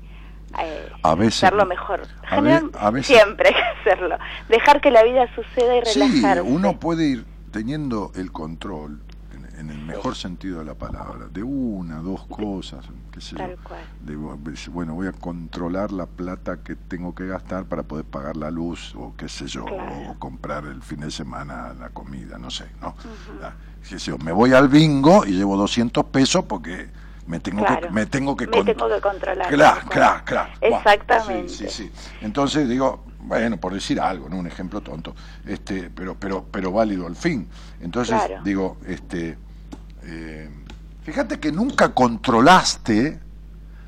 eh, 0.60 0.90
A 1.03 1.15
veces- 1.15 1.44
hacerlo 1.44 1.65
mejor. 1.65 2.02
a 2.02 2.06
ve- 2.06 2.28
General- 2.52 2.72
a 2.80 2.91
veces- 2.91 3.15
Siempre 3.18 3.49
hay 3.49 3.53
que 3.56 3.90
hacerlo. 3.90 4.18
Dejar 4.49 4.82
que 4.82 4.91
la 4.91 5.03
vida 5.03 5.28
suceda 5.36 5.78
y 5.78 5.86
Sí, 5.86 5.99
relajarse. 5.99 6.41
uno 6.41 6.80
puede 6.80 7.06
ir 7.07 7.26
teniendo 7.52 8.11
el 8.15 8.32
control, 8.32 9.02
en, 9.34 9.60
en 9.60 9.69
el 9.72 9.80
mejor 9.86 10.15
sentido 10.15 10.60
de 10.60 10.65
la 10.65 10.76
palabra, 10.76 11.28
de 11.32 11.41
una, 11.44 11.98
dos 12.02 12.26
cosas, 12.28 12.86
qué 13.11 13.19
sé 13.22 13.32
yo. 13.32 13.38
Tal 13.38 13.57
cual. 13.64 13.80
de, 14.02 14.15
bueno, 14.72 14.94
voy 14.94 15.07
a 15.07 15.11
controlar 15.14 15.91
la 15.91 16.06
plata 16.06 16.57
que 16.64 16.76
tengo 16.76 17.14
que 17.15 17.26
gastar 17.28 17.65
para 17.65 17.84
poder 17.84 18.06
pagar 18.06 18.38
la 18.38 18.52
luz 18.52 18.94
o 18.95 19.14
qué 19.18 19.28
sé 19.30 19.48
yo, 19.48 19.65
o 19.65 20.15
comprar 20.19 20.65
el 20.65 20.82
fin 20.82 20.99
de 21.02 21.11
semana 21.11 21.74
la 21.80 21.90
comida, 21.90 22.38
no 22.38 22.49
sé, 22.52 22.65
¿no? 22.82 22.95
Qué 23.82 23.98
sé 23.99 24.11
yo, 24.11 24.18
me 24.18 24.32
voy 24.32 24.53
al 24.53 24.68
bingo 24.69 25.26
y 25.26 25.32
llevo 25.32 25.56
200 25.57 26.06
pesos 26.06 26.44
porque 26.45 26.90
me 27.27 27.39
tengo 27.39 27.63
Claro. 27.65 27.87
que 27.87 27.93
me 27.93 28.05
tengo 28.05 28.35
que 28.35 28.45
Me 28.47 28.51
con- 28.51 28.65
tengo 28.65 28.89
que 28.89 29.01
controlar. 29.01 29.47
Claro, 29.49 29.81
claro, 29.89 30.21
claro. 30.25 30.49
Exactamente. 30.61 31.49
Sí, 31.49 31.65
sí, 31.69 31.83
sí. 31.83 31.91
Entonces 32.21 32.67
digo, 32.67 33.03
bueno, 33.19 33.57
por 33.57 33.73
decir 33.73 33.99
algo, 33.99 34.29
¿no? 34.29 34.37
Un 34.37 34.47
ejemplo 34.47 34.81
tonto, 34.81 35.13
este, 35.45 35.89
pero, 35.89 36.15
pero, 36.15 36.45
pero 36.49 36.71
válido 36.71 37.05
al 37.05 37.15
fin. 37.15 37.47
Entonces 37.81 38.15
Claro. 38.23 38.43
digo, 38.43 38.77
este, 38.87 39.37
eh, 40.03 40.49
fíjate 41.03 41.39
que 41.39 41.51
nunca 41.51 41.93
controlaste, 41.93 43.19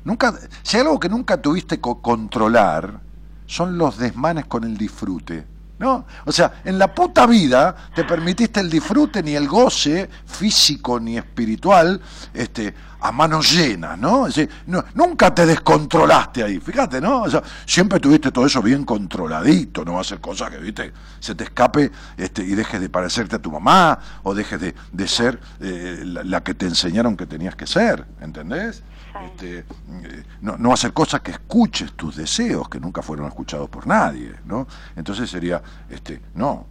nunca, 0.04 0.34
si 0.62 0.76
hay 0.76 0.82
algo 0.82 1.00
que 1.00 1.08
nunca 1.08 1.40
tuviste 1.40 1.76
que 1.80 1.90
controlar, 2.02 3.00
son 3.46 3.78
los 3.78 3.96
desmanes 3.98 4.44
con 4.46 4.64
el 4.64 4.76
disfrute. 4.76 5.46
¿No? 5.80 6.04
O 6.26 6.30
sea, 6.32 6.60
en 6.66 6.78
la 6.78 6.94
puta 6.94 7.24
vida 7.26 7.74
te 7.94 8.04
permitiste 8.04 8.60
el 8.60 8.68
disfrute 8.68 9.22
ni 9.22 9.34
el 9.34 9.48
goce 9.48 10.10
físico 10.26 11.00
ni 11.00 11.16
espiritual 11.16 12.02
este, 12.34 12.74
a 13.00 13.12
manos 13.12 13.52
llenas, 13.52 13.98
¿no? 13.98 14.26
Es 14.26 14.34
decir, 14.34 14.50
no- 14.66 14.84
nunca 14.94 15.34
te 15.34 15.46
descontrolaste 15.46 16.42
ahí, 16.42 16.60
fíjate, 16.60 17.00
¿no? 17.00 17.22
O 17.22 17.30
sea, 17.30 17.42
siempre 17.66 17.98
tuviste 18.00 18.30
todo 18.30 18.46
eso 18.46 18.62
bien 18.62 18.84
controladito, 18.84 19.84
no 19.84 19.94
va 19.94 20.00
a 20.00 20.04
ser 20.04 20.20
cosa 20.20 20.50
que, 20.50 20.58
viste, 20.58 20.92
se 21.18 21.34
te 21.34 21.44
escape 21.44 21.90
este, 22.16 22.42
y 22.42 22.54
dejes 22.54 22.80
de 22.80 22.88
parecerte 22.88 23.36
a 23.36 23.38
tu 23.38 23.50
mamá 23.50 23.98
o 24.22 24.34
dejes 24.34 24.60
de, 24.60 24.74
de 24.92 25.08
ser 25.08 25.40
eh, 25.60 26.02
la, 26.04 26.22
la 26.24 26.42
que 26.42 26.54
te 26.54 26.66
enseñaron 26.66 27.16
que 27.16 27.26
tenías 27.26 27.56
que 27.56 27.66
ser, 27.66 28.06
¿entendés? 28.20 28.82
Este, 29.26 29.58
eh, 29.58 29.64
no, 30.40 30.56
no 30.56 30.72
hacer 30.72 30.92
cosas 30.92 31.20
que 31.20 31.32
escuches 31.32 31.92
tus 31.94 32.16
deseos, 32.16 32.68
que 32.68 32.78
nunca 32.78 33.02
fueron 33.02 33.26
escuchados 33.26 33.68
por 33.68 33.86
nadie, 33.86 34.32
¿no? 34.44 34.66
Entonces 34.94 35.28
sería, 35.28 35.60
este, 35.88 36.20
no, 36.34 36.66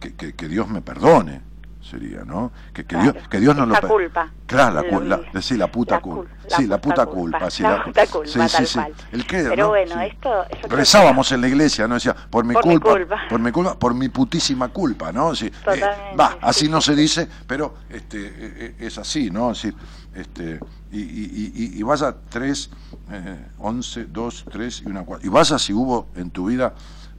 que, 0.00 0.14
que- 0.14 0.32
que 0.34 0.48
Dios 0.48 0.68
me 0.68 0.80
perdone, 0.82 1.40
sería, 1.84 2.24
¿no? 2.24 2.50
Que, 2.72 2.84
que 2.84 2.96
Dios, 2.96 3.14
que 3.28 3.40
Dios 3.40 3.54
no 3.54 3.66
lo 3.66 3.78
culpa. 3.82 4.30
Claro, 4.46 4.74
la, 4.82 5.00
la- 5.00 5.16
mismo. 5.18 5.40
sí, 5.42 5.56
la 5.56 5.70
puta 5.70 5.96
La 5.96 6.00
culpa. 6.00 6.22
cul- 6.32 6.48
la 6.50 6.56
Sí, 6.56 6.66
la 6.66 6.80
puta 6.80 7.06
culpa. 7.06 7.38
culpa. 7.38 7.50
sí, 7.50 7.62
La 7.62 7.70
la, 7.76 7.84
puta 7.84 8.06
culpa, 8.06 8.26
sí, 8.28 8.40
sí, 8.48 8.56
tal 8.56 8.66
sí. 8.66 8.74
cual. 8.78 8.94
El 9.12 9.26
que, 9.26 9.42
Pero 9.44 9.56
¿no? 9.64 9.68
bueno, 9.68 10.00
esto... 10.00 10.30
creo 10.50 10.68
que- 10.68 10.76
Rezábamos 10.76 11.32
en 11.32 11.40
la 11.40 11.48
iglesia, 11.48 11.86
¿no? 11.88 11.94
Decía, 11.94 12.14
por 12.14 12.44
mi 12.44 12.54
Por 12.54 12.66
mi 12.66 12.72
culpa, 12.78 12.90
culpa. 12.92 13.20
por 13.28 13.40
mi 13.40 13.52
culpa, 13.52 13.78
por 13.78 13.94
mi 13.94 14.08
putísima 14.08 14.68
culpa, 14.68 15.12
¿no? 15.12 15.34
Sí, 15.34 15.46
eh, 15.46 15.80
va, 16.18 16.30
sí, 16.32 16.36
así 16.40 16.68
no 16.68 16.80
se 16.80 16.94
dice, 16.96 17.28
pero 17.46 17.74
este, 17.90 18.18
eh, 18.26 18.32
eh, 18.38 18.74
es 18.80 18.98
así, 18.98 19.30
¿no? 19.30 19.52
Es 19.52 19.62
decir, 19.62 19.74
este, 20.14 20.60
y, 20.92 21.00
y, 21.00 21.52
y, 21.54 21.78
y 21.78 21.82
vaya 21.82 22.14
3, 22.28 22.70
eh, 23.10 23.46
11, 23.58 24.04
2, 24.06 24.44
3 24.50 24.82
y 24.86 24.88
una 24.88 25.02
4. 25.04 25.26
Y 25.26 25.30
vaya 25.30 25.58
si 25.58 25.72
hubo 25.72 26.08
en 26.16 26.30
tu 26.30 26.46
vida, 26.46 26.74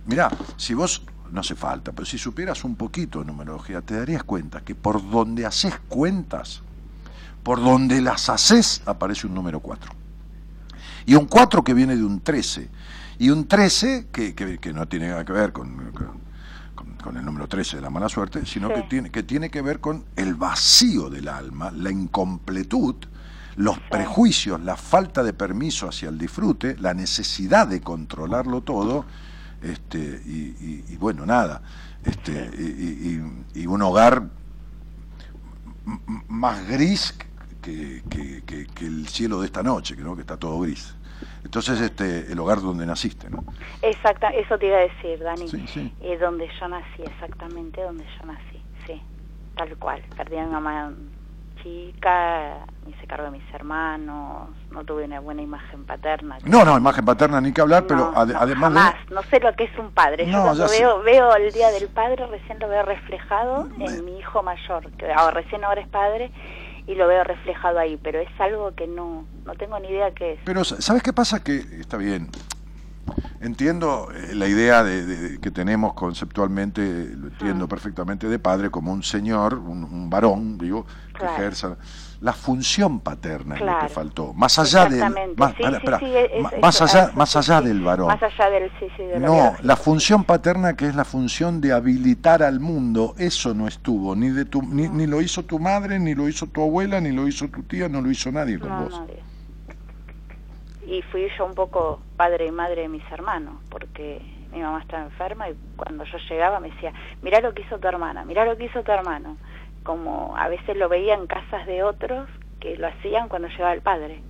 mirá, 0.05 0.29
si 0.57 0.73
vos, 0.73 1.03
no 1.31 1.41
hace 1.41 1.55
falta, 1.55 1.91
pero 1.91 2.05
si 2.05 2.17
supieras 2.17 2.63
un 2.63 2.75
poquito 2.75 3.19
de 3.19 3.25
numerología, 3.25 3.81
te 3.81 3.95
darías 3.97 4.23
cuenta 4.23 4.61
que 4.61 4.75
por 4.75 5.07
donde 5.09 5.45
haces 5.45 5.75
cuentas, 5.89 6.61
por 7.43 7.59
donde 7.61 8.01
las 8.01 8.29
haces, 8.29 8.81
aparece 8.85 9.27
un 9.27 9.33
número 9.33 9.59
4 9.59 9.91
y 11.05 11.15
un 11.15 11.25
4 11.25 11.63
que 11.63 11.73
viene 11.73 11.95
de 11.95 12.03
un 12.03 12.19
13, 12.21 12.69
y 13.19 13.29
un 13.29 13.47
13 13.47 14.07
que, 14.11 14.33
que- 14.33 14.57
que 14.57 14.73
no 14.73 14.87
tiene 14.87 15.09
nada 15.09 15.23
que 15.23 15.33
ver 15.33 15.51
con, 15.53 15.91
con- 15.91 16.25
con 17.01 17.17
el 17.17 17.23
número 17.23 17.47
13 17.47 17.75
de 17.77 17.81
la 17.83 17.89
mala 17.91 18.09
suerte, 18.09 18.45
sino 18.45 18.69
Sí. 18.69 18.73
que, 18.75 18.81
tiene, 18.83 19.11
que 19.11 19.21
tiene 19.23 19.49
que 19.51 19.61
ver 19.61 19.79
con 19.79 20.05
el 20.15 20.33
vacío 20.35 21.09
del 21.11 21.27
alma, 21.27 21.69
la 21.71 21.91
incompletud, 21.91 22.95
los 23.57 23.77
prejuicios, 23.79 24.59
la 24.61 24.75
falta 24.75 25.23
de 25.23 25.31
permiso 25.31 25.87
hacia 25.87 26.09
el 26.09 26.17
disfrute, 26.17 26.75
la 26.79 26.93
necesidad 26.95 27.67
de 27.67 27.79
controlarlo 27.81 28.61
todo, 28.61 29.05
este, 29.65 29.97
y, 30.25 30.55
y- 30.59 30.85
y 30.93 30.97
bueno, 30.97 31.25
nada, 31.25 31.61
este, 32.03 32.31
y, 32.57 33.19
y- 33.53 33.67
un 33.67 33.81
hogar 33.81 34.29
más 36.27 36.67
gris 36.67 37.17
que, 37.61 38.03
que- 38.09 38.43
que- 38.45 38.67
que 38.67 38.85
el 38.85 39.07
cielo 39.07 39.39
de 39.39 39.47
esta 39.47 39.63
noche, 39.63 39.95
que, 39.95 40.01
¿no? 40.03 40.15
que 40.15 40.21
está 40.21 40.37
todo 40.37 40.59
gris. 40.59 40.95
Entonces, 41.43 41.79
este, 41.81 42.31
el 42.31 42.39
hogar 42.39 42.61
donde 42.61 42.85
naciste, 42.85 43.29
¿no? 43.29 43.43
Exacta, 43.81 44.29
eso 44.29 44.57
te 44.57 44.67
iba 44.67 44.77
a 44.77 44.81
decir, 44.81 45.19
Dani. 45.19 45.47
Sí, 45.47 45.65
sí. 45.67 45.93
Eh, 46.01 46.17
donde 46.17 46.49
yo 46.59 46.67
nací, 46.67 47.03
exactamente 47.03 47.81
donde 47.81 48.03
yo 48.03 48.25
nací, 48.27 48.59
sí, 48.87 49.01
tal 49.55 49.75
cual. 49.77 50.01
Perdí 50.17 50.37
a 50.37 50.45
mi 50.45 50.51
mamá 50.51 50.93
chica, 51.65 52.65
me 52.85 52.91
hice 52.91 53.07
cargo 53.07 53.25
de 53.25 53.31
mis 53.31 53.53
hermanos, 53.53 54.49
no 54.69 54.83
tuve 54.83 55.05
una 55.05 55.19
buena 55.19 55.41
imagen 55.41 55.83
paterna. 55.85 56.37
No, 56.43 56.63
no, 56.63 56.77
imagen 56.77 57.03
paterna 57.03 57.41
ni 57.41 57.51
que 57.51 57.61
hablar, 57.61 57.85
pero 57.87 58.11
no, 58.11 58.13
además 58.15 58.73
de... 58.73 59.15
No 59.15 59.23
sé 59.23 59.39
lo 59.39 59.53
que 59.55 59.63
es 59.63 59.77
un 59.79 59.89
padre. 59.91 60.29
Yo 60.29 60.43
cuando 60.43 60.67
sé. 60.67 60.79
veo, 60.79 61.01
veo 61.01 61.35
el 61.35 61.51
Día 61.51 61.71
del 61.71 61.87
Padre, 61.87 62.27
recién 62.27 62.59
lo 62.59 62.67
veo 62.67 62.83
reflejado 62.83 63.67
en 63.79 64.05
mi 64.05 64.19
hijo 64.19 64.43
mayor, 64.43 64.91
que 64.91 65.11
ahora, 65.11 65.41
recién 65.41 65.63
ahora 65.63 65.81
es 65.81 65.87
padre, 65.87 66.31
y 66.85 66.93
lo 66.93 67.07
veo 67.07 67.23
reflejado 67.23 67.79
ahí, 67.79 67.97
pero 67.97 68.19
es 68.19 68.29
algo 68.39 68.75
que 68.75 68.85
no, 68.85 69.25
no 69.43 69.53
tengo 69.55 69.79
ni 69.79 69.87
idea 69.87 70.11
qué 70.11 70.33
es. 70.33 70.39
Pero, 70.45 70.63
¿sabes 70.63 71.01
qué 71.01 71.13
pasa? 71.13 71.43
Que 71.43 71.55
está 71.79 71.97
bien. 71.97 72.29
Entiendo 73.41 74.07
eh, 74.11 74.33
la 74.33 74.47
idea 74.47 74.83
de, 74.83 75.05
de- 75.05 75.39
que 75.39 75.51
tenemos 75.51 75.93
conceptualmente, 75.93 76.81
lo 77.15 77.27
entiendo 77.27 77.67
perfectamente, 77.67 78.27
de 78.27 78.39
padre 78.39 78.69
como 78.71 78.91
un 78.91 79.03
señor, 79.03 79.55
un, 79.55 79.83
un 79.83 80.09
varón, 80.09 80.57
digo, 80.57 80.85
que 81.13 81.19
Claro. 81.19 81.33
ejerza. 81.35 81.77
La 82.21 82.33
función 82.33 83.01
paterna 83.01 83.55
es 83.55 83.61
lo 83.61 83.77
que 83.79 83.89
faltó. 83.89 84.33
Más 84.33 84.57
allá 84.57 84.85
del. 84.85 84.99
Más, 85.37 85.53
sí, 85.55 85.63
espera, 85.63 85.69
sí, 85.69 85.75
espera. 85.75 85.99
sí, 85.99 86.05
es- 86.15 86.43
Ma- 86.43 86.49
es- 86.49 86.61
más 86.61 86.75
eso, 86.75 86.83
allá, 86.85 87.03
eso, 87.05 87.13
más 87.15 87.35
allá 87.35 87.61
del 87.61 87.81
varón. 87.81 88.07
Más 88.07 88.23
allá 88.23 88.49
del 88.49 88.71
sí, 88.79 88.87
sí, 88.97 89.03
de 89.03 89.19
lo 89.19 89.27
No, 89.27 89.53
la 89.61 89.75
función 89.75 90.23
paterna 90.23 90.75
que 90.75 90.87
es 90.87 90.95
la 90.95 91.05
función 91.05 91.61
de 91.61 91.73
habilitar 91.73 92.41
al 92.41 92.59
mundo, 92.59 93.13
eso 93.17 93.53
no 93.53 93.67
estuvo, 93.67 94.15
ni 94.15 94.29
de 94.29 94.45
tu, 94.45 94.61
ni, 94.63 94.87
ni 94.89 95.05
lo 95.07 95.21
hizo 95.21 95.43
tu 95.43 95.59
madre, 95.59 95.99
ni 95.99 96.15
lo 96.15 96.27
hizo 96.27 96.47
tu 96.47 96.61
abuela, 96.63 96.99
ni 96.99 97.11
lo 97.11 97.27
hizo 97.27 97.47
tu 97.49 97.63
tía, 97.63 97.87
no 97.89 98.01
lo 98.01 98.09
hizo 98.09 98.31
nadie 98.31 98.57
con 98.59 98.69
No, 98.69 98.83
vos. 98.85 98.99
nadie. 98.99 99.19
Y 100.87 101.01
fui 101.03 101.27
yo 101.37 101.45
un 101.45 101.55
poco 101.55 101.99
padre 102.15 102.47
y 102.47 102.51
madre 102.51 102.83
de 102.83 102.89
mis 102.89 103.03
hermanos, 103.11 103.55
porque 103.69 104.21
mi 104.51 104.61
mamá 104.61 104.81
estaba 104.81 105.03
enferma 105.03 105.49
y 105.49 105.55
cuando 105.75 106.03
yo 106.05 106.17
llegaba 106.29 106.59
me 106.59 106.69
decía, 106.69 106.93
mirá 107.21 107.41
lo 107.41 107.53
que 107.53 107.63
hizo 107.63 107.79
tu 107.79 107.87
hermana, 107.87 108.23
mirá 108.23 108.45
lo 108.45 108.55
que 108.57 108.65
hizo 108.65 108.83
tu 108.83 108.91
hermano. 108.91 109.37
Como 109.83 110.35
a 110.37 110.47
veces 110.47 110.77
lo 110.77 110.89
veía 110.89 111.15
en 111.15 111.27
casas 111.27 111.65
de 111.67 111.83
otros 111.83 112.27
que 112.59 112.77
lo 112.77 112.87
hacían 112.87 113.27
cuando 113.29 113.47
llegaba 113.49 113.73
el 113.73 113.81
padre. 113.81 114.21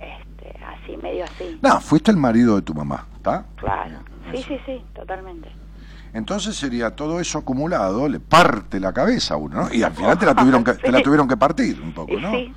Este, 0.00 0.58
así, 0.64 0.96
medio 0.96 1.24
así. 1.24 1.58
No, 1.62 1.80
fuiste 1.80 2.10
el 2.10 2.16
marido 2.16 2.56
de 2.56 2.62
tu 2.62 2.74
mamá, 2.74 3.06
¿está? 3.16 3.44
Claro. 3.56 3.98
Sí, 4.32 4.42
sí, 4.42 4.58
sí, 4.64 4.84
totalmente. 4.94 5.50
Entonces 6.14 6.54
sería 6.56 6.94
todo 6.94 7.18
eso 7.18 7.38
acumulado, 7.38 8.08
le 8.08 8.20
parte 8.20 8.78
la 8.78 8.92
cabeza 8.92 9.34
a 9.34 9.36
uno, 9.36 9.62
¿no? 9.62 9.74
Y 9.74 9.82
al 9.82 9.92
final 9.92 10.16
te 10.16 10.26
la 10.26 10.34
tuvieron 10.34 10.62
que, 10.62 10.72
te 10.74 10.92
la 10.92 11.02
tuvieron 11.02 11.26
que 11.26 11.36
partir 11.36 11.80
un 11.82 11.92
poco, 11.92 12.14
¿no? 12.18 12.30
sí, 12.30 12.54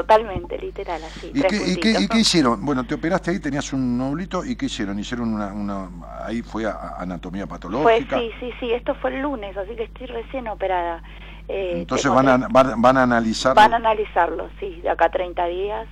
totalmente, 0.00 0.58
literal, 0.58 1.02
así. 1.04 1.30
¿Y 1.34 1.40
tres 1.40 1.50
qué, 1.52 1.56
y, 1.56 1.60
qué, 1.60 1.72
puntitos. 1.74 2.02
¿Y 2.02 2.08
qué 2.08 2.18
hicieron? 2.18 2.64
Bueno, 2.64 2.84
te 2.86 2.94
operaste 2.94 3.30
ahí, 3.30 3.40
tenías 3.40 3.72
un 3.72 3.96
nódulo, 3.98 4.44
¿y 4.44 4.56
qué 4.56 4.66
hicieron? 4.66 4.98
¿Hicieron 4.98 5.32
una, 5.34 5.52
una 5.52 5.88
ahí 6.24 6.42
fue 6.42 6.66
a- 6.66 6.94
anatomía 6.98 7.46
Fue, 7.46 7.56
patológica? 7.58 8.18
sí, 8.18 8.30
sí, 8.40 8.50
sí, 8.60 8.72
esto 8.72 8.94
fue 8.96 9.14
el 9.14 9.22
lunes, 9.22 9.56
así 9.56 9.74
que 9.76 9.84
estoy 9.84 10.06
recién 10.06 10.48
operada. 10.48 11.02
Eh, 11.48 11.72
Entonces 11.80 12.10
van 12.10 12.28
a, 12.28 12.48
van, 12.48 12.80
van 12.82 12.96
a 12.96 13.02
analizar... 13.04 13.54
Van 13.54 13.72
a 13.72 13.76
analizarlo, 13.76 14.48
sí, 14.58 14.80
de 14.82 14.90
acá 14.90 15.06
a 15.06 15.10
30 15.10 15.46
días, 15.46 15.86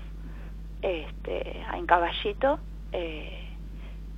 este, 0.83 1.63
en 1.75 1.87
Caballito, 1.87 2.59
eh, 2.93 3.49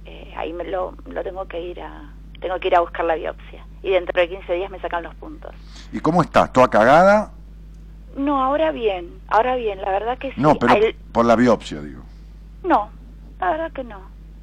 eh, 0.05 0.35
ahí 0.37 0.53
me 0.53 0.65
lo, 0.65 0.95
lo 1.07 1.23
tengo 1.23 1.47
que 1.47 1.61
ir 1.61 1.81
a, 1.81 2.13
tengo 2.41 2.59
que 2.59 2.69
ir 2.69 2.77
a 2.77 2.81
buscar 2.81 3.05
la 3.05 3.15
biopsia. 3.17 3.65
Y 3.83 3.91
dentro 3.91 4.21
de 4.21 4.29
15 4.29 4.53
días 4.55 4.71
me 4.71 4.81
sacan 4.81 5.03
los 5.05 5.15
puntos. 5.17 5.55
¿Y 5.93 6.01
cómo 6.01 6.23
estás? 6.23 6.53
¿Toda 6.53 6.69
cagada? 6.69 7.33
No, 8.17 8.43
ahora 8.43 8.71
bien, 8.73 9.09
ahora 9.29 9.57
bien, 9.57 9.81
la 9.81 9.91
verdad 9.91 10.19
que 10.19 10.29
sí. 10.33 10.41
No, 10.41 10.55
pero 10.57 10.75
por 11.13 11.25
la 11.27 11.37
biopsia, 11.37 11.81
digo. 11.81 12.03
no, 12.65 12.89
la 13.41 13.51
verdad 13.51 13.73
que 13.73 13.85
no. 13.85 14.01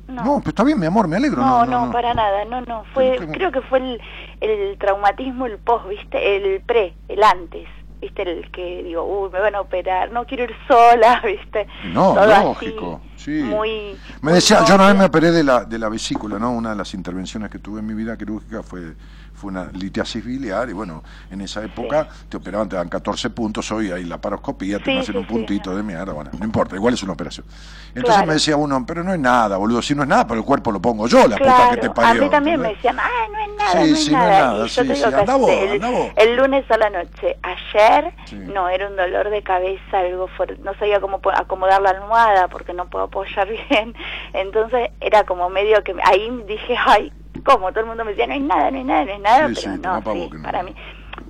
No, 0.08 0.22
No, 0.24 0.38
pero 0.40 0.50
está 0.50 0.64
bien, 0.66 0.80
mi 0.80 0.86
amor, 0.86 1.08
me 1.08 1.16
alegro. 1.16 1.42
no, 1.42 1.66
No, 1.66 1.86
no, 1.86 1.92
para 1.92 2.14
nada, 2.14 2.44
no, 2.46 2.62
no. 2.62 2.84
Fue, 2.94 3.16
Tengo- 3.18 3.32
creo 3.34 3.52
que 3.52 3.62
fue 3.62 3.80
el, 3.80 4.02
el 4.42 4.78
traumatismo, 4.78 5.46
el 5.46 5.58
post, 5.60 5.88
¿viste? 5.88 6.36
El 6.36 6.62
pre, 6.62 6.94
el 7.08 7.24
antes, 7.24 7.68
¿viste? 8.02 8.22
El 8.24 8.52
que 8.52 8.84
digo, 8.84 9.04
uy, 9.06 9.30
me 9.32 9.40
van 9.40 9.56
a 9.56 9.62
operar, 9.62 10.12
no 10.12 10.26
quiero 10.26 10.44
ir 10.44 10.54
sola, 10.68 11.22
¿viste? 11.26 11.68
No, 11.94 12.14
Todo 12.16 12.20
así, 12.34 12.44
lógico, 12.44 13.02
sí. 13.16 13.42
Muy, 13.44 13.98
Me 14.22 14.32
muy 14.32 14.34
decía, 14.34 14.66
yo 14.66 14.76
una 14.76 14.88
vez 14.88 14.96
me 14.98 15.06
operé 15.06 15.32
de 15.32 15.44
la, 15.44 15.64
de 15.64 15.80
la 15.80 15.88
vesícula, 15.88 16.38
¿no? 16.38 16.52
Una 16.52 16.72
de 16.72 16.76
las 16.76 16.94
intervenciones 16.94 17.50
que 17.50 17.60
tuve 17.60 17.80
en 17.80 17.88
mi 17.88 17.94
vida 17.94 18.18
quirúrgica 18.18 18.62
fue, 18.62 18.96
fue 19.44 19.52
una 19.52 19.70
litiasis 19.74 20.24
biliar 20.24 20.70
y 20.70 20.74
bueno, 20.74 21.04
en 21.30 21.42
esa 21.42 21.62
época 21.66 22.08
te 22.30 22.38
operaban, 22.38 22.70
te 22.70 22.78
dan 22.78 22.88
14 22.88 23.30
puntos, 23.32 23.70
hoy 23.74 23.92
hay 23.92 24.06
la 24.06 24.18
paroscopía, 24.22 24.80
te 24.80 24.86
Sí, 24.86 24.98
hacen 24.98 25.16
sí, 25.16 25.20
un 25.20 25.26
puntito 25.28 25.76
de 25.76 25.84
mierda, 25.84 26.14
bueno, 26.14 26.32
no 26.40 26.46
importa, 26.46 26.76
igual 26.78 26.94
es 26.94 27.04
una 27.04 27.12
operación. 27.12 27.46
Entonces 27.90 28.14
Claro. 28.16 28.28
me 28.28 28.34
decía 28.36 28.56
uno, 28.56 28.86
pero 28.88 29.04
no 29.04 29.14
es 29.14 29.20
nada, 29.20 29.58
boludo, 29.58 29.82
si 29.82 29.94
no 29.96 30.04
es 30.04 30.08
nada, 30.08 30.26
pero 30.26 30.40
el 30.40 30.46
cuerpo 30.46 30.72
lo 30.72 30.82
pongo 30.82 31.08
yo, 31.08 31.28
la 31.28 31.38
puta 31.38 31.56
Claro, 31.56 31.72
que 31.76 31.78
te 31.82 31.88
a 31.88 31.94
parió. 31.94 32.24
mí 32.24 32.30
también 32.30 32.62
me 32.62 32.70
decían, 32.70 32.98
ah, 33.00 33.10
no 33.30 33.40
es 33.40 33.50
nada, 33.58 33.72
Sí, 33.72 33.78
no 33.78 33.84
es 33.98 34.00
sí, 34.06 34.12
no 34.12 34.18
es 34.18 34.24
nada. 34.30 34.40
nada, 34.54 34.66
yo 34.66 34.86
te 34.88 35.06
anda 35.06 35.36
vos, 35.36 35.50
el, 35.52 35.72
anda 35.74 35.90
vos. 35.90 36.08
el 36.16 36.36
lunes 36.38 36.72
a 36.72 36.78
la 36.78 36.90
noche, 36.90 37.38
ayer, 37.44 38.14
no, 38.54 38.70
era 38.70 38.88
un 38.88 38.96
dolor 38.96 39.30
de 39.30 39.44
cabeza, 39.44 40.00
algo 40.00 40.28
fuerte, 40.30 40.58
no 40.64 40.74
sabía 40.76 41.02
cómo 41.02 41.20
acomodar 41.34 41.82
la 41.82 41.90
almohada 41.90 42.48
porque 42.48 42.74
no 42.74 42.90
puedo 42.90 43.04
apoyar 43.06 43.48
bien, 43.70 43.94
entonces 44.32 44.90
era 45.02 45.26
como 45.26 45.50
medio 45.50 45.84
que, 45.84 45.94
ahí 46.06 46.30
dije, 46.48 46.76
ay, 46.86 47.12
¿cómo? 47.44 47.70
Todo 47.72 47.82
el 47.82 47.86
mundo 47.88 48.04
me 48.06 48.12
decía, 48.12 48.28
no 48.28 48.34
es 48.34 48.42
nada, 48.42 48.72
no 48.72 48.80
es 48.80 48.86
nada, 48.86 49.06
no 49.06 49.12
es 49.12 49.20
nada, 49.20 49.48
Sí, 49.50 49.54
pero 49.64 49.76
sí, 49.76 49.82
no, 49.82 50.02
sí, 50.14 50.30
no. 50.34 50.42
para 50.44 50.64
mí. 50.64 50.76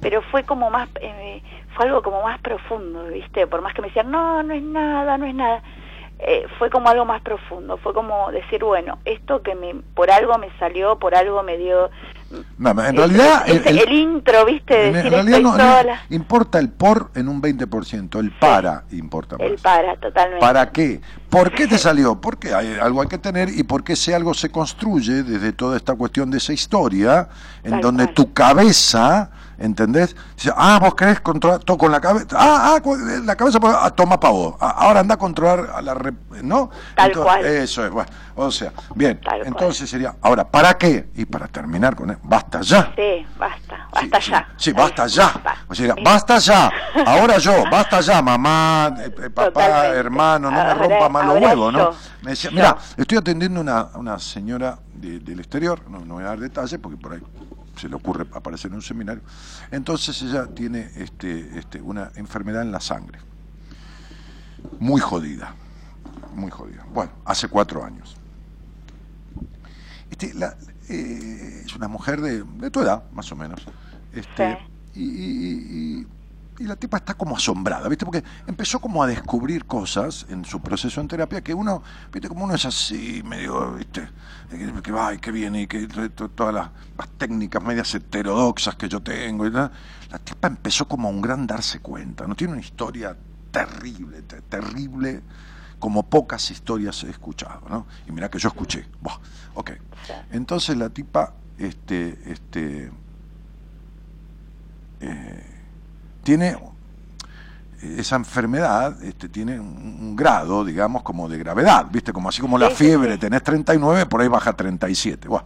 Pero 0.02 0.22
fue 0.24 0.44
como 0.44 0.70
más, 0.70 0.88
eh, 1.02 1.42
fue 1.76 1.86
algo 1.86 2.02
como 2.02 2.22
más 2.24 2.40
profundo, 2.42 3.06
¿viste? 3.06 3.48
Por 3.48 3.62
más 3.62 3.74
que 3.74 3.82
me 3.82 3.88
decían, 3.88 4.12
no, 4.12 4.42
no 4.44 4.54
es 4.54 4.62
nada, 4.64 5.18
no 5.18 5.26
es 5.26 5.36
nada. 5.36 5.62
eh, 6.20 6.46
fue 6.58 6.70
como 6.70 6.88
algo 6.90 7.04
más 7.06 7.22
profundo, 7.22 7.76
fue 7.78 7.94
como 7.94 8.32
decir, 8.32 8.64
bueno, 8.64 9.00
esto 9.04 9.42
que 9.42 9.56
me 9.56 9.76
por 9.94 10.10
algo 10.12 10.38
me 10.38 10.50
salió, 10.58 10.98
por 10.98 11.16
algo 11.16 11.44
me 11.44 11.58
dio 11.58 11.90
No, 12.58 12.70
en 12.84 12.96
realidad, 12.98 13.44
ese- 13.48 13.70
el- 13.70 13.80
el, 13.80 13.94
intro, 13.94 14.46
¿viste? 14.46 14.74
De 14.74 14.88
en 14.88 14.94
decir, 14.94 15.12
realidad 15.12 15.38
estoy 15.40 15.52
no, 15.52 15.58
no- 15.58 15.78
sola. 15.78 16.02
importa 16.10 16.60
el 16.60 16.70
por 16.70 17.12
en 17.16 17.28
un 17.28 17.42
20%, 17.42 18.20
el 18.20 18.32
para 18.32 18.84
importa 18.92 19.38
más. 19.38 19.48
El 19.48 19.56
para, 19.58 19.96
totalmente. 19.98 20.40
¿Para 20.40 20.72
qué? 20.72 21.02
¿Por 21.30 21.52
qué 21.52 21.68
te 21.68 21.78
salió? 21.78 22.20
Porque 22.20 22.54
hay 22.54 22.76
algo 22.82 23.02
hay 23.02 23.08
que 23.08 23.18
tener 23.18 23.50
y 23.50 23.64
porque 23.64 23.94
ese 23.94 24.14
algo 24.16 24.34
se 24.34 24.50
construye 24.50 25.24
desde 25.24 25.54
toda 25.54 25.78
esta 25.78 25.96
cuestión 25.96 26.30
de 26.32 26.38
esa 26.38 26.54
historia, 26.54 27.28
en 27.64 27.72
Tal 27.72 27.82
donde 27.82 28.04
cual. 28.06 28.16
tu 28.16 28.34
cabeza, 28.34 29.30
¿entendés? 29.58 30.16
Dice, 30.36 30.52
ah, 30.56 30.80
vos 30.82 30.96
querés 30.96 31.20
controlar 31.22 31.60
todo 31.60 31.78
con 31.78 31.92
la 31.92 32.00
cabeza. 32.02 32.28
Ah, 32.34 32.76
ah, 32.78 32.82
la 33.24 33.36
cabeza, 33.36 33.60
ah, 33.64 33.90
toma 33.92 34.20
pa' 34.20 34.30
vos. 34.30 34.56
Ah, 34.60 34.76
ahora 34.80 35.02
anda 35.02 35.16
a 35.16 35.18
controlar 35.18 35.70
a 35.76 35.82
la... 35.82 35.94
¿No? 36.42 36.70
Tal 36.96 37.08
Entonces, 37.10 37.24
cual. 37.34 37.46
Eso 37.46 37.86
es, 37.86 37.92
bueno. 37.92 38.10
O 38.36 38.50
sea, 38.52 38.74
bien. 38.96 39.20
Tal 39.22 39.40
cual. 39.40 39.48
entonces 39.48 39.90
sería, 39.90 40.16
ahora, 40.22 40.44
¿para 40.48 40.74
qué? 40.78 41.10
Y 41.16 41.26
para 41.26 41.48
terminar 41.48 41.96
con 41.96 42.10
él, 42.10 42.18
basta 42.24 42.62
ya. 42.62 42.92
Sí, 42.96 43.26
basta, 43.38 43.88
basta 43.94 44.20
ya. 44.20 44.48
Sí, 44.58 44.72
basta 44.74 45.08
ya. 45.08 45.34
O 45.68 45.76
sea, 45.76 45.96
basta 46.04 46.38
ya. 46.40 46.72
Ahora 47.06 47.38
yo, 47.38 47.64
basta 47.72 48.00
ya, 48.02 48.22
mamá, 48.22 48.94
eh, 49.00 49.06
eh, 49.24 49.30
papá, 49.30 49.52
Totalmente. 49.52 49.98
hermano, 50.00 50.50
no 50.52 50.64
me 50.64 50.74
rompa 50.74 51.10
más 51.10 51.26
los 51.28 51.40
huevos, 51.40 51.74
¿no? 51.74 51.92
Me 52.24 52.32
decía, 52.32 52.50
mira, 52.52 52.76
estoy 52.98 53.18
atendiendo 53.20 53.62
una, 53.62 53.88
una 53.96 54.18
señora 54.18 54.80
de- 54.94 55.20
del 55.20 55.40
exterior, 55.40 55.82
no, 55.90 56.00
no 56.00 56.16
voy 56.16 56.24
a 56.24 56.28
dar 56.28 56.40
detalles 56.40 56.80
porque 56.82 56.98
por 56.98 57.14
ahí 57.14 57.22
se 57.76 57.90
le 57.90 57.96
ocurre 57.96 58.28
aparecer 58.34 58.70
en 58.72 58.76
un 58.76 58.82
seminario. 58.82 59.24
Entonces 59.72 60.22
ella 60.22 60.48
tiene 60.48 60.90
este, 60.96 61.58
este, 61.58 61.82
una 61.82 62.12
enfermedad 62.16 62.62
en 62.62 62.72
la 62.72 62.80
sangre, 62.80 63.20
muy 64.80 65.02
jodida, 65.02 65.56
muy 66.36 66.52
jodida. 66.52 66.86
Bueno, 66.94 67.12
hace 67.26 67.48
cuatro 67.48 67.84
años. 67.84 68.16
Este, 70.10 70.34
la- 70.34 70.56
eh, 70.90 71.64
es 71.66 71.76
una 71.76 71.88
mujer 71.88 72.22
de, 72.22 72.44
de 72.44 72.70
tu 72.70 72.82
edad, 72.82 73.04
más 73.12 73.32
o 73.32 73.36
menos. 73.36 73.62
Este, 74.12 74.58
y, 74.94 75.04
y- 75.04 76.00
y- 76.02 76.08
y 76.64 76.68
la 76.68 76.78
tipa 76.78 76.96
está 76.98 77.14
como 77.16 77.36
asombrada, 77.36 77.90
¿viste? 77.90 78.06
Porque 78.06 78.24
empezó 78.48 78.80
como 78.80 79.04
a 79.04 79.08
descubrir 79.08 79.66
cosas 79.66 80.26
en 80.30 80.46
su 80.46 80.62
proceso 80.62 81.02
en 81.02 81.10
terapia 81.10 81.42
que 81.42 81.54
uno, 81.54 81.84
¿viste? 82.12 82.30
Como 82.30 82.46
uno 82.46 82.56
es 82.56 82.64
así, 82.64 83.22
medio, 83.24 83.74
¿viste? 83.74 84.10
Que, 84.50 84.92
va 84.94 85.14
y 85.14 85.18
que 85.20 85.32
viene 85.32 85.64
y 85.64 85.68
que 85.68 85.88
to- 85.88 86.10
to- 86.12 86.30
todas 86.30 86.54
las, 86.54 86.70
técnicas 87.18 87.62
medias 87.62 87.94
heterodoxas 87.94 88.76
que 88.78 88.88
yo 88.88 89.02
tengo. 89.02 89.46
La 89.50 89.72
tipa 90.24 90.48
empezó 90.48 90.88
como 90.88 91.10
a 91.10 91.12
un 91.12 91.22
gran 91.22 91.46
darse 91.46 91.82
cuenta, 91.82 92.28
¿no? 92.28 92.36
Tiene 92.36 92.54
una 92.54 92.62
historia 92.62 93.18
terrible, 93.52 94.22
te- 94.22 94.42
terrible, 94.44 95.22
como 95.80 96.10
pocas 96.10 96.50
historias 96.50 97.04
he 97.04 97.10
escuchado, 97.10 97.68
¿no? 97.70 97.88
Y 98.08 98.14
mira 98.14 98.30
que 98.30 98.40
yo 98.40 98.48
escuché. 98.48 98.88
Buah, 99.02 99.20
ok. 99.56 99.72
Entonces 100.32 100.78
la 100.78 100.90
tipa 100.90 101.34
este, 101.58 102.20
este, 102.32 102.90
eh, 105.02 105.53
tiene 106.24 106.58
esa 107.82 108.16
enfermedad 108.16 109.04
este, 109.04 109.28
tiene 109.28 109.60
un, 109.60 110.16
grado, 110.16 110.64
digamos, 110.64 111.04
como 111.04 111.28
de 111.28 111.38
gravedad, 111.38 111.86
¿viste? 111.92 112.14
Como 112.14 112.30
así 112.30 112.40
como 112.42 112.58
la 112.58 112.70
fiebre, 112.70 113.18
tenés 113.18 113.44
39, 113.44 114.06
por 114.06 114.22
ahí 114.22 114.28
baja 114.30 114.52
a 114.52 114.56
37. 114.56 115.28
Buah. 115.28 115.44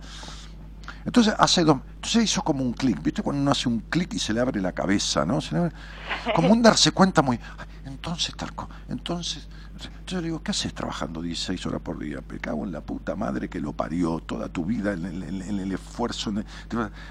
Entonces 1.03 1.33
hace 1.39 1.63
dos, 1.63 1.79
entonces 1.95 2.25
hizo 2.25 2.43
como 2.43 2.63
un 2.63 2.73
clic, 2.73 3.01
¿viste? 3.01 3.23
Cuando 3.23 3.41
uno 3.41 3.51
hace 3.51 3.67
un 3.69 3.79
clic 3.79 4.13
y 4.13 4.19
se 4.19 4.33
le 4.33 4.41
abre 4.41 4.61
la 4.61 4.73
cabeza, 4.73 5.25
¿no? 5.25 5.39
Se 5.41 5.55
le 5.55 5.61
abre- 5.61 5.73
como 6.35 6.49
un 6.51 6.61
darse 6.61 6.91
cuenta 6.91 7.21
muy, 7.21 7.39
"Ay, 7.57 7.65
entonces 7.85 8.35
tal 8.35 8.53
co- 8.53 8.69
entonces, 10.07 10.19
yo 10.19 10.21
le 10.21 10.27
digo, 10.27 10.41
¿qué 10.41 10.51
haces 10.51 10.73
trabajando 10.73 11.21
16 11.21 11.65
horas 11.65 11.81
por 11.81 11.99
día? 11.99 12.19
Me 12.29 12.39
cago 12.39 12.63
en 12.63 12.71
la 12.71 12.79
puta 12.79 13.13
madre 13.17 13.49
que 13.49 13.59
lo 13.59 13.73
parió 13.73 14.19
toda 14.19 14.47
tu 14.47 14.63
vida 14.63 14.93
en 14.93 15.03
el, 15.05 15.21
en- 15.23 15.41
en 15.41 15.59
el 15.59 15.71
esfuerzo, 15.73 16.29
en 16.29 16.37
el- 16.37 16.45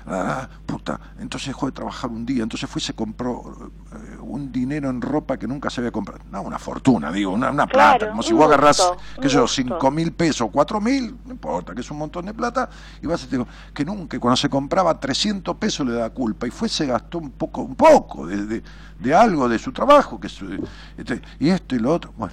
ah, 0.06 0.48
puta, 0.64 0.98
entonces 1.18 1.48
dejó 1.48 1.66
de 1.66 1.73
trabajar 1.73 2.10
un 2.10 2.24
día, 2.24 2.43
entonces 2.43 2.70
fue 2.70 2.81
y 2.81 2.82
se 2.82 2.94
compró 2.94 3.70
eh, 3.93 4.16
un 4.23 4.51
dinero 4.51 4.89
en 4.89 5.02
ropa 5.02 5.36
que 5.36 5.47
nunca 5.47 5.68
se 5.68 5.82
había 5.82 5.90
comprado, 5.90 6.23
no, 6.31 6.40
una 6.40 6.59
fortuna, 6.59 7.12
digo, 7.12 7.32
una, 7.32 7.51
una 7.51 7.66
Claro, 7.66 7.98
plata, 7.98 8.09
como 8.09 8.23
si 8.23 8.32
vos 8.32 8.47
agarrás, 8.47 8.78
gusto, 8.78 9.20
qué 9.20 9.28
sé 9.28 9.35
yo, 9.35 9.43
gusto. 9.43 9.55
5 9.55 9.90
mil 9.90 10.12
pesos, 10.12 10.48
4 10.51 10.81
mil, 10.81 11.18
no 11.27 11.32
importa, 11.32 11.74
que 11.74 11.82
es 11.82 11.90
un 11.90 11.98
montón 11.98 12.24
de 12.24 12.32
plata, 12.32 12.70
y 13.02 13.06
vas 13.06 13.23
y 13.24 13.27
te 13.27 13.36
digo, 13.36 13.47
que 13.74 13.85
nunca, 13.85 14.18
cuando 14.18 14.36
se 14.39 14.48
compraba 14.48 14.98
300 14.98 15.55
pesos 15.59 15.86
le 15.86 15.93
da 15.93 16.09
culpa, 16.09 16.47
y 16.47 16.51
fue, 16.51 16.66
se 16.70 16.86
gastó 16.86 17.18
un 17.18 17.32
poco, 17.32 17.60
un 17.60 17.74
poco 17.74 18.27
de, 18.27 18.47
de- 18.47 18.62
de 18.98 19.14
algo 19.14 19.47
de 19.51 19.59
su 19.59 19.70
trabajo, 19.70 20.18
que 20.18 20.31
su- 20.31 20.66
este, 20.97 21.20
y 21.39 21.51
esto 21.51 21.74
y 21.77 21.78
lo 21.78 21.93
otro, 21.93 22.14
bueno, 22.16 22.32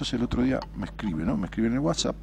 entonces 0.00 0.14
el 0.14 0.24
otro 0.24 0.42
día 0.42 0.58
me 0.76 0.86
escribe, 0.86 1.24
¿no? 1.24 1.36
Me 1.36 1.44
escribe 1.44 1.68
en 1.68 1.74
el 1.74 1.80
WhatsApp, 1.80 2.16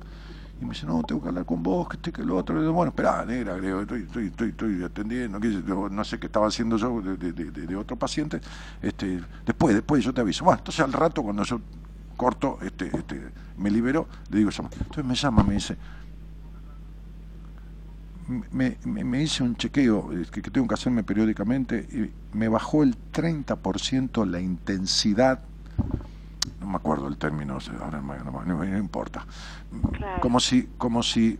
y 0.59 0.65
me 0.65 0.71
dice, 0.71 0.87
no, 0.87 1.03
tengo 1.03 1.21
que 1.21 1.27
hablar 1.27 1.45
con 1.45 1.61
vos, 1.61 1.87
que 1.87 1.97
este, 1.97 2.11
que 2.11 2.23
lo 2.23 2.35
otro. 2.35 2.55
Bueno, 2.73 2.89
esperá, 2.89 3.23
negra, 3.23 3.59
digo, 3.59 3.81
estoy, 3.81 4.07
estoy, 4.25 4.49
estoy, 4.49 4.83
atendiendo, 4.83 5.39
no 5.87 6.03
sé 6.03 6.19
qué 6.19 6.25
estaba 6.25 6.47
haciendo 6.47 6.77
yo 6.77 6.99
de 7.03 7.75
otro 7.75 7.95
paciente. 7.95 8.41
Este, 8.81 9.21
después, 9.45 9.75
después 9.75 10.03
yo 10.03 10.11
te 10.11 10.21
aviso. 10.21 10.43
Bueno, 10.43 10.57
entonces 10.57 10.83
al 10.83 10.91
rato 10.91 11.21
cuando 11.21 11.43
yo 11.43 11.61
corto, 12.15 12.57
este, 12.63 12.87
este, 12.87 13.21
me 13.57 13.69
libero, 13.69 14.07
le 14.31 14.39
digo, 14.39 14.49
llama. 14.49 14.69
Entonces 14.73 15.05
me 15.05 15.13
llama, 15.13 15.43
me 15.43 15.53
dice, 15.53 15.77
me, 18.51 18.79
me, 18.85 19.03
me 19.03 19.21
hice 19.21 19.43
un 19.43 19.55
chequeo 19.55 20.13
eh, 20.13 20.25
que, 20.31 20.41
que 20.41 20.49
tengo 20.49 20.67
que 20.67 20.73
hacerme 20.73 21.03
periódicamente 21.03 21.87
y 21.91 22.35
me 22.35 22.47
bajó 22.47 22.81
el 22.81 22.97
30% 23.13 24.25
la 24.25 24.41
intensidad 24.41 25.41
no 26.59 26.67
me 26.67 26.75
acuerdo 26.75 27.07
el 27.07 27.17
término, 27.17 27.57
ahora 27.81 28.01
no, 28.01 28.43
no- 28.45 28.55
no- 28.65 28.77
importa. 28.77 29.25
Como 30.21 30.39
si, 30.39 30.69
como 30.77 31.03
si, 31.03 31.39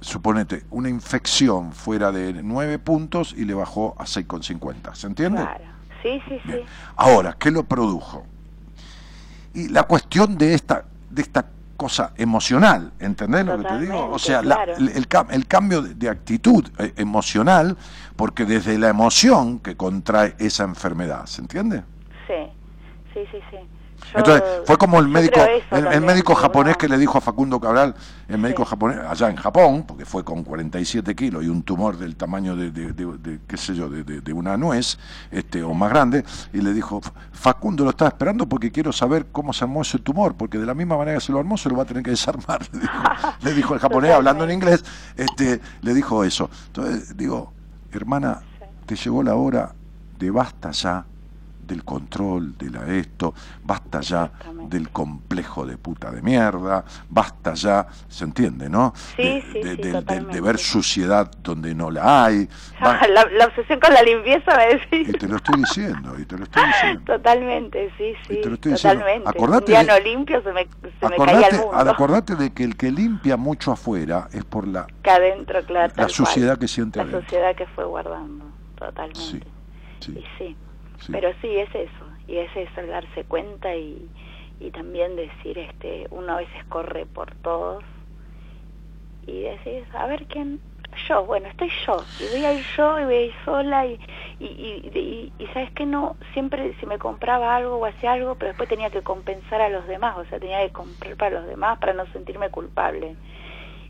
suponete, 0.00 0.64
una 0.70 0.88
infección 0.88 1.72
fuera 1.72 2.12
de 2.12 2.42
9 2.42 2.78
puntos 2.78 3.34
y 3.36 3.44
le 3.44 3.54
bajó 3.54 3.94
a 3.98 4.04
6,50. 4.04 4.94
¿Se 4.94 5.06
entiende? 5.06 5.42
Claro. 5.42 5.64
Sí, 6.02 6.20
sí, 6.28 6.38
sí. 6.44 6.52
Ahora, 6.96 7.34
¿qué 7.38 7.50
lo 7.50 7.64
produjo? 7.64 8.24
Y 9.54 9.68
la 9.68 9.84
cuestión 9.84 10.36
de 10.36 10.54
esta, 10.54 10.84
de 11.10 11.22
esta 11.22 11.46
cosa 11.76 12.12
emocional, 12.16 12.92
¿entendés 13.00 13.44
lo 13.44 13.56
que 13.58 13.64
te 13.64 13.78
digo? 13.80 14.10
O 14.10 14.18
sea, 14.18 14.42
la- 14.42 14.54
el, 14.78 14.88
el 14.90 15.08
el 15.30 15.46
cambio 15.46 15.82
de, 15.82 15.94
de 15.94 16.08
actitud 16.08 16.64
eh, 16.78 16.92
emocional, 16.96 17.76
porque 18.16 18.44
desde 18.44 18.78
la 18.78 18.88
emoción 18.88 19.58
que 19.58 19.76
contrae 19.76 20.34
esa 20.38 20.64
enfermedad, 20.64 21.26
¿se 21.26 21.40
entiende? 21.42 21.82
Sí, 22.26 22.34
sí, 23.14 23.20
sí, 23.32 23.38
sí. 23.50 23.56
Yo- 24.12 24.18
Entonces, 24.18 24.42
fue 24.64 24.76
como 24.78 24.98
el 24.98 25.08
médico, 25.08 25.40
el, 25.40 25.78
el 25.78 25.82
también, 25.84 26.04
médico 26.06 26.34
japonés 26.34 26.76
que 26.76 26.88
le 26.88 26.96
dijo 26.98 27.18
a 27.18 27.20
Facundo 27.20 27.60
Cabral, 27.60 27.94
el 28.28 28.38
médico 28.38 28.64
japonés, 28.64 28.98
allá 28.98 29.28
en 29.30 29.36
Japón, 29.36 29.84
porque 29.86 30.04
fue 30.04 30.24
con 30.24 30.42
47 30.44 31.14
kilos 31.14 31.44
y 31.44 31.48
un 31.48 31.62
tumor 31.62 31.96
del 31.96 32.16
tamaño 32.16 32.56
de, 32.56 32.70
de- 32.70 32.92
de- 32.92 33.18
de, 33.18 33.40
qué 33.46 33.56
sé 33.56 33.74
yo, 33.74 33.88
de, 33.88 34.32
una 34.32 34.56
nuez, 34.56 34.98
este, 35.30 35.62
o 35.62 35.74
más 35.74 35.90
grande, 35.90 36.24
y 36.52 36.60
le 36.60 36.72
dijo, 36.72 37.00
Facundo 37.32 37.84
lo 37.84 37.90
estaba 37.90 38.08
esperando 38.08 38.48
porque 38.48 38.70
quiero 38.72 38.92
saber 38.92 39.26
cómo 39.32 39.52
se 39.52 39.64
armó 39.64 39.82
ese 39.82 39.98
tumor, 39.98 40.34
porque 40.34 40.58
de 40.58 40.66
la 40.66 40.74
misma 40.74 40.96
manera 40.96 41.18
que 41.18 41.24
se 41.24 41.32
lo 41.32 41.38
armó, 41.38 41.56
se 41.56 41.68
lo 41.68 41.76
va 41.76 41.82
a 41.82 41.86
tener 41.86 42.02
que 42.02 42.10
desarmar, 42.10 42.60
le 42.72 42.80
dijo, 42.80 42.92
le 43.42 43.54
dijo 43.54 43.74
el 43.74 43.80
japonés 43.80 44.12
hablando 44.12 44.44
en 44.44 44.50
inglés, 44.52 44.84
este, 45.16 45.60
le 45.82 45.94
dijo 45.94 46.24
eso. 46.24 46.48
Entonces, 46.68 47.16
digo, 47.16 47.52
hermana, 47.92 48.40
te 48.86 48.94
llegó 48.96 49.22
la 49.22 49.34
hora 49.34 49.74
de 50.18 50.30
basta 50.30 50.70
ya 50.70 51.04
del 51.66 51.84
control, 51.84 52.56
de 52.56 52.70
la 52.70 52.86
esto, 52.94 53.34
basta 53.64 54.00
ya 54.00 54.30
del 54.68 54.90
complejo 54.90 55.66
de 55.66 55.76
puta 55.78 56.10
de 56.10 56.22
mierda, 56.22 56.84
basta 57.08 57.54
ya, 57.54 57.86
se 58.08 58.24
entiende, 58.24 58.68
¿no? 58.68 58.92
Sí, 59.16 59.22
de, 59.22 59.42
sí, 59.52 59.60
de- 59.62 59.76
sí, 59.92 60.24
de 60.32 60.40
ver 60.40 60.58
suciedad 60.58 61.30
donde 61.42 61.74
no 61.74 61.90
la 61.90 62.24
hay. 62.26 62.48
La, 62.80 63.24
la 63.32 63.46
obsesión 63.46 63.80
con 63.80 63.92
la 63.94 64.02
limpieza 64.02 64.56
me 64.56 64.66
decís. 64.76 65.08
y 65.08 65.12
te 65.18 65.28
lo 65.28 65.36
estoy 65.36 65.56
diciendo, 65.60 66.18
y 66.18 66.24
te 66.24 66.36
lo 66.36 66.44
estoy 66.44 66.62
diciendo. 66.66 67.02
Totalmente, 67.04 67.90
sí, 67.96 68.12
sí. 68.28 68.40
te 68.42 68.48
lo 68.48 68.54
estoy 68.54 68.72
diciendo. 68.72 69.00
totalmente. 69.00 69.28
Acordate 69.30 69.64
Un 69.64 69.66
día 69.66 69.82
no 69.82 69.98
limpio 70.04 70.42
se 70.42 70.52
me, 70.52 70.62
se 70.64 70.68
me 71.08 71.16
caía 71.16 71.16
Acordate, 71.16 71.56
el 71.56 71.62
mundo. 71.62 71.76
acordate 71.90 72.34
de 72.36 72.52
que 72.52 72.64
el 72.64 72.76
que 72.76 72.90
limpia 72.90 73.36
mucho 73.36 73.72
afuera 73.72 74.28
es 74.32 74.44
por 74.44 74.66
la, 74.68 74.86
Que 75.02 75.10
adentro, 75.10 75.64
claro. 75.64 75.92
la 75.96 76.08
suciedad 76.08 76.48
cual. 76.54 76.58
que 76.60 76.68
siente 76.68 76.98
La 76.98 77.04
adentro. 77.04 77.22
sociedad 77.22 77.54
que 77.56 77.66
fue 77.68 77.84
guardando, 77.84 78.44
totalmente. 78.78 79.20
Sí, 79.20 79.40
sí. 80.00 80.12
Y 80.12 80.24
sí. 80.38 80.56
Pero 81.10 81.32
sí, 81.40 81.56
es 81.58 81.74
eso. 81.74 82.06
Y 82.26 82.38
es 82.38 82.50
eso, 82.56 82.86
darse 82.86 83.24
cuenta 83.24 83.74
y, 83.74 84.10
y 84.60 84.70
también 84.70 85.16
decir, 85.16 85.58
este 85.58 86.06
uno 86.10 86.34
a 86.34 86.38
veces 86.38 86.64
corre 86.68 87.06
por 87.06 87.34
todos 87.36 87.84
y 89.26 89.42
decís, 89.42 89.84
a 89.94 90.06
ver 90.06 90.26
quién... 90.26 90.60
Yo, 91.08 91.24
bueno, 91.26 91.48
estoy 91.48 91.70
yo. 91.86 92.06
Y 92.18 92.26
voy 92.28 92.44
a 92.46 92.52
ir 92.52 92.64
yo 92.76 92.98
y 93.00 93.04
voy 93.04 93.14
a 93.14 93.22
ir 93.22 93.34
sola 93.44 93.84
y, 93.86 94.00
y- 94.38 95.32
y 95.38 95.46
sabes 95.48 95.70
que 95.72 95.84
no, 95.84 96.16
siempre 96.32 96.74
si 96.80 96.86
me 96.86 96.98
compraba 96.98 97.54
algo 97.56 97.76
o 97.78 97.84
hacía 97.86 98.12
algo, 98.12 98.36
pero 98.36 98.48
después 98.50 98.68
tenía 98.68 98.88
que 98.90 99.02
compensar 99.02 99.60
a 99.60 99.68
los 99.68 99.86
demás, 99.86 100.16
o 100.16 100.24
sea, 100.26 100.38
tenía 100.40 100.60
que 100.64 100.70
comprar 100.72 101.16
para 101.16 101.40
los 101.40 101.46
demás 101.48 101.78
para 101.78 101.92
no 101.92 102.06
sentirme 102.12 102.48
culpable. 102.50 103.16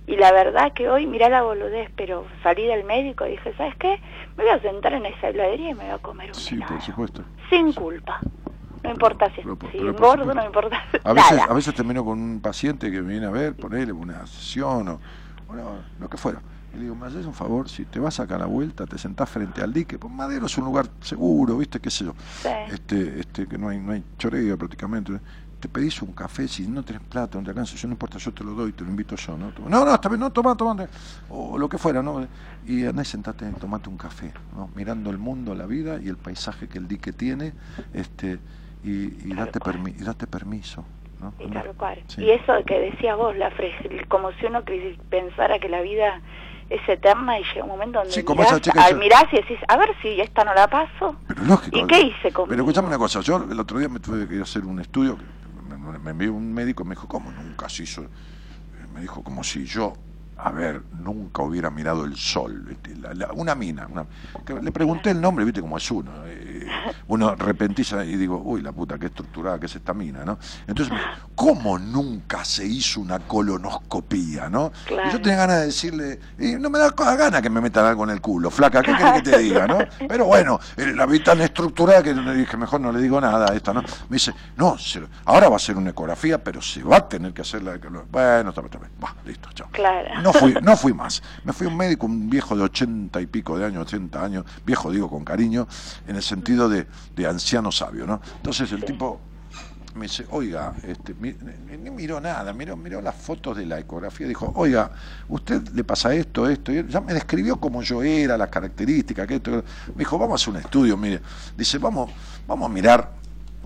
Y 0.07 0.17
la 0.17 0.31
verdad 0.33 0.73
que 0.73 0.89
hoy, 0.89 1.07
mirá 1.07 1.29
la 1.29 1.43
boludez, 1.43 1.91
pero 1.97 2.27
salí 2.43 2.65
del 2.67 2.85
médico 2.85 3.27
y 3.27 3.31
dije, 3.33 3.53
¿sabes 3.57 3.75
qué? 3.77 4.01
Me 4.37 4.45
voy 4.45 4.53
a 4.53 4.61
sentar 4.61 4.93
en 4.93 5.05
esa 5.07 5.29
heladería 5.29 5.71
y 5.71 5.75
me 5.75 5.85
voy 5.85 5.93
a 5.93 5.99
comer 5.99 6.29
un 6.29 6.35
Sí, 6.35 6.57
por 6.59 6.81
supuesto. 6.81 7.25
sin 7.51 7.73
culpa. 7.73 8.21
No 8.85 8.91
importa 8.93 9.29
si, 9.31 9.43
si 9.43 9.49
pero 9.73 9.91
engordo, 9.91 10.33
no 10.33 10.45
importa 10.45 10.81
A 11.05 11.13
veces, 11.13 11.33
nada. 11.39 11.51
a 11.51 11.55
veces 11.55 11.75
termino 11.75 12.05
con 12.05 12.21
un 12.21 12.41
paciente 12.41 12.89
que 12.93 13.03
me 13.03 13.13
viene 13.13 13.27
a 13.27 13.31
ver, 13.31 13.55
ponerle 13.57 13.93
una 13.93 14.25
sesión 14.29 14.87
o 14.89 15.01
bueno, 15.49 15.79
lo 15.99 16.09
que 16.09 16.17
fuera. 16.17 16.41
Y 16.73 16.77
le 16.77 16.83
digo, 16.85 16.95
me 16.95 17.07
haces 17.07 17.27
un 17.27 17.35
favor, 17.35 17.69
si 17.69 17.85
te 17.85 17.99
vas 17.99 18.21
acá 18.21 18.37
a 18.37 18.39
la 18.39 18.47
vuelta, 18.47 18.87
te 18.87 18.99
sentás 18.99 19.29
frente 19.29 19.61
al 19.63 19.73
dique, 19.73 19.99
pues 19.99 20.13
Madero 20.13 20.47
es 20.47 20.57
un 20.59 20.67
lugar 20.67 20.87
seguro, 21.01 21.57
¿viste? 21.59 21.81
¿Qué 21.81 21.91
sé 21.91 22.05
yo? 22.05 22.15
Sí. 22.43 22.49
Este, 22.71 23.19
este, 23.19 23.47
que 23.49 23.59
no 23.59 23.71
hay, 23.71 23.79
no 23.79 23.93
hay 23.93 24.05
choreo 24.19 24.57
prácticamente. 24.57 25.15
Te 25.67 25.73
pedís 25.73 26.01
un 26.01 26.13
café, 26.13 26.47
si 26.47 26.65
no 26.69 26.85
tenés 26.85 27.03
plata, 27.03 27.39
no 27.39 27.43
te 27.45 27.51
alcanza, 27.51 27.75
yo 27.75 27.89
no 27.89 27.95
importa, 27.95 28.19
yo 28.19 28.33
te 28.33 28.45
lo 28.45 28.53
doy, 28.53 28.71
te 28.71 28.85
lo 28.85 28.91
invito 28.91 29.17
yo, 29.17 29.37
¿no? 29.37 29.51
No, 29.69 29.85
no, 29.85 29.93
está 29.93 30.09
bien, 30.09 30.21
no, 30.21 30.31
toma, 30.31 30.57
toma, 30.57 30.87
o 31.29 31.59
lo 31.59 31.69
que 31.69 31.77
fuera, 31.77 32.05
¿no? 32.05 32.25
Y 32.69 32.87
andá 32.87 33.03
y 33.03 33.05
sentate, 33.05 33.51
tomate 33.59 33.89
un 33.89 33.97
café, 33.97 34.33
¿no? 34.55 34.71
Mirando 34.77 35.11
el 35.11 35.19
mundo, 35.19 35.57
la 35.57 35.67
vida 35.67 35.99
y 36.01 36.07
el 36.07 36.19
paisaje 36.19 36.69
que 36.69 36.79
el 36.79 36.87
dique 36.87 37.13
tiene, 37.13 37.53
este, 37.93 38.39
y, 38.85 39.29
y 39.29 39.35
date, 39.35 39.59
permi- 39.59 39.93
y 39.99 40.05
date 40.05 40.29
permiso, 40.29 40.85
¿no? 41.21 41.35
Y 41.45 41.51
tal 41.51 41.73
cual. 41.77 41.99
Sí. 42.07 42.23
Y 42.23 42.31
eso 42.31 42.53
que 42.65 42.79
decías 42.79 43.17
vos, 43.17 43.37
la 43.37 43.51
como 44.07 44.31
si 44.35 44.47
uno 44.47 44.63
pensara 45.11 45.59
que 45.59 45.69
la 45.69 45.81
vida 45.81 46.21
es 46.71 46.89
eterna 46.89 47.41
y 47.41 47.43
llega 47.43 47.65
un 47.65 47.71
momento 47.71 47.99
donde 47.99 48.13
Sí, 48.15 48.23
como 48.23 48.43
mirás, 48.43 48.53
esa 48.53 48.61
chica 48.61 48.83
al 48.85 48.91
esa- 48.91 48.99
mirás 49.01 49.25
y 49.33 49.37
decís, 49.37 49.59
a 49.67 49.77
ver 49.77 49.89
si 50.01 50.21
esta 50.21 50.45
no 50.45 50.55
la 50.55 50.69
paso. 50.69 51.17
Pero 51.27 51.43
lógico. 51.45 51.77
¿Y 51.77 51.87
qué 51.89 52.01
hice 52.03 52.33
con 52.33 52.49
Pero 52.49 52.63
escuchame 52.63 52.87
una 52.87 52.99
cosa, 52.99 53.21
yo 53.21 53.45
el 53.51 53.59
otro 53.59 53.81
día 53.81 53.89
me 53.89 53.99
tuve 53.99 54.29
que 54.29 54.35
ir 54.35 54.41
a 54.41 54.45
hacer 54.45 54.65
un 54.65 54.79
estudio, 54.81 55.17
me, 55.87 56.11
envió 56.11 56.35
un 56.35 56.53
médico 56.53 56.83
y 56.83 56.87
me 56.87 56.95
dijo, 56.95 57.09
¿cómo 57.09 57.31
nunca 57.31 57.69
se 57.69 57.85
hizo? 57.85 58.07
Me 58.93 59.01
dijo 59.01 59.23
como 59.23 59.43
si 59.45 59.65
yo, 59.65 59.95
a 60.39 60.51
ver, 60.51 60.83
nunca 61.03 61.43
hubiera 61.43 61.71
mirado 61.71 62.05
el 62.05 62.17
sol. 62.17 62.77
La- 63.01 63.15
la- 63.15 63.33
una 63.33 63.55
mina. 63.55 63.87
una- 63.91 64.07
que 64.45 64.55
le 64.55 64.71
pregunté 64.73 65.11
el 65.11 65.21
nombre, 65.21 65.45
viste 65.45 65.61
cómo 65.61 65.77
es 65.79 65.91
uno. 65.91 66.11
eh, 66.27 66.67
uno 67.09 67.35
repentiza 67.37 68.05
y 68.05 68.17
digo, 68.17 68.41
uy, 68.45 68.61
la 68.61 68.73
puta, 68.73 68.99
qué 68.99 69.07
estructurada 69.07 69.59
que 69.61 69.67
es 69.67 69.77
esta 69.77 69.95
mina, 69.95 70.25
¿no? 70.25 70.39
Entonces, 70.67 70.93
¿cómo 71.35 71.79
nunca 71.79 72.45
se 72.45 72.67
hizo 72.67 73.01
una 73.01 73.21
colonoscopía, 73.21 74.49
no? 74.49 74.73
Y 75.09 75.13
yo 75.13 75.21
tenía 75.21 75.39
ganas 75.39 75.61
de 75.61 75.67
decirle, 75.67 76.21
y 76.39 76.53
no 76.57 76.71
me 76.71 76.79
da 76.79 76.91
gana 76.91 77.41
que 77.43 77.51
me 77.51 77.61
metan 77.61 77.85
algo 77.87 78.05
en 78.05 78.11
el 78.11 78.21
culo, 78.21 78.51
flaca, 78.51 78.83
¿qué 78.83 78.95
querés 78.97 79.13
que 79.23 79.31
te 79.31 79.39
diga, 79.39 79.67
no? 79.67 79.79
Pero 80.09 80.25
bueno, 80.27 80.59
eh, 80.77 80.93
la 80.95 81.07
vi 81.07 81.21
tan 81.21 81.41
estructurada 81.41 82.03
que 82.03 82.15
le 82.15 82.35
dije, 82.35 82.57
mejor 82.57 82.81
no 82.81 82.93
le 82.93 83.01
digo 83.01 83.21
nada 83.21 83.53
a 83.53 83.55
esta, 83.55 83.73
¿no? 83.73 83.83
Me 83.83 84.17
dice, 84.17 84.33
no, 84.57 84.77
se- 84.79 85.07
ahora 85.25 85.49
va 85.49 85.57
a 85.57 85.61
ser 85.61 85.77
una 85.77 85.91
ecografía, 85.91 86.43
pero 86.43 86.61
se 86.61 86.83
va 86.83 86.97
a 86.97 87.09
tener 87.09 87.33
que 87.33 87.43
hacer 87.43 87.63
la... 87.63 87.77
Bueno, 88.11 88.49
está 88.51 88.61
bien, 88.61 88.67
está 88.73 88.79
bien, 88.79 88.91
va, 89.03 89.15
listo, 89.25 89.49
chao. 89.55 89.69
Claro. 89.73 90.21
No 90.27 90.33
fui, 90.33 90.55
no 90.61 90.77
fui 90.77 90.93
más. 90.93 91.23
Me 91.45 91.53
fui 91.53 91.69
un 91.69 91.77
médico, 91.77 92.07
un 92.07 92.29
viejo 92.29 92.57
de 92.57 92.63
ochenta 92.65 93.21
y 93.21 93.27
pico 93.27 93.57
de 93.57 93.65
años, 93.65 93.83
80 93.87 94.25
años, 94.25 94.45
viejo 94.65 94.91
digo 94.91 95.09
con 95.09 95.25
cariño, 95.25 95.69
en 96.09 96.17
el 96.17 96.23
sentido 96.23 96.69
de, 96.69 96.87
de 97.15 97.27
anciano 97.27 97.71
sabio, 97.71 98.07
¿no? 98.07 98.21
Entonces 98.39 98.73
el 98.73 98.85
tipo 98.85 99.21
me 99.95 100.07
dice, 100.07 100.27
oiga, 100.31 100.75
este, 100.83 101.15
ni 101.15 101.91
miró 101.91 102.21
nada, 102.21 102.53
miró, 102.53 102.77
miró 102.77 103.01
las 103.01 103.15
fotos 103.15 103.57
de 103.57 103.67
la 103.67 103.79
ecografía, 103.79 104.27
dijo, 104.27 104.53
oiga, 104.57 104.91
usted 105.29 105.69
le 105.71 105.85
pasa 105.85 106.13
esto, 106.13 106.49
esto, 106.49 106.73
y 106.73 106.87
ya 106.87 107.01
me 107.01 107.15
describió 107.15 107.59
como 107.59 107.83
yo 107.83 108.03
era, 108.03 108.37
las 108.37 108.51
características, 108.51 109.27
que 109.27 109.37
esto, 109.37 109.51
me 109.95 110.01
dijo, 110.01 110.19
vamos 110.19 110.41
a 110.41 110.43
hacer 110.43 110.55
un 110.55 110.61
estudio, 110.61 110.97
mire, 110.97 111.21
dice, 111.57 111.79
vamos, 111.79 112.11
vamos 112.47 112.71
a 112.71 112.73
mirar 112.73 113.11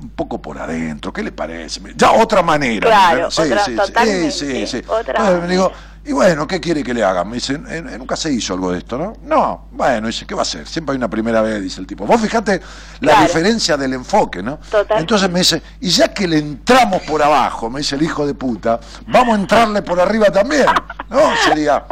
un 0.00 0.10
poco 0.10 0.40
por 0.40 0.58
adentro, 0.58 1.12
¿qué 1.12 1.22
le 1.22 1.32
parece? 1.32 1.80
Ya 1.96 2.12
otra 2.12 2.42
manera. 2.42 2.86
Claro, 2.88 3.24
¿me- 3.26 3.30
sí, 3.30 3.42
otra- 3.42 3.64
sí, 3.64 3.70
sí, 3.72 3.76
totalmente, 3.76 4.30
sí, 4.30 4.66
sí. 4.66 4.78
otra 4.86 5.00
Entonces 5.00 5.16
me 5.34 5.40
manera. 5.40 5.46
digo, 5.48 5.72
y 6.02 6.12
bueno, 6.12 6.46
¿qué 6.46 6.58
quiere 6.60 6.82
que 6.82 6.94
le 6.94 7.04
haga? 7.04 7.24
Me 7.24 7.34
dice, 7.34 7.54
"Eh, 7.54 7.84
eh, 7.90 7.96
nunca 7.98 8.16
se 8.16 8.32
hizo 8.32 8.54
algo 8.54 8.72
de 8.72 8.78
esto, 8.78 8.96
¿no? 8.96 9.12
No, 9.22 9.68
bueno, 9.72 10.06
dice, 10.06 10.26
¿qué 10.26 10.34
va 10.34 10.40
a 10.40 10.42
hacer? 10.42 10.66
Siempre 10.66 10.92
hay 10.94 10.96
una 10.96 11.10
primera 11.10 11.42
vez, 11.42 11.62
dice 11.62 11.80
el 11.80 11.86
tipo. 11.86 12.06
Vos 12.06 12.20
fijate 12.20 12.60
la 13.00 13.12
Claro. 13.12 13.22
diferencia 13.26 13.76
del 13.76 13.92
enfoque, 13.92 14.42
¿no? 14.42 14.58
Total. 14.70 14.98
Entonces 14.98 15.30
me 15.30 15.40
dice, 15.40 15.62
y 15.80 15.90
ya 15.90 16.08
que 16.08 16.26
le 16.26 16.38
entramos 16.38 17.02
por 17.02 17.22
abajo, 17.22 17.68
me 17.68 17.80
dice 17.80 17.96
el 17.96 18.02
hijo 18.02 18.26
de 18.26 18.32
puta, 18.34 18.80
vamos 19.08 19.36
a 19.36 19.40
entrarle 19.40 19.82
por 19.82 20.00
arriba 20.00 20.26
también, 20.32 20.66
¿no? 21.10 21.18
Sería, 21.44 21.84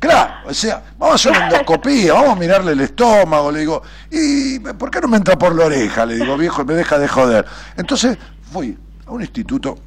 claro, 0.00 0.48
o 0.48 0.52
sea, 0.54 0.82
vamos 0.98 1.12
a 1.12 1.14
hacer 1.14 1.32
una 1.32 1.46
endoscopía, 1.48 2.14
vamos 2.14 2.30
a 2.30 2.36
mirarle 2.36 2.72
el 2.72 2.80
estómago, 2.80 3.52
le 3.52 3.60
digo, 3.60 3.82
¿y 4.10 4.58
por 4.58 4.90
qué 4.90 5.00
no 5.00 5.06
me 5.08 5.16
entra 5.18 5.38
por 5.38 5.54
la 5.54 5.66
oreja? 5.66 6.04
Le 6.06 6.16
digo, 6.16 6.36
viejo, 6.36 6.64
me 6.64 6.74
deja 6.74 6.98
de 6.98 7.06
joder. 7.06 7.46
Entonces 7.76 8.18
fui 8.50 8.76
a 9.06 9.10
un 9.12 9.20
instituto 9.20 9.78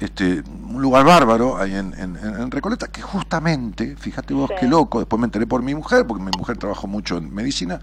este, 0.00 0.42
un 0.68 0.82
lugar 0.82 1.04
bárbaro 1.06 1.56
ahí 1.56 1.74
en, 1.74 1.94
en- 1.96 2.16
en- 2.16 2.50
Recoleta, 2.50 2.88
que 2.88 3.00
justamente, 3.00 3.96
fíjate 3.96 4.34
vos 4.34 4.50
Sí. 4.50 4.56
qué 4.60 4.66
loco, 4.66 4.98
después 4.98 5.18
me 5.20 5.26
enteré 5.26 5.46
por 5.46 5.62
mi 5.62 5.74
mujer, 5.74 6.04
porque 6.06 6.22
mi 6.22 6.30
mujer 6.36 6.58
trabajó 6.58 6.86
mucho 6.88 7.16
en 7.16 7.32
medicina, 7.32 7.80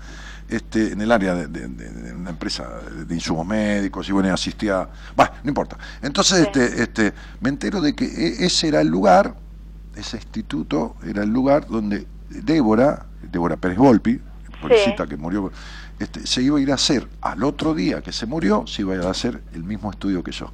este, 0.50 0.92
en 0.92 1.02
el 1.02 1.12
área 1.12 1.34
de, 1.34 1.48
de- 1.48 1.68
de- 1.70 1.90
de 1.90 2.14
una 2.14 2.30
empresa 2.32 2.68
de 3.08 3.16
insumos 3.16 3.48
médicos, 3.48 4.08
y 4.10 4.12
bueno, 4.12 4.32
asistía, 4.34 4.88
bueno, 5.16 5.32
no 5.44 5.50
importa. 5.50 5.78
Entonces, 6.02 6.40
este, 6.42 6.84
este, 6.84 7.14
me 7.40 7.50
entero 7.50 7.80
de 7.82 7.96
que 7.96 8.06
e- 8.06 8.46
ese 8.46 8.68
era 8.68 8.82
el 8.82 8.90
lugar, 8.90 9.34
ese 9.96 10.18
instituto 10.18 10.96
era 11.06 11.24
el 11.24 11.30
lugar 11.30 11.68
donde 11.68 12.08
Débora, 12.30 13.06
Débora 13.22 13.58
Pérez 13.58 13.78
Volpi, 13.78 14.20
pobrecita 14.62 15.08
que 15.08 15.18
murió, 15.18 15.52
este, 16.00 16.26
se 16.26 16.42
iba 16.42 16.58
a 16.58 16.62
ir 16.62 16.72
a 16.72 16.76
hacer, 16.76 17.08
al 17.22 17.44
otro 17.44 17.74
día 17.74 18.02
que 18.02 18.12
se 18.12 18.26
murió, 18.26 18.66
se 18.68 18.82
iba 18.84 18.94
a 18.94 18.98
ir 18.98 19.04
a 19.04 19.10
hacer 19.10 19.42
el 19.54 19.64
mismo 19.64 19.92
estudio 19.92 20.24
que 20.24 20.32
yo. 20.32 20.52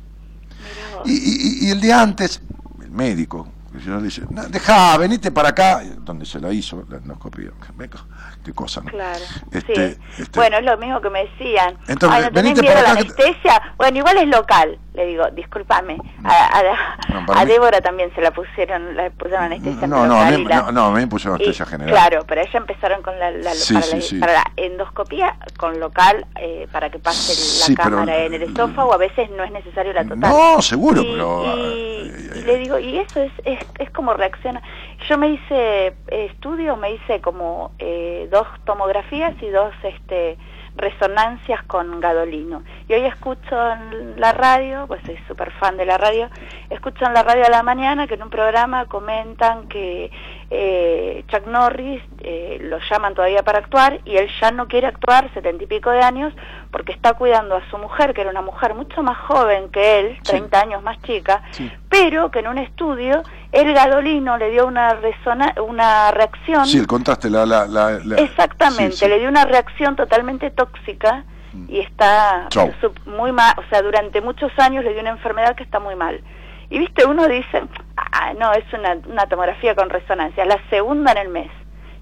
Y, 1.05 1.11
y- 1.11 1.68
y 1.68 1.72
el 1.72 1.80
día 1.80 2.01
antes, 2.01 2.41
el 2.81 2.91
médico, 2.91 3.47
yo 3.85 3.97
le 3.97 4.03
dice, 4.03 4.23
"No, 4.31 4.43
dejá, 4.47 4.97
venite 4.97 5.30
para 5.31 5.49
acá, 5.49 5.84
donde 5.99 6.26
se 6.26 6.39
la 6.39 6.51
hizo, 6.51 6.84
la 6.89 6.97
endoscopía. 6.97 7.51
Qué 8.43 8.53
cosa, 8.53 8.81
¿no? 8.81 8.89
Claro, 8.89 9.23
Este, 9.51 9.93
sí. 9.93 9.99
este- 10.19 10.39
Bueno, 10.39 10.57
es 10.57 10.65
lo 10.65 10.77
mismo 10.77 10.99
que 11.01 11.09
me 11.11 11.26
decían. 11.26 11.77
Entonces, 11.88 12.18
Ay, 12.18 12.23
¿no 12.23 12.31
tenés 12.31 12.43
venite 12.55 12.61
miedo 12.61 12.73
a 12.73 12.76
para 12.81 12.93
la 12.93 12.99
acá 12.99 12.99
anestesia? 13.01 13.61
Bueno, 13.77 13.97
igual 13.97 14.18
es 14.18 14.27
local. 14.30 14.80
Le 14.97 15.05
digo, 15.05 15.29
discúlpame. 15.31 15.95
A, 16.23 16.59
a- 16.59 17.39
a 17.39 17.45
mí- 17.45 17.51
Débora 17.51 17.79
también 17.81 18.11
se 18.15 18.19
la 18.21 18.31
pusieron, 18.31 18.95
la 18.97 19.11
pusieron 19.11 19.43
anestesia 19.45 19.85
No, 19.85 20.07
no, 20.07 20.15
y 20.31 20.43
la- 20.43 20.63
no, 20.63 20.71
no, 20.71 20.85
a 20.85 20.91
mí 20.91 21.01
me 21.01 21.07
pusieron 21.07 21.39
y- 21.39 21.43
anestesia 21.43 21.67
general. 21.67 21.93
Claro, 21.93 22.25
pero 22.27 22.41
ella 22.41 22.57
empezaron 22.57 23.03
con 23.03 23.17
la, 23.19 23.29
la- 23.29 23.53
Sí, 23.53 23.75
para, 23.75 23.85
sí, 23.85 23.95
la, 23.95 24.01
sí. 24.01 24.19
para 24.19 24.33
la 24.33 24.43
endoscopía 24.55 25.37
con 25.57 25.79
local 25.79 26.25
eh, 26.41 26.67
para 26.71 26.89
que 26.89 26.97
pase 26.97 27.69
la 27.69 27.75
pero- 27.83 27.95
cámara 27.97 28.17
en 28.25 28.33
el 28.33 28.41
esófago. 28.41 28.91
A 28.91 28.97
veces 28.97 29.29
no 29.29 29.43
es 29.43 29.51
necesario 29.51 29.93
la 29.93 30.03
total. 30.03 30.19
No, 30.31 30.61
seguro, 30.63 31.01
Y- 31.03 31.11
pero... 31.11 31.43
y, 31.45 32.39
y 32.39 32.41
le 32.41 32.57
digo, 32.57 32.79
y 32.79 32.97
eso 32.97 33.21
es, 33.21 33.31
es, 33.45 33.59
es 33.77 33.91
como 33.91 34.15
reacciona. 34.15 34.63
Yo 35.07 35.17
me 35.19 35.29
hice 35.29 35.87
eh, 35.87 35.93
estudio, 36.31 36.75
me 36.75 36.91
hice 36.93 37.21
como 37.21 37.71
eh, 37.77 38.27
dos 38.31 38.47
tomografías 38.65 39.35
y 39.43 39.49
dos 39.49 39.73
este 39.83 40.37
resonancias 40.77 41.63
con 41.63 41.99
gadolino. 41.99 42.63
Y 42.87 42.93
hoy 42.93 43.05
escucho 43.05 43.71
en 43.71 44.19
la 44.19 44.31
radio, 44.31 44.85
pues 44.87 45.01
soy 45.05 45.17
súper 45.27 45.51
fan 45.51 45.75
de 45.75 45.85
la 45.85 45.97
radio, 45.97 46.29
escucho 46.69 47.05
en 47.05 47.13
la 47.13 47.23
radio 47.23 47.45
a 47.45 47.49
la 47.49 47.63
mañana 47.63 48.07
que 48.07 48.13
en 48.13 48.23
un 48.23 48.29
programa 48.29 48.85
comentan 48.85 49.67
que 49.67 50.11
eh, 50.49 51.23
Chuck 51.27 51.45
Norris 51.47 52.01
eh, 52.21 52.57
lo 52.61 52.77
llaman 52.89 53.13
todavía 53.13 53.43
para 53.43 53.59
actuar 53.59 53.99
y 54.05 54.15
él 54.17 54.29
ya 54.39 54.51
no 54.51 54.67
quiere 54.67 54.87
actuar, 54.87 55.29
setenta 55.33 55.63
y 55.63 55.67
pico 55.67 55.89
de 55.91 56.01
años, 56.01 56.33
porque 56.71 56.91
está 56.93 57.13
cuidando 57.13 57.55
a 57.55 57.69
su 57.69 57.77
mujer, 57.77 58.13
que 58.13 58.21
era 58.21 58.29
una 58.29 58.41
mujer 58.41 58.73
mucho 58.73 59.03
más 59.03 59.17
joven 59.17 59.69
que 59.69 59.99
él, 59.99 60.17
30 60.23 60.59
años 60.59 60.83
más 60.83 61.01
chica, 61.01 61.43
pero 61.89 62.31
que 62.31 62.39
en 62.39 62.47
un 62.47 62.57
estudio 62.57 63.23
el 63.51 63.73
gadolino 63.73 64.37
le 64.37 64.49
dio 64.51 64.65
una, 64.67 64.93
resona 64.95 65.53
una 65.65 66.11
reacción 66.11 66.65
Sí, 66.65 66.77
el 66.77 66.87
contraste, 66.87 67.29
la... 67.29 67.45
la, 67.45 67.65
la- 67.67 67.99
la- 68.03 68.15
Exactamente, 68.17 68.93
sí, 68.93 68.99
sí. 69.05 69.07
le 69.09 69.19
dio 69.19 69.29
una 69.29 69.45
reacción 69.45 69.95
totalmente 69.95 70.49
tóxica 70.51 71.23
y 71.67 71.79
está 71.79 72.45
Chau. 72.49 72.71
muy 73.05 73.31
mal, 73.31 73.53
o 73.57 73.63
sea, 73.69 73.81
durante 73.81 74.21
muchos 74.21 74.51
años 74.59 74.83
le 74.83 74.91
dio 74.93 75.01
una 75.01 75.09
enfermedad 75.09 75.55
que 75.55 75.63
está 75.63 75.79
muy 75.79 75.95
mal. 75.95 76.21
Y 76.69 76.80
viste, 76.80 77.06
uno 77.06 77.27
dice, 77.27 77.64
ah, 77.95 78.34
no, 78.38 78.52
es 78.53 78.65
una, 78.73 78.98
una 79.07 79.27
tomografía 79.27 79.76
con 79.76 79.89
resonancia, 79.89 80.45
la 80.45 80.60
segunda 80.69 81.11
en 81.14 81.18
el 81.18 81.30
mes. 81.30 81.52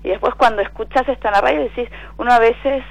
Y 0.03 0.09
después 0.09 0.35
cuando 0.35 0.61
escuchas 0.61 1.07
esto 1.07 1.27
en 1.27 1.33
la 1.33 1.41
radio 1.41 1.61
decís, 1.61 1.89
uno 2.17 2.31
a 2.31 2.39
veces 2.39 2.83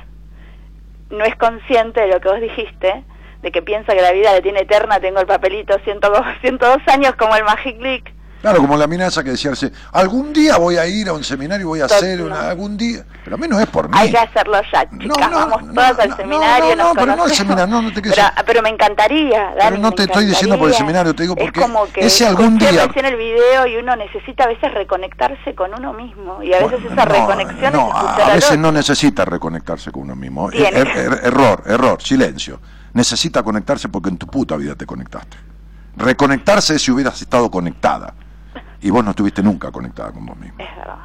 no 1.11 1.25
es 1.25 1.35
consciente 1.37 2.01
de 2.01 2.09
lo 2.09 2.21
que 2.21 2.29
vos 2.29 2.41
dijiste, 2.41 3.05
de 3.43 3.53
que 3.53 3.63
piensa 3.63 3.95
que 3.95 4.03
la 4.03 4.13
vida 4.13 4.33
le 4.33 4.43
tiene 4.43 4.61
eterna, 4.61 5.01
tengo 5.01 5.21
el 5.21 5.27
papelito, 5.27 5.79
100 5.79 6.01
102 6.41 6.79
años 6.89 7.15
como 7.17 7.37
el 7.37 7.45
Magic 7.45 7.81
League, 7.81 8.14
Claro, 8.45 8.59
como 8.61 8.77
la 8.77 8.85
esa 9.07 9.25
que 9.25 9.31
decía, 9.31 9.55
"Sí, 9.57 9.71
algún 9.91 10.31
día 10.31 10.59
voy 10.59 10.77
a 10.77 10.87
ir 10.87 11.09
a 11.09 11.15
un 11.15 11.25
seminario 11.25 11.63
y 11.65 11.67
voy 11.67 11.81
a 11.81 11.87
hacer 11.87 12.21
una, 12.21 12.51
algún 12.51 12.77
día, 12.77 13.03
pero 13.25 13.37
a 13.37 13.39
mí 13.39 13.49
no 13.49 13.59
es 13.59 13.67
por 13.69 13.89
mí. 13.89 13.97
Hay 13.99 14.11
que 14.11 14.19
hacerlo 14.19 14.61
ya, 14.71 14.87
chicas. 14.91 15.31
Vamos 15.31 15.73
todas 15.75 15.99
al 15.99 16.15
seminario. 16.15 16.77
no, 16.77 16.85
nos 16.85 16.87
no, 16.89 16.95
pero 17.01 17.17
no 17.17 17.23
al 17.25 17.31
seminario, 17.33 17.67
no, 17.69 17.81
no 17.81 17.91
te 17.95 18.03
quedes- 18.03 18.15
Pero, 18.17 18.29
pero 18.45 18.61
me 18.61 18.69
encantaría, 18.69 19.41
Dani, 19.57 19.61
Pero 19.71 19.79
no 19.79 19.93
te 19.93 20.03
estoy 20.03 20.27
diciendo 20.27 20.59
por 20.59 20.69
el 20.69 20.75
seminario, 20.75 21.15
te 21.15 21.23
digo 21.23 21.35
porque 21.35 21.59
es 21.59 21.67
como 21.67 21.91
que 21.91 22.05
ese 22.05 22.27
algún 22.27 22.59
día- 22.59 22.87
recién 22.87 23.07
el 23.07 23.17
video 23.17 23.67
y 23.67 23.77
uno 23.77 23.97
necesita 23.97 24.45
a 24.45 24.49
veces 24.49 24.75
reconectarse 24.75 25.55
con 25.55 25.73
uno 25.73 25.95
mismo. 25.95 26.43
Y 26.43 26.53
a 26.53 26.59
veces 26.67 26.85
esa 26.85 27.07
No, 27.07 27.13
reconexión 27.13 27.73
no, 27.73 27.89
es 27.89 27.95
a, 27.95 28.27
a 28.27 28.35
veces 28.35 28.59
no 28.59 28.73
necesita 28.73 29.25
reconectarse 29.25 29.91
con 29.91 30.03
uno 30.03 30.17
mismo. 30.17 30.51
Er- 30.51 30.75
er- 30.77 31.21
error, 31.25 31.63
error, 31.65 32.03
silencio. 32.03 32.61
Necesita 32.93 33.43
conectarse 33.43 33.89
porque 33.89 34.11
en 34.11 34.19
tu 34.19 34.27
puta 34.27 34.55
vida 34.59 34.75
te 34.75 34.85
conectaste. 34.85 35.39
Reconectarse 35.97 36.75
es 36.75 36.83
si 36.83 36.91
hubieras 36.91 37.23
estado 37.23 37.51
conectada. 37.51 38.13
Y 38.85 38.91
vos 38.91 39.03
no 39.03 39.11
estuviste 39.11 39.43
nunca 39.43 39.73
conectada 39.73 40.13
con 40.13 40.27
vos 40.27 40.37
mismo. 40.37 40.59
Es 40.59 40.77
verdad. 40.77 40.99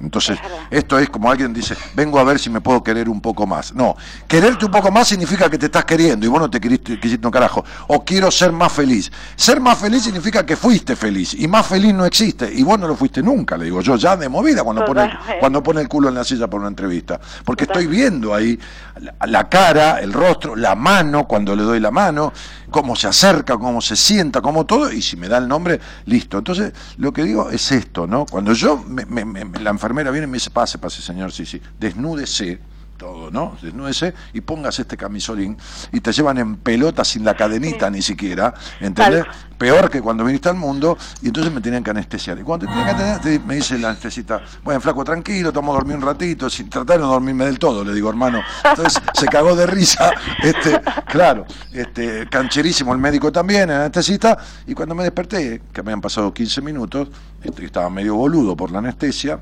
Entonces, 0.00 0.38
esto 0.70 0.98
es 0.98 1.08
como 1.08 1.30
alguien 1.30 1.54
dice, 1.54 1.74
vengo 1.94 2.18
a 2.18 2.24
ver 2.24 2.38
si 2.38 2.50
me 2.50 2.60
puedo 2.60 2.82
querer 2.82 3.08
un 3.08 3.20
poco 3.20 3.46
más. 3.46 3.74
No, 3.74 3.96
quererte 4.28 4.66
un 4.66 4.70
poco 4.70 4.90
más 4.90 5.08
significa 5.08 5.48
que 5.48 5.56
te 5.56 5.66
estás 5.66 5.84
queriendo 5.86 6.26
y 6.26 6.28
vos 6.28 6.38
no 6.38 6.50
te 6.50 6.60
queriste, 6.60 7.00
quisiste 7.00 7.26
un 7.26 7.30
carajo. 7.30 7.64
O 7.88 8.04
quiero 8.04 8.30
ser 8.30 8.52
más 8.52 8.72
feliz. 8.72 9.10
Ser 9.36 9.58
más 9.60 9.78
feliz 9.78 10.02
significa 10.02 10.44
que 10.44 10.56
fuiste 10.56 10.96
feliz 10.96 11.34
y 11.34 11.48
más 11.48 11.66
feliz 11.66 11.94
no 11.94 12.04
existe 12.04 12.50
y 12.52 12.62
vos 12.62 12.78
no 12.78 12.88
lo 12.88 12.94
fuiste 12.94 13.22
nunca, 13.22 13.56
le 13.56 13.66
digo 13.66 13.80
yo, 13.80 13.96
ya 13.96 14.16
de 14.16 14.28
movida 14.28 14.62
cuando 14.62 14.84
pone, 14.84 15.02
Totalmente. 15.02 15.38
cuando 15.40 15.62
pone 15.62 15.80
el 15.80 15.88
culo 15.88 16.08
en 16.08 16.14
la 16.14 16.24
silla 16.24 16.46
por 16.46 16.60
una 16.60 16.68
entrevista. 16.68 17.18
Porque 17.44 17.64
estoy 17.64 17.86
viendo 17.86 18.34
ahí 18.34 18.58
la, 19.00 19.14
la 19.26 19.48
cara, 19.48 20.00
el 20.00 20.12
rostro, 20.12 20.56
la 20.56 20.74
mano, 20.74 21.26
cuando 21.26 21.56
le 21.56 21.62
doy 21.62 21.80
la 21.80 21.90
mano, 21.90 22.32
cómo 22.76 22.94
se 22.94 23.06
acerca, 23.08 23.56
cómo 23.56 23.80
se 23.80 23.96
sienta, 23.96 24.42
cómo 24.42 24.66
todo, 24.66 24.92
y 24.92 25.00
si 25.00 25.16
me 25.16 25.28
da 25.28 25.38
el 25.38 25.48
nombre, 25.48 25.80
listo. 26.04 26.36
Entonces, 26.36 26.74
lo 26.98 27.10
que 27.10 27.22
digo 27.22 27.48
es 27.50 27.72
esto, 27.72 28.06
¿no? 28.06 28.26
Cuando 28.26 28.52
yo, 28.52 28.76
me- 28.86 29.06
me- 29.06 29.24
me- 29.24 29.46
la 29.60 29.70
enfermera 29.70 30.10
viene 30.10 30.26
y 30.26 30.30
me 30.30 30.36
dice, 30.36 30.50
pase, 30.50 30.76
pase, 30.76 31.00
señor, 31.00 31.32
sí, 31.32 31.46
sí, 31.46 31.58
desnúdese, 31.80 32.58
todo, 32.96 33.30
¿no? 33.30 33.56
Desnúdese 33.62 34.14
y 34.32 34.40
póngase 34.40 34.82
este 34.82 34.96
camisolín 34.96 35.56
y 35.92 36.00
te 36.00 36.12
llevan 36.12 36.38
en 36.38 36.56
pelota 36.56 37.04
sin 37.04 37.24
la 37.24 37.34
cadenita 37.34 37.90
ni 37.90 38.02
siquiera, 38.02 38.54
¿entendés? 38.80 39.24
Peor 39.58 39.88
que 39.90 40.02
cuando 40.02 40.24
viniste 40.24 40.48
al 40.50 40.56
mundo 40.56 40.98
y 41.22 41.28
entonces 41.28 41.52
me 41.52 41.60
tenían 41.60 41.82
que 41.82 41.90
anestesiar. 41.90 42.38
Y 42.38 42.42
cuando 42.42 42.66
te 42.66 42.72
tenían 42.72 42.86
que 42.96 43.02
anestesiar, 43.02 43.40
te- 43.40 43.46
me 43.46 43.54
dice 43.56 43.78
la 43.78 43.90
anestesista, 43.90 44.42
bueno, 44.62 44.80
flaco, 44.80 45.02
tranquilo, 45.04 45.48
a 45.48 45.52
dormir 45.52 45.96
un 45.96 46.02
ratito, 46.02 46.50
sin 46.50 46.68
tratar 46.68 46.96
de 46.96 47.02
no 47.04 47.10
dormirme 47.10 47.44
del 47.46 47.58
todo, 47.58 47.82
le 47.84 47.92
digo, 47.94 48.08
hermano. 48.10 48.40
Entonces 48.64 49.00
se 49.14 49.26
cagó 49.26 49.54
de 49.56 49.66
risa, 49.66 50.10
este, 50.42 50.80
claro, 51.08 51.46
este, 51.72 52.28
cancherísimo 52.28 52.92
el 52.92 52.98
médico 52.98 53.32
también, 53.32 53.70
el 53.70 53.76
anestesista, 53.76 54.36
y 54.66 54.74
cuando 54.74 54.94
me 54.94 55.02
desperté, 55.04 55.62
que 55.72 55.82
me 55.82 55.90
habían 55.90 56.00
pasado 56.00 56.32
15 56.34 56.60
minutos, 56.62 57.08
este, 57.42 57.64
estaba 57.64 57.88
medio 57.90 58.14
boludo 58.14 58.56
por 58.56 58.70
la 58.70 58.78
anestesia, 58.78 59.40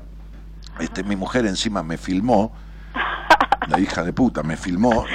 este, 0.79 1.03
mi 1.03 1.15
mujer 1.15 1.45
encima 1.45 1.83
me 1.83 1.97
filmó, 1.97 2.53
la 3.67 3.79
hija 3.79 4.03
de 4.03 4.13
puta 4.13 4.43
me 4.43 4.57
filmó 4.57 5.05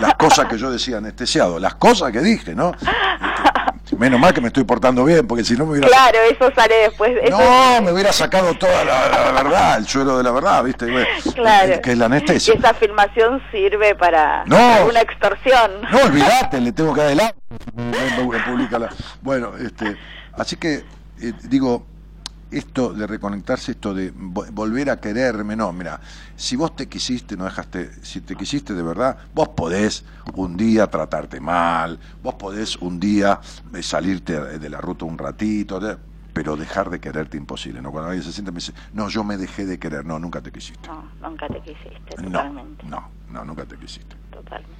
las 0.00 0.14
cosas 0.14 0.46
que 0.46 0.58
yo 0.58 0.70
decía 0.70 0.98
anestesiado, 0.98 1.58
las 1.58 1.74
cosas 1.76 2.12
que 2.12 2.20
dije, 2.20 2.54
¿no? 2.54 2.72
Este, 2.72 3.96
menos 3.96 4.18
mal 4.18 4.32
que 4.32 4.40
me 4.40 4.48
estoy 4.48 4.64
portando 4.64 5.04
bien, 5.04 5.26
porque 5.26 5.44
si 5.44 5.54
no 5.54 5.64
me 5.66 5.72
hubiera 5.72 5.86
Claro, 5.88 6.18
eso 6.30 6.50
sale 6.54 6.74
después. 6.76 7.12
Eso 7.22 7.38
no, 7.38 7.82
me 7.82 7.92
hubiera 7.92 8.12
sacado 8.12 8.54
toda 8.54 8.84
la, 8.84 9.08
la 9.32 9.42
verdad, 9.42 9.78
el 9.78 9.86
suelo 9.86 10.16
de 10.18 10.24
la 10.24 10.30
verdad, 10.32 10.64
¿viste? 10.64 10.86
Claro. 11.34 11.80
Que 11.82 11.92
es 11.92 11.98
la 11.98 12.06
anestesia. 12.06 12.54
esa 12.54 12.74
filmación 12.74 13.40
sirve 13.52 13.94
para 13.94 14.44
No. 14.46 14.86
una 14.88 15.00
extorsión. 15.00 15.70
No, 15.90 15.98
olvídate, 16.06 16.60
le 16.60 16.72
tengo 16.72 16.94
que 16.94 17.02
adelantar. 17.02 17.34
Bueno, 19.20 19.52
este, 19.56 19.96
así 20.34 20.56
que, 20.56 20.84
eh, 21.20 21.32
digo, 21.44 21.86
esto 22.52 22.92
de 22.92 23.06
reconectarse, 23.06 23.72
esto 23.72 23.94
de 23.94 24.12
vo- 24.14 24.48
volver 24.52 24.90
a 24.90 25.00
quererme, 25.00 25.56
no, 25.56 25.72
mira, 25.72 26.00
si 26.36 26.56
vos 26.56 26.76
te 26.76 26.88
quisiste, 26.88 27.36
no 27.36 27.44
dejaste, 27.44 27.90
si 28.02 28.20
te 28.20 28.36
quisiste 28.36 28.74
de 28.74 28.82
verdad, 28.82 29.16
vos 29.32 29.48
podés 29.50 30.04
un 30.34 30.56
día 30.56 30.86
tratarte 30.88 31.40
mal, 31.40 31.98
vos 32.22 32.34
podés 32.34 32.76
un 32.76 33.00
día 33.00 33.40
eh, 33.74 33.82
salirte 33.82 34.58
de 34.58 34.68
la 34.70 34.80
ruta 34.80 35.04
un 35.04 35.18
ratito, 35.18 35.80
pero 36.32 36.56
dejar 36.56 36.88
de 36.90 36.98
quererte 37.00 37.36
imposible, 37.36 37.82
¿no? 37.82 37.90
Cuando 37.90 38.08
alguien 38.10 38.24
se 38.24 38.32
siente 38.32 38.50
me 38.52 38.56
dice, 38.56 38.72
no, 38.92 39.08
yo 39.08 39.22
me 39.24 39.36
dejé 39.36 39.66
de 39.66 39.78
querer, 39.78 40.04
no, 40.06 40.18
nunca 40.18 40.40
te 40.40 40.50
quisiste. 40.50 40.88
No, 40.88 41.04
nunca 41.20 41.46
te 41.48 41.60
quisiste, 41.60 42.16
No, 42.16 42.30
totalmente. 42.32 42.86
no, 42.86 43.10
no, 43.28 43.44
nunca 43.44 43.64
te 43.66 43.76
quisiste. 43.76 44.16
Totalmente. 44.30 44.72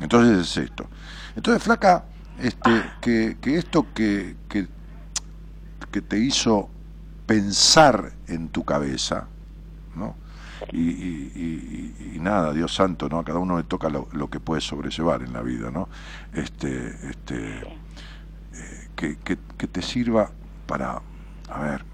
Entonces 0.00 0.38
es 0.38 0.56
esto. 0.64 0.88
Entonces, 1.34 1.62
flaca, 1.62 2.04
este, 2.38 2.92
que, 3.00 3.38
que 3.40 3.56
esto 3.58 3.92
que, 3.92 4.36
que, 4.48 4.68
que 5.90 6.02
te 6.02 6.18
hizo 6.18 6.70
pensar 7.28 8.14
en 8.28 8.50
tu 8.50 8.64
cabeza, 8.66 9.28
¿no? 9.96 10.16
Y, 10.72 10.90
y- 10.90 11.32
y- 11.36 12.16
y 12.16 12.20
nada, 12.20 12.52
Dios 12.54 12.74
santo, 12.74 13.08
¿no? 13.10 13.20
A 13.20 13.24
cada 13.24 13.40
uno 13.40 13.58
le 13.58 13.64
toca 13.64 13.90
lo, 13.90 14.08
que 14.30 14.40
puede 14.40 14.62
sobrellevar 14.62 15.22
en 15.22 15.34
la 15.34 15.42
vida, 15.42 15.70
¿no? 15.70 15.90
Este, 16.32 16.88
este, 17.10 17.60
eh, 18.54 18.88
que, 18.96 19.18
que, 19.18 19.38
que 19.58 19.68
te 19.68 19.82
sirva 19.82 20.32
para, 20.66 21.02
a 21.50 21.60
ver, 21.60 21.84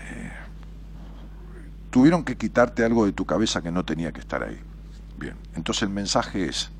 eh, 0.00 0.32
tuvieron 1.90 2.24
que 2.24 2.36
quitarte 2.36 2.84
algo 2.84 3.06
de 3.06 3.12
tu 3.12 3.24
cabeza 3.26 3.62
que 3.62 3.70
no 3.70 3.84
tenía 3.84 4.12
que 4.12 4.20
estar 4.20 4.42
ahí. 4.42 4.60
Bien, 5.16 5.36
entonces 5.54 5.84
el 5.84 5.90
mensaje 5.90 6.46
es, 6.48 6.72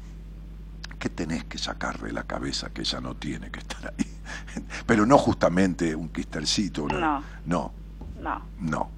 ¿qué 0.99 1.09
tenés 1.11 1.45
que 1.45 1.59
sacar 1.59 2.01
de 2.01 2.13
la 2.13 2.25
cabeza 2.25 2.71
que 2.71 2.85
ya 2.85 3.01
no 3.01 3.15
tiene 3.17 3.51
que 3.51 3.61
estar 3.61 3.95
ahí? 3.97 4.14
Pero 4.87 5.07
no 5.07 5.19
justamente 5.19 5.95
un 5.95 6.09
quistelcito, 6.09 6.85
una- 6.85 6.99
No. 7.01 7.23
no, 7.47 7.73
No. 8.21 8.43
no. 8.61 8.91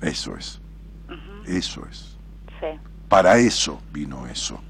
Eso 0.00 0.36
es, 0.36 0.60
eso 1.46 1.84
es. 1.90 2.16
Sí. 2.60 2.66
Para 3.08 3.38
eso 3.38 3.80
vino 3.92 4.26
eso. 4.26 4.60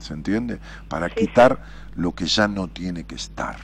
¿Se 0.00 0.12
entiende? 0.12 0.58
Para 0.88 1.08
quitar 1.08 1.62
lo 1.94 2.12
que 2.12 2.26
ya 2.26 2.48
no 2.48 2.66
tiene 2.68 3.04
que 3.04 3.14
estar. 3.14 3.56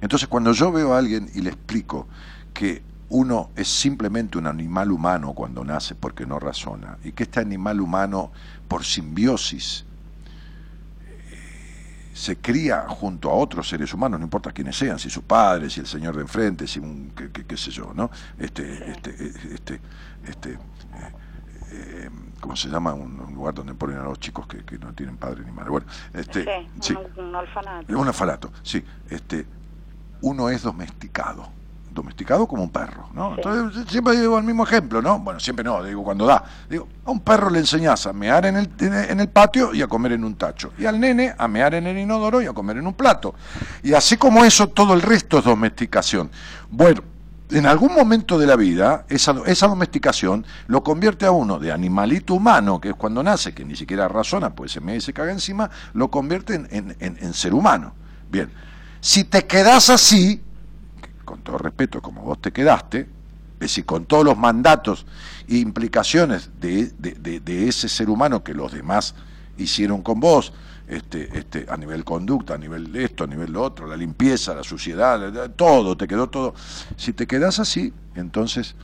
Entonces, 0.00 0.28
cuando 0.28 0.52
yo 0.52 0.70
veo 0.70 0.94
a 0.94 0.98
alguien 0.98 1.28
y 1.34 1.40
le 1.40 1.50
explico 1.50 2.06
que 2.54 2.82
uno 3.08 3.50
es 3.56 3.68
simplemente 3.68 4.38
un 4.38 4.46
animal 4.46 4.90
humano 4.92 5.32
cuando 5.34 5.64
nace 5.64 5.94
porque 5.96 6.24
no 6.26 6.38
razona, 6.38 6.96
y 7.02 7.12
que 7.12 7.24
este 7.24 7.40
animal 7.40 7.80
humano, 7.80 8.30
por 8.68 8.84
simbiosis, 8.84 9.84
se 12.14 12.36
cría 12.38 12.86
junto 12.88 13.30
a 13.30 13.34
otros 13.34 13.68
seres 13.68 13.92
humanos, 13.94 14.20
no 14.20 14.26
importa 14.26 14.52
quiénes 14.52 14.76
sean, 14.76 14.98
si 14.98 15.08
su 15.10 15.22
padre, 15.22 15.70
si 15.70 15.80
el 15.80 15.86
señor 15.86 16.14
de 16.16 16.22
enfrente, 16.22 16.66
si 16.66 16.78
un, 16.78 17.12
qué, 17.16 17.30
qué- 17.30 17.44
qué 17.46 17.56
sé 17.56 17.70
yo, 17.70 17.92
¿no? 17.94 18.10
Este, 18.38 18.90
este, 18.90 19.10
eh, 19.10 19.32
este, 19.54 19.80
este, 20.26 20.50
eh, 20.52 20.58
eh, 21.72 22.10
¿cómo 22.40 22.54
se 22.56 22.68
llama? 22.68 22.92
Un, 22.92 23.18
un 23.20 23.34
lugar 23.34 23.54
donde 23.54 23.74
ponen 23.74 23.98
a 23.98 24.02
los 24.04 24.18
chicos 24.20 24.46
que, 24.46 24.64
que 24.64 24.78
no 24.78 24.92
tienen 24.92 25.16
padre 25.16 25.42
ni 25.44 25.52
madre. 25.52 25.70
Bueno, 25.70 25.86
este, 26.12 26.44
sí, 26.44 26.68
sí, 26.80 26.94
Un, 27.16 27.24
un 27.28 27.34
orfanato. 27.34 27.98
un 27.98 28.08
orfanato, 28.08 28.52
sí. 28.62 28.84
Este, 29.08 29.46
uno 30.20 30.48
es 30.50 30.62
domesticado, 30.62 31.48
domesticado 31.94 32.46
como 32.46 32.62
un 32.62 32.70
perro, 32.70 33.08
¿no? 33.14 33.34
Entonces 33.36 33.84
siempre 33.88 34.18
digo 34.20 34.38
el 34.38 34.44
mismo 34.44 34.64
ejemplo, 34.64 35.00
¿no? 35.02 35.18
Bueno, 35.18 35.38
siempre 35.40 35.64
no, 35.64 35.82
digo 35.82 36.02
cuando 36.02 36.26
da. 36.26 36.42
Digo, 36.68 36.88
a 37.04 37.10
un 37.10 37.20
perro 37.20 37.50
le 37.50 37.58
enseñás 37.58 38.06
a 38.06 38.12
mear 38.12 38.46
en 38.46 38.56
el, 38.56 38.70
en 38.80 39.20
el- 39.20 39.28
patio 39.28 39.72
y 39.74 39.82
a 39.82 39.86
comer 39.86 40.12
en 40.12 40.24
un 40.24 40.34
tacho. 40.36 40.72
Y 40.78 40.86
al 40.86 40.98
nene 41.00 41.34
a 41.36 41.48
mear 41.48 41.74
en 41.74 41.86
el 41.86 41.98
inodoro 41.98 42.40
y 42.42 42.46
a 42.46 42.52
comer 42.52 42.76
en 42.78 42.86
un 42.86 42.94
plato. 42.94 43.34
Y 43.82 43.92
así 43.94 44.16
como 44.16 44.44
eso, 44.44 44.68
todo 44.68 44.94
el 44.94 45.02
resto 45.02 45.38
es 45.38 45.44
domesticación. 45.44 46.30
Bueno, 46.70 47.02
en 47.50 47.66
algún 47.66 47.92
momento 47.94 48.38
de 48.38 48.46
la 48.46 48.56
vida, 48.56 49.04
esa, 49.10 49.34
esa 49.44 49.68
domesticación 49.68 50.46
lo 50.68 50.82
convierte 50.82 51.26
a 51.26 51.32
uno 51.32 51.58
de 51.58 51.70
animalito 51.70 52.32
humano, 52.34 52.80
que 52.80 52.88
es 52.90 52.94
cuando 52.94 53.22
nace, 53.22 53.52
que 53.52 53.64
ni 53.64 53.76
siquiera 53.76 54.08
razona, 54.08 54.50
pues 54.54 54.72
se 54.72 54.80
me 54.80 54.98
se 55.02 55.12
caga 55.12 55.32
encima, 55.32 55.70
lo 55.92 56.10
convierte 56.10 56.54
en, 56.54 56.66
en- 56.70 56.96
en- 56.98 57.18
en 57.20 57.34
ser 57.34 57.52
humano. 57.52 57.92
Bien, 58.30 58.50
si 59.00 59.24
te 59.24 59.46
quedas 59.46 59.90
así, 59.90 60.40
con 61.32 61.40
todo 61.40 61.56
respeto, 61.56 62.02
como 62.02 62.20
vos 62.20 62.42
te 62.42 62.52
quedaste, 62.52 62.98
es 63.00 63.58
decir, 63.58 63.86
con 63.86 64.04
todos 64.04 64.22
los 64.22 64.36
mandatos 64.36 65.06
e 65.48 65.56
implicaciones 65.56 66.50
de, 66.60 66.92
de- 66.98 67.12
de- 67.12 67.40
de 67.40 67.68
ese 67.68 67.88
ser 67.88 68.10
humano 68.10 68.44
que 68.44 68.52
los 68.52 68.70
demás 68.70 69.14
hicieron 69.56 70.02
con 70.02 70.20
vos, 70.20 70.52
este, 70.86 71.38
este, 71.38 71.64
a 71.70 71.78
nivel 71.78 72.04
conducta, 72.04 72.52
a 72.52 72.58
nivel 72.58 72.92
de 72.92 73.04
esto, 73.04 73.24
a 73.24 73.26
nivel 73.26 73.50
lo 73.50 73.62
otro, 73.62 73.86
la 73.86 73.96
limpieza, 73.96 74.54
la 74.54 74.62
suciedad, 74.62 75.32
la- 75.32 75.48
todo, 75.48 75.96
te 75.96 76.06
quedó 76.06 76.28
todo. 76.28 76.52
Si 76.98 77.14
te 77.14 77.26
quedas 77.26 77.58
así, 77.60 77.94
entonces 78.14 78.74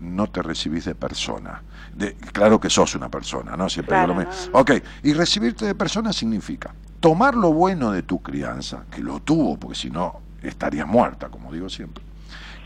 no 0.00 0.26
te 0.26 0.42
recibís 0.42 0.84
de 0.84 0.94
persona. 0.94 1.62
De, 1.94 2.14
claro 2.14 2.60
que 2.60 2.68
sos 2.68 2.94
una 2.94 3.08
persona, 3.08 3.56
¿no? 3.56 3.70
Siempre 3.70 3.96
digo 3.96 4.08
lo 4.08 4.14
mismo. 4.16 4.30
no, 4.52 4.60
Ok, 4.60 4.72
y 5.02 5.14
recibirte 5.14 5.64
de 5.64 5.74
persona 5.74 6.12
significa 6.12 6.74
tomar 7.00 7.34
lo 7.34 7.54
bueno 7.54 7.90
de 7.90 8.02
tu 8.02 8.20
crianza, 8.20 8.84
que 8.90 9.00
lo 9.02 9.20
tuvo, 9.20 9.56
porque 9.56 9.76
si 9.78 9.88
no 9.88 10.28
estarías 10.42 10.86
muerta, 10.86 11.28
como 11.28 11.52
digo 11.52 11.68
siempre. 11.68 12.04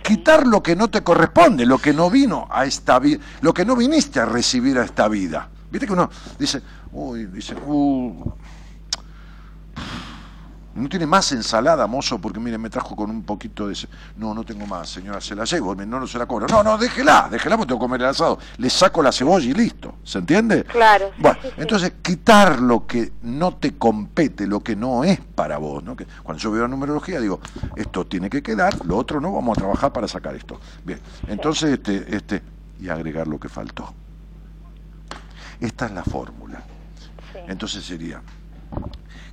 Quitar 0.02 0.46
lo 0.46 0.62
que 0.62 0.76
no 0.76 0.88
te 0.88 1.02
corresponde, 1.02 1.64
lo 1.64 1.78
que 1.78 1.94
no 1.94 2.10
vino 2.10 2.46
a 2.51 2.66
esta 2.66 2.98
vida, 2.98 3.24
lo 3.40 3.55
que 3.55 3.64
no 3.64 3.74
viniste 3.74 4.20
a 4.20 4.26
recibir 4.26 4.78
a 4.78 4.84
esta 4.84 5.09
vida. 5.09 5.48
Viste 5.70 5.86
que 5.86 5.92
uno 5.92 6.10
dice, 6.38 6.62
uy, 6.92 7.26
dice, 7.26 7.55
uh, 7.55 8.32
no 10.74 10.88
tiene 10.88 11.06
más 11.06 11.30
ensalada, 11.32 11.86
mozo, 11.86 12.18
porque 12.18 12.40
mire, 12.40 12.59
me 12.59 12.68
trajo 12.68 12.96
con 12.96 13.10
un 13.10 13.22
poquito 13.22 13.68
de... 13.68 13.76
No, 14.16 14.34
no 14.34 14.44
tengo 14.44 14.66
más, 14.66 14.88
señora, 14.88 15.20
se 15.20 15.34
la 15.34 15.44
llevo, 15.44 15.74
no, 15.74 16.01
no 16.01 16.06
se 16.06 16.18
la 16.18 16.26
cobro. 16.26 16.46
No, 16.48 16.62
no, 16.62 16.76
déjela, 16.76 17.28
déjela 17.30 17.56
porque 17.56 17.68
tengo 17.68 17.80
que 17.80 17.84
comer 17.84 18.01
el 18.01 18.09
asado. 18.09 18.38
Le 18.59 18.68
saco 18.68 19.02
la 19.02 19.12
cebolla 19.12 19.48
y 19.48 19.55
listo, 19.55 19.96
¿se 20.02 20.18
entiende? 20.18 20.64
Claro. 20.64 21.12
Bueno, 21.18 21.38
sí, 21.42 21.48
sí. 21.48 21.55
entonces 21.59 21.92
quitar 22.02 22.60
lo 22.60 22.86
que 22.86 23.12
no 23.22 23.56
te 23.56 23.76
compete, 23.76 24.46
lo 24.46 24.60
que 24.60 24.74
no 24.74 25.05
es 25.05 25.20
para 25.20 25.59
vos, 25.59 25.82
¿no? 25.82 25.94
Que 25.94 26.06
cuando 26.22 26.42
yo 26.42 26.51
veo 26.51 26.62
la 26.62 26.68
numerología 26.68 27.20
digo, 27.20 27.40
esto 27.76 28.06
tiene 28.06 28.28
que 28.28 28.42
quedar, 28.42 28.84
lo 28.84 28.96
otro 28.96 29.20
no, 29.20 29.32
vamos 29.32 29.56
a 29.56 29.60
trabajar 29.60 29.92
para 29.92 30.09
sacar 30.09 30.34
esto. 30.34 30.60
Bien, 30.84 31.01
entonces 31.28 31.72
este, 31.72 32.16
este, 32.16 32.42
y 32.80 32.88
agregar 32.88 33.28
lo 33.28 33.38
que 33.38 33.48
faltó. 33.48 33.94
Esta 35.60 35.86
es 35.86 35.92
la 35.92 36.02
fórmula. 36.02 36.62
Entonces 37.46 37.84
sería, 37.84 38.20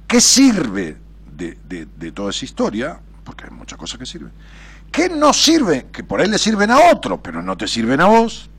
¿qué 0.08 0.22
sirve 0.22 0.98
de, 1.36 1.58
de- 1.68 1.86
de 1.98 2.12
toda 2.12 2.30
esa 2.30 2.46
historia? 2.46 3.00
Porque 3.24 3.46
hay 3.46 3.52
muchas 3.52 3.78
cosas 3.78 3.98
que 4.00 4.06
sirven. 4.06 4.32
¿Qué 4.92 5.10
no 5.10 5.32
sirve? 5.34 5.88
Que 5.92 6.04
por 6.04 6.20
ahí 6.22 6.28
le 6.28 6.38
sirven 6.38 6.70
a 6.72 6.92
otro, 6.92 7.22
pero 7.22 7.42
no 7.42 7.56
te 7.58 7.68
sirven 7.68 8.02
a 8.02 8.06
vos. 8.08 8.50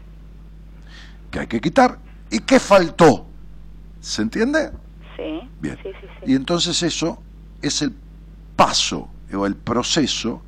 Que 1.30 1.40
hay 1.40 1.46
que 1.46 1.60
quitar. 1.60 1.98
¿Y 2.30 2.38
qué 2.40 2.58
faltó? 2.58 3.26
¿Se 4.00 4.22
entiende? 4.22 4.70
Sí. 5.16 5.48
Bien. 5.60 5.76
Sí, 5.82 5.90
sí, 6.00 6.06
sí. 6.24 6.32
Y 6.32 6.34
entonces 6.34 6.82
eso 6.82 7.22
es 7.60 7.82
el 7.82 7.94
paso 8.56 9.08
o 9.34 9.46
el 9.46 9.56
proceso, 9.56 10.42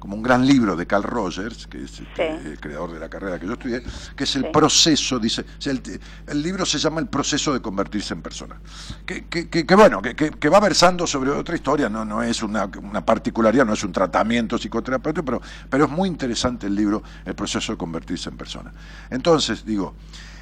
como 0.00 0.16
un 0.16 0.22
gran 0.22 0.44
libro 0.44 0.74
de 0.74 0.86
Carl 0.86 1.04
Rogers, 1.04 1.68
que 1.68 1.84
es 1.84 2.00
este, 2.00 2.34
el 2.34 2.58
creador 2.58 2.90
de 2.92 2.98
la 2.98 3.08
carrera 3.08 3.38
que 3.38 3.46
yo 3.46 3.52
estudié, 3.52 3.82
que 4.16 4.24
es 4.24 4.34
el 4.34 4.42
Sí. 4.44 4.48
proceso, 4.52 5.18
dice, 5.20 5.42
o 5.42 5.60
sea, 5.60 5.72
el, 5.72 6.00
el 6.26 6.42
libro 6.42 6.66
se 6.66 6.78
llama 6.78 7.00
El 7.00 7.06
proceso 7.08 7.52
de 7.52 7.60
convertirse 7.60 8.14
en 8.14 8.22
persona. 8.22 8.58
Que, 9.06 9.26
que- 9.26 9.48
que- 9.48 9.64
que 9.66 9.74
bueno, 9.76 10.00
que 10.02 10.48
va 10.48 10.58
versando 10.58 11.06
sobre 11.06 11.30
otra 11.30 11.54
historia, 11.54 11.88
no, 11.88 12.04
no 12.04 12.22
es 12.22 12.42
una, 12.42 12.64
una 12.82 13.04
particularidad, 13.04 13.64
no 13.66 13.74
es 13.74 13.84
un 13.84 13.92
tratamiento 13.92 14.56
psicoterapéutico, 14.58 15.24
pero, 15.24 15.40
pero 15.68 15.84
es 15.84 15.90
muy 15.90 16.08
interesante 16.08 16.66
el 16.66 16.74
libro, 16.74 17.02
El 17.24 17.34
proceso 17.34 17.72
de 17.72 17.78
convertirse 17.78 18.30
en 18.30 18.36
persona. 18.38 18.72
Entonces, 19.10 19.64
digo, 19.66 19.94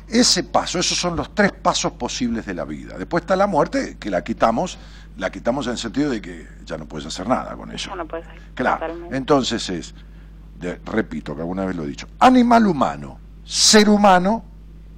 ese 0.06 0.44
paso, 0.44 0.78
esos 0.78 0.96
son 0.96 1.16
los 1.16 1.34
tres 1.34 1.52
pasos 1.52 1.92
posibles 1.92 2.46
de 2.46 2.54
la 2.54 2.64
vida. 2.64 2.96
Después 2.96 3.22
está 3.22 3.34
la 3.36 3.46
muerte, 3.48 3.96
que 4.00 4.08
la 4.08 4.22
quitamos, 4.24 4.78
la 5.18 5.30
quitamos 5.30 5.66
en 5.66 5.72
el 5.72 5.78
sentido 5.78 6.10
de 6.10 6.20
que 6.22 6.48
ya 6.64 6.78
no 6.78 6.86
puedes 6.86 7.06
hacer 7.06 7.28
nada 7.28 7.54
con. 7.56 7.70
Ya 7.70 7.94
no 7.94 8.06
puedes 8.06 8.26
Claro. 8.54 8.78
totalmente. 8.80 9.16
Entonces 9.16 9.68
es, 9.68 9.94
de- 10.58 10.80
repito, 10.86 11.34
que 11.34 11.42
alguna 11.42 11.64
vez 11.66 11.76
lo 11.76 11.82
he 11.84 11.86
dicho, 11.88 12.08
animal 12.20 12.66
humano, 12.66 13.18
ser 13.44 13.88
humano, 13.88 14.44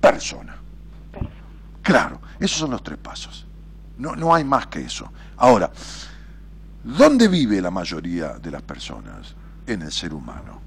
persona. 0.01 0.57
Claro, 1.83 2.21
esos 2.39 2.59
son 2.59 2.71
los 2.71 2.83
tres 2.83 2.99
pasos. 2.99 3.47
No, 3.99 4.15
no 4.15 4.35
hay 4.35 4.45
más 4.45 4.67
que 4.69 4.81
eso. 4.83 5.11
Ahora, 5.37 5.71
¿dónde 6.85 7.29
vive 7.29 7.61
la 7.61 7.71
mayoría 7.71 8.35
de 8.35 8.51
las 8.51 8.63
personas? 8.63 9.35
En 9.67 9.83
el 9.83 9.93
ser 9.93 10.13
humano. 10.15 10.61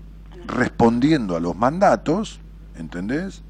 Respondiendo 0.48 1.36
a 1.36 1.40
los 1.40 1.56
mandatos, 1.56 2.40
¿entendés? 2.76 3.42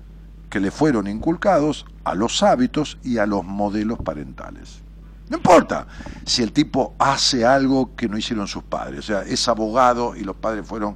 Que 0.50 0.60
le 0.60 0.70
fueron 0.72 1.08
inculcados 1.08 1.86
a 2.04 2.14
los 2.16 2.44
hábitos 2.44 2.98
y 3.04 3.18
a 3.18 3.26
los 3.26 3.44
modelos 3.44 4.00
parentales. 4.00 4.83
No 5.30 5.38
importa 5.38 5.88
si 6.26 6.44
el 6.44 6.52
tipo 6.52 6.96
hace 7.00 7.46
algo 7.46 7.96
que 7.96 8.08
no 8.10 8.18
hicieron 8.18 8.48
sus 8.48 8.64
padres, 8.64 9.00
o 9.00 9.04
sea, 9.04 9.22
es 9.22 9.48
abogado 9.48 10.16
y 10.16 10.24
los 10.24 10.36
padres 10.36 10.66
fueron 10.68 10.96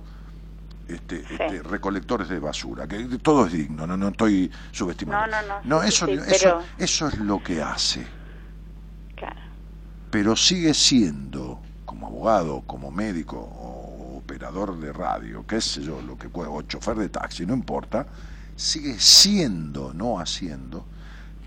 este, 0.87 1.21
este, 1.21 1.63
recolectores 1.63 2.29
de 2.29 2.39
basura, 2.39 2.87
que 2.87 3.03
todo 3.21 3.45
es 3.47 3.53
digno, 3.53 3.87
no, 3.87 3.97
no 3.97 4.09
estoy 4.09 4.51
subestimando. 4.71 5.25
No, 5.27 5.41
no, 5.41 5.47
no, 5.47 5.77
No, 5.79 5.83
eso, 5.83 6.05
sí, 6.05 6.13
eso, 6.13 6.27
pero- 6.29 6.61
eso 6.77 7.07
es 7.07 7.17
lo 7.19 7.41
que 7.43 7.61
hace. 7.61 8.05
Claro. 9.15 9.39
Pero 10.11 10.35
sigue 10.35 10.73
siendo, 10.73 11.59
como 11.85 12.07
abogado, 12.07 12.61
como 12.67 12.91
médico 12.91 13.37
o 13.37 14.17
operador 14.17 14.77
de 14.79 14.93
radio, 14.93 15.45
qué 15.47 15.59
sé 15.61 15.81
yo, 15.81 16.01
lo 16.01 16.17
que 16.17 16.29
pueda, 16.29 16.49
o 16.49 16.61
chofer 16.61 16.97
de 16.97 17.09
taxi, 17.09 17.45
no 17.45 17.53
importa, 17.53 18.05
sigue 18.55 18.99
siendo, 18.99 19.93
no 19.93 20.19
haciendo, 20.19 20.85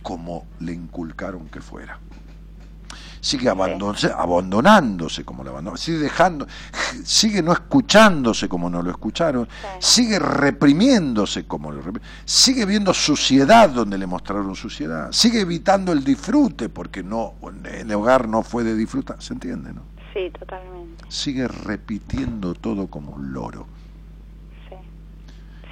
como 0.02 0.46
le 0.60 0.72
inculcaron 0.72 1.48
que 1.48 1.60
fuera. 1.60 1.98
Sigue 3.20 3.50
abandon- 3.50 4.14
abandonándose 4.16 5.24
como 5.24 5.44
lo 5.44 5.50
abandonó, 5.50 5.76
sigue 5.76 5.98
dejando, 5.98 6.46
sigue 7.04 7.42
no 7.42 7.52
escuchándose 7.52 8.48
como 8.48 8.70
no 8.70 8.82
lo 8.82 8.90
escucharon, 8.90 9.46
sigue 9.78 10.18
reprimiéndose 10.18 11.46
como 11.46 11.70
lo 11.70 11.82
reprimieron, 11.82 12.08
sigue 12.24 12.64
viendo 12.64 12.94
suciedad 12.94 13.68
donde 13.70 13.98
le 13.98 14.06
mostraron 14.06 14.54
suciedad, 14.56 15.12
sigue 15.12 15.40
evitando 15.40 15.92
el 15.92 16.02
disfrute 16.02 16.68
porque 16.70 17.02
no 17.02 17.34
el 17.64 17.92
hogar 17.92 18.26
no 18.26 18.42
fue 18.42 18.64
de 18.64 18.74
disfrutar, 18.74 19.20
¿se 19.20 19.34
entiende, 19.34 19.72
no? 19.74 19.82
Sí, 20.14 20.30
totalmente. 20.38 21.04
Sigue 21.08 21.46
repitiendo 21.46 22.54
todo 22.54 22.86
como 22.86 23.12
un 23.12 23.32
loro. 23.32 23.66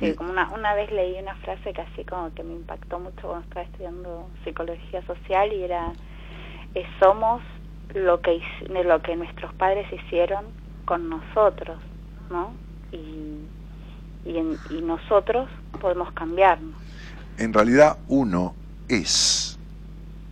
Sí, 0.00 0.14
como 0.14 0.30
una, 0.30 0.48
una 0.50 0.74
vez 0.74 0.92
leí 0.92 1.18
una 1.20 1.34
frase 1.36 1.72
que 1.72 1.80
así 1.80 2.04
como 2.04 2.32
que 2.32 2.44
me 2.44 2.52
impactó 2.54 3.00
mucho 3.00 3.20
cuando 3.22 3.40
estaba 3.40 3.62
estudiando 3.66 4.28
psicología 4.44 5.04
social 5.04 5.52
y 5.52 5.64
era 5.64 5.92
eh, 6.80 6.86
somos 7.00 7.42
lo 7.94 8.20
que 8.20 8.40
lo 8.84 9.00
que 9.02 9.16
nuestros 9.16 9.52
padres 9.54 9.86
hicieron 9.92 10.44
con 10.84 11.08
nosotros, 11.08 11.78
¿no? 12.30 12.52
Y, 12.92 14.28
y, 14.28 14.36
en- 14.38 14.58
y 14.70 14.80
nosotros 14.82 15.48
podemos 15.80 16.12
cambiarnos. 16.12 16.74
En 17.38 17.52
realidad 17.52 17.98
uno 18.08 18.54
es 18.88 19.58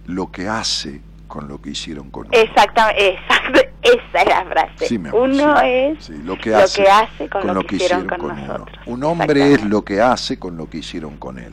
lo 0.07 0.31
que 0.31 0.49
hace 0.49 1.01
con 1.29 1.49
lo 1.49 1.61
que 1.61 1.71
hicieron 1.71 2.11
con 2.11 2.27
uno. 2.29 2.33
Exactamente, 2.39 3.15
exacto, 3.15 3.61
esa 3.83 4.23
es 4.23 4.29
la 4.29 4.45
frase. 4.45 4.87
Sí, 4.89 4.99
mi 4.99 5.09
amor, 5.09 5.23
Uno 5.29 5.57
sí, 5.61 5.67
es 5.67 6.05
sí, 6.05 6.13
lo 6.25 6.39
que 6.39 6.51
lo 6.51 6.57
hace, 6.59 6.83
que 6.83 6.89
hace 6.89 7.29
con, 7.29 7.47
lo, 7.55 7.63
que 7.63 7.77
hicieron, 7.77 8.07
con, 8.07 8.21
uno. 8.23 8.35
nosotros. 8.35 8.79
Un 8.87 9.05
hombre 9.05 9.53
es 9.53 9.65
lo 9.65 9.83
que 9.83 10.01
hace 10.01 10.39
con 10.39 10.57
lo 10.57 10.69
que 10.71 10.79
hicieron 10.79 11.17
con 11.17 11.39
él. 11.39 11.53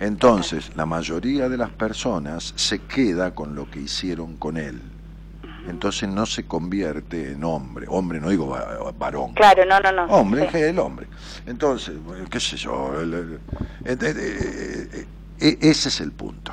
Entonces, 0.00 0.72
la 0.76 0.84
mayoría 0.86 1.48
de 1.48 1.56
las 1.56 1.70
personas 1.70 2.52
se 2.56 2.80
queda 2.80 3.34
con 3.34 3.54
lo 3.54 3.70
que 3.70 3.80
hicieron 3.80 4.36
con 4.36 4.56
él. 4.56 4.80
Entonces 5.68 6.08
no 6.08 6.26
se 6.26 6.46
convierte 6.46 7.32
en 7.32 7.42
hombre. 7.42 7.86
Hombre, 7.88 8.20
no 8.20 8.28
digo 8.28 8.48
va- 8.48 8.92
varón. 8.96 9.32
Claro, 9.34 9.64
no, 9.64 9.80
no, 9.80 9.90
no. 9.90 10.04
Hombre, 10.04 10.42
sí. 10.42 10.58
es 10.58 10.62
el 10.64 10.78
hombre. 10.78 11.08
Entonces, 11.46 11.94
qué 12.30 12.38
sé 12.38 12.56
yo. 12.56 13.00
el- 13.00 13.40
el- 13.84 15.08
ese 15.38 15.88
es 15.88 16.00
el 16.00 16.12
punto. 16.12 16.52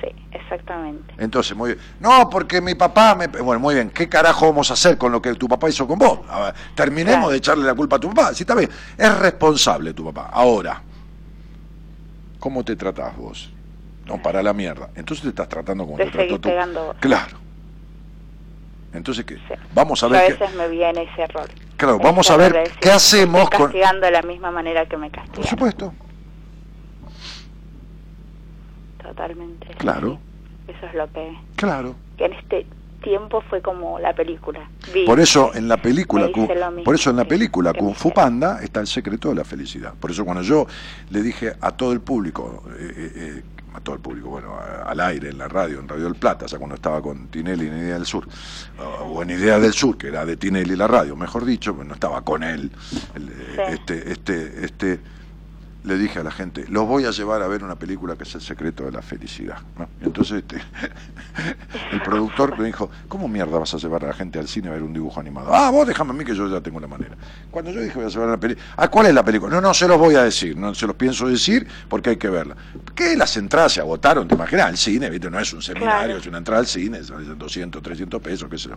Sí, 0.00 0.08
exactamente. 0.32 1.14
Entonces, 1.18 1.56
muy 1.56 1.70
bien. 1.74 1.80
No, 2.00 2.28
porque 2.30 2.60
mi 2.60 2.74
papá 2.74 3.14
me... 3.16 3.26
Bueno, 3.26 3.58
muy 3.60 3.74
bien. 3.74 3.90
¿Qué 3.90 4.08
carajo 4.08 4.46
vamos 4.46 4.70
a 4.70 4.74
hacer 4.74 4.96
con 4.98 5.10
lo 5.12 5.20
que 5.20 5.34
tu 5.34 5.48
papá 5.48 5.68
hizo 5.68 5.86
con 5.88 5.98
vos? 5.98 6.20
A 6.28 6.40
ver, 6.40 6.54
terminemos 6.74 7.30
de 7.32 7.38
echarle 7.38 7.64
la 7.64 7.74
culpa 7.74 7.96
a 7.96 8.00
tu 8.00 8.08
papá. 8.10 8.34
Sí, 8.34 8.44
está 8.44 8.54
bien. 8.54 8.70
Es 8.96 9.18
responsable 9.18 9.92
tu 9.94 10.04
papá. 10.04 10.30
Ahora, 10.32 10.80
¿cómo 12.44 12.62
te 12.62 12.76
tratás 12.76 13.16
vos? 13.16 13.50
No, 14.04 14.20
para 14.20 14.42
la 14.42 14.52
mierda. 14.52 14.90
Entonces 14.96 15.22
te 15.22 15.30
estás 15.30 15.48
tratando 15.48 15.86
como 15.86 15.96
Te 15.96 16.04
te 16.04 16.10
trató 16.10 16.84
vos. 16.84 16.96
Claro. 17.00 17.38
Entonces, 18.92 19.24
¿qué? 19.24 19.38
Vamos 19.74 20.02
a 20.02 20.08
Yo 20.08 20.14
a 20.14 20.18
ver 20.18 20.36
qué... 20.36 20.44
veces 20.44 20.54
me 20.58 20.68
viene 20.68 21.04
ese 21.04 21.22
error. 21.22 21.48
Claro, 21.78 21.94
Ese 21.94 22.04
vamos 22.04 22.30
a 22.30 22.36
ver 22.36 22.52
decir, 22.52 22.78
qué 22.80 22.90
hacemos 22.90 23.44
estoy 23.44 23.56
con... 23.58 23.66
castigando 23.68 24.04
de 24.04 24.12
la 24.12 24.20
misma 24.20 24.50
manera 24.50 24.84
que 24.84 24.96
me 24.98 25.10
castigan. 25.10 25.36
Por 25.36 25.46
supuesto, 25.46 25.94
Totalmente. 29.02 29.68
claro, 29.78 30.18
Eso 30.68 30.86
es 30.86 30.94
lo 30.94 31.10
que, 31.12 31.38
claro. 31.56 31.94
que 32.18 32.26
en 32.26 32.32
este 32.34 32.66
tiempo 33.04 33.40
fue 33.48 33.62
como 33.62 33.98
la 34.00 34.12
película. 34.14 34.68
Vi. 34.92 35.04
Por 35.04 35.20
eso 35.20 35.52
en 35.54 35.68
la 35.68 35.76
película, 35.76 36.28
por 36.84 36.94
eso 36.96 37.10
en 37.10 37.16
la 37.16 37.22
sí, 37.22 37.28
película 37.28 37.72
que 37.72 37.78
Kung 37.78 37.94
Fu 37.94 38.12
Panda 38.12 38.60
está 38.62 38.80
el 38.80 38.88
secreto 38.88 39.28
de 39.28 39.36
la 39.36 39.44
felicidad. 39.44 39.94
Por 39.94 40.10
eso 40.10 40.24
cuando 40.24 40.42
yo 40.42 40.66
le 41.10 41.22
dije 41.22 41.52
a 41.60 41.70
todo 41.70 41.92
el 41.92 42.00
público, 42.00 42.64
eh, 42.78 42.92
eh, 42.96 43.12
eh, 43.14 43.42
a 43.76 43.80
todo 43.80 43.94
el 43.96 44.00
público, 44.00 44.28
bueno, 44.30 44.56
al 44.86 45.00
aire, 45.00 45.28
en 45.30 45.38
la 45.38 45.48
radio, 45.48 45.80
en 45.80 45.88
Radio 45.88 46.04
del 46.04 46.14
Plata, 46.14 46.44
o 46.44 46.48
sea, 46.48 46.58
cuando 46.58 46.76
estaba 46.76 47.02
con 47.02 47.26
Tinelli 47.28 47.66
en 47.66 47.76
Idea 47.78 47.94
del 47.94 48.06
Sur, 48.06 48.26
o- 49.04 49.20
en 49.22 49.30
Idea 49.30 49.58
del 49.58 49.72
Sur, 49.72 49.98
que 49.98 50.08
era 50.08 50.24
de 50.24 50.36
Tinelli 50.36 50.76
la 50.76 50.86
radio, 50.86 51.16
mejor 51.16 51.44
dicho, 51.44 51.74
pues 51.74 51.86
no 51.86 51.94
estaba 51.94 52.22
con 52.22 52.42
él, 52.44 52.70
el, 53.16 53.30
este, 53.74 54.12
este, 54.12 54.64
este, 54.64 55.00
le 55.84 55.98
dije 55.98 56.18
a 56.18 56.22
la 56.22 56.30
gente, 56.30 56.64
los 56.68 56.86
voy 56.86 57.04
a 57.04 57.10
llevar 57.10 57.42
a 57.42 57.46
ver 57.46 57.62
una 57.62 57.76
película 57.78 58.16
que 58.16 58.22
es 58.24 58.34
El 58.34 58.40
secreto 58.40 58.84
de 58.84 58.92
la 58.92 59.02
felicidad. 59.02 59.58
entonces 60.00 60.38
este, 60.38 60.56
el 61.92 62.00
productor 62.02 62.58
me 62.58 62.64
dijo, 62.66 62.90
¿cómo 63.08 63.28
mierda 63.28 63.58
vas 63.58 63.74
a 63.74 63.76
llevar 63.78 64.04
a 64.04 64.08
la 64.08 64.14
gente 64.14 64.38
al 64.38 64.48
cine 64.48 64.68
a 64.68 64.72
ver 64.72 64.82
un 64.82 64.92
dibujo 64.92 65.20
animado? 65.20 65.54
Ah, 65.54 65.70
vos 65.70 65.86
déjame 65.86 66.10
a 66.10 66.14
mí 66.14 66.24
que 66.24 66.34
yo 66.34 66.48
ya 66.48 66.60
tengo 66.60 66.80
la 66.80 66.86
manera. 66.86 67.14
Cuando 67.50 67.70
yo 67.70 67.80
dije 67.80 67.94
voy 67.96 68.06
a 68.06 68.08
llevar 68.08 68.28
la 68.28 68.36
película, 68.38 68.66
ah, 68.76 68.88
¿cuál 68.88 69.06
es 69.06 69.14
la 69.14 69.24
película? 69.24 69.54
No, 69.54 69.60
no 69.60 69.74
se 69.74 69.86
los 69.86 69.98
voy 69.98 70.14
a 70.14 70.22
decir, 70.24 70.56
no 70.56 70.74
se 70.74 70.86
los 70.86 70.96
pienso 70.96 71.28
decir 71.28 71.66
porque 71.88 72.10
hay 72.10 72.16
que 72.16 72.28
verla. 72.30 72.56
¿Qué? 72.94 73.16
Las 73.16 73.36
entradas 73.36 73.72
se 73.72 73.80
agotaron, 73.80 74.26
te 74.26 74.34
imaginas, 74.34 74.66
al 74.66 74.76
cine, 74.78 75.10
¿viste? 75.10 75.30
No 75.30 75.38
es 75.38 75.52
un 75.52 75.60
seminario, 75.62 76.04
Claro. 76.06 76.16
es 76.18 76.26
una 76.26 76.38
entrada 76.38 76.60
al 76.60 76.66
cine, 76.66 77.02
son 77.04 77.38
200, 77.38 77.82
300 77.82 78.22
pesos, 78.22 78.48
qué 78.48 78.56
sé 78.58 78.70
yo. 78.70 78.76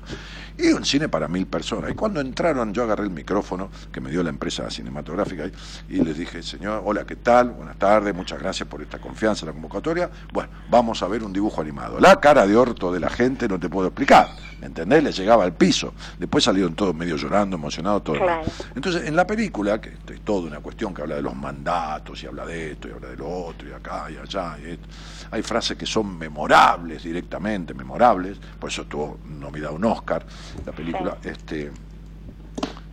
Y 0.57 0.73
un 0.73 0.84
cine 0.84 1.07
para 1.07 1.27
mil 1.27 1.47
personas. 1.47 1.89
Y 1.91 1.93
cuando 1.95 2.19
entraron, 2.19 2.73
yo 2.73 2.84
agarré 2.84 3.03
el 3.05 3.11
micrófono 3.11 3.69
que 3.91 4.01
me 4.01 4.09
dio 4.11 4.23
la 4.23 4.29
empresa 4.29 4.69
cinematográfica 4.69 5.45
y 5.89 6.01
les 6.03 6.17
dije, 6.17 6.43
señor, 6.43 6.81
hola, 6.84 6.96
¿qué 7.05 7.15
tal? 7.15 7.51
Buenas 7.51 7.77
tardes, 7.77 8.13
muchas 8.15 8.39
gracias 8.39 8.67
por 8.67 8.81
esta 8.81 8.99
confianza 8.99 9.45
en 9.45 9.47
la 9.47 9.53
convocatoria. 9.53 10.09
Bueno, 10.31 10.49
vamos 10.69 11.01
a 11.03 11.07
ver 11.07 11.23
un 11.23 11.33
dibujo 11.33 11.61
animado. 11.61 11.99
La 11.99 12.19
cara 12.19 12.47
de 12.47 12.55
orto 12.55 12.91
de 12.91 12.99
la 12.99 13.09
gente 13.09 13.47
no 13.47 13.59
te 13.59 13.69
puedo 13.69 13.87
explicar, 13.87 14.27
¿me 14.59 14.67
entendés? 14.67 15.03
Le 15.03 15.11
llegaba 15.11 15.43
al 15.43 15.53
piso. 15.53 15.93
Después 16.17 16.43
salieron 16.43 16.73
todos 16.75 16.95
medio 16.95 17.15
llorando, 17.15 17.57
emocionados, 17.57 18.03
todo. 18.03 18.17
Claro. 18.17 18.43
Entonces, 18.75 19.07
en 19.07 19.15
la 19.15 19.27
película, 19.27 19.79
que 19.79 19.89
es 19.89 20.21
toda 20.21 20.47
una 20.47 20.59
cuestión 20.59 20.93
que 20.93 21.01
habla 21.01 21.15
de 21.15 21.21
los 21.21 21.35
mandatos 21.35 22.21
y 22.23 22.27
habla 22.27 22.45
de 22.45 22.71
esto 22.71 22.87
y 22.87 22.91
habla 22.91 23.09
de 23.09 23.17
lo 23.17 23.29
otro 23.29 23.67
y 23.67 23.73
acá 23.73 24.09
y 24.09 24.17
allá 24.17 24.57
y 24.63 24.71
esto, 24.71 24.87
hay 25.31 25.43
frases 25.43 25.77
que 25.77 25.85
son 25.85 26.17
memorables 26.17 27.03
directamente, 27.03 27.73
memorables, 27.73 28.37
por 28.59 28.69
eso 28.69 28.85
tuvo 28.85 29.19
nominado 29.25 29.75
un 29.75 29.85
Oscar 29.85 30.25
la 30.65 30.71
película. 30.71 31.17
Este, 31.23 31.71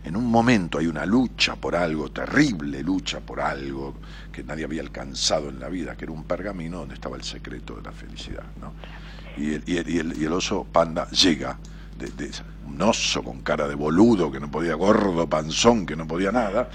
en 0.05 0.15
un 0.15 0.25
momento 0.25 0.77
hay 0.77 0.85
una 0.85 1.05
lucha 1.05 1.55
por 1.55 1.75
algo, 1.75 2.11
terrible 2.11 2.83
lucha 2.83 3.19
por 3.19 3.41
algo 3.41 3.95
que 4.31 4.43
nadie 4.43 4.63
había 4.63 4.81
alcanzado 4.81 5.49
en 5.49 5.59
la 5.59 5.67
vida, 5.67 5.95
que 5.95 6.05
era 6.05 6.11
un 6.11 6.23
pergamino 6.25 6.79
donde 6.79 6.93
estaba 6.93 7.17
el 7.17 7.23
secreto 7.23 7.75
de 7.75 7.81
la 7.81 7.91
felicidad. 7.91 8.43
¿no? 8.61 8.73
Y, 9.37 9.55
el, 9.77 10.31
oso 10.31 10.65
panda 10.71 11.09
llega, 11.09 11.57
un 12.67 12.81
oso 12.81 13.23
con 13.23 13.41
cara 13.41 13.67
de 13.67 13.73
boludo 13.73 14.31
que 14.31 14.39
no 14.39 14.51
podía, 14.51 14.75
gordo, 14.75 15.27
panzón, 15.27 15.87
que 15.87 15.95
no 15.95 16.07
podía 16.07 16.31
nada, 16.31 16.69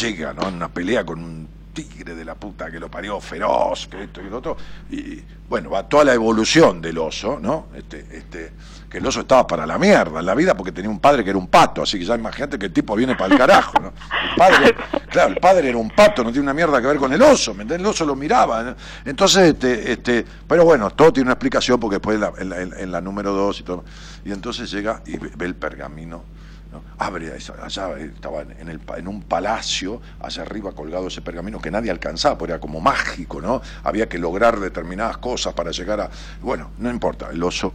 llega 0.00 0.34
¿no? 0.34 0.46
en 0.48 0.54
una 0.54 0.68
pelea 0.68 1.06
con 1.06 1.24
un 1.24 1.48
tigre 1.72 2.14
de 2.14 2.24
la 2.24 2.34
puta 2.34 2.70
que 2.70 2.78
lo 2.78 2.90
parió, 2.90 3.18
feroz, 3.20 3.88
que 3.88 4.04
esto 4.04 4.20
y 4.22 4.30
lo 4.30 4.38
otro, 4.38 4.56
y 4.90 5.20
bueno, 5.48 5.70
va 5.70 5.88
toda 5.88 6.04
la 6.04 6.14
evolución 6.14 6.80
del 6.80 6.98
oso, 6.98 7.38
¿no? 7.40 7.66
Este, 7.74 8.06
este, 8.12 8.52
que 8.94 8.98
el 8.98 9.06
oso 9.08 9.22
estaba 9.22 9.44
para 9.44 9.66
la 9.66 9.76
mierda 9.76 10.20
en 10.20 10.26
la 10.26 10.36
vida 10.36 10.56
porque 10.56 10.70
tenía 10.70 10.88
un 10.88 11.00
padre 11.00 11.24
que 11.24 11.30
era 11.30 11.38
un 11.40 11.48
pato, 11.48 11.82
así 11.82 11.98
que 11.98 12.04
ya 12.04 12.14
imagínate 12.14 12.60
que 12.60 12.66
el 12.66 12.72
tipo 12.72 12.94
viene 12.94 13.16
para 13.16 13.32
el 13.32 13.36
carajo, 13.36 13.72
¿no? 13.80 13.88
El 13.88 14.36
padre, 14.36 14.76
claro, 15.10 15.30
el 15.30 15.40
padre 15.40 15.70
era 15.70 15.78
un 15.78 15.90
pato, 15.90 16.22
no 16.22 16.30
tiene 16.30 16.44
una 16.44 16.54
mierda 16.54 16.80
que 16.80 16.86
ver 16.86 16.98
con 16.98 17.12
el 17.12 17.20
oso, 17.20 17.54
¿me 17.54 17.62
entiendes? 17.62 17.88
El 17.88 17.90
oso 17.90 18.04
lo 18.04 18.14
miraba, 18.14 18.62
¿no? 18.62 18.76
entonces, 19.04 19.48
este, 19.48 19.90
este, 19.90 20.24
pero 20.46 20.64
bueno, 20.64 20.90
todo 20.90 21.12
tiene 21.12 21.26
una 21.26 21.32
explicación 21.32 21.80
porque 21.80 21.96
después 21.96 22.14
en 22.14 22.20
la, 22.20 22.32
en 22.38 22.48
la, 22.48 22.80
en 22.82 22.92
la 22.92 23.00
número 23.00 23.32
dos 23.32 23.58
y 23.58 23.64
todo, 23.64 23.84
y 24.24 24.30
entonces 24.30 24.70
llega 24.70 25.02
y 25.06 25.16
ve, 25.16 25.32
ve 25.36 25.46
el 25.46 25.56
pergamino, 25.56 26.22
¿no? 26.70 26.84
abre 26.98 27.32
allá 27.32 27.98
estaba 27.98 28.42
en, 28.42 28.68
el, 28.68 28.80
en, 28.96 29.08
un 29.08 29.22
palacio 29.22 30.00
allá 30.20 30.42
arriba 30.42 30.70
colgado 30.70 31.08
ese 31.08 31.20
pergamino 31.20 31.60
que 31.60 31.72
nadie 31.72 31.90
alcanzaba 31.90 32.38
porque 32.38 32.52
era 32.52 32.60
como 32.60 32.80
mágico 32.80 33.40
no 33.40 33.60
había 33.82 34.08
que 34.08 34.18
lograr 34.18 34.60
determinadas 34.60 35.18
cosas 35.18 35.52
para 35.54 35.72
llegar 35.72 36.00
a 36.00 36.10
bueno 36.40 36.70
no 36.78 36.90
importa 36.90 37.30
el 37.30 37.42
oso 37.42 37.72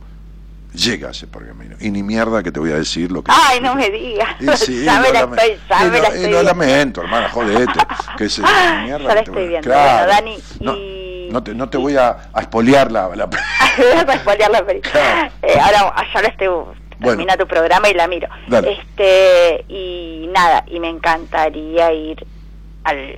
llega 0.74 1.08
a 1.10 1.12
ese 1.12 1.28
pergamino. 1.28 1.76
Y 1.80 1.90
ni 1.92 2.04
mierda 2.04 2.44
que 2.44 2.52
te 2.52 2.60
voy 2.60 2.72
a 2.72 2.76
decir 2.76 3.12
lo 3.12 3.24
que 3.24 3.32
ay 3.34 3.60
no 3.62 3.76
me 3.76 3.90
digas. 3.90 4.30
Y 4.40 4.48
sí, 4.58 4.84
ya 4.86 5.00
me 5.00 5.12
la 5.12 5.22
estoy 5.22 5.58
y 5.86 6.22
lo, 6.22 6.28
y 6.28 6.32
lo 6.32 6.44
lamento 6.44 7.02
hermana 7.02 7.30
jodete. 7.30 7.80
Que 8.18 8.30
se, 8.30 8.42
ah, 8.44 8.82
mierda 8.84 9.14
te 9.14 9.20
estoy 9.22 9.48
viendo. 9.48 9.70
Claro, 9.70 10.08
bueno 10.08 10.14
Dani 10.14 10.38
no, 10.60 10.76
y 10.76 11.30
no 11.32 11.44
te, 11.44 11.54
no 11.56 11.70
te 11.70 11.78
voy 11.78 11.96
a, 11.96 12.30
a 12.34 12.42
espolear 12.42 12.92
la, 12.92 13.08
la... 13.16 13.24
a 14.08 14.18
spoilear 14.18 14.52
la 14.52 14.66
película. 14.66 14.92
Claro. 14.92 15.32
eh, 15.44 15.60
ahora 15.60 15.96
ya 16.14 16.22
la 16.22 16.28
estoy 16.28 16.48
Bueno. 16.48 16.76
termina 17.00 17.38
tu 17.38 17.48
programa 17.48 17.88
y 17.90 17.94
la 17.94 18.08
miro. 18.08 18.28
Dale. 18.48 18.74
Este, 18.74 19.64
y 19.70 20.30
nada, 20.34 20.66
y 20.68 20.80
me 20.80 20.90
encantaría 20.90 21.94
ir 21.94 22.26
al 22.84 23.16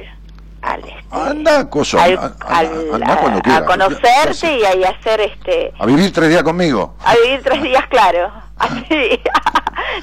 al 0.62 0.80
este, 0.82 1.04
anda 1.12 1.70
cosa 1.70 2.04
al- 2.04 2.18
anda, 2.18 2.36
al- 2.48 2.94
anda 2.94 3.18
cuando 3.18 3.40
a, 3.40 3.42
quieras. 3.42 3.62
a 3.62 3.66
conocerte 3.66 4.58
y 4.60 4.64
a, 4.66 4.76
y 4.76 4.84
a 4.84 4.90
hacer 4.90 5.22
este 5.22 5.74
a 5.80 5.86
vivir 5.86 6.12
tres 6.14 6.30
días 6.30 6.44
conmigo 6.44 6.96
a 7.04 7.16
vivir 7.16 7.42
tres 7.44 7.62
días 7.64 7.86
claro 7.88 8.32
así 8.58 9.20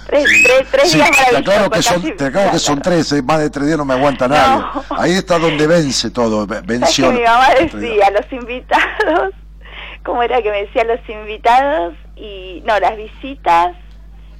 tres, 0.06 0.24
tres, 0.42 0.66
tres 0.70 0.90
Sí, 0.90 0.98
días 0.98 1.10
te 1.30 1.36
aclaro 1.36 1.70
que 1.70 1.82
son, 1.82 2.02
te 2.16 2.24
aclaro 2.26 2.50
que 2.50 2.58
son 2.58 2.82
tres, 2.82 3.12
eh, 3.12 3.22
más 3.22 3.38
de 3.38 3.50
tres 3.50 3.66
días 3.66 3.78
no 3.78 3.84
me 3.84 3.94
aguanta 3.94 4.26
nadie. 4.26 4.64
Ahí 4.96 5.12
está 5.12 5.38
donde 5.38 5.66
vence 5.68 6.10
todo, 6.10 6.44
ve- 6.46 6.56
¿Sabes 6.56 6.66
que 6.66 6.72
venció. 6.78 7.12
mi 7.12 7.22
mamá 7.22 7.48
decía 7.60 8.10
los 8.10 8.32
invitados 8.32 9.34
cómo 10.04 10.22
era 10.24 10.42
que 10.42 10.50
me 10.50 10.62
decía 10.64 10.82
los 10.84 10.98
invitados 11.08 11.94
y 12.16 12.62
no 12.66 12.78
las 12.80 12.96
visitas 12.96 13.76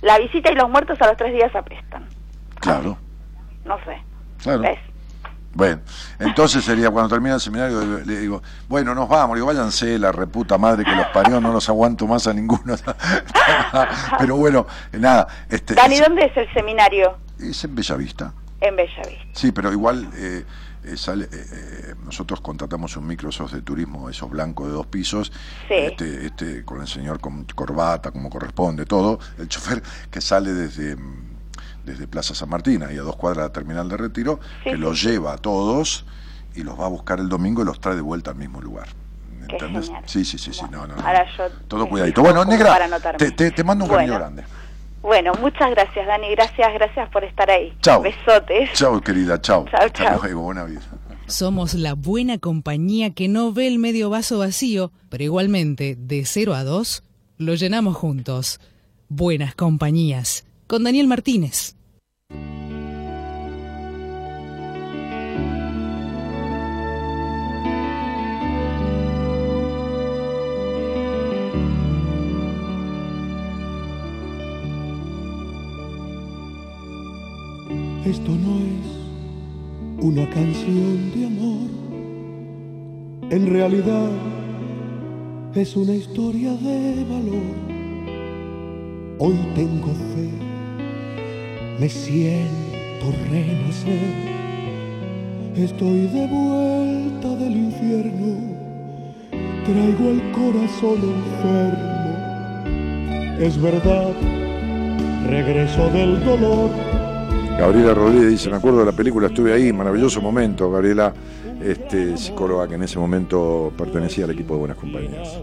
la 0.03 0.19
visita 0.19 0.51
y 0.51 0.55
los 0.57 0.69
muertos 0.69 1.01
a 1.01 1.07
los 1.07 1.17
tres 1.17 1.33
días 1.33 1.55
aprestan 1.55 2.09
Claro, 2.61 2.99
no 3.65 3.77
sé. 3.85 4.03
Claro. 4.43 4.61
¿Ves? 4.61 4.79
Bueno, 5.59 5.81
entonces 6.21 6.65
sería 6.65 6.89
cuando 6.89 7.09
termina 7.09 7.35
el 7.35 7.41
seminario, 7.41 7.81
le- 8.05 8.21
digo, 8.21 8.41
bueno, 8.69 8.95
nos 8.95 9.09
vamos, 9.09 9.35
digo, 9.35 9.49
váyanse, 9.49 9.99
la 9.99 10.13
reputa 10.13 10.57
madre 10.57 10.85
que 10.85 10.95
los 10.95 11.07
parió, 11.09 11.41
no 11.41 11.53
los 11.53 11.69
aguanto 11.69 12.07
más 12.07 12.29
a 12.29 12.33
ninguno. 12.33 12.77
Pero 14.21 14.37
bueno, 14.37 14.69
nada, 14.93 15.27
este, 15.51 15.75
Dani, 15.75 15.97
es, 15.97 16.01
¿dónde 16.01 16.27
es 16.27 16.37
el 16.37 16.53
seminario? 16.55 17.17
es 17.41 17.65
en 17.65 17.75
Bellavista. 17.75 18.33
En 18.61 18.77
Bellavista. 18.77 19.25
Sí, 19.33 19.51
pero 19.51 19.73
igual 19.73 20.09
eh, 20.15 20.45
eh, 20.85 20.97
sale, 20.97 21.25
eh, 21.25 21.29
eh, 21.33 21.95
nosotros 22.05 22.41
contratamos 22.41 22.97
un 22.97 23.09
Microsoft 23.09 23.53
de 23.53 23.63
turismo, 23.63 24.09
esos 24.09 24.31
blancos 24.31 24.69
de 24.69 24.73
dos 24.75 24.87
pisos, 24.87 25.33
Sí. 25.67 25.75
este, 25.75 26.27
este, 26.27 26.65
con 26.65 26.81
el 26.81 26.87
señor 26.87 27.19
con 27.19 27.45
corbata, 27.47 28.13
como 28.13 28.31
corresponde, 28.31 28.85
todo, 28.87 29.19
el 29.39 29.49
chofer 29.49 29.83
que 30.09 30.21
sale 30.21 30.53
desde, 30.53 30.95
mm, 30.95 31.28
desde 31.89 32.07
Plaza 32.07 32.35
San 32.35 32.49
Martín, 32.49 32.83
ahí 32.83 32.97
a 32.99 33.03
dos 33.03 33.17
cuadras 33.17 33.45
de 33.45 33.49
la 33.49 33.53
terminal 33.53 33.89
de 33.89 33.97
retiro, 33.97 34.39
Sí, 34.65 34.71
que 34.71 34.77
los 34.77 35.03
lleva 35.03 35.33
a 35.35 35.39
todos 35.39 36.05
y 36.55 36.63
los 36.63 36.79
va 36.79 36.87
a 36.87 36.89
buscar 36.89 37.19
el 37.21 37.29
domingo 37.29 37.63
y 37.63 37.65
los 37.65 37.81
trae 37.81 37.95
de 37.97 38.01
vuelta 38.03 38.31
al 38.31 38.37
mismo 38.37 38.61
lugar. 38.61 38.89
¿Entendés? 39.49 39.91
Sí, 40.05 40.25
sí, 40.25 40.37
sí, 40.39 40.53
sí, 40.53 40.63
no, 40.71 40.87
no, 40.87 40.95
no. 40.95 41.03
Ahora 41.07 41.25
yo... 41.37 41.45
Todo 41.69 41.89
cuidadito. 41.89 42.21
Bueno, 42.23 42.45
negra, 42.45 42.79
te, 43.17 43.31
te- 43.31 43.51
te 43.51 43.65
mando 43.65 43.85
un 43.85 43.91
Bueno. 43.91 44.01
cariño 44.13 44.19
grande. 44.19 44.45
Bueno, 45.01 45.33
muchas 45.41 45.71
gracias, 45.71 46.07
Dani. 46.07 46.31
Gracias, 46.33 46.75
gracias 46.75 47.09
por 47.11 47.25
estar 47.25 47.49
ahí. 47.51 47.73
Chao. 47.81 48.03
Besotes. 48.03 48.73
Chao, 48.75 49.01
querida, 49.01 49.41
chao. 49.41 49.65
Chao, 49.71 49.87
Hasta 49.87 50.05
chao. 50.05 50.21
luego, 50.23 50.43
buena 50.43 50.65
vida. 50.65 50.81
Somos 51.29 51.75
la 51.75 51.95
buena 51.95 52.37
compañía 52.39 53.11
que 53.15 53.29
no 53.29 53.53
ve 53.53 53.69
el 53.69 53.79
medio 53.79 54.11
vaso 54.11 54.39
vacío, 54.39 54.93
pero 55.09 55.25
igualmente, 55.25 55.97
de 55.99 56.25
0 56.27 56.55
a 56.55 56.65
2, 56.65 57.03
lo 57.39 57.55
llenamos 57.55 57.97
juntos. 57.97 58.61
Buenas 59.09 59.55
compañías. 59.55 60.45
Con 60.67 60.85
Daniel 60.85 61.07
Martínez. 61.07 61.75
Esto 78.05 78.31
no 78.31 78.59
es 78.61 80.05
una 80.05 80.31
canción 80.31 81.11
de 81.15 81.27
amor, 81.27 81.69
en 83.29 83.47
realidad 83.49 84.09
es 85.55 85.77
una 85.77 85.95
historia 85.95 86.53
de 86.53 87.05
valor. 87.05 87.57
Hoy 89.19 89.37
tengo 89.57 89.89
fe, 89.89 90.48
me 91.79 91.89
siento 91.89 93.13
renacer, 93.31 94.11
estoy 95.55 96.09
de 96.09 96.27
vuelta 96.27 97.29
del 97.37 97.57
infierno, 97.57 98.37
traigo 99.65 100.11
el 100.11 100.33
corazón 100.33 100.99
enfermo. 101.15 101.99
Es 103.39 103.63
verdad, 103.63 104.13
regreso 105.29 105.89
del 105.91 106.25
dolor. 106.25 106.71
Gabriela 107.57 107.95
Rodríguez 107.95 108.31
dice, 108.31 108.51
me 108.51 108.57
acuerdo 108.57 108.81
de 108.81 108.87
la 108.87 108.93
película, 108.93 109.29
estuve 109.29 109.53
ahí, 109.53 109.73
maravilloso 109.73 110.21
momento, 110.21 110.69
Gabriela, 110.73 111.15
este, 111.63 112.17
psicóloga 112.17 112.67
que 112.67 112.75
en 112.75 112.83
ese 112.83 112.99
momento 112.99 113.73
pertenecía 113.79 114.25
al 114.25 114.33
equipo 114.33 114.55
de 114.55 114.59
Buenas 114.61 114.79
Compañías. 114.79 115.39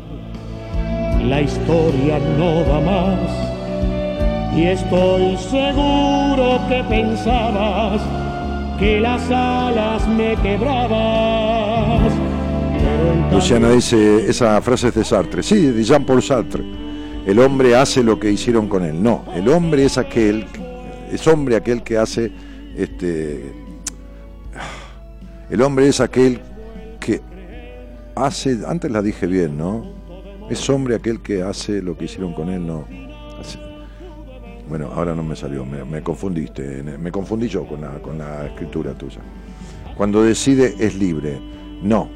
La 1.24 1.42
historia 1.42 2.20
no 2.38 2.62
da 2.64 2.82
más 2.82 3.55
y 4.56 4.68
estoy 4.68 5.38
seguro 5.38 6.62
que 6.70 6.84
pensabas 6.88 8.02
que 8.80 9.02
las 9.02 9.30
alas 9.30 10.08
me 10.08 10.36
quebrabas. 10.38 12.14
Luciana 13.32 13.72
dice, 13.72 14.30
esa 14.30 14.62
frase 14.62 14.88
es 14.88 14.96
de 14.96 15.04
Sartre, 15.04 15.44
sí, 15.44 15.68
de 15.68 15.84
Jean-Paul 15.84 16.24
Sartre, 16.24 16.64
el 17.26 17.40
hombre 17.40 17.76
hace 17.76 18.02
lo 18.02 18.18
que 18.18 18.32
hicieron 18.32 18.68
con 18.70 18.84
él, 18.84 19.02
no, 19.02 19.26
el 19.36 19.50
hombre 19.50 19.86
es 19.86 19.98
aquel, 19.98 20.46
es 21.12 21.28
hombre 21.28 21.58
aquel 21.58 21.84
que 21.84 21.98
hace, 21.98 22.32
este, 22.78 23.52
el 25.50 25.62
hombre 25.62 25.90
es 25.90 26.00
aquel 26.00 26.40
que 27.02 27.22
hace, 28.16 28.60
antes 28.66 28.90
la 28.90 29.02
dije 29.02 29.28
bien, 29.28 29.58
¿no? 29.58 29.84
Es 30.50 30.70
hombre 30.70 30.96
aquel 30.96 31.22
que 31.22 31.42
hace 31.42 31.82
lo 31.82 31.98
que 31.98 32.06
hicieron 32.06 32.34
con 32.34 32.50
él, 32.50 32.66
no. 32.66 33.05
Bueno, 34.70 34.92
ahora 34.94 35.14
no 35.14 35.24
me 35.24 35.36
salió, 35.36 35.64
me, 35.66 36.02
confundiste, 36.02 36.84
me 36.84 37.12
confundí 37.12 37.48
yo 37.48 37.68
con 37.68 37.82
la, 37.82 38.02
con 38.02 38.18
la 38.18 38.48
escritura 38.48 38.94
tuya. 38.94 39.20
Cuando 39.96 40.24
decide 40.24 40.76
es 40.80 40.96
libre, 40.96 41.40
no. 41.84 42.10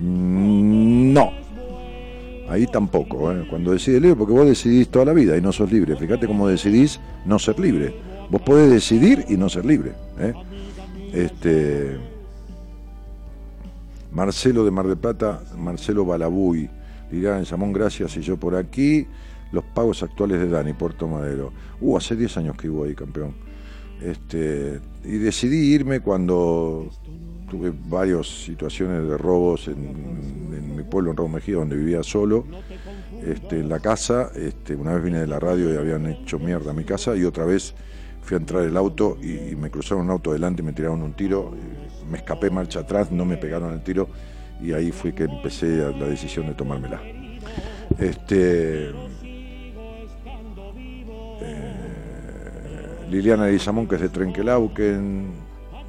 Mm, 0.00 1.12
No. 1.12 1.46
Ahí 2.48 2.66
tampoco, 2.66 3.32
¿eh? 3.32 3.44
cuando 3.50 3.72
decide 3.72 4.00
libre, 4.00 4.16
porque 4.16 4.32
vos 4.32 4.46
decidís 4.46 4.88
toda 4.88 5.04
la 5.04 5.12
vida 5.12 5.36
y 5.36 5.40
no 5.40 5.50
sos 5.50 5.70
libre. 5.70 5.96
Fíjate 5.96 6.28
cómo 6.28 6.46
decidís 6.46 7.00
no 7.24 7.38
ser 7.40 7.58
libre. 7.58 7.92
Vos 8.30 8.40
podés 8.42 8.70
decidir 8.70 9.24
y 9.28 9.36
no 9.36 9.48
ser 9.48 9.64
libre. 9.64 9.92
¿eh? 10.20 10.32
Este, 11.12 11.96
Marcelo 14.12 14.64
de 14.64 14.70
Mar 14.70 14.86
del 14.86 14.96
Plata, 14.96 15.42
Marcelo 15.56 16.04
Balabuy, 16.04 16.70
dirá 17.10 17.38
en 17.38 17.46
Samón, 17.46 17.72
gracias, 17.72 18.16
y 18.16 18.20
yo 18.20 18.36
por 18.36 18.54
aquí. 18.54 19.06
Los 19.52 19.64
pagos 19.64 20.02
actuales 20.02 20.40
de 20.40 20.48
Dani, 20.48 20.72
Puerto 20.72 21.06
Madero. 21.06 21.52
Uh, 21.80 21.96
hace 21.96 22.16
10 22.16 22.36
años 22.38 22.56
que 22.56 22.68
vivo 22.68 22.84
ahí, 22.84 22.94
campeón. 22.94 23.34
Este, 24.00 24.80
y 25.04 25.18
decidí 25.18 25.74
irme 25.74 26.00
cuando 26.00 26.90
tuve 27.50 27.72
varias 27.88 28.26
situaciones 28.26 29.08
de 29.08 29.16
robos 29.16 29.68
en, 29.68 30.76
mi 30.76 30.82
pueblo, 30.82 31.10
en 31.10 31.16
Raúl 31.16 31.30
Mejía, 31.30 31.56
donde 31.56 31.76
vivía 31.76 32.02
solo, 32.02 32.44
este, 33.24 33.60
en 33.60 33.68
la 33.68 33.80
casa. 33.80 34.30
Este, 34.34 34.74
una 34.74 34.94
vez 34.94 35.04
vine 35.04 35.20
de 35.20 35.26
la 35.26 35.40
radio 35.40 35.72
y 35.72 35.76
habían 35.76 36.06
hecho 36.06 36.38
mierda 36.38 36.72
a 36.72 36.74
mi 36.74 36.84
casa 36.84 37.16
y 37.16 37.24
otra 37.24 37.44
vez 37.44 37.74
fui 38.22 38.34
a 38.34 38.38
entrar 38.38 38.64
el 38.64 38.76
auto 38.76 39.16
y, 39.22 39.54
me 39.56 39.70
cruzaron 39.70 40.04
un 40.04 40.10
auto 40.10 40.32
delante 40.32 40.60
y 40.60 40.64
me 40.64 40.72
tiraron 40.72 41.02
un 41.02 41.14
tiro. 41.14 41.52
Me 42.10 42.18
escapé 42.18 42.50
marcha 42.50 42.80
atrás, 42.80 43.10
no 43.10 43.24
me 43.24 43.36
pegaron 43.36 43.72
el 43.72 43.82
tiro 43.82 44.08
y 44.60 44.72
ahí 44.72 44.92
fue 44.92 45.14
que 45.14 45.24
empecé 45.24 45.78
la 45.92 46.06
decisión 46.06 46.46
de 46.46 46.54
tomármela. 46.54 47.00
Este, 47.98 48.90
Liliana 53.10 53.46
Lizamón, 53.46 53.86
que 53.86 53.94
es 53.96 54.00
de 54.00 54.08
Trenquelauquen, 54.08 55.30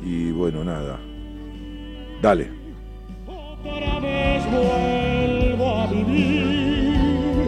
y 0.03 0.31
bueno, 0.31 0.63
nada. 0.63 0.99
Dale. 2.21 2.49
Otra 3.27 3.99
vez 3.99 4.43
vuelvo 4.51 5.75
a 5.75 5.87
vivir, 5.87 7.47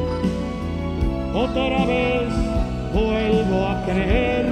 otra 1.33 1.85
vez 1.85 2.33
vuelvo 2.93 3.67
a 3.67 3.85
creer. 3.85 4.45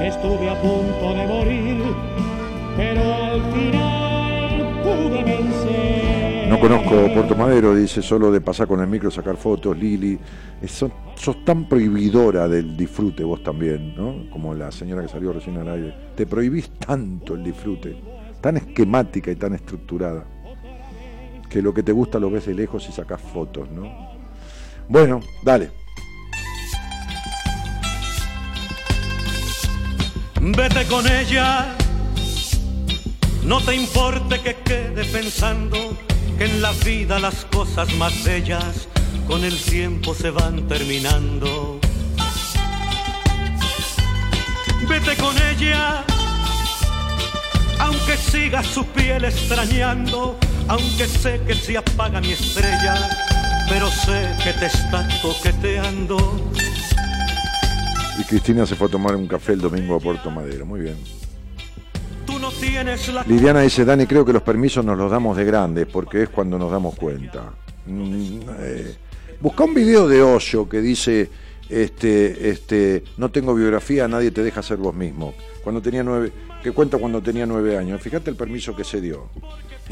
Estuve 0.00 0.50
a 0.50 0.60
punto 0.60 1.14
de 1.14 1.26
morir, 1.26 1.82
pero 2.76 3.14
al 3.14 3.42
final 3.52 4.82
pude 4.82 5.22
vencer. 5.24 6.48
No 6.48 6.58
conozco 6.58 6.90
Puerto 7.14 7.36
Madero, 7.36 7.74
dice 7.74 8.02
solo 8.02 8.32
de 8.32 8.40
pasar 8.40 8.66
con 8.66 8.80
el 8.80 8.88
micro, 8.88 9.10
sacar 9.10 9.36
fotos, 9.36 9.76
Lili. 9.76 10.18
Es- 10.60 10.84
Sos, 11.22 11.44
tan 11.44 11.68
prohibidora 11.68 12.48
del 12.48 12.76
disfrute 12.76 13.22
vos 13.22 13.44
también, 13.44 13.94
¿no? 13.94 14.28
Como 14.28 14.54
la 14.54 14.72
señora 14.72 15.02
que 15.02 15.08
salió 15.08 15.32
recién 15.32 15.56
al 15.56 15.68
aire. 15.68 15.94
Te 16.16 16.26
prohibís 16.26 16.68
tanto 16.70 17.34
el 17.34 17.44
disfrute, 17.44 17.96
tan 18.40 18.56
esquemática 18.56 19.30
y 19.30 19.36
tan 19.36 19.54
estructurada, 19.54 20.24
que 21.48 21.62
lo 21.62 21.72
que 21.72 21.84
te 21.84 21.92
gusta 21.92 22.18
lo 22.18 22.28
ves 22.28 22.46
de 22.46 22.54
lejos 22.54 22.88
y 22.88 22.92
sacás 22.92 23.20
fotos, 23.20 23.70
¿no? 23.70 23.84
Bueno, 24.88 25.20
dale. 25.44 25.70
Vete 30.40 30.86
con 30.88 31.06
ella, 31.06 31.76
no 33.46 33.60
te 33.60 33.76
importe 33.76 34.40
que 34.40 34.56
quede 34.64 35.04
pensando 35.04 35.76
que 36.36 36.46
en 36.46 36.60
la 36.60 36.72
vida 36.84 37.20
las 37.20 37.44
cosas 37.44 37.94
más 37.94 38.24
bellas 38.24 38.88
con 39.26 39.44
el 39.44 39.56
tiempo 39.56 40.14
se 40.14 40.30
van 40.30 40.66
terminando. 40.68 41.80
Vete 44.88 45.16
con 45.16 45.34
ella, 45.50 46.04
aunque 47.78 48.16
siga 48.16 48.62
su 48.62 48.84
piel 48.86 49.24
extrañando, 49.24 50.36
aunque 50.68 51.06
sé 51.06 51.40
que 51.46 51.54
se 51.54 51.78
apaga 51.78 52.20
mi 52.20 52.32
estrella, 52.32 52.94
pero 53.68 53.88
sé 53.88 54.28
que 54.42 54.52
te 54.52 54.66
está 54.66 55.08
toqueteando. 55.22 56.50
Y 58.18 58.24
Cristina 58.24 58.66
se 58.66 58.74
fue 58.74 58.88
a 58.88 58.90
tomar 58.90 59.16
un 59.16 59.26
café 59.26 59.52
el 59.52 59.60
domingo 59.60 59.96
a 59.96 60.00
Puerto 60.00 60.30
Madero. 60.30 60.66
Muy 60.66 60.80
bien. 60.80 60.96
Tú 62.26 62.38
no 62.38 62.50
tienes 62.50 63.08
la 63.08 63.24
Liliana 63.24 63.60
dice, 63.60 63.84
Dani, 63.84 64.06
creo 64.06 64.24
que 64.24 64.32
los 64.32 64.42
permisos 64.42 64.84
nos 64.84 64.98
los 64.98 65.10
damos 65.10 65.36
de 65.36 65.44
grandes 65.44 65.86
porque 65.86 66.24
es 66.24 66.28
cuando 66.28 66.58
nos 66.58 66.70
damos 66.70 66.94
cuenta. 66.96 67.52
Mm, 67.86 68.40
eh, 68.60 68.94
busca 69.40 69.64
un 69.64 69.74
video 69.74 70.08
de 70.08 70.22
Hoyo 70.22 70.68
que 70.68 70.80
dice, 70.80 71.28
este, 71.68 72.50
este, 72.50 73.04
no 73.16 73.30
tengo 73.30 73.54
biografía, 73.54 74.06
nadie 74.08 74.30
te 74.30 74.42
deja 74.42 74.62
ser 74.62 74.76
vos 74.76 74.94
mismo. 74.94 75.34
Cuando 75.62 75.80
tenía 75.80 76.02
nueve, 76.02 76.32
que 76.62 76.72
cuenta 76.72 76.98
cuando 76.98 77.22
tenía 77.22 77.46
nueve 77.46 77.76
años. 77.76 78.00
Fíjate 78.00 78.30
el 78.30 78.36
permiso 78.36 78.74
que 78.76 78.84
se 78.84 79.00
dio 79.00 79.28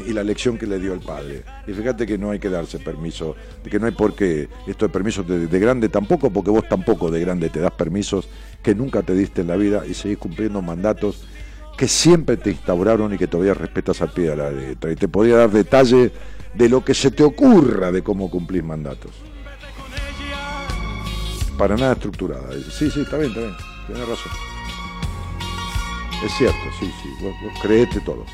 y 0.05 0.13
la 0.13 0.23
lección 0.23 0.57
que 0.57 0.65
le 0.65 0.79
dio 0.79 0.93
el 0.93 1.01
padre. 1.01 1.43
Y 1.67 1.73
fíjate 1.73 2.05
que 2.05 2.17
no 2.17 2.31
hay 2.31 2.39
que 2.39 2.49
darse 2.49 2.79
permiso, 2.79 3.35
que 3.69 3.79
no 3.79 3.87
hay 3.87 3.91
por 3.91 4.15
qué 4.15 4.47
esto 4.67 4.87
de 4.87 4.93
permiso 4.93 5.23
de, 5.23 5.47
de 5.47 5.59
grande 5.59 5.89
tampoco, 5.89 6.29
porque 6.31 6.49
vos 6.49 6.67
tampoco 6.67 7.11
de 7.11 7.19
grande 7.19 7.49
te 7.49 7.59
das 7.59 7.71
permisos 7.71 8.29
que 8.63 8.73
nunca 8.73 9.01
te 9.01 9.13
diste 9.13 9.41
en 9.41 9.47
la 9.47 9.57
vida 9.57 9.85
y 9.85 9.93
seguís 9.93 10.17
cumpliendo 10.17 10.61
mandatos 10.61 11.25
que 11.77 11.87
siempre 11.87 12.37
te 12.37 12.51
instauraron 12.51 13.13
y 13.13 13.17
que 13.17 13.27
todavía 13.27 13.53
respetas 13.53 14.01
al 14.01 14.11
pie 14.11 14.29
de 14.29 14.35
la 14.35 14.51
letra. 14.51 14.91
Y 14.91 14.95
te 14.95 15.07
podría 15.07 15.37
dar 15.37 15.51
detalle 15.51 16.11
de 16.53 16.69
lo 16.69 16.83
que 16.83 16.93
se 16.93 17.11
te 17.11 17.23
ocurra 17.23 17.91
de 17.91 18.01
cómo 18.03 18.29
cumplís 18.29 18.63
mandatos. 18.63 19.11
Para 21.57 21.75
nada 21.75 21.93
estructurada. 21.93 22.49
Sí, 22.71 22.89
sí, 22.89 23.01
está 23.01 23.17
bien, 23.17 23.29
está 23.29 23.41
bien. 23.41 23.55
Tienes 23.87 24.07
razón. 24.07 24.31
Es 26.25 26.31
cierto, 26.37 26.57
sí, 26.79 26.91
sí. 27.01 27.09
Vos, 27.23 27.33
creete 27.61 27.99
todo. 28.01 28.25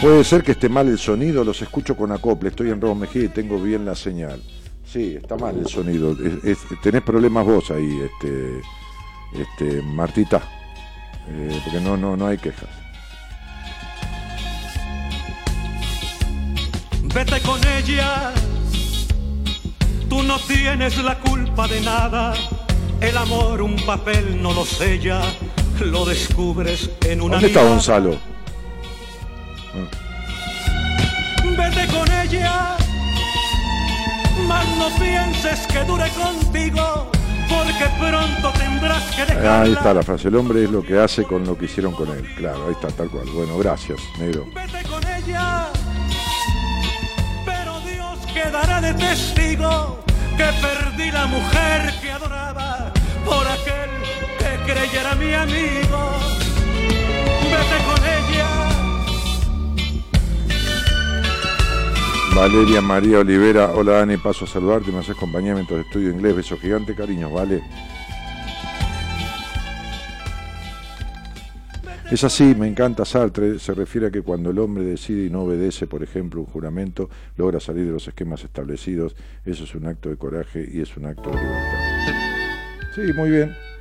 Puede 0.00 0.24
ser 0.24 0.42
que 0.42 0.52
esté 0.52 0.68
mal 0.68 0.88
el 0.88 0.98
sonido, 0.98 1.44
los 1.44 1.62
escucho 1.62 1.96
con 1.96 2.12
acople, 2.12 2.50
estoy 2.50 2.70
en 2.70 2.80
Ramos 2.80 2.98
Mejía 2.98 3.24
y 3.24 3.28
tengo 3.28 3.58
bien 3.60 3.84
la 3.86 3.94
señal. 3.94 4.42
Sí, 4.84 5.16
está 5.20 5.36
mal 5.36 5.56
el 5.58 5.66
sonido. 5.66 6.14
Es- 6.42 6.58
tenés 6.82 7.02
problemas 7.02 7.44
vos 7.46 7.70
ahí, 7.70 8.00
este, 8.02 8.60
este, 9.32 9.82
Martita. 9.82 10.42
Eh, 11.28 11.58
porque 11.64 11.80
no, 11.80 11.96
no, 11.96 12.16
no 12.18 12.26
hay 12.26 12.36
quejas. 12.36 12.68
Vete 17.14 17.40
con 17.42 17.60
ella, 17.64 18.32
tú 20.08 20.22
no 20.24 20.36
tienes 20.40 20.98
la 20.98 21.16
culpa 21.20 21.68
de 21.68 21.80
nada. 21.80 22.34
El 23.00 23.16
amor 23.16 23.62
un 23.62 23.76
papel 23.86 24.42
no 24.42 24.52
lo 24.52 24.64
sella, 24.64 25.20
lo 25.80 26.04
descubres 26.04 26.90
en 27.06 27.22
una 27.22 27.34
¿Dónde 27.34 27.46
está 27.46 27.60
mirada. 27.60 27.74
Gonzalo? 27.76 28.16
Vete 31.56 31.86
con 31.86 32.12
ella, 32.12 32.76
mas 34.48 34.66
no 34.76 34.88
pienses 34.98 35.66
que 35.68 35.84
dure 35.84 36.08
contigo, 36.10 37.12
porque 37.48 37.84
pronto 38.00 38.50
tendrás 38.58 39.14
que 39.14 39.24
dejarla. 39.24 39.62
Ahí 39.62 39.72
está 39.72 39.94
la 39.94 40.02
frase. 40.02 40.28
El 40.28 40.34
hombre 40.36 40.64
es 40.64 40.70
lo 40.70 40.82
que 40.82 40.98
hace 40.98 41.22
con 41.22 41.44
lo 41.46 41.56
que 41.56 41.66
hicieron 41.66 41.92
con 41.92 42.08
él. 42.08 42.26
Claro, 42.36 42.66
ahí 42.66 42.72
está, 42.72 42.88
tal 42.88 43.08
cual. 43.08 43.26
Bueno, 43.32 43.56
gracias, 43.58 44.00
negro. 44.18 44.46
Vete 44.52 44.82
con 44.88 45.02
ella, 45.06 45.68
quedará 48.44 48.80
de 48.80 48.94
testigo 48.94 49.98
que 50.36 50.48
perdí 50.64 51.10
la 51.10 51.26
mujer 51.26 51.94
que 52.00 52.10
adoraba 52.10 52.92
por 53.24 53.46
aquel 53.46 53.90
que 54.38 54.72
creyera 54.72 55.14
mi 55.14 55.32
amigo. 55.32 56.00
Vete 57.52 57.78
con 57.88 58.00
ella. 58.18 58.48
Valeria 62.34 62.80
María 62.80 63.20
Olivera, 63.20 63.70
hola 63.74 63.92
Dani, 63.98 64.16
paso 64.16 64.44
a 64.44 64.48
saludarte, 64.48 64.90
me 64.90 64.98
haces 64.98 65.16
compañía 65.16 65.54
mientras 65.54 65.80
estudio 65.86 66.10
inglés, 66.10 66.34
beso 66.36 66.58
gigante, 66.58 66.94
cariños, 66.94 67.32
vale. 67.32 67.62
Es 72.10 72.22
así, 72.22 72.54
me 72.54 72.68
encanta 72.68 73.04
Sartre, 73.04 73.58
se 73.58 73.74
refiere 73.74 74.08
a 74.08 74.10
que 74.10 74.22
cuando 74.22 74.50
el 74.50 74.58
hombre 74.58 74.84
decide 74.84 75.26
y 75.26 75.30
no 75.30 75.42
obedece, 75.42 75.86
por 75.86 76.02
ejemplo, 76.02 76.40
un 76.40 76.46
juramento, 76.46 77.08
logra 77.36 77.58
salir 77.60 77.86
de 77.86 77.92
los 77.92 78.06
esquemas 78.06 78.44
establecidos, 78.44 79.16
eso 79.44 79.64
es 79.64 79.74
un 79.74 79.86
acto 79.86 80.10
de 80.10 80.16
coraje 80.16 80.68
y 80.70 80.80
es 80.80 80.96
un 80.96 81.06
acto 81.06 81.30
de 81.30 81.36
libertad. 81.36 82.94
Sí, 82.94 83.12
muy 83.16 83.30
bien. 83.30 83.73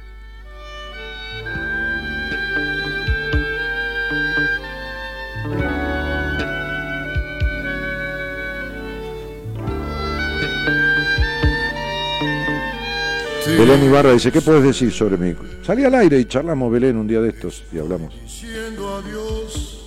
Belén 13.58 13.84
Ibarra 13.84 14.14
dice, 14.14 14.32
¿qué 14.32 14.42
puedes 14.42 14.64
decir 14.64 14.92
sobre 14.92 15.18
mí? 15.18 15.36
Salí 15.66 15.84
al 15.84 15.96
aire 15.96 16.20
y 16.20 16.26
charlamos, 16.26 16.72
Belén, 16.72 16.98
un 16.98 17.08
día 17.08 17.22
de 17.22 17.30
estos 17.30 17.64
y 17.72 17.80
hablamos. 17.80 18.14
diciendo 18.22 18.96
adiós 18.96 19.80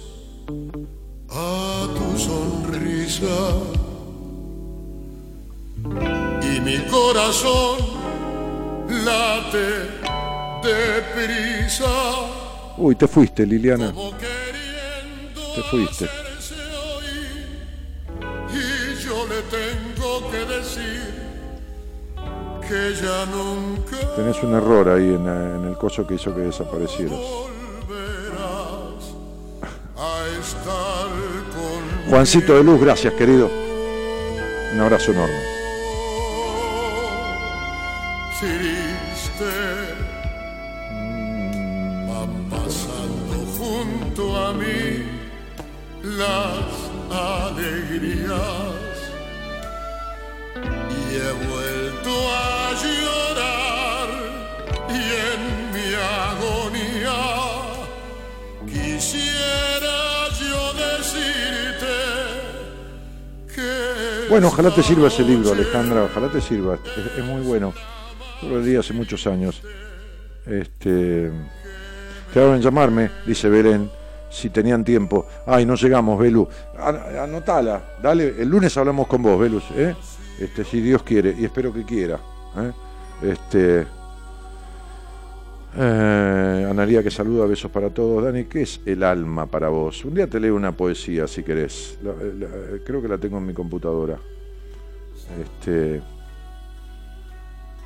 a 1.28 1.88
tu 1.94 2.18
sonrisa 2.18 3.26
y 6.42 6.60
mi 6.60 6.78
corazón 6.90 7.78
late 9.04 9.90
deprisa 10.62 11.86
Uy, 12.78 12.94
te 12.94 13.08
fuiste, 13.08 13.46
Liliana. 13.46 13.92
Te 15.54 15.62
fuiste. 15.70 16.25
Tenés 24.16 24.42
un 24.42 24.54
error 24.54 24.88
ahí 24.88 25.14
en, 25.14 25.24
la- 25.26 25.56
en 25.56 25.64
el 25.68 25.76
coso 25.76 26.06
que 26.06 26.14
hizo 26.14 26.34
que 26.34 26.40
desaparecieras. 26.42 27.18
Juancito 32.10 32.54
de 32.56 32.64
Luz, 32.64 32.80
gracias, 32.80 33.14
querido. 33.14 33.50
Un 34.74 34.80
abrazo 34.80 35.12
enorme. 35.12 35.55
Bueno, 64.36 64.48
ojalá 64.48 64.70
te 64.70 64.82
sirva 64.82 65.08
ese 65.08 65.22
libro, 65.22 65.52
Alejandra, 65.52 66.02
ojalá 66.02 66.28
te 66.30 66.42
sirva. 66.42 66.78
Es, 67.16 67.24
muy 67.24 67.40
bueno. 67.40 67.72
Yo 68.42 68.50
lo 68.50 68.60
leí 68.60 68.76
hace 68.76 68.92
muchos 68.92 69.26
años. 69.26 69.62
Este, 70.44 71.30
quedaron 72.34 72.60
llamarme, 72.60 73.10
dice 73.24 73.48
Belén, 73.48 73.90
si 74.28 74.50
tenían 74.50 74.84
tiempo. 74.84 75.26
Ay, 75.46 75.64
no 75.64 75.74
llegamos, 75.74 76.18
Belu. 76.18 76.46
An- 76.78 77.18
Anotala, 77.18 77.96
dale, 78.02 78.34
el 78.38 78.50
lunes 78.50 78.76
hablamos 78.76 79.06
con 79.06 79.22
vos, 79.22 79.40
Belus, 79.40 79.64
¿eh? 79.74 79.96
Este, 80.38 80.64
si 80.64 80.82
Dios 80.82 81.02
quiere, 81.02 81.34
y 81.38 81.46
espero 81.46 81.72
que 81.72 81.84
quiera. 81.86 82.20
¿eh? 82.58 82.72
Este, 83.22 83.86
eh, 85.76 86.66
Analía 86.68 87.02
que 87.02 87.10
saluda, 87.10 87.46
besos 87.46 87.70
para 87.70 87.90
todos. 87.90 88.24
Dani, 88.24 88.44
¿qué 88.44 88.62
es 88.62 88.80
el 88.86 89.02
alma 89.02 89.46
para 89.46 89.68
vos? 89.68 90.04
Un 90.04 90.14
día 90.14 90.26
te 90.26 90.40
leo 90.40 90.54
una 90.56 90.72
poesía 90.72 91.26
si 91.26 91.42
querés. 91.42 91.98
Creo 92.84 93.02
que 93.02 93.08
la 93.08 93.18
tengo 93.18 93.38
en 93.38 93.46
mi 93.46 93.54
computadora. 93.54 94.18
Este, 95.40 96.00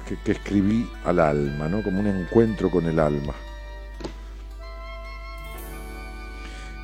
que, 0.06 0.16
que 0.24 0.32
escribí 0.32 0.88
al 1.04 1.20
alma, 1.20 1.68
¿no? 1.68 1.82
Como 1.82 2.00
un 2.00 2.06
encuentro 2.06 2.70
con 2.70 2.86
el 2.86 2.98
alma. 2.98 3.34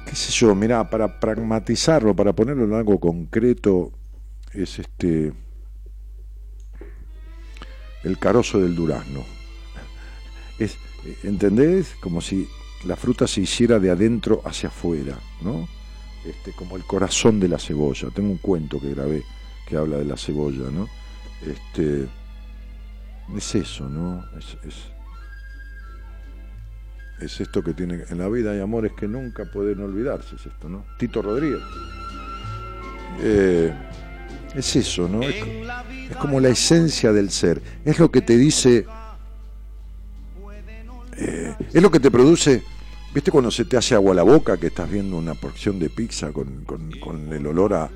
qué 0.07 0.15
sé 0.15 0.33
yo, 0.33 0.55
mirá, 0.55 0.89
para 0.89 1.21
pragmatizarlo, 1.21 2.17
para 2.17 2.33
ponerlo 2.33 2.65
en 2.65 2.73
algo 2.73 2.99
concreto, 2.99 3.93
es 4.53 4.79
este 4.79 5.33
el 8.03 8.19
carozo 8.19 8.61
del 8.61 8.75
durazno. 8.75 9.25
Es, 10.59 10.79
¿entendés? 11.23 11.95
Como 12.01 12.21
si 12.21 12.49
la 12.85 12.97
fruta 12.97 13.27
se 13.27 13.41
hiciera 13.41 13.79
de 13.79 13.91
adentro 13.91 14.43
hacia 14.45 14.69
afuera, 14.69 15.19
¿no? 15.43 15.69
Este, 16.25 16.53
como 16.53 16.77
el 16.77 16.85
corazón 16.85 17.39
de 17.41 17.49
la 17.49 17.59
cebolla. 17.59 18.09
Tengo 18.11 18.31
un 18.31 18.39
cuento 18.39 18.81
que 18.81 18.95
grabé 18.95 19.23
que 19.67 19.77
habla 19.77 19.99
de 19.99 20.05
la 20.05 20.17
cebolla, 20.17 20.71
¿no? 20.71 20.89
Este, 21.45 22.07
es 23.37 23.55
eso, 23.55 23.89
¿no? 23.89 24.25
Es, 24.39 24.57
es, 24.65 24.75
es 27.21 27.41
esto 27.41 27.63
que 27.63 27.75
tiene 27.75 28.05
en 28.09 28.19
la 28.19 28.29
vida 28.29 28.53
hay 28.53 28.61
amores 28.61 28.93
que 28.93 29.09
nunca 29.09 29.45
pueden 29.45 29.81
olvidarse, 29.81 30.37
es 30.37 30.47
esto, 30.47 30.69
¿no? 30.69 30.85
Tito 30.99 31.23
Rodríguez. 31.23 31.63
Eh, 33.21 33.73
es 34.55 34.77
eso, 34.77 35.09
¿no? 35.09 35.23
Es 35.23 36.17
como 36.17 36.41
la 36.41 36.49
esencia 36.49 37.13
del 37.13 37.31
ser. 37.31 37.63
Es 37.85 37.99
lo 37.99 38.11
que 38.11 38.23
te 38.23 38.37
dice. 38.37 38.87
Eh, 41.19 41.55
es 41.73 41.83
lo 41.83 41.91
que 41.91 42.01
te 42.01 42.11
produce. 42.11 42.63
¿Viste 43.15 43.31
cuando 43.31 43.51
se 43.51 43.65
te 43.65 43.77
hace 43.77 43.95
agua 43.95 44.15
la 44.15 44.23
boca 44.23 44.57
que 44.59 44.67
estás 44.67 44.91
viendo 44.91 45.17
una 45.17 45.35
porción 45.35 45.79
de 45.79 45.89
pizza 45.89 46.33
con, 46.33 46.65
con- 46.65 47.33
el 47.33 47.47
olor 47.47 47.73
a, 47.75 47.91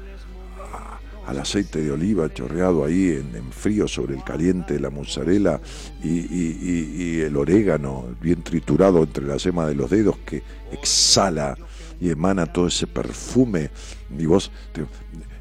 al 1.26 1.38
aceite 1.38 1.80
de 1.82 1.90
oliva 1.92 2.32
chorreado 2.32 2.84
ahí 2.84 3.10
en, 3.10 3.52
frío 3.52 3.86
sobre 3.86 4.14
el 4.16 4.24
caliente 4.24 4.80
la 4.80 4.88
mozzarella 4.90 5.60
y, 6.02 6.08
y- 6.08 6.58
y- 6.62 7.02
y 7.02 7.20
el 7.20 7.36
orégano 7.36 8.06
bien 8.20 8.42
triturado 8.42 9.02
entre 9.02 9.26
la 9.26 9.36
yema 9.36 9.66
de 9.66 9.74
los 9.74 9.90
dedos 9.90 10.16
que 10.24 10.42
exhala 10.72 11.56
y 12.00 12.08
emana 12.10 12.46
todo 12.46 12.66
ese 12.68 12.86
perfume 12.86 13.70
y 14.18 14.24
vos, 14.26 14.50
te- 14.72 14.86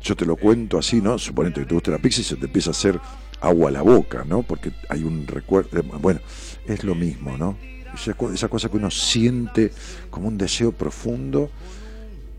yo 0.02 0.16
te 0.16 0.26
lo 0.26 0.36
cuento 0.36 0.78
así, 0.78 1.02
¿no? 1.02 1.18
Suponete 1.18 1.62
que 1.62 1.68
te 1.68 1.74
gusta 1.74 1.92
la 1.92 1.98
pizza 2.00 2.22
y 2.22 2.26
se 2.26 2.36
te 2.36 2.46
empieza 2.48 2.70
a 2.70 2.72
hacer 2.72 3.00
agua 3.42 3.70
a 3.70 3.72
la 3.72 3.82
boca, 3.82 4.26
¿no? 4.28 4.44
Porque 4.44 4.72
hay 4.90 5.04
un 5.04 5.26
recuerdo, 5.26 5.82
bueno, 6.02 6.20
es 6.74 6.84
lo 6.84 6.96
mismo, 6.96 7.38
¿no? 7.38 7.58
Esa, 7.94 8.16
esa 8.34 8.48
cosa 8.48 8.70
que 8.70 8.78
uno 8.78 8.92
siente 8.92 9.72
como 10.10 10.28
un 10.28 10.38
deseo 10.38 10.72
profundo 10.72 11.50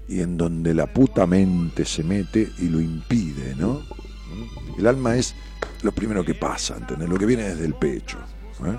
y 0.09 0.21
en 0.21 0.37
donde 0.37 0.75
la 0.75 0.93
puta 0.93 1.27
mente 1.27 1.85
se 1.85 2.03
mete 2.03 2.49
y 2.59 2.69
lo 2.69 2.81
impide, 2.81 3.55
¿no? 3.57 3.83
El 4.79 4.87
alma 4.87 5.17
es 5.17 5.35
lo 5.83 5.93
primero 5.93 6.25
que 6.25 6.35
pasa, 6.35 6.77
¿entendés? 6.77 7.09
Lo 7.09 7.19
que 7.19 7.27
viene 7.27 7.45
desde 7.45 7.65
el 7.65 7.75
pecho. 7.75 8.19
¿eh? 8.65 8.79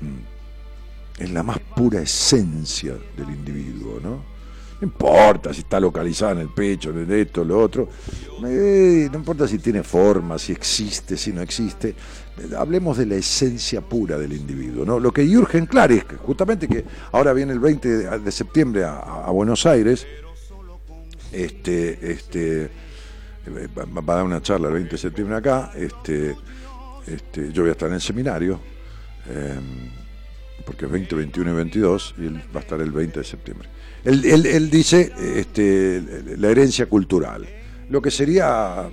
Mm. 0.00 1.22
Es 1.22 1.30
la 1.30 1.42
más 1.42 1.58
pura 1.58 2.00
esencia 2.00 2.94
del 3.16 3.28
individuo, 3.30 4.00
¿no? 4.02 4.34
No 4.80 4.88
importa 4.88 5.54
si 5.54 5.60
está 5.60 5.78
localizada 5.78 6.32
en 6.32 6.38
el 6.40 6.48
pecho, 6.48 6.90
en 6.90 7.10
esto, 7.12 7.44
lo 7.44 7.60
otro. 7.60 7.88
Eh, 8.44 9.08
no 9.10 9.18
importa 9.18 9.46
si 9.46 9.58
tiene 9.58 9.82
forma, 9.82 10.38
si 10.38 10.52
existe, 10.52 11.16
si 11.16 11.32
no 11.32 11.40
existe. 11.42 11.94
Hablemos 12.56 12.98
de 12.98 13.06
la 13.06 13.14
esencia 13.14 13.80
pura 13.80 14.18
del 14.18 14.32
individuo. 14.32 14.84
¿no? 14.84 14.98
Lo 14.98 15.12
que 15.12 15.24
Jürgen 15.26 15.66
Klar 15.66 15.90
justamente 16.18 16.66
que 16.66 16.84
ahora 17.12 17.32
viene 17.32 17.52
el 17.52 17.60
20 17.60 18.18
de, 18.18 18.32
septiembre 18.32 18.84
a, 18.84 19.30
Buenos 19.30 19.66
Aires, 19.66 20.06
este, 21.32 22.12
este, 22.12 22.70
va, 23.76 24.12
a 24.14 24.16
dar 24.16 24.24
una 24.24 24.42
charla 24.42 24.68
el 24.68 24.74
20 24.74 24.90
de 24.90 24.98
septiembre 24.98 25.36
acá, 25.36 25.72
este, 25.76 26.36
este, 27.06 27.52
yo 27.52 27.62
voy 27.62 27.70
a 27.70 27.72
estar 27.72 27.88
en 27.88 27.94
el 27.94 28.00
seminario, 28.00 28.60
eh, 29.28 29.54
porque 30.64 30.86
es 30.86 30.90
20, 30.90 31.14
21 31.14 31.50
y 31.50 31.54
22, 31.54 32.14
y 32.18 32.26
él 32.26 32.42
va 32.54 32.60
a 32.60 32.62
estar 32.62 32.80
el 32.80 32.90
20 32.90 33.18
de 33.20 33.24
septiembre. 33.24 33.68
Él, 34.04 34.24
él- 34.24 34.46
él 34.46 34.70
dice 34.70 35.12
este, 35.36 36.02
la 36.36 36.48
herencia 36.50 36.86
cultural, 36.86 37.46
lo 37.90 38.00
que 38.02 38.10
sería 38.10 38.88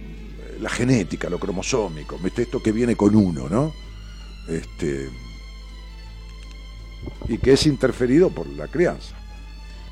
la 0.61 0.69
genética, 0.69 1.29
lo 1.29 1.39
cromosómico, 1.39 2.17
¿viste? 2.23 2.43
esto 2.43 2.61
que 2.61 2.71
viene 2.71 2.95
con 2.95 3.15
uno, 3.15 3.49
¿no? 3.49 3.73
Este, 4.47 5.09
y 7.27 7.37
que 7.37 7.53
es 7.53 7.65
interferido 7.65 8.29
por 8.29 8.47
la 8.47 8.67
crianza. 8.67 9.15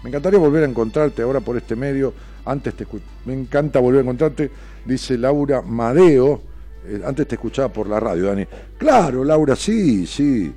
Me 0.04 0.10
encantaría 0.10 0.40
volver 0.40 0.64
a 0.64 0.68
encontrarte 0.68 1.22
ahora 1.22 1.42
por 1.42 1.58
este 1.58 1.76
medio. 1.76 2.14
Antes 2.46 2.74
te 2.76 2.86
me 3.26 3.34
encanta 3.34 3.80
volver 3.80 4.00
a 4.00 4.04
encontrarte, 4.04 4.50
dice 4.86 5.18
Laura 5.18 5.62
Madeo. 5.62 6.42
Eh, 6.86 7.02
antes 7.06 7.28
te 7.28 7.36
escuchaba 7.36 7.72
por 7.74 7.88
la 7.88 8.00
radio, 8.00 8.28
Dani. 8.28 8.46
Claro, 8.78 9.24
Laura, 9.26 9.56
sí, 9.56 10.06
sí. 10.08 10.54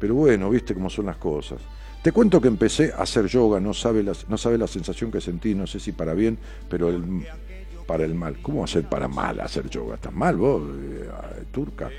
Pero 0.00 0.14
bueno, 0.14 0.48
viste 0.48 0.74
cómo 0.74 0.88
son 0.88 1.06
las 1.06 1.16
cosas. 1.16 1.58
Te 2.02 2.12
cuento 2.12 2.40
que 2.40 2.48
empecé 2.48 2.92
a 2.92 3.02
hacer 3.02 3.26
yoga, 3.26 3.58
no 3.60 3.74
sabe 3.74 4.02
la, 4.02 4.12
no 4.28 4.38
sabe 4.38 4.56
la 4.58 4.66
sensación 4.68 5.10
que 5.10 5.20
sentí, 5.20 5.54
no 5.54 5.66
sé 5.66 5.80
si 5.80 5.92
para 5.92 6.14
bien, 6.14 6.38
pero 6.70 6.88
el- 6.88 7.26
para 7.86 8.04
el 8.04 8.14
mal. 8.14 8.38
¿Cómo 8.42 8.66
ser 8.66 8.88
para 8.88 9.08
mal 9.08 9.40
hacer 9.40 9.68
yoga? 9.70 9.94
¿Estás 9.94 10.12
mal 10.12 10.36
vos, 10.36 10.62
eh, 10.76 11.08
turca? 11.52 11.90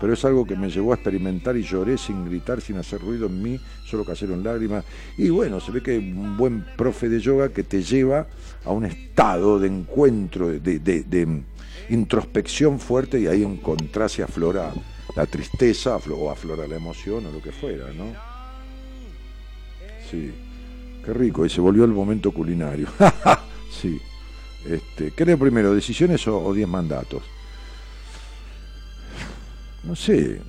Pero 0.00 0.14
es 0.14 0.24
algo 0.24 0.46
que 0.46 0.56
me 0.56 0.70
llevó 0.70 0.92
a 0.92 0.94
experimentar 0.94 1.56
y 1.56 1.62
lloré 1.62 1.98
sin 1.98 2.24
gritar, 2.24 2.62
sin 2.62 2.78
hacer 2.78 3.02
ruido 3.02 3.26
en 3.26 3.42
mí, 3.42 3.60
solo 3.84 4.04
cayeron 4.04 4.42
lágrimas. 4.42 4.84
Y 5.18 5.28
bueno, 5.28 5.60
se 5.60 5.72
ve 5.72 5.82
que 5.82 5.98
un 5.98 6.38
buen 6.38 6.64
profe 6.76 7.10
de 7.10 7.20
yoga 7.20 7.50
que 7.50 7.64
te 7.64 7.82
lleva 7.82 8.26
a 8.64 8.70
un 8.70 8.86
estado 8.86 9.58
de 9.58 9.66
encuentro, 9.66 10.48
de, 10.48 11.42
introspección 11.90 12.78
fuerte 12.78 13.20
y 13.20 13.26
ahí 13.26 13.42
encontrás 13.42 14.18
y 14.18 14.22
aflora 14.22 14.72
la 15.16 15.26
tristeza 15.26 15.96
o 15.96 16.30
aflora 16.30 16.66
la 16.66 16.76
emoción 16.76 17.26
o 17.26 17.32
lo 17.32 17.42
que 17.42 17.52
fuera, 17.52 17.86
¿no? 17.92 18.06
Sí, 20.10 20.32
qué 21.04 21.12
rico, 21.12 21.44
y 21.44 21.50
se 21.50 21.60
volvió 21.60 21.84
el 21.84 21.92
momento 21.92 22.32
culinario. 22.32 22.86
sí. 23.70 24.00
Este, 24.64 25.12
¿Qué 25.12 25.36
primero, 25.36 25.74
decisiones 25.74 26.26
o, 26.28 26.38
o 26.38 26.52
diez 26.52 26.68
mandatos? 26.68 27.22
No 29.82 29.96
sé, 29.96 30.40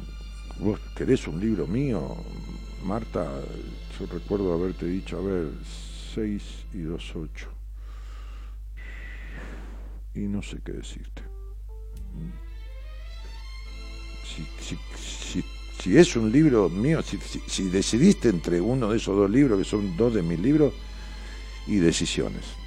vos 0.60 0.80
querés 0.96 1.26
un 1.28 1.40
libro 1.40 1.66
mío, 1.66 2.18
Marta, 2.84 3.32
yo 3.98 4.06
recuerdo 4.08 4.54
haberte 4.54 4.86
dicho, 4.86 5.18
a 5.18 5.22
ver, 5.22 5.50
6 6.14 6.44
y 6.74 6.82
2, 6.82 7.16
8. 7.16 7.48
Y 10.16 10.20
no 10.22 10.42
sé 10.42 10.60
qué 10.64 10.74
decirte. 10.74 11.24
Si, 15.82 15.98
es 15.98 16.16
un 16.16 16.32
libro 16.32 16.70
mío, 16.70 17.02
si 17.02 17.70
decidiste 17.70 18.30
entre 18.30 18.62
uno 18.62 18.90
de 18.90 18.98
esos 18.98 19.16
dos 19.16 19.30
libros, 19.30 19.58
que 19.58 19.66
son 19.66 19.96
dos 19.98 20.14
de 20.14 20.22
mis 20.22 20.40
libros, 20.40 20.74
y 21.68 21.78
decisiones. 21.78 22.61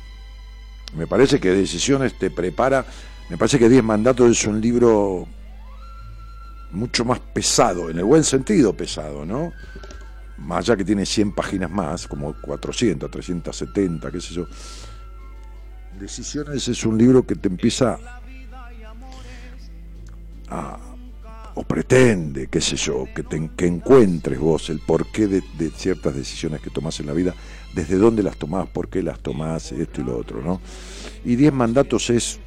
Me 0.97 1.07
parece 1.07 1.41
que 1.41 1.51
Decisiones 1.51 2.19
te 2.19 2.31
prepara, 2.31 2.85
me 3.29 3.37
parece 3.37 3.59
que 3.59 3.69
Diez 3.69 3.83
Mandatos 3.83 4.31
es 4.31 4.47
un 4.47 4.61
libro 4.61 5.27
mucho 6.71 7.05
más 7.05 7.21
pesado, 7.21 7.91
en 7.91 7.99
el 7.99 8.05
buen 8.05 8.25
sentido 8.25 8.77
pesado, 8.77 9.25
¿no? 9.25 9.53
Más 10.39 10.59
allá 10.59 10.77
que 10.77 10.85
tiene 10.85 11.07
100 11.07 11.33
páginas 11.33 11.71
más, 11.71 12.07
como 12.07 12.35
400, 12.41 13.11
370, 13.11 14.11
qué 14.11 14.21
sé 14.21 14.35
yo. 14.35 14.47
Decisiones 15.99 16.67
es 16.67 16.85
un 16.85 16.99
libro 16.99 17.25
que 17.25 17.37
te 17.37 17.49
empieza 17.49 17.99
a, 20.49 20.79
o 21.55 21.63
pretende, 21.63 22.49
qué 22.49 22.61
sé 22.61 22.77
yo, 22.77 23.07
que, 23.15 23.23
te, 23.23 23.51
que 23.57 23.67
encuentres 23.67 24.39
vos 24.39 24.71
el 24.71 24.81
porqué 24.81 25.29
de, 25.29 25.43
de 25.57 25.71
ciertas 25.71 26.15
decisiones 26.17 26.61
que 26.61 26.71
tomás 26.71 26.99
en 26.99 27.07
la 27.07 27.13
vida, 27.13 27.35
desde 27.75 27.97
dónde 27.97 28.23
las 28.23 28.37
tomás, 28.37 28.69
por 28.69 28.89
qué 28.89 29.03
las 29.03 29.19
tomás, 29.21 29.73
esto 29.73 30.01
y 30.01 30.05
lo 30.05 30.17
otro, 30.17 30.41
¿no? 30.43 30.61
Y 31.25 31.37
Diez 31.37 31.53
Mandatos 31.53 32.11
es 32.11 32.39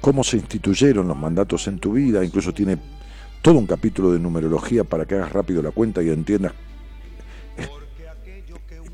cómo 0.00 0.24
se 0.24 0.36
instituyeron 0.36 1.06
los 1.06 1.16
mandatos 1.16 1.68
en 1.68 1.78
tu 1.78 1.92
vida, 1.92 2.24
incluso 2.24 2.52
tiene 2.52 2.78
todo 3.40 3.58
un 3.58 3.66
capítulo 3.66 4.12
de 4.12 4.18
numerología 4.18 4.84
para 4.84 5.04
que 5.04 5.14
hagas 5.14 5.32
rápido 5.32 5.62
la 5.62 5.70
cuenta 5.70 6.02
y 6.02 6.10
entiendas 6.10 6.52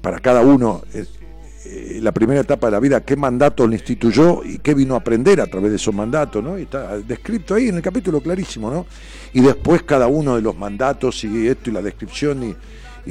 para 0.01 0.21
cada 0.21 0.43
uno 0.43 0.83
eh, 0.95 1.99
la 2.01 2.13
primera 2.13 2.41
etapa 2.41 2.69
de 2.69 2.71
la 2.71 2.81
vida, 2.81 3.05
qué 3.05 3.17
mandato 3.17 3.67
le 3.67 3.77
instituyó 3.77 4.43
y 4.45 4.59
qué 4.59 4.73
vino 4.75 4.95
a 4.95 4.99
aprender 4.99 5.41
a 5.41 5.47
través 5.47 5.71
de 5.71 5.77
esos 5.77 5.95
mandatos, 5.95 6.43
¿no? 6.43 6.59
Y 6.59 6.63
está 6.63 6.99
descrito 6.99 7.55
ahí 7.55 7.69
en 7.69 7.77
el 7.77 7.83
capítulo 7.83 8.21
clarísimo, 8.21 8.71
¿no? 8.71 8.87
Y 9.35 9.41
después 9.41 9.83
cada 9.83 10.07
uno 10.07 10.37
de 10.37 10.43
los 10.43 10.57
mandatos 10.57 11.23
y 11.25 11.47
esto 11.47 11.69
y 11.69 11.73
la 11.73 11.83
descripción 11.83 12.43
y, 12.43 12.57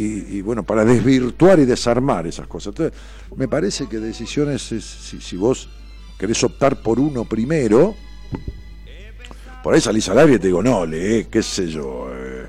y- 0.03 0.41
bueno, 0.41 0.63
para 0.63 0.83
desvirtuar 0.85 1.59
y 1.59 1.65
desarmar 1.65 2.27
esas 2.27 2.47
cosas. 2.47 2.67
Entonces, 2.67 2.97
me 3.35 3.47
parece 3.47 3.87
que 3.87 3.97
decisiones, 3.99 4.71
es, 4.71 4.83
si, 4.83 5.19
si 5.21 5.37
vos 5.37 5.69
querés 6.17 6.43
optar 6.43 6.81
por 6.81 6.99
uno 6.99 7.25
primero, 7.25 7.95
por 9.63 9.73
ahí 9.73 9.81
salís 9.81 10.07
al 10.09 10.19
aire 10.19 10.35
y 10.35 10.39
te 10.39 10.47
digo, 10.47 10.63
no, 10.63 10.85
lee, 10.85 11.27
qué 11.29 11.41
sé 11.43 11.67
yo, 11.67 12.09
eh, 12.13 12.47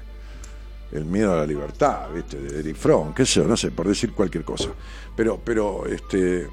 el 0.93 1.05
miedo 1.05 1.33
a 1.33 1.37
la 1.39 1.47
libertad, 1.47 2.09
¿viste? 2.15 2.39
De 2.39 2.61
Eric 2.61 2.77
Fromm, 2.77 3.13
qué 3.13 3.27
sé 3.27 3.41
yo, 3.41 3.45
no 3.49 3.57
sé, 3.57 3.71
por 3.71 3.89
decir 3.89 4.13
cualquier 4.13 4.45
cosa. 4.45 4.69
Pero, 5.17 5.41
pero, 5.45 5.87
este, 5.87 6.47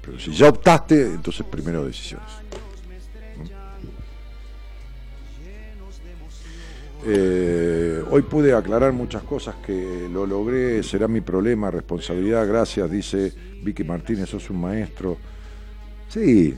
pero 0.00 0.18
si 0.20 0.32
ya 0.32 0.48
optaste, 0.48 1.02
entonces 1.06 1.44
primero 1.50 1.84
decisiones. 1.84 2.28
Eh, 7.06 8.02
hoy 8.10 8.22
pude 8.22 8.54
aclarar 8.54 8.92
muchas 8.94 9.22
cosas 9.24 9.56
que 9.56 10.08
lo 10.10 10.24
logré, 10.26 10.82
será 10.82 11.06
mi 11.06 11.20
problema, 11.20 11.70
responsabilidad, 11.70 12.46
gracias, 12.48 12.90
dice 12.90 13.30
Vicky 13.62 13.84
Martínez, 13.84 14.30
sos 14.30 14.48
un 14.48 14.62
maestro. 14.62 15.18
Sí, 16.08 16.54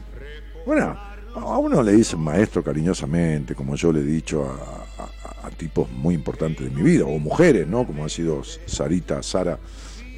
bueno, 0.65 0.97
a 1.35 1.59
uno 1.59 1.83
le 1.83 1.93
dicen 1.93 2.21
maestro 2.21 2.63
cariñosamente, 2.63 3.57
como 3.57 3.75
yo 3.75 3.93
le 3.93 4.01
he 4.01 4.05
dicho 4.05 4.45
a, 4.45 5.51
tipos 5.57 5.91
muy 5.91 6.15
importantes 6.15 6.69
de 6.69 6.71
mi 6.71 6.83
vida, 6.83 7.05
o 7.07 7.19
mujeres, 7.19 7.67
¿no? 7.67 7.87
Como 7.87 8.05
ha 8.05 8.09
sido 8.09 8.43
Sarita, 8.45 9.23
Sara, 9.23 9.59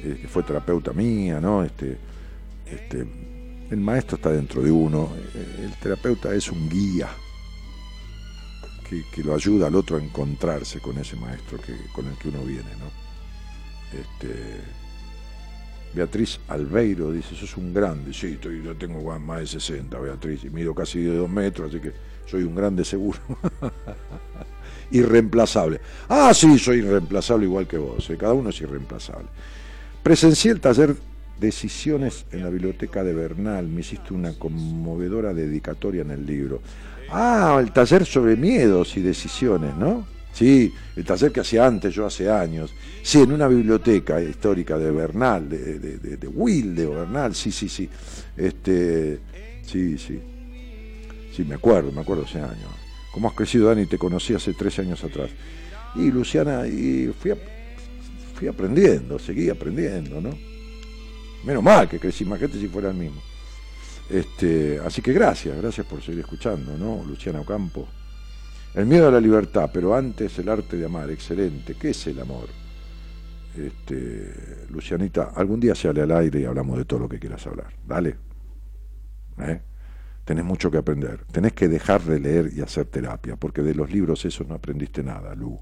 eh, 0.03 0.17
que 0.21 0.27
fue 0.27 0.43
terapeuta 0.43 0.91
mía, 0.91 1.39
¿no? 1.39 1.63
Este, 1.63 1.97
este, 2.65 3.07
el 3.69 3.77
maestro 3.77 4.17
está 4.17 4.31
dentro 4.31 4.61
de 4.61 4.71
uno, 4.71 5.09
eh, 5.33 5.65
el 5.65 5.73
terapeuta 5.79 6.33
es 6.33 6.51
un 6.51 6.67
guía 6.67 7.07
que, 8.89 9.23
lo 9.23 9.35
ayuda 9.35 9.67
al 9.67 9.75
otro 9.75 9.97
a 9.97 10.01
encontrarse 10.01 10.79
con 10.79 10.97
ese 10.97 11.15
maestro 11.15 11.59
que, 11.59 11.75
con 11.93 12.07
el 12.07 12.15
que 12.15 12.29
uno 12.29 12.43
viene, 12.43 12.69
¿no? 12.79 12.89
Este, 13.99 14.61
Beatriz 15.93 16.39
Albeiro 16.47 17.11
dice, 17.11 17.35
sos 17.35 17.57
un 17.57 17.73
grande, 17.73 18.13
sí, 18.13 18.39
yo 18.41 18.75
tengo 18.75 19.19
más 19.19 19.39
de 19.39 19.47
60, 19.47 19.99
Beatriz, 19.99 20.43
y 20.43 20.49
mido 20.49 20.73
casi 20.73 21.01
de 21.01 21.15
dos 21.15 21.29
metros, 21.29 21.69
así 21.69 21.79
que 21.79 21.93
soy 22.25 22.43
un 22.43 22.55
grande 22.55 22.83
seguro. 22.83 23.19
irreemplazable. 24.91 25.81
Ah, 26.07 26.33
sí, 26.33 26.57
soy 26.57 26.79
irreemplazable 26.79 27.45
igual 27.45 27.67
que 27.67 27.77
vos, 27.77 28.09
eh, 28.09 28.17
cada 28.17 28.33
uno 28.33 28.49
es 28.49 28.59
irreemplazable. 28.61 29.27
Presencié 30.01 30.51
el 30.51 30.61
taller 30.61 30.95
Decisiones 31.39 32.25
en 32.33 32.43
la 32.43 32.49
biblioteca 32.49 33.01
de 33.01 33.13
Bernal, 33.13 33.65
me 33.69 33.79
hiciste 33.79 34.13
una 34.13 34.33
conmovedora 34.33 35.33
dedicatoria 35.33 36.01
en 36.01 36.11
el 36.11 36.25
libro. 36.25 36.59
Ah, 37.11 37.57
el 37.59 37.71
taller 37.71 38.05
sobre 38.05 38.35
miedos 38.35 38.95
y 38.97 39.01
decisiones, 39.01 39.75
¿no? 39.75 40.07
Sí, 40.31 40.71
el 40.95 41.03
taller 41.03 41.31
que 41.31 41.41
hacía 41.41 41.65
antes, 41.65 41.93
yo 41.93 42.05
hace 42.05 42.29
años. 42.29 42.73
Sí, 43.01 43.19
en 43.21 43.31
una 43.31 43.47
biblioteca 43.47 44.21
histórica 44.21 44.77
de 44.77 44.91
Bernal, 44.91 45.49
de, 45.49 45.79
de, 45.79 45.97
de, 45.97 46.17
de 46.17 46.27
Wilde 46.27 46.85
o 46.85 46.91
Bernal, 46.91 47.33
sí, 47.35 47.51
sí, 47.51 47.67
sí. 47.67 47.89
Este, 48.37 49.19
sí, 49.63 49.97
sí. 49.97 50.19
Sí, 51.35 51.43
me 51.43 51.55
acuerdo, 51.55 51.91
me 51.91 52.01
acuerdo 52.01 52.23
hace 52.23 52.39
años. 52.39 52.69
¿Cómo 53.11 53.27
has 53.27 53.33
crecido, 53.33 53.67
Dani? 53.67 53.85
Te 53.85 53.97
conocí 53.97 54.33
hace 54.33 54.53
tres 54.53 54.77
años 54.79 55.03
atrás. 55.03 55.29
Y 55.95 56.11
Luciana, 56.11 56.67
y 56.67 57.13
fui, 57.19 57.31
fui 58.35 58.47
aprendiendo, 58.47 59.17
seguí 59.17 59.49
aprendiendo, 59.49 60.21
¿no? 60.21 60.37
Menos 61.43 61.63
mal 61.63 61.89
que 61.89 61.99
crecí, 61.99 62.23
imagínate 62.23 62.59
si 62.59 62.67
fuera 62.67 62.89
el 62.89 62.95
mismo. 62.95 63.21
Este, 64.09 64.79
así 64.79 65.01
que 65.01 65.13
gracias, 65.13 65.55
gracias 65.57 65.85
por 65.85 66.01
seguir 66.01 66.21
escuchando, 66.21 66.77
¿no? 66.77 67.03
Luciana 67.05 67.41
Ocampo. 67.41 67.87
El 68.73 68.85
miedo 68.85 69.07
a 69.07 69.11
la 69.11 69.19
libertad, 69.19 69.69
pero 69.71 69.95
antes 69.95 70.37
el 70.39 70.49
arte 70.49 70.77
de 70.77 70.85
amar, 70.85 71.09
excelente. 71.09 71.75
¿Qué 71.75 71.91
es 71.91 72.07
el 72.07 72.19
amor? 72.19 72.47
Este, 73.55 74.65
Lucianita, 74.69 75.31
algún 75.35 75.59
día 75.59 75.75
sale 75.75 76.01
al 76.01 76.11
aire 76.11 76.41
y 76.41 76.45
hablamos 76.45 76.77
de 76.77 76.85
todo 76.85 76.99
lo 76.99 77.09
que 77.09 77.19
quieras 77.19 77.45
hablar. 77.45 77.73
Dale. 77.85 78.15
¿Eh? 79.39 79.61
Tenés 80.25 80.45
mucho 80.45 80.69
que 80.69 80.77
aprender. 80.77 81.25
Tenés 81.31 81.53
que 81.53 81.67
dejar 81.67 82.01
de 82.03 82.19
leer 82.19 82.51
y 82.55 82.61
hacer 82.61 82.85
terapia, 82.85 83.35
porque 83.35 83.61
de 83.61 83.73
los 83.75 83.91
libros 83.91 84.25
esos 84.25 84.47
no 84.47 84.55
aprendiste 84.55 85.03
nada, 85.03 85.33
Lu. 85.35 85.59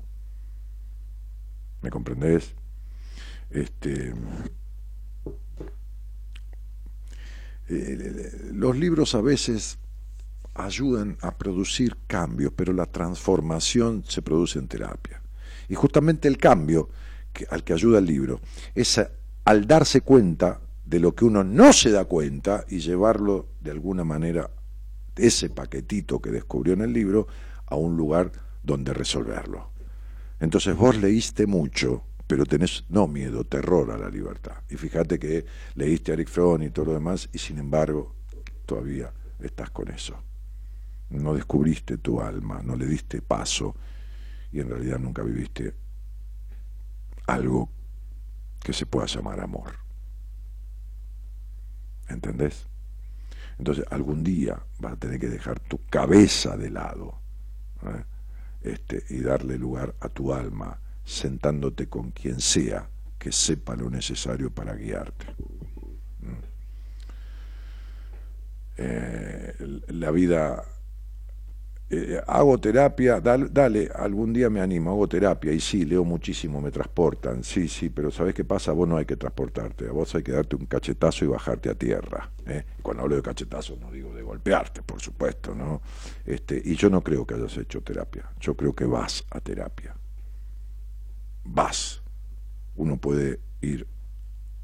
¿Me 1.82 1.90
comprendés? 1.90 2.54
Este, 3.50 4.14
los 7.68 8.78
libros 8.78 9.16
a 9.16 9.22
veces 9.22 9.80
ayudan 10.54 11.18
a 11.22 11.38
producir 11.38 11.98
cambios, 12.08 12.52
pero 12.56 12.74
la 12.74 12.86
transformación 12.86 14.04
se 14.08 14.22
produce 14.22 14.60
en 14.60 14.68
terapia. 14.68 15.22
Y 15.70 15.76
justamente 15.76 16.28
el 16.28 16.38
cambio 16.38 16.90
al 17.50 17.64
que 17.64 17.74
ayuda 17.74 18.00
el 18.00 18.06
libro 18.06 18.40
es 18.74 19.00
al 19.44 19.68
darse 19.68 20.02
cuenta 20.02 20.60
de 20.86 21.00
lo 21.00 21.14
que 21.14 21.26
uno 21.26 21.44
no 21.44 21.74
se 21.74 21.92
da 21.92 22.06
cuenta 22.06 22.66
y 22.70 22.80
llevarlo 22.80 23.48
de 23.62 23.72
alguna 23.72 24.04
manera, 24.04 24.50
ese 25.16 25.50
paquetito 25.50 26.22
que 26.22 26.32
descubrió 26.32 26.74
en 26.74 26.82
el 26.82 26.94
libro, 26.94 27.28
a 27.66 27.76
un 27.76 27.98
lugar 27.98 28.32
donde 28.64 28.94
resolverlo. 28.94 29.72
Entonces 30.40 30.76
vos 30.76 30.96
leíste 30.96 31.48
mucho, 31.48 32.04
pero 32.28 32.46
tenés 32.46 32.84
no 32.90 33.08
miedo, 33.08 33.46
terror 33.46 33.90
a 33.92 33.98
la 33.98 34.10
libertad. 34.10 34.58
Y 34.70 34.76
fíjate 34.76 35.18
que 35.18 35.46
leíste 35.76 36.12
a 36.12 36.14
Eric 36.16 36.28
Fromm 36.28 36.62
y 36.64 36.70
todo 36.70 36.88
lo 36.88 36.94
demás, 36.94 37.30
y 37.32 37.38
sin 37.38 37.58
embargo 37.58 38.16
todavía 38.66 39.12
estás 39.40 39.70
con 39.70 39.90
eso. 39.90 40.22
No 41.10 41.34
descubriste 41.34 41.98
tu 41.98 42.20
alma, 42.20 42.62
no 42.64 42.76
le 42.76 42.86
diste 42.86 43.22
paso, 43.22 43.76
y 44.52 44.60
en 44.60 44.70
realidad 44.70 45.00
nunca 45.00 45.24
viviste 45.24 45.74
algo 47.28 47.70
que 48.62 48.74
se 48.74 48.86
pueda 48.86 49.06
llamar 49.08 49.40
amor. 49.40 49.72
¿Entendés? 52.10 52.68
Entonces 53.58 53.86
algún 53.90 54.24
día 54.24 54.62
vas 54.80 54.94
a 54.94 54.98
tener 54.98 55.20
que 55.20 55.30
dejar 55.30 55.60
tu 55.62 55.86
cabeza 55.86 56.58
de 56.58 56.70
lado 56.70 57.20
¿eh? 57.84 58.04
este, 58.62 59.04
y 59.10 59.22
darle 59.22 59.58
lugar 59.58 59.96
a 60.00 60.10
tu 60.10 60.34
alma 60.34 60.80
sentándote 61.08 61.88
con 61.88 62.12
quien 62.12 62.42
sea 62.42 62.90
que 63.18 63.32
sepa 63.32 63.78
lo 63.78 63.90
necesario 63.90 64.52
para 64.52 64.76
guiarte. 64.76 65.26
¿Mm? 66.20 66.34
Eh, 68.78 69.54
la 69.88 70.12
vida 70.12 70.64
eh, 71.90 72.22
hago 72.28 72.58
terapia, 72.58 73.22
dale, 73.22 73.90
algún 73.96 74.34
día 74.34 74.50
me 74.50 74.60
animo, 74.60 74.92
hago 74.92 75.08
terapia 75.08 75.54
y 75.54 75.62
sí, 75.62 75.86
leo 75.86 76.04
muchísimo, 76.04 76.60
me 76.60 76.72
transportan, 76.72 77.42
sí, 77.42 77.70
sí, 77.70 77.90
pero 77.90 78.12
¿sabes 78.12 78.36
qué 78.36 78.44
pasa? 78.44 78.74
Vos 78.74 78.90
no 78.90 78.98
hay 78.98 79.06
que 79.06 79.16
transportarte, 79.16 79.88
a 79.88 79.94
vos 79.94 80.14
hay 80.14 80.24
que 80.24 80.34
darte 80.34 80.58
un 80.58 80.66
cachetazo 80.66 81.24
y 81.24 81.30
bajarte 81.30 81.70
a 81.70 81.76
tierra. 81.76 82.30
¿eh? 82.46 82.66
Cuando 82.82 83.04
hablo 83.04 83.16
de 83.16 83.22
cachetazo 83.22 83.78
no 83.80 83.90
digo 83.90 84.14
de 84.14 84.24
golpearte, 84.24 84.82
por 84.82 85.00
supuesto, 85.00 85.56
¿no? 85.56 85.82
Este, 86.26 86.62
y 86.64 86.76
yo 86.76 86.90
no 86.90 87.02
creo 87.02 87.26
que 87.26 87.36
hayas 87.36 87.58
hecho 87.58 87.82
terapia, 87.82 88.30
yo 88.42 88.56
creo 88.56 88.74
que 88.74 88.86
vas 88.86 89.24
a 89.32 89.40
terapia. 89.40 89.97
Vas. 91.48 92.02
Uno 92.76 92.98
puede 92.98 93.40
ir 93.62 93.88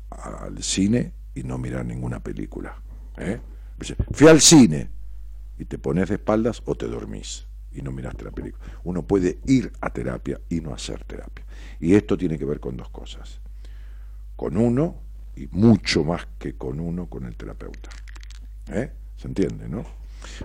al 0.10 0.62
cine 0.62 1.14
y 1.34 1.44
no 1.44 1.58
mirar 1.58 1.86
ninguna 1.86 2.22
película. 2.22 2.82
¿eh? 3.18 3.40
Fui 4.12 4.28
al 4.28 4.40
cine, 4.40 4.90
y 5.58 5.66
te 5.66 5.78
pones 5.78 6.10
de 6.10 6.16
espaldas 6.16 6.62
o 6.66 6.76
te 6.76 6.88
dormís 6.88 7.48
y 7.72 7.82
no 7.82 7.92
miraste 7.92 8.24
la 8.24 8.32
película. 8.32 8.64
Uno 8.84 9.04
puede 9.04 9.40
ir 9.46 9.72
a 9.82 9.92
terapia 9.92 10.40
y 10.50 10.62
no 10.62 10.74
hacer 10.74 11.04
terapia. 11.06 11.46
Y 11.80 11.96
esto 11.96 12.18
tiene 12.18 12.38
que 12.38 12.46
ver 12.46 12.60
con 12.60 12.78
dos 12.78 12.90
cosas. 12.90 13.40
Con 14.36 14.58
uno 14.58 15.02
y 15.36 15.48
mucho 15.48 16.04
más 16.04 16.28
que 16.38 16.56
con 16.56 16.80
uno, 16.80 17.08
con 17.08 17.26
el 17.26 17.36
terapeuta. 17.36 17.90
¿Eh? 18.68 18.92
¿Se 19.16 19.28
entiende, 19.28 19.68
no? 19.68 19.84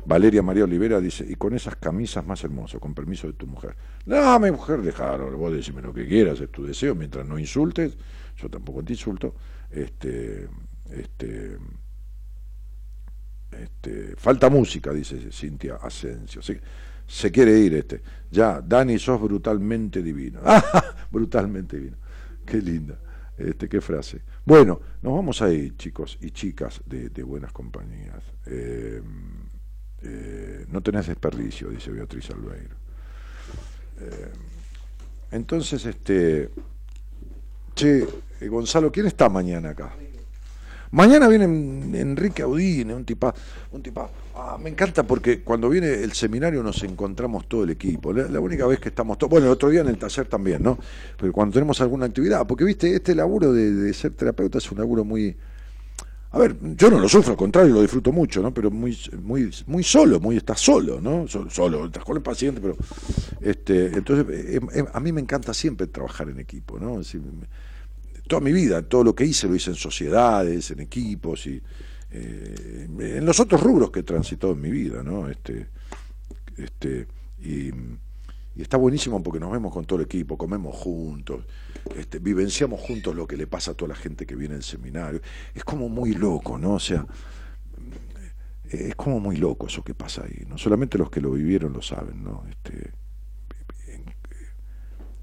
Valeria 0.05 0.43
María 0.43 0.65
Olivera 0.65 1.01
dice, 1.01 1.25
y 1.29 1.35
con 1.35 1.55
esas 1.55 1.77
camisas 1.77 2.27
más 2.27 2.43
hermosas, 2.45 2.81
con 2.81 2.95
permiso 2.95 3.27
de 3.27 3.35
tu 3.35 3.47
mujer. 3.47 3.77
No, 4.07 4.39
mi 4.41 4.51
mujer, 4.51 4.83
déjalo, 4.83 5.37
vos 5.37 5.53
decime 5.53 5.83
lo 5.83 5.93
que 5.93 6.07
quieras, 6.07 6.41
es 6.41 6.51
tu 6.51 6.65
deseo, 6.65 6.95
mientras 6.95 7.27
no 7.27 7.39
insultes, 7.39 7.97
yo 8.37 8.49
tampoco 8.49 8.83
te 8.83 8.93
insulto, 8.93 9.35
este, 9.71 10.49
este, 10.91 11.59
este, 13.51 14.15
falta 14.17 14.51
música, 14.51 14.93
dice 14.93 15.31
Cintia 15.33 15.77
Asensio. 15.77 16.43
Se, 16.43 16.61
se, 17.07 17.31
quiere 17.31 17.59
ir 17.59 17.75
este. 17.75 18.03
Ya, 18.31 18.61
Dani, 18.61 18.99
sos 18.99 19.21
brutalmente 19.21 20.03
divino. 20.03 20.41
brutalmente 21.11 21.77
divino. 21.77 21.97
Qué 22.45 22.59
linda. 22.59 22.99
Este, 23.37 23.69
qué 23.69 23.81
frase. 23.81 24.23
Bueno, 24.45 24.81
nos 25.03 25.15
vamos 25.15 25.43
a 25.43 25.53
ir, 25.53 25.77
chicos 25.77 26.19
y 26.21 26.31
chicas 26.33 26.83
de, 26.87 27.23
buenas 27.23 27.53
compañías. 27.53 28.23
Eh, 28.47 29.01
eh, 30.03 30.67
no 30.71 30.81
tenés 30.81 31.07
desperdicio, 31.07 31.71
dice 31.71 31.91
Beatriz 31.91 32.31
Albeiro. 32.31 32.77
Eh, 34.01 34.33
entonces, 35.33 35.85
este. 35.85 36.51
Che, 37.75 38.07
Gonzalo, 38.49 38.91
¿quién 38.91 39.07
está 39.07 39.29
mañana 39.29 39.71
acá? 39.71 39.93
Mañana 40.91 41.29
viene 41.29 41.45
Enrique 42.01 42.43
Audine, 42.43 42.95
un 42.95 43.05
tipo, 43.05 43.33
un 43.73 43.83
tipo, 43.83 44.09
ah, 44.35 44.57
me 44.59 44.71
encanta 44.71 45.03
porque 45.03 45.43
cuando 45.43 45.69
viene 45.69 45.93
el 45.93 46.13
seminario 46.13 46.63
nos 46.63 46.83
encontramos 46.83 47.47
todo 47.47 47.65
el 47.65 47.71
equipo. 47.71 48.13
La, 48.13 48.41
única 48.41 48.67
vez 48.67 48.81
que 48.81 48.89
estamos 48.89 49.19
todos, 49.19 49.31
bueno, 49.31 49.47
el 49.47 49.53
otro 49.53 49.69
día 49.69 49.83
en 49.83 49.89
el 49.89 49.99
taller 49.99 50.27
también, 50.27 50.63
¿no? 50.63 50.79
Pero 51.19 51.31
cuando 51.33 51.53
tenemos 51.53 51.81
alguna 51.83 52.07
actividad, 52.07 52.47
porque 52.47 52.65
viste, 52.65 52.95
este 52.95 53.15
laburo 53.15 53.53
de, 53.53 53.93
ser 53.93 54.13
terapeuta 54.13 54.59
es 54.59 54.73
un 54.73 54.79
laburo 54.79 55.05
muy, 55.05 55.37
a 56.31 56.39
ver, 56.39 56.57
yo 56.77 56.91
no 56.91 56.99
lo 56.99 57.09
sufro, 57.09 57.33
al 57.33 57.39
contrario, 57.39 57.73
lo 57.75 57.81
disfruto 57.81 58.13
mucho, 58.13 58.43
¿no? 58.43 58.53
Pero 58.53 58.71
muy, 58.71 58.97
muy, 59.23 59.51
muy 59.67 59.83
solo, 59.83 60.21
muy 60.21 60.37
estás 60.37 60.61
solo, 60.61 61.01
¿no? 61.01 61.27
Solo, 61.27 61.87
estás 61.87 62.05
con 62.05 62.17
el 62.19 62.23
paciente, 62.23 62.61
pero, 62.61 62.77
este, 63.41 63.87
entonces, 63.87 64.27
eh, 64.31 64.61
eh, 64.75 64.85
a 64.93 65.01
mí 65.01 65.11
me 65.11 65.23
encanta 65.23 65.55
siempre 65.55 65.87
trabajar 65.87 66.29
en 66.29 66.39
equipo, 66.39 66.79
¿no? 66.79 67.01
toda 68.27 68.43
mi 68.43 68.53
vida, 68.53 68.83
todo 68.83 69.05
lo 69.05 69.15
que 69.15 69.25
hice 69.25 69.49
lo 69.49 69.55
hice 69.55 69.71
en 69.71 69.77
sociedades, 69.77 70.71
en 70.71 70.81
equipos 70.81 71.47
y 71.47 71.63
eh, 72.11 72.87
en 72.87 73.25
los 73.25 73.41
otros 73.41 73.63
rubros 73.63 73.91
que 73.91 74.01
he 74.01 74.03
transitado 74.03 74.53
en 74.53 74.61
mi 74.61 74.71
vida, 74.71 75.03
¿no? 75.03 75.31
Este, 75.31 75.69
este, 76.59 77.07
y, 77.41 77.71
está 78.63 78.77
buenísimo 78.77 79.23
porque 79.23 79.41
nos 79.41 79.53
vemos 79.53 79.73
con 79.73 79.85
todo 79.85 79.99
el 80.01 80.05
equipo, 80.07 80.37
comemos 80.37 80.75
juntos, 80.77 81.45
este, 81.97 82.19
vivenciamos 82.19 82.81
juntos 82.81 83.15
lo 83.15 83.27
que 83.27 83.37
le 83.37 83.47
pasa 83.47 83.73
a 83.73 83.75
toda 83.75 83.91
la 83.91 83.95
gente 83.95 84.27
que 84.27 84.35
viene 84.35 84.57
al 84.57 84.63
seminario. 84.63 85.21
Es 85.55 85.65
como 85.65 85.89
muy 85.89 86.15
loco, 86.15 86.59
¿no? 86.59 86.75
O 86.75 86.81
sea, 86.81 87.07
es 88.69 88.95
como 88.97 89.21
muy 89.21 89.37
loco 89.37 89.67
eso 89.67 89.83
que 89.83 89.95
pasa 89.95 90.25
ahí. 90.25 90.45
No 90.47 90.59
solamente 90.59 90.99
los 90.99 91.11
que 91.11 91.21
lo 91.21 91.31
vivieron 91.31 91.73
lo 91.73 91.83
saben, 91.83 92.23
¿no? 92.23 92.45
Este, 92.49 92.93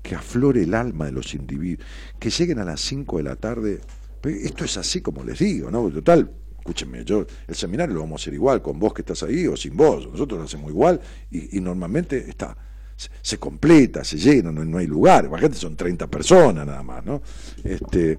que 0.05 0.15
aflore 0.15 0.63
el 0.63 0.73
alma 0.73 1.05
de 1.05 1.11
los 1.11 1.33
individuos, 1.33 1.85
que 2.19 2.29
lleguen 2.29 2.59
a 2.59 2.65
las 2.65 2.79
5 2.81 3.17
de 3.17 3.23
la 3.23 3.35
tarde. 3.35 3.81
Esto 4.23 4.63
es 4.63 4.77
así 4.77 5.01
como 5.01 5.23
les 5.23 5.39
digo, 5.39 5.71
¿no? 5.71 5.89
Total, 5.89 6.31
escúchenme, 6.57 7.03
yo 7.03 7.25
el 7.47 7.55
seminario 7.55 7.95
lo 7.95 8.01
vamos 8.01 8.21
a 8.21 8.23
hacer 8.23 8.33
igual, 8.33 8.61
con 8.61 8.79
vos 8.79 8.93
que 8.93 9.01
estás 9.01 9.23
ahí 9.23 9.47
o 9.47 9.57
sin 9.57 9.75
vos, 9.75 10.07
nosotros 10.07 10.39
lo 10.39 10.45
hacemos 10.45 10.69
igual 10.71 11.01
y, 11.29 11.59
normalmente 11.59 12.29
está, 12.29 12.57
se, 12.95 13.38
completa, 13.38 14.03
se 14.03 14.17
llena, 14.17 14.51
no, 14.51 14.77
hay 14.77 14.88
lugar, 14.88 15.26
imagínate, 15.26 15.55
son 15.55 15.76
30 15.76 16.07
personas 16.07 16.65
nada 16.65 16.84
más, 16.84 17.05
¿no? 17.05 17.22
Este, 17.63 18.17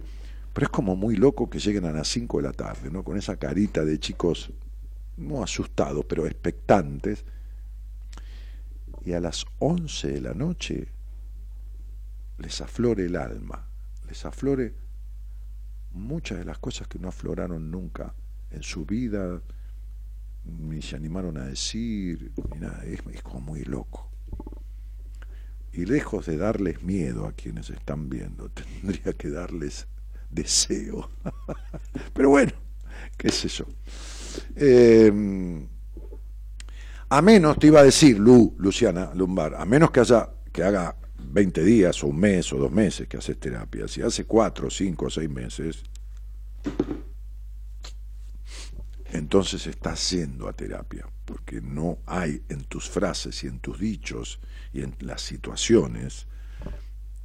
pero 0.52 0.66
es 0.66 0.70
como 0.70 0.96
muy 0.96 1.16
loco 1.16 1.48
que 1.48 1.58
lleguen 1.58 1.86
a 1.86 1.92
las 1.92 2.08
5 2.08 2.38
de 2.38 2.42
la 2.42 2.52
tarde, 2.52 2.90
¿no? 2.90 3.02
Con 3.02 3.16
esa 3.16 3.36
carita 3.36 3.84
de 3.84 3.98
chicos, 3.98 4.52
no 5.16 5.42
asustados, 5.42 6.04
pero 6.06 6.26
expectantes, 6.26 7.24
y 9.04 9.12
a 9.12 9.20
las 9.20 9.46
11 9.58 10.08
de 10.08 10.20
la 10.20 10.34
noche 10.34 10.88
les 12.38 12.60
aflore 12.60 13.06
el 13.06 13.16
alma, 13.16 13.68
les 14.08 14.24
aflore 14.26 14.74
muchas 15.92 16.38
de 16.38 16.44
las 16.44 16.58
cosas 16.58 16.86
que 16.88 16.98
no 16.98 17.08
afloraron 17.08 17.70
nunca 17.70 18.14
en 18.50 18.62
su 18.62 18.84
vida, 18.84 19.40
ni 20.44 20.82
se 20.82 20.96
animaron 20.96 21.38
a 21.38 21.46
decir, 21.46 22.32
ni 22.52 22.60
nada, 22.60 22.84
es 22.84 23.22
como 23.22 23.40
muy 23.40 23.64
loco. 23.64 24.15
Y 25.76 25.84
lejos 25.84 26.26
de 26.26 26.38
darles 26.38 26.82
miedo 26.82 27.26
a 27.26 27.32
quienes 27.32 27.70
están 27.70 28.08
viendo, 28.08 28.48
tendría 28.80 29.12
que 29.12 29.28
darles 29.28 29.86
deseo. 30.30 31.10
Pero 32.14 32.30
bueno, 32.30 32.52
qué 33.16 33.30
sé 33.30 33.48
yo. 33.48 33.66
Eh, 34.56 35.12
a 37.08 37.22
menos, 37.22 37.58
te 37.58 37.68
iba 37.68 37.80
a 37.80 37.84
decir, 37.84 38.18
Lu, 38.18 38.54
Luciana 38.58 39.12
Lumbar, 39.14 39.54
a 39.54 39.64
menos 39.64 39.90
que 39.90 40.00
haya 40.00 40.30
que 40.52 40.64
haga 40.64 40.96
20 41.18 41.62
días 41.62 42.02
o 42.02 42.06
un 42.06 42.18
mes 42.18 42.50
o 42.52 42.56
dos 42.56 42.72
meses 42.72 43.06
que 43.06 43.18
haces 43.18 43.38
terapia, 43.38 43.86
si 43.86 44.00
hace 44.00 44.24
cuatro, 44.24 44.70
cinco 44.70 45.06
o 45.06 45.10
seis 45.10 45.28
meses, 45.28 45.82
entonces 49.16 49.66
estás 49.66 50.10
yendo 50.10 50.48
a 50.48 50.52
terapia, 50.52 51.06
porque 51.24 51.60
no 51.60 51.98
hay 52.06 52.42
en 52.48 52.64
tus 52.64 52.88
frases 52.88 53.42
y 53.44 53.46
en 53.46 53.60
tus 53.60 53.78
dichos 53.78 54.40
y 54.72 54.82
en 54.82 54.94
las 55.00 55.22
situaciones 55.22 56.26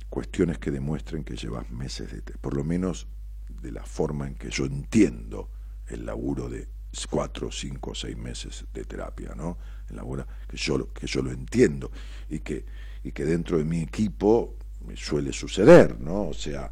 cuestiones 0.09 0.57
que 0.57 0.71
demuestren 0.71 1.23
que 1.23 1.35
llevas 1.35 1.69
meses 1.71 2.11
de, 2.11 2.21
por 2.21 2.55
lo 2.55 2.63
menos 2.63 3.07
de 3.47 3.71
la 3.71 3.85
forma 3.85 4.27
en 4.27 4.35
que 4.35 4.49
yo 4.49 4.65
entiendo 4.65 5.49
el 5.87 6.05
laburo 6.05 6.49
de 6.49 6.67
cuatro, 7.09 7.49
cinco, 7.51 7.95
seis 7.95 8.17
meses 8.17 8.65
de 8.73 8.83
terapia, 8.83 9.33
¿no? 9.35 9.57
El 9.89 9.95
laburo 9.95 10.27
que 10.47 10.57
yo, 10.57 10.91
que 10.91 11.07
yo 11.07 11.21
lo 11.21 11.31
entiendo 11.31 11.91
y 12.29 12.39
que, 12.39 12.65
y 13.03 13.11
que 13.13 13.23
dentro 13.23 13.57
de 13.57 13.63
mi 13.63 13.81
equipo 13.81 14.57
me 14.85 14.97
suele 14.97 15.31
suceder, 15.31 15.99
¿no? 15.99 16.27
O 16.27 16.33
sea, 16.33 16.71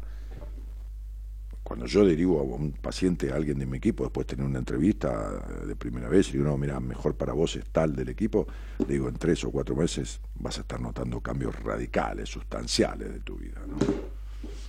cuando 1.70 1.86
yo 1.86 2.04
derivo 2.04 2.40
a 2.40 2.42
un 2.42 2.72
paciente 2.72 3.30
a 3.30 3.36
alguien 3.36 3.56
de 3.56 3.64
mi 3.64 3.76
equipo, 3.76 4.02
después 4.02 4.26
de 4.26 4.34
tener 4.34 4.44
una 4.44 4.58
entrevista 4.58 5.40
de 5.64 5.76
primera 5.76 6.08
vez, 6.08 6.28
y 6.30 6.32
digo, 6.32 6.46
no, 6.46 6.58
mira, 6.58 6.80
mejor 6.80 7.14
para 7.14 7.32
vos 7.32 7.54
es 7.54 7.64
tal 7.66 7.94
del 7.94 8.08
equipo, 8.08 8.48
le 8.88 8.94
digo, 8.94 9.08
en 9.08 9.14
tres 9.14 9.44
o 9.44 9.52
cuatro 9.52 9.76
meses 9.76 10.18
vas 10.34 10.58
a 10.58 10.62
estar 10.62 10.80
notando 10.80 11.20
cambios 11.20 11.54
radicales, 11.62 12.28
sustanciales 12.28 13.12
de 13.12 13.20
tu 13.20 13.36
vida, 13.36 13.60
¿no? 13.68 13.76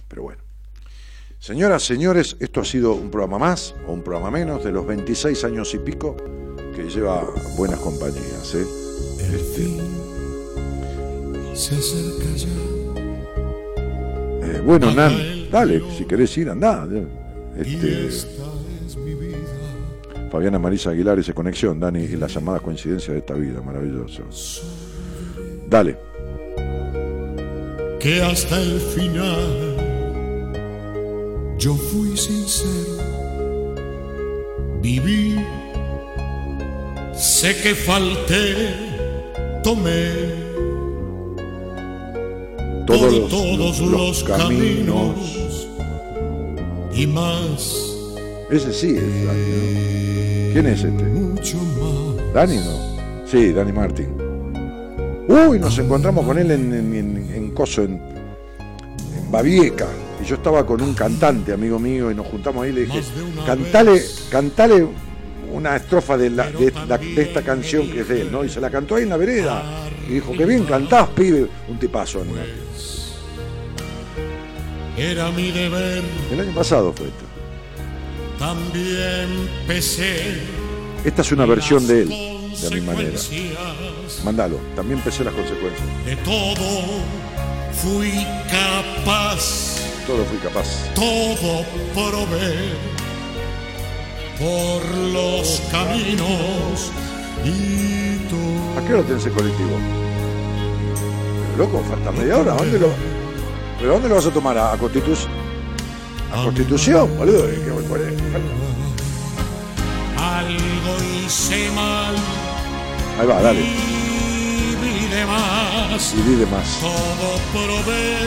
Pero 0.08 0.22
bueno. 0.22 0.44
Señoras, 1.40 1.82
señores, 1.82 2.38
esto 2.40 2.62
ha 2.62 2.66
sido 2.66 2.94
un 2.94 3.10
programa 3.10 3.40
más 3.40 3.74
o 3.88 3.94
un 3.94 4.04
programa 4.04 4.30
menos 4.30 4.64
de 4.64 4.72
los 4.72 4.86
26 4.86 5.44
años 5.44 5.74
y 5.74 5.80
pico 5.80 6.16
que 6.76 6.84
lleva 6.88 7.28
buenas 7.58 7.80
compañías. 7.80 8.54
¿eh? 8.54 8.64
Este, 9.34 9.66
Se 11.56 11.76
acerca 11.78 12.36
ya. 12.36 12.48
eh, 14.46 14.62
bueno, 14.64 14.94
Nan, 14.94 15.41
dale, 15.52 15.82
si 15.98 16.06
querés 16.06 16.38
ir, 16.38 16.50
andá. 16.50 16.88
Este, 17.58 18.10
Fabiana 20.32 20.58
Marisa 20.60 20.92
Aguilar 20.92 21.18
dice 21.18 21.34
conexión, 21.34 21.80
Dani, 21.80 22.04
y 22.04 22.16
las 22.16 22.34
llamadas 22.34 22.62
coincidencias 22.62 23.14
de 23.14 23.20
esta 23.20 23.34
vida, 23.34 23.62
maravilloso. 23.62 24.24
Dale. 25.70 25.98
que 28.00 28.20
hasta 28.20 28.60
el 28.60 28.80
final 28.80 29.76
yo 31.60 31.76
fui 31.76 32.18
sincero, 32.18 33.76
viví, 34.82 35.36
sé 37.14 37.56
que 37.62 37.76
falté, 37.76 38.74
tomé 39.64 40.51
Todos 42.92 43.02
por 43.04 43.14
los- 43.22 43.30
todos 43.30 43.58
los- 43.58 43.80
los, 43.80 43.92
los 43.92 44.24
caminos. 44.24 45.14
caminos 45.16 45.68
y 46.94 47.08
más. 47.08 47.88
Ese 48.50 48.74
sí 48.74 48.96
es 48.98 49.26
Dani, 49.26 49.40
¿no? 49.40 50.54
¿Quién 50.54 50.68
es 50.68 50.84
este? 50.84 51.54
¿Dani 52.34 52.58
no? 52.58 53.26
Sí, 53.26 53.54
Dani 53.54 53.72
Martín. 53.72 54.08
Uy, 55.28 55.58
nos 55.60 55.78
encontramos 55.80 56.26
con 56.26 56.38
él 56.38 56.52
en, 56.52 56.74
en, 56.74 56.94
en- 56.94 57.34
en 57.34 57.52
Coso, 57.52 57.84
en, 57.84 57.94
en 57.94 59.32
Babieca. 59.32 59.88
Y 60.22 60.26
yo 60.26 60.36
estaba 60.36 60.66
con 60.66 60.82
un 60.82 60.94
cantante, 60.94 61.54
amigo 61.54 61.80
mío, 61.80 62.12
y 62.12 62.16
nos 62.16 62.28
juntamos 62.28 62.64
ahí 62.66 62.72
y 62.72 62.74
le 62.74 62.82
dije, 62.86 63.02
cantale, 63.46 64.02
cantale 64.30 64.86
una 65.54 65.78
estrofa 65.78 66.18
de, 66.18 66.30
la- 66.30 66.52
de, 66.52 66.74
la- 66.88 66.98
de 66.98 67.22
esta 67.22 67.42
canción 67.42 67.90
que 67.90 68.02
es 68.02 68.08
de 68.10 68.22
él, 68.24 68.32
¿no? 68.32 68.44
Y 68.44 68.50
se 68.50 68.60
la 68.60 68.70
cantó 68.70 68.96
ahí 68.96 69.04
en 69.04 69.10
la 69.10 69.18
vereda. 69.18 69.64
Y 70.12 70.16
dijo, 70.16 70.34
qué 70.38 70.46
bien 70.46 70.66
cantás, 70.66 71.08
pibe. 71.10 71.48
Un 71.70 71.80
tipazo, 71.80 72.20
Dani 72.20 72.32
Martín. 72.34 72.54
Era 74.98 75.32
mi 75.32 75.52
deber, 75.52 76.04
El 76.34 76.40
año 76.42 76.52
pasado 76.54 76.92
fue 76.92 77.08
esto. 77.08 77.24
también 78.38 79.50
pesé 79.66 80.38
Esta 81.06 81.22
es 81.22 81.32
una 81.32 81.46
versión 81.46 81.88
de 81.88 82.02
él, 82.02 82.10
de 82.10 82.70
mi 82.76 82.82
manera. 82.82 83.18
Mándalo, 84.26 84.60
también 84.76 85.00
pesé 85.00 85.24
las 85.24 85.34
consecuencias. 85.34 85.88
De 86.06 86.18
todo 86.18 86.84
fui 87.72 88.12
capaz, 88.52 89.78
Todo 90.06 90.26
fui 90.26 90.38
capaz. 90.40 90.68
todo 90.94 91.64
probé 91.94 92.74
por 94.38 94.98
los 95.14 95.62
caminos 95.72 96.92
y. 97.46 98.01
¿A 98.78 98.82
qué 98.88 98.94
hora 98.94 99.04
tenés 99.04 99.26
el 99.26 99.32
colectivo? 99.34 99.70
Pero, 101.58 101.66
loco, 101.66 101.84
falta 101.90 102.12
media 102.12 102.38
hora. 102.38 102.54
¿A 102.54 102.58
dónde 102.58 102.80
lo, 102.80 102.88
¿Pero 103.80 103.94
dónde 103.94 104.10
lo 104.10 104.16
vas 104.16 104.26
a 104.26 104.32
tomar? 104.32 104.58
¿A, 104.58 104.74
a 104.74 104.78
Constitu- 104.78 105.28
a 106.34 106.44
Constitución? 106.44 107.18
Boludo, 107.18 107.46
¿qué-? 107.48 107.72
Algo 110.18 111.04
hice 111.26 111.70
mal 111.72 112.16
Ahí 113.20 113.28
va, 113.28 113.42
dale. 113.42 113.60
y 113.62 115.08
de 115.14 115.26
más. 115.26 116.14
Y 116.16 116.36
de 116.36 116.46
más. 116.46 116.80
Todo 116.80 117.38
probé, 117.52 118.18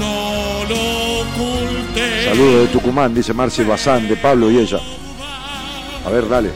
no 0.00 0.64
lo 0.68 1.20
oculté. 1.20 2.24
Saludos 2.24 2.60
de 2.62 2.66
Tucumán, 2.68 3.14
dice 3.14 3.34
Marci 3.34 3.62
Bazán, 3.64 4.08
de 4.08 4.16
Pablo 4.16 4.50
y 4.50 4.58
ella. 4.58 4.78
A 6.06 6.10
ver, 6.10 6.28
dale. 6.28 6.50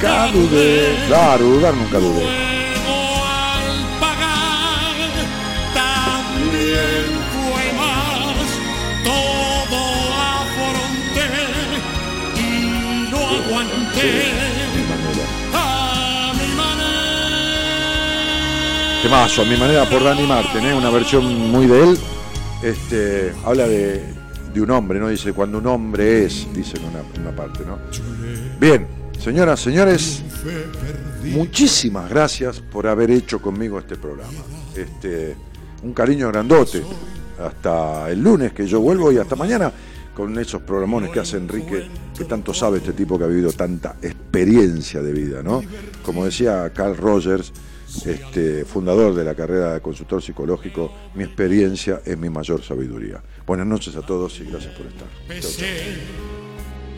Nunca 0.00 0.30
dudé. 0.30 0.94
Claro, 1.08 1.44
dudar 1.44 1.74
nunca 1.74 1.98
dudé. 1.98 2.22
al 2.22 3.98
pagar 3.98 4.94
también 5.74 7.18
fue 7.32 7.64
más 7.76 8.46
todo 9.02 9.80
afronté 10.38 11.26
y 12.36 13.10
lo 13.10 13.18
aguanté 13.18 14.10
a 15.52 16.32
mi 16.36 16.52
manera 16.54 16.94
Temazo, 19.02 19.42
a 19.42 19.44
mi 19.46 19.56
manera 19.56 19.84
por 19.90 20.04
Dani 20.04 20.26
Martin, 20.28 20.64
¿eh? 20.64 20.74
una 20.74 20.90
versión 20.90 21.50
muy 21.50 21.66
de 21.66 21.82
él. 21.82 21.98
Este, 22.62 23.32
habla 23.44 23.66
de, 23.66 24.14
de 24.54 24.60
un 24.60 24.70
hombre, 24.70 25.00
¿no? 25.00 25.08
Dice, 25.08 25.32
cuando 25.32 25.58
un 25.58 25.66
hombre 25.66 26.24
es, 26.26 26.46
dice 26.54 26.76
en 26.76 26.84
una, 26.84 27.00
en 27.00 27.22
una 27.22 27.32
parte, 27.34 27.64
¿no? 27.66 27.78
Bien, 28.60 28.97
señoras, 29.28 29.60
señores, 29.60 30.22
muchísimas 31.24 32.08
gracias 32.08 32.60
por 32.60 32.86
haber 32.86 33.10
hecho 33.10 33.42
conmigo 33.42 33.78
este 33.78 33.96
programa. 33.96 34.38
Este, 34.74 35.36
un 35.82 35.92
cariño 35.92 36.28
grandote. 36.28 36.82
Hasta 37.38 38.10
el 38.10 38.22
lunes 38.22 38.54
que 38.54 38.66
yo 38.66 38.80
vuelvo 38.80 39.12
y 39.12 39.18
hasta 39.18 39.36
mañana 39.36 39.70
con 40.14 40.36
esos 40.38 40.62
programones 40.62 41.10
que 41.10 41.20
hace 41.20 41.36
Enrique, 41.36 41.86
que 42.16 42.24
tanto 42.24 42.54
sabe 42.54 42.78
este 42.78 42.94
tipo 42.94 43.18
que 43.18 43.24
ha 43.24 43.26
vivido 43.26 43.52
tanta 43.52 43.96
experiencia 44.00 45.02
de 45.02 45.12
vida, 45.12 45.42
¿no? 45.42 45.62
Como 46.02 46.24
decía 46.24 46.72
Carl 46.74 46.96
Rogers, 46.96 47.52
este, 48.06 48.64
fundador 48.64 49.14
de 49.14 49.24
la 49.24 49.34
carrera 49.34 49.74
de 49.74 49.80
consultor 49.82 50.22
psicológico, 50.22 50.90
mi 51.14 51.24
experiencia 51.24 52.00
es 52.02 52.16
mi 52.16 52.30
mayor 52.30 52.62
sabiduría. 52.62 53.22
Buenas 53.46 53.66
noches 53.66 53.94
a 53.94 54.00
todos 54.00 54.40
y 54.40 54.44
gracias 54.44 54.74
por 54.74 54.86
estar. 54.86 56.37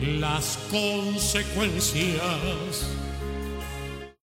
Las 0.01 0.57
consecuencias 0.71 2.87